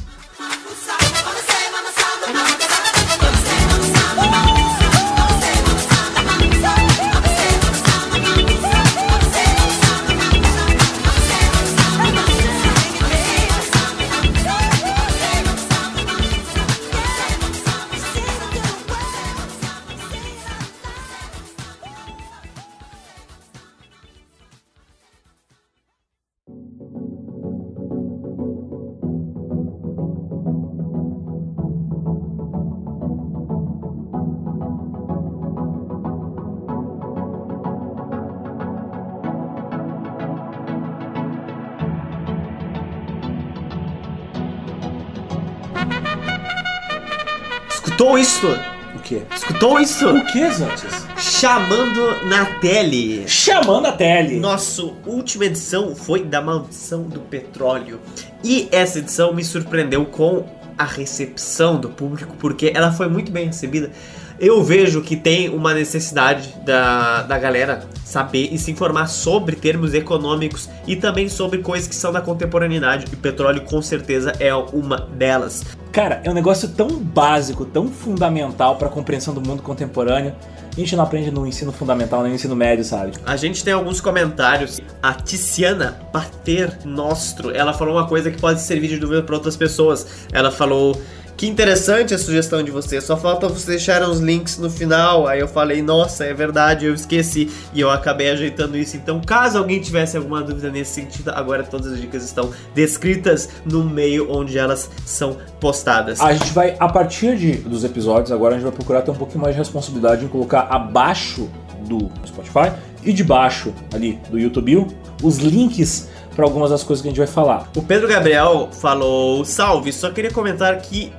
Isso? 48.37 48.47
O 48.95 48.99
quê? 48.99 49.21
Escutou 49.35 49.79
isso? 49.79 50.07
O 50.07 50.25
que, 50.25 50.51
Zantes? 50.51 51.07
Chamando 51.17 52.25
na 52.25 52.45
tele. 52.59 53.27
Chamando 53.27 53.87
a 53.87 53.91
tele. 53.91 54.39
Nossa 54.39 54.83
última 55.05 55.45
edição 55.45 55.95
foi 55.95 56.23
da 56.23 56.39
maldição 56.39 57.03
do 57.03 57.19
petróleo. 57.19 57.99
E 58.43 58.67
essa 58.71 58.99
edição 58.99 59.33
me 59.33 59.43
surpreendeu 59.43 60.05
com 60.05 60.45
a 60.77 60.83
recepção 60.83 61.79
do 61.79 61.89
público, 61.89 62.35
porque 62.37 62.71
ela 62.75 62.91
foi 62.91 63.07
muito 63.07 63.31
bem 63.31 63.47
recebida. 63.47 63.91
Eu 64.39 64.63
vejo 64.63 65.01
que 65.01 65.15
tem 65.15 65.49
uma 65.49 65.73
necessidade 65.73 66.53
da, 66.63 67.23
da 67.23 67.39
galera 67.39 67.87
saber 68.05 68.49
e 68.51 68.57
se 68.57 68.69
informar 68.69 69.07
sobre 69.07 69.55
termos 69.55 69.95
econômicos 69.95 70.69
e 70.85 70.95
também 70.95 71.27
sobre 71.27 71.59
coisas 71.59 71.87
que 71.87 71.95
são 71.95 72.11
da 72.11 72.21
contemporaneidade. 72.21 73.07
E 73.11 73.15
o 73.15 73.17
petróleo, 73.17 73.61
com 73.61 73.81
certeza, 73.81 74.33
é 74.39 74.53
uma 74.53 74.97
delas. 74.97 75.63
Cara, 75.91 76.21
é 76.23 76.29
um 76.29 76.33
negócio 76.35 76.69
tão 76.69 76.87
básico, 76.87 77.65
tão 77.65 77.87
fundamental 77.87 78.75
pra 78.75 78.89
compreensão 78.89 79.33
do 79.33 79.41
mundo 79.41 79.63
contemporâneo. 79.63 80.35
A 80.75 80.79
gente 80.79 80.95
não 80.95 81.03
aprende 81.03 81.31
no 81.31 81.47
ensino 81.47 81.71
fundamental, 81.71 82.21
nem 82.21 82.29
no 82.29 82.35
ensino 82.35 82.55
médio, 82.55 82.85
sabe? 82.85 83.13
A 83.25 83.35
gente 83.35 83.63
tem 83.63 83.73
alguns 83.73 83.99
comentários. 83.99 84.79
A 85.01 85.15
Tiziana 85.15 85.99
Pater 86.13 86.77
Nostro, 86.85 87.49
ela 87.49 87.73
falou 87.73 87.95
uma 87.95 88.07
coisa 88.07 88.29
que 88.29 88.39
pode 88.39 88.61
servir 88.61 88.89
de 88.89 88.99
dúvida 88.99 89.23
para 89.23 89.33
outras 89.33 89.57
pessoas. 89.57 90.05
Ela 90.31 90.51
falou 90.51 90.95
que 91.37 91.45
interessante 91.45 92.15
a 92.15 92.17
sugestão 92.17 92.63
de 92.63 92.71
você. 92.71 92.99
Só 92.99 93.15
falta 93.15 93.47
você 93.47 93.67
deixar 93.67 94.01
uns 94.01 94.19
links 94.19 94.57
no 94.57 94.71
final. 94.71 95.27
Aí 95.27 95.39
eu 95.39 95.47
falei, 95.47 95.83
nossa, 95.83 96.25
é 96.25 96.33
verdade, 96.33 96.87
eu 96.87 96.95
esqueci 96.95 97.49
e 97.71 97.79
eu 97.79 97.91
acabei 97.91 98.31
ajeitando 98.31 98.75
isso. 98.75 98.97
Então, 98.97 99.21
caso 99.21 99.59
alguém 99.59 99.79
tivesse 99.79 100.17
alguma 100.17 100.41
dúvida 100.41 100.71
nesse 100.71 100.95
sentido, 100.95 101.29
agora 101.29 101.63
todas 101.63 101.93
as 101.93 102.01
dicas 102.01 102.23
estão 102.23 102.51
descritas 102.73 103.49
no 103.63 103.83
meio 103.83 104.31
onde 104.31 104.57
elas 104.57 104.89
são 105.05 105.37
postadas. 105.59 106.19
A 106.19 106.33
gente 106.33 106.51
vai, 106.51 106.75
a 106.79 106.89
partir 106.89 107.37
de, 107.37 107.51
dos 107.53 107.83
episódios, 107.83 108.31
agora 108.31 108.55
a 108.55 108.57
gente 108.57 108.65
vai 108.65 108.75
procurar 108.75 109.03
ter 109.03 109.11
um 109.11 109.15
pouquinho 109.15 109.41
mais 109.41 109.53
de 109.53 109.59
responsabilidade 109.59 110.25
em 110.25 110.27
colocar 110.27 110.61
abaixo 110.71 111.47
do 111.87 112.11
Spotify 112.25 112.71
e 113.03 113.13
debaixo 113.13 113.73
ali 113.93 114.19
do 114.29 114.39
YouTube 114.39 114.87
os 115.21 115.37
links 115.37 116.09
para 116.35 116.45
algumas 116.45 116.69
das 116.69 116.83
coisas 116.83 117.01
que 117.01 117.07
a 117.07 117.11
gente 117.11 117.17
vai 117.17 117.27
falar. 117.27 117.69
O 117.75 117.81
Pedro 117.81 118.07
Gabriel 118.07 118.69
falou: 118.71 119.43
Salve, 119.43 119.91
só 119.91 120.11
queria 120.11 120.31
comentar 120.31 120.79
que 120.81 121.11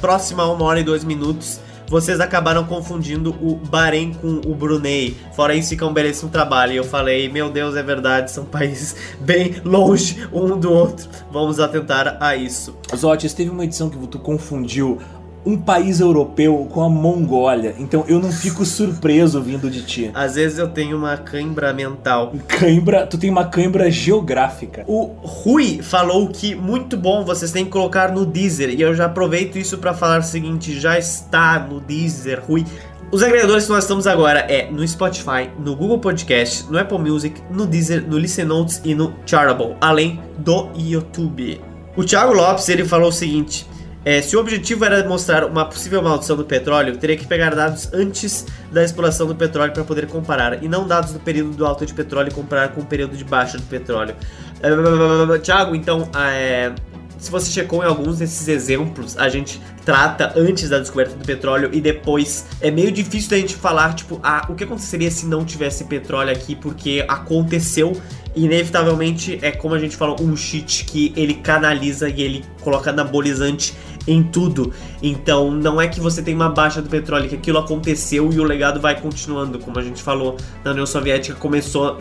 próxima 0.00 0.42
a 0.42 0.52
uma 0.52 0.64
hora 0.64 0.80
e 0.80 0.84
dois 0.84 1.04
minutos. 1.04 1.60
Vocês 1.88 2.18
acabaram 2.18 2.64
confundindo 2.64 3.30
o 3.40 3.54
Bahrein 3.54 4.12
com 4.12 4.40
o 4.44 4.54
Brunei. 4.54 5.16
Fora 5.34 5.54
isso, 5.54 5.68
fica 5.68 5.86
um 5.86 5.92
belíssimo 5.92 6.28
trabalho. 6.28 6.72
E 6.72 6.76
eu 6.76 6.84
falei, 6.84 7.28
meu 7.28 7.48
Deus, 7.48 7.76
é 7.76 7.82
verdade, 7.82 8.32
são 8.32 8.44
países 8.44 8.96
bem 9.20 9.60
longe 9.64 10.26
um 10.32 10.58
do 10.58 10.72
outro. 10.72 11.08
Vamos 11.30 11.60
atentar 11.60 12.16
a 12.20 12.34
isso. 12.34 12.76
Zotis, 12.94 13.32
teve 13.32 13.50
uma 13.50 13.64
edição 13.64 13.88
que 13.88 14.04
tu 14.08 14.18
confundiu 14.18 14.98
um 15.46 15.56
país 15.56 16.00
europeu 16.00 16.68
com 16.72 16.82
a 16.82 16.88
Mongólia, 16.88 17.76
então 17.78 18.04
eu 18.08 18.18
não 18.18 18.32
fico 18.32 18.64
surpreso 18.64 19.40
vindo 19.40 19.70
de 19.70 19.82
ti. 19.82 20.10
Às 20.12 20.34
vezes 20.34 20.58
eu 20.58 20.68
tenho 20.68 20.96
uma 20.96 21.16
cãibra 21.16 21.72
mental. 21.72 22.34
Cãibra, 22.48 23.06
tu 23.06 23.16
tem 23.16 23.30
uma 23.30 23.44
cãibra 23.44 23.88
geográfica. 23.88 24.84
O 24.88 25.04
Rui 25.22 25.80
falou 25.82 26.28
que 26.28 26.56
muito 26.56 26.96
bom, 26.96 27.24
vocês 27.24 27.52
têm 27.52 27.64
que 27.64 27.70
colocar 27.70 28.10
no 28.10 28.26
Deezer. 28.26 28.70
E 28.70 28.82
eu 28.82 28.92
já 28.92 29.06
aproveito 29.06 29.56
isso 29.56 29.78
pra 29.78 29.94
falar 29.94 30.18
o 30.18 30.24
seguinte: 30.24 30.78
já 30.78 30.98
está 30.98 31.60
no 31.60 31.78
Deezer, 31.78 32.42
Rui. 32.44 32.64
Os 33.12 33.22
agregadores 33.22 33.66
que 33.66 33.70
nós 33.70 33.84
estamos 33.84 34.04
agora 34.08 34.40
é 34.40 34.68
no 34.68 34.86
Spotify, 34.86 35.48
no 35.60 35.76
Google 35.76 36.00
Podcast, 36.00 36.68
no 36.68 36.76
Apple 36.76 36.98
Music, 36.98 37.40
no 37.52 37.64
Deezer, 37.64 38.04
no 38.04 38.18
Listen 38.18 38.46
Notes 38.46 38.80
e 38.84 38.96
no 38.96 39.14
Chartable, 39.24 39.76
além 39.80 40.20
do 40.38 40.70
YouTube. 40.74 41.60
O 41.96 42.02
Thiago 42.04 42.32
Lopes 42.32 42.68
ele 42.68 42.84
falou 42.84 43.10
o 43.10 43.12
seguinte: 43.12 43.64
é, 44.06 44.22
se 44.22 44.36
o 44.36 44.40
objetivo 44.40 44.84
era 44.84 45.06
mostrar 45.08 45.44
uma 45.44 45.64
possível 45.64 46.00
maldição 46.00 46.36
do 46.36 46.44
petróleo, 46.44 46.96
teria 46.96 47.16
que 47.16 47.26
pegar 47.26 47.56
dados 47.56 47.92
antes 47.92 48.46
da 48.70 48.84
exploração 48.84 49.26
do 49.26 49.34
petróleo 49.34 49.72
para 49.72 49.82
poder 49.82 50.06
comparar, 50.06 50.62
e 50.62 50.68
não 50.68 50.86
dados 50.86 51.12
do 51.12 51.18
período 51.18 51.56
do 51.56 51.66
alto 51.66 51.84
de 51.84 51.92
petróleo 51.92 52.28
e 52.28 52.30
comparar 52.30 52.68
com 52.68 52.82
o 52.82 52.86
período 52.86 53.16
de 53.16 53.24
baixo 53.24 53.56
do 53.56 53.64
petróleo. 53.64 54.14
É, 54.62 55.38
Thiago, 55.40 55.74
então, 55.74 56.08
é, 56.16 56.72
se 57.18 57.30
você 57.32 57.50
checou 57.50 57.82
em 57.82 57.86
alguns 57.86 58.18
desses 58.18 58.46
exemplos, 58.46 59.16
a 59.18 59.28
gente 59.28 59.60
trata 59.84 60.32
antes 60.36 60.68
da 60.68 60.78
descoberta 60.78 61.16
do 61.16 61.24
petróleo 61.24 61.70
e 61.72 61.80
depois. 61.80 62.46
É 62.60 62.70
meio 62.70 62.92
difícil 62.92 63.30
da 63.30 63.38
gente 63.38 63.56
falar, 63.56 63.94
tipo, 63.94 64.20
ah, 64.22 64.46
o 64.48 64.54
que 64.54 64.64
aconteceria 64.64 65.10
se 65.10 65.26
não 65.26 65.44
tivesse 65.44 65.84
petróleo 65.84 66.30
aqui, 66.30 66.54
porque 66.54 67.04
aconteceu. 67.08 68.00
Inevitavelmente 68.34 69.38
é 69.40 69.50
como 69.50 69.74
a 69.74 69.78
gente 69.78 69.96
falou, 69.96 70.16
um 70.20 70.36
cheat 70.36 70.84
que 70.84 71.10
ele 71.16 71.34
canaliza 71.34 72.06
e 72.06 72.20
ele 72.20 72.44
coloca 72.60 72.90
anabolizante 72.90 73.74
em 74.06 74.22
tudo. 74.22 74.72
Então, 75.02 75.50
não 75.50 75.80
é 75.80 75.88
que 75.88 76.00
você 76.00 76.22
tem 76.22 76.34
uma 76.34 76.48
baixa 76.48 76.80
do 76.80 76.88
petróleo, 76.88 77.28
que 77.28 77.34
aquilo 77.34 77.58
aconteceu 77.58 78.32
e 78.32 78.38
o 78.38 78.44
legado 78.44 78.80
vai 78.80 79.00
continuando. 79.00 79.58
Como 79.58 79.78
a 79.78 79.82
gente 79.82 80.02
falou, 80.02 80.36
na 80.64 80.70
União 80.70 80.86
Soviética 80.86 81.36
começou 81.38 81.98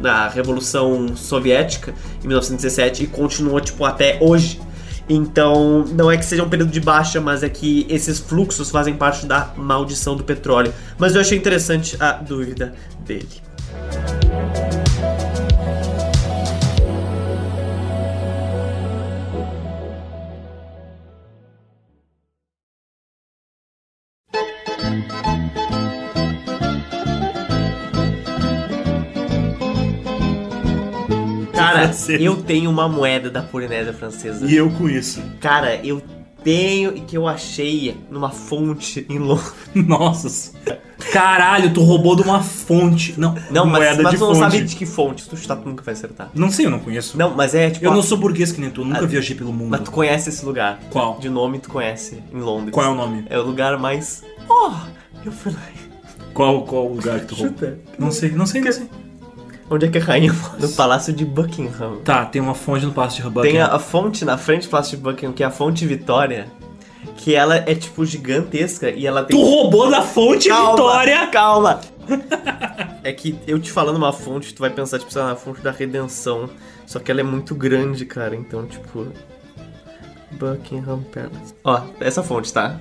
na 0.00 0.28
Revolução 0.28 1.16
Soviética, 1.16 1.94
em 2.22 2.28
1917, 2.28 3.04
e 3.04 3.06
continuou, 3.06 3.60
tipo, 3.60 3.84
até 3.84 4.18
hoje. 4.20 4.60
Então, 5.08 5.84
não 5.92 6.10
é 6.10 6.16
que 6.16 6.24
seja 6.24 6.42
um 6.42 6.48
período 6.48 6.72
de 6.72 6.80
baixa, 6.80 7.20
mas 7.20 7.42
é 7.42 7.48
que 7.48 7.86
esses 7.88 8.18
fluxos 8.18 8.70
fazem 8.70 8.94
parte 8.94 9.24
da 9.24 9.52
maldição 9.56 10.16
do 10.16 10.24
petróleo. 10.24 10.74
Mas 10.98 11.14
eu 11.14 11.20
achei 11.20 11.38
interessante 11.38 11.96
a 12.00 12.12
dúvida 12.12 12.74
dele. 13.04 13.28
Cara, 31.76 31.88
Francesa. 31.92 32.22
eu 32.22 32.36
tenho 32.42 32.70
uma 32.70 32.88
moeda 32.88 33.30
da 33.30 33.42
Polinésia 33.42 33.92
Francesa. 33.92 34.46
E 34.46 34.54
eu 34.56 34.70
com 34.70 34.88
isso. 34.88 35.22
Cara, 35.40 35.76
eu 35.84 36.02
tenho 36.44 36.96
e 36.96 37.00
que 37.00 37.16
eu 37.16 37.26
achei 37.26 37.96
numa 38.10 38.30
fonte 38.30 39.04
em 39.08 39.18
Londres. 39.18 39.52
Nossa. 39.74 40.52
Caralho, 41.12 41.72
tu 41.72 41.82
roubou 41.82 42.16
de 42.16 42.22
uma 42.22 42.42
fonte. 42.42 43.14
Não, 43.18 43.34
Não, 43.50 43.66
mas, 43.66 43.78
moeda 43.84 44.02
mas 44.02 44.12
de 44.12 44.18
tu 44.18 44.26
não 44.26 44.34
fonte. 44.34 44.38
sabe 44.52 44.64
de 44.64 44.76
que 44.76 44.86
fonte. 44.86 45.22
Se 45.22 45.28
tu 45.28 45.36
chutar, 45.36 45.56
tu 45.56 45.68
nunca 45.68 45.82
vai 45.84 45.94
acertar. 45.94 46.30
Não 46.34 46.50
sei, 46.50 46.66
eu 46.66 46.70
não 46.70 46.78
conheço. 46.78 47.16
Não, 47.18 47.34
mas 47.34 47.54
é 47.54 47.70
tipo. 47.70 47.84
eu 47.84 47.92
a- 47.92 47.94
não 47.94 48.02
sou 48.02 48.16
burguês 48.18 48.50
que 48.52 48.60
nem 48.60 48.70
tu, 48.70 48.84
nunca 48.84 49.04
Ah, 49.04 49.06
viajei 49.06 49.36
pelo 49.36 49.52
mundo. 49.52 49.70
Mas 49.70 49.80
tu 49.82 49.90
conhece 49.90 50.28
esse 50.30 50.44
lugar. 50.44 50.80
Qual? 50.90 51.18
De 51.18 51.28
nome 51.28 51.58
tu 51.58 51.68
conhece 51.70 52.22
em 52.32 52.38
Londres. 52.40 52.72
Qual 52.72 52.86
é 52.86 52.88
o 52.90 52.94
nome? 52.94 53.24
É 53.28 53.38
o 53.38 53.42
lugar 53.42 53.78
mais. 53.78 54.22
Oh! 54.48 54.70
Eu 55.24 55.32
fui 55.32 55.52
lá. 55.52 55.58
Qual, 56.32 56.62
qual 56.64 56.86
lugar 56.88 57.20
que 57.20 57.26
tu 57.26 57.34
roubou? 57.34 57.52
Chuta. 57.58 57.78
Não 57.98 58.10
sei, 58.10 58.30
não 58.30 58.46
sei, 58.46 58.60
não 58.60 58.72
sei. 58.72 58.88
Onde 59.68 59.86
é 59.86 59.88
que 59.88 59.98
a 59.98 60.00
rainha 60.02 60.32
mora? 60.32 60.54
No 60.60 60.68
Palácio 60.70 61.12
de 61.12 61.24
Buckingham. 61.24 61.96
Tá, 62.04 62.24
tem 62.24 62.40
uma 62.40 62.54
fonte 62.54 62.86
no 62.86 62.92
Palácio 62.92 63.22
de 63.22 63.28
Buckingham. 63.28 63.52
Tem 63.52 63.60
a, 63.60 63.74
a 63.74 63.78
fonte 63.78 64.24
na 64.24 64.38
frente 64.38 64.66
do 64.66 64.70
Palácio 64.70 64.96
de 64.96 65.02
Buckingham, 65.02 65.32
que 65.32 65.42
é 65.42 65.46
a 65.46 65.50
Fonte 65.50 65.86
Vitória. 65.86 66.46
Que 67.16 67.34
ela 67.34 67.56
é 67.56 67.74
tipo 67.74 68.04
gigantesca 68.04 68.90
e 68.90 69.06
ela 69.06 69.24
tem. 69.24 69.36
Tu 69.36 69.42
roubou 69.42 69.90
da 69.90 70.02
fonte 70.02 70.48
Calma, 70.48 70.70
Vitória! 70.72 71.26
Calma! 71.28 71.80
é 73.02 73.12
que 73.12 73.38
eu 73.46 73.58
te 73.58 73.70
falando 73.70 73.96
uma 73.96 74.12
fonte, 74.12 74.54
tu 74.54 74.60
vai 74.60 74.70
pensar, 74.70 74.98
tipo, 74.98 75.12
sei 75.12 75.22
lá, 75.22 75.28
na 75.28 75.36
fonte 75.36 75.60
da 75.60 75.70
redenção. 75.70 76.50
Só 76.84 76.98
que 76.98 77.10
ela 77.10 77.20
é 77.20 77.24
muito 77.24 77.54
grande, 77.54 78.04
cara. 78.04 78.34
Então, 78.36 78.66
tipo. 78.66 79.06
Buckingham 80.32 81.02
Palace. 81.12 81.54
Ó, 81.64 81.80
essa 82.00 82.22
fonte, 82.22 82.52
tá? 82.52 82.78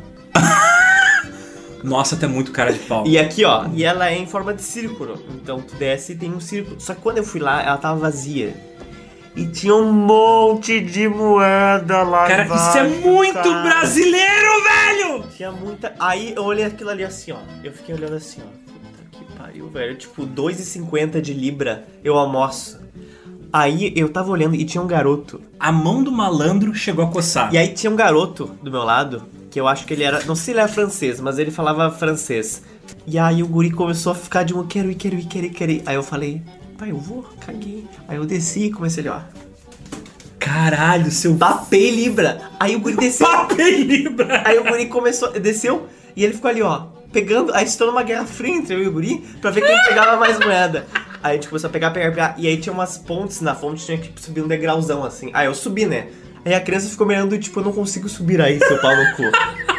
Nossa, 1.86 2.16
tu 2.16 2.26
é 2.26 2.28
muito 2.28 2.52
cara 2.52 2.74
de 2.74 2.80
pau. 2.80 3.06
E 3.06 3.18
aqui, 3.18 3.46
ó, 3.46 3.68
e 3.74 3.84
ela 3.84 4.10
é 4.10 4.18
em 4.18 4.26
forma 4.26 4.54
de 4.54 4.62
círculo. 4.62 5.22
Então 5.36 5.62
tu 5.62 5.76
desce 5.76 6.14
e 6.14 6.16
tem 6.16 6.34
um 6.34 6.40
círculo. 6.40 6.80
Só 6.80 6.94
que 6.96 7.02
quando 7.02 7.20
eu 7.20 7.24
fui 7.24 7.40
lá, 7.40 7.62
ela 7.62 7.78
tava 7.78 8.00
vazia. 8.00 8.54
E 9.36 9.46
tinha 9.48 9.76
um 9.76 9.92
monte 9.92 10.80
de 10.80 11.10
moeda 11.10 12.04
lá 12.04 12.26
Cara, 12.26 12.44
isso 12.46 12.78
é 12.78 12.88
embaixo, 12.88 13.08
muito 13.08 13.34
cara. 13.34 13.64
brasileiro, 13.64 14.50
velho! 14.64 15.24
Tinha 15.36 15.52
muita. 15.52 15.94
Aí 16.00 16.34
eu 16.36 16.44
olhei 16.44 16.64
aquilo 16.66 16.90
ali 16.90 17.04
assim, 17.04 17.34
ó. 17.34 17.38
Eu 17.62 17.74
fiquei 17.74 17.94
olhando 17.94 18.16
assim, 18.16 18.42
ó. 18.42 18.72
Puta 18.72 19.04
que 19.12 19.38
pariu, 19.38 19.70
velho. 19.70 19.96
Tipo, 19.96 20.26
2,50 20.26 21.20
de 21.22 21.34
libra 21.34 21.86
eu 22.04 22.18
almoço. 22.18 22.80
Aí 23.52 23.94
eu 23.96 24.08
tava 24.10 24.32
olhando 24.32 24.56
e 24.56 24.64
tinha 24.64 24.82
um 24.82 24.88
garoto. 24.88 25.42
A 25.60 25.72
mão 25.72 26.02
do 26.02 26.12
malandro 26.12 26.74
chegou 26.74 27.04
a 27.04 27.10
coçar. 27.10 27.54
E 27.54 27.58
aí 27.58 27.70
tinha 27.70 27.92
um 27.92 27.96
garoto 27.96 28.52
do 28.62 28.72
meu 28.72 28.84
lado, 28.84 29.24
que 29.56 29.62
eu 29.62 29.70
acho 29.70 29.86
que 29.86 29.94
ele 29.94 30.04
era. 30.04 30.22
Não 30.26 30.36
sei 30.36 30.44
se 30.44 30.52
ele 30.52 30.60
era 30.60 30.68
francês, 30.68 31.22
mas 31.22 31.40
ele 31.40 31.50
falava 31.50 31.90
francês. 31.90 32.62
E 33.08 33.18
aí 33.18 33.42
o 33.42 33.48
guri 33.48 33.72
começou 33.72 34.12
a 34.12 34.16
ficar 34.16 34.44
de 34.44 34.54
um 34.54 34.68
quero 34.68 34.92
ir, 34.92 34.96
quero 34.96 35.16
ir, 35.16 35.26
quero 35.28 35.46
ir, 35.46 35.50
quero 35.52 35.72
ir. 35.72 35.84
Aí 35.86 35.96
eu 35.96 36.04
falei, 36.04 36.42
pai, 36.78 36.92
eu 36.92 36.98
vou, 36.98 37.24
caguei. 37.40 37.88
Aí 38.06 38.18
eu 38.18 38.26
desci 38.26 38.66
e 38.66 38.70
comecei 38.70 39.08
ali, 39.08 39.18
ó. 39.18 39.22
Caralho, 40.38 41.10
seu 41.10 41.38
Papei 41.38 41.90
Libra. 41.90 42.52
Aí 42.60 42.76
o 42.76 42.82
guri 42.82 42.98
desceu. 42.98 43.26
papel 43.32 43.80
libra! 43.80 44.44
Aí 44.46 44.60
o 44.60 44.66
guri 44.66 44.88
começou, 44.88 45.32
desceu 45.32 45.88
e 46.18 46.26
ele 46.26 46.34
ficou 46.34 46.50
ali, 46.50 46.62
ó, 46.62 46.88
pegando. 47.14 47.56
Aí 47.56 47.66
se 47.66 47.78
tornou 47.78 47.96
uma 47.96 48.04
guerra 48.04 48.26
fria 48.26 48.56
entre 48.56 48.76
eu 48.76 48.84
e 48.84 48.88
o 48.90 48.92
guri 48.92 49.24
pra 49.40 49.52
ver 49.52 49.66
quem 49.66 49.84
pegava 49.88 50.18
mais 50.18 50.38
moeda. 50.38 50.86
Aí 51.24 51.32
a 51.32 51.34
gente 51.36 51.48
começou 51.48 51.70
a 51.70 51.72
pegar, 51.72 51.92
pegar, 51.92 52.10
pegar. 52.10 52.36
E 52.38 52.46
aí 52.46 52.58
tinha 52.58 52.74
umas 52.74 52.98
pontes 52.98 53.40
na 53.40 53.56
fonte, 53.56 53.86
tinha 53.86 53.98
que 53.98 54.12
subir 54.22 54.42
um 54.42 54.50
degrauzão 54.50 55.06
assim. 55.06 55.32
Aí 55.34 55.46
eu 55.46 55.56
subi, 55.56 55.86
né? 55.86 56.10
Aí 56.46 56.54
a 56.54 56.62
criança 56.62 56.88
ficou 56.90 57.08
me 57.08 57.16
olhando, 57.16 57.38
tipo, 57.40 57.60
eu 57.60 57.64
não 57.64 57.72
consigo 57.74 58.08
subir 58.08 58.40
aí, 58.40 58.60
seu 58.60 58.80
pau 58.80 58.96
no 58.96 59.16
cu. 59.16 59.24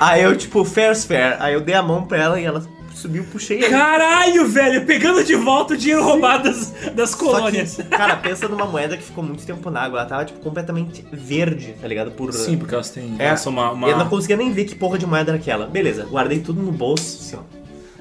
aí 0.00 0.22
eu, 0.22 0.36
tipo, 0.36 0.64
fair's 0.64 1.04
fair. 1.04 1.36
Aí 1.38 1.54
eu 1.54 1.60
dei 1.60 1.74
a 1.76 1.82
mão 1.82 2.02
pra 2.02 2.18
ela 2.18 2.40
e 2.40 2.44
ela 2.44 2.60
subiu, 2.92 3.24
puxei 3.30 3.62
aí. 3.64 3.70
Caralho, 3.70 4.48
velho, 4.48 4.84
pegando 4.84 5.22
de 5.22 5.36
volta 5.36 5.74
o 5.74 5.76
dinheiro 5.76 6.02
roubado 6.02 6.44
das, 6.44 6.72
das 6.94 7.10
Só 7.10 7.18
colônias. 7.18 7.76
que, 7.76 7.84
cara, 7.84 8.16
pensa 8.16 8.48
numa 8.48 8.64
moeda 8.66 8.96
que 8.96 9.02
ficou 9.04 9.22
muito 9.22 9.44
tempo 9.46 9.70
na 9.70 9.82
água. 9.82 10.00
Ela 10.00 10.08
tava, 10.08 10.24
tipo, 10.24 10.40
completamente 10.40 11.04
verde, 11.12 11.74
tá 11.80 11.86
ligado? 11.86 12.10
Por... 12.10 12.32
Sim, 12.32 12.56
porque 12.58 12.74
elas 12.74 12.90
têm. 12.90 13.14
É, 13.18 13.36
são 13.36 13.52
uma. 13.52 13.70
uma- 13.70 13.88
Eu 13.88 13.96
não 13.98 14.08
conseguia 14.08 14.36
nem 14.36 14.50
ver 14.52 14.64
que 14.64 14.74
porra 14.74 14.98
de 14.98 15.06
moeda 15.06 15.30
era 15.32 15.38
aquela. 15.38 15.66
Beleza, 15.66 16.04
guardei 16.10 16.40
tudo 16.40 16.60
no 16.62 16.72
bolso, 16.72 17.18
assim, 17.20 17.36
ó. 17.36 17.56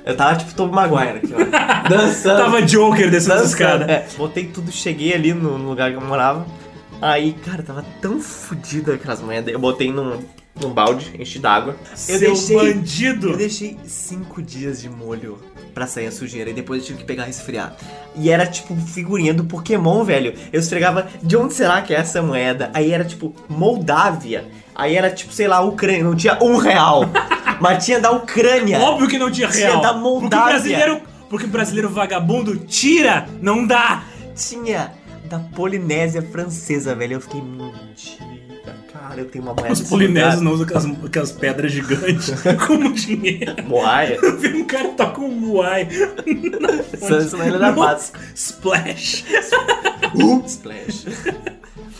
Eu 0.09 0.15
tava 0.15 0.35
tipo 0.37 0.53
Tom 0.53 0.67
Maguire 0.67 1.17
aqui, 1.17 1.33
ó. 1.33 1.37
Dançando. 1.89 2.37
Tava 2.43 2.61
Joker 2.61 3.09
descendo 3.11 3.43
escadas. 3.43 3.87
É, 3.89 4.05
botei 4.17 4.45
tudo, 4.45 4.71
cheguei 4.71 5.13
ali 5.13 5.33
no, 5.33 5.57
no 5.57 5.69
lugar 5.69 5.91
que 5.91 5.97
eu 5.97 6.01
morava. 6.01 6.45
Aí, 7.07 7.33
cara, 7.33 7.61
tava 7.61 7.85
tão 8.01 8.19
fodido 8.19 8.91
aquelas 8.91 9.21
moedas. 9.21 9.53
Eu 9.53 9.59
botei 9.59 9.91
num, 9.91 10.19
num 10.59 10.69
balde, 10.71 11.13
enchi 11.19 11.37
d'água. 11.37 11.75
Eu 11.91 11.97
Seu 11.97 12.19
deixei. 12.19 12.55
bandido! 12.57 13.29
Eu 13.29 13.37
deixei 13.37 13.77
cinco 13.85 14.41
dias 14.41 14.81
de 14.81 14.89
molho 14.89 15.37
pra 15.71 15.85
sair 15.85 16.07
a 16.07 16.11
sujeira 16.11 16.49
e 16.49 16.53
depois 16.53 16.81
eu 16.81 16.87
tive 16.87 16.99
que 16.99 17.05
pegar 17.05 17.25
e 17.25 17.27
resfriar. 17.27 17.75
E 18.15 18.31
era 18.31 18.47
tipo 18.47 18.75
figurinha 18.75 19.35
do 19.35 19.43
Pokémon, 19.43 20.03
velho. 20.03 20.33
Eu 20.51 20.59
esfregava 20.59 21.07
de 21.21 21.37
onde 21.37 21.53
será 21.53 21.79
que 21.83 21.93
é 21.93 21.97
essa 21.97 22.23
moeda? 22.23 22.71
Aí 22.73 22.91
era 22.91 23.05
tipo 23.05 23.35
Moldávia. 23.47 24.45
Aí 24.73 24.95
era 24.95 25.11
tipo, 25.11 25.31
sei 25.31 25.47
lá, 25.47 25.61
Ucrânia. 25.61 26.03
Não 26.03 26.15
tinha 26.15 26.39
um 26.41 26.57
real. 26.57 27.03
mas 27.61 27.85
tinha 27.85 27.99
da 27.99 28.09
Ucrânia. 28.09 28.79
Óbvio 28.79 29.07
que 29.07 29.19
não 29.19 29.29
tinha 29.29 29.47
Tinha 29.47 29.67
real. 29.67 29.81
da 29.81 29.89
Porque 29.93 29.99
o 30.07 30.11
Moldávia. 30.21 30.45
brasileiro. 30.53 31.01
Porque 31.29 31.45
o 31.45 31.49
brasileiro 31.49 31.89
vagabundo 31.89 32.55
tira, 32.57 33.27
não 33.41 33.63
dá. 33.67 34.03
Tinha 34.35 34.91
da 35.25 35.39
Polinésia 35.39 36.21
Francesa, 36.21 36.95
velho. 36.95 37.13
Eu 37.13 37.21
fiquei, 37.21 37.41
mentira, 37.41 38.75
cara, 38.91 39.19
eu 39.19 39.25
tenho 39.25 39.43
uma 39.43 39.53
moeda 39.53 39.73
Os 39.73 39.81
polinésios 39.81 40.41
não 40.41 40.53
usam 40.53 40.65
aquelas, 40.65 40.85
aquelas 41.05 41.31
pedras 41.31 41.71
gigantes 41.71 42.33
como 42.65 42.93
dinheiro. 42.93 43.55
Moaia. 43.67 44.17
Eu 44.21 44.37
vi 44.37 44.53
um 44.53 44.65
cara 44.65 44.89
tá 44.89 45.07
com 45.07 45.25
um 45.25 45.31
muai. 45.31 45.87
Isso 47.19 47.37
na 47.37 47.47
Ilha 47.47 47.59
da 47.59 47.73
Paz. 47.73 48.13
Splash. 48.33 49.25
Splash. 50.45 51.05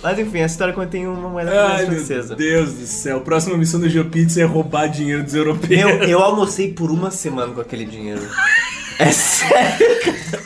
Mas 0.02 0.20
enfim, 0.20 0.42
a 0.42 0.46
história 0.46 0.74
contém 0.74 1.08
uma 1.08 1.30
moeda 1.30 1.68
Ai, 1.68 1.86
francesa. 1.88 2.36
meu 2.36 2.38
Deus 2.38 2.74
do 2.74 2.86
céu. 2.86 3.22
Próxima 3.22 3.58
missão 3.58 3.80
do 3.80 3.90
GeoPizza 3.90 4.42
é 4.42 4.46
roubar 4.46 4.88
dinheiro 4.88 5.24
dos 5.24 5.34
europeus. 5.34 5.84
Meu, 5.84 6.04
eu 6.04 6.20
almocei 6.20 6.72
por 6.72 6.92
uma 6.92 7.10
semana 7.10 7.54
com 7.54 7.62
aquele 7.62 7.86
dinheiro. 7.86 8.22
É 9.00 9.12
sério, 9.12 9.88
cara. 10.04 10.44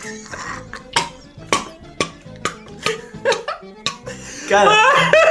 Cada. 4.49 4.73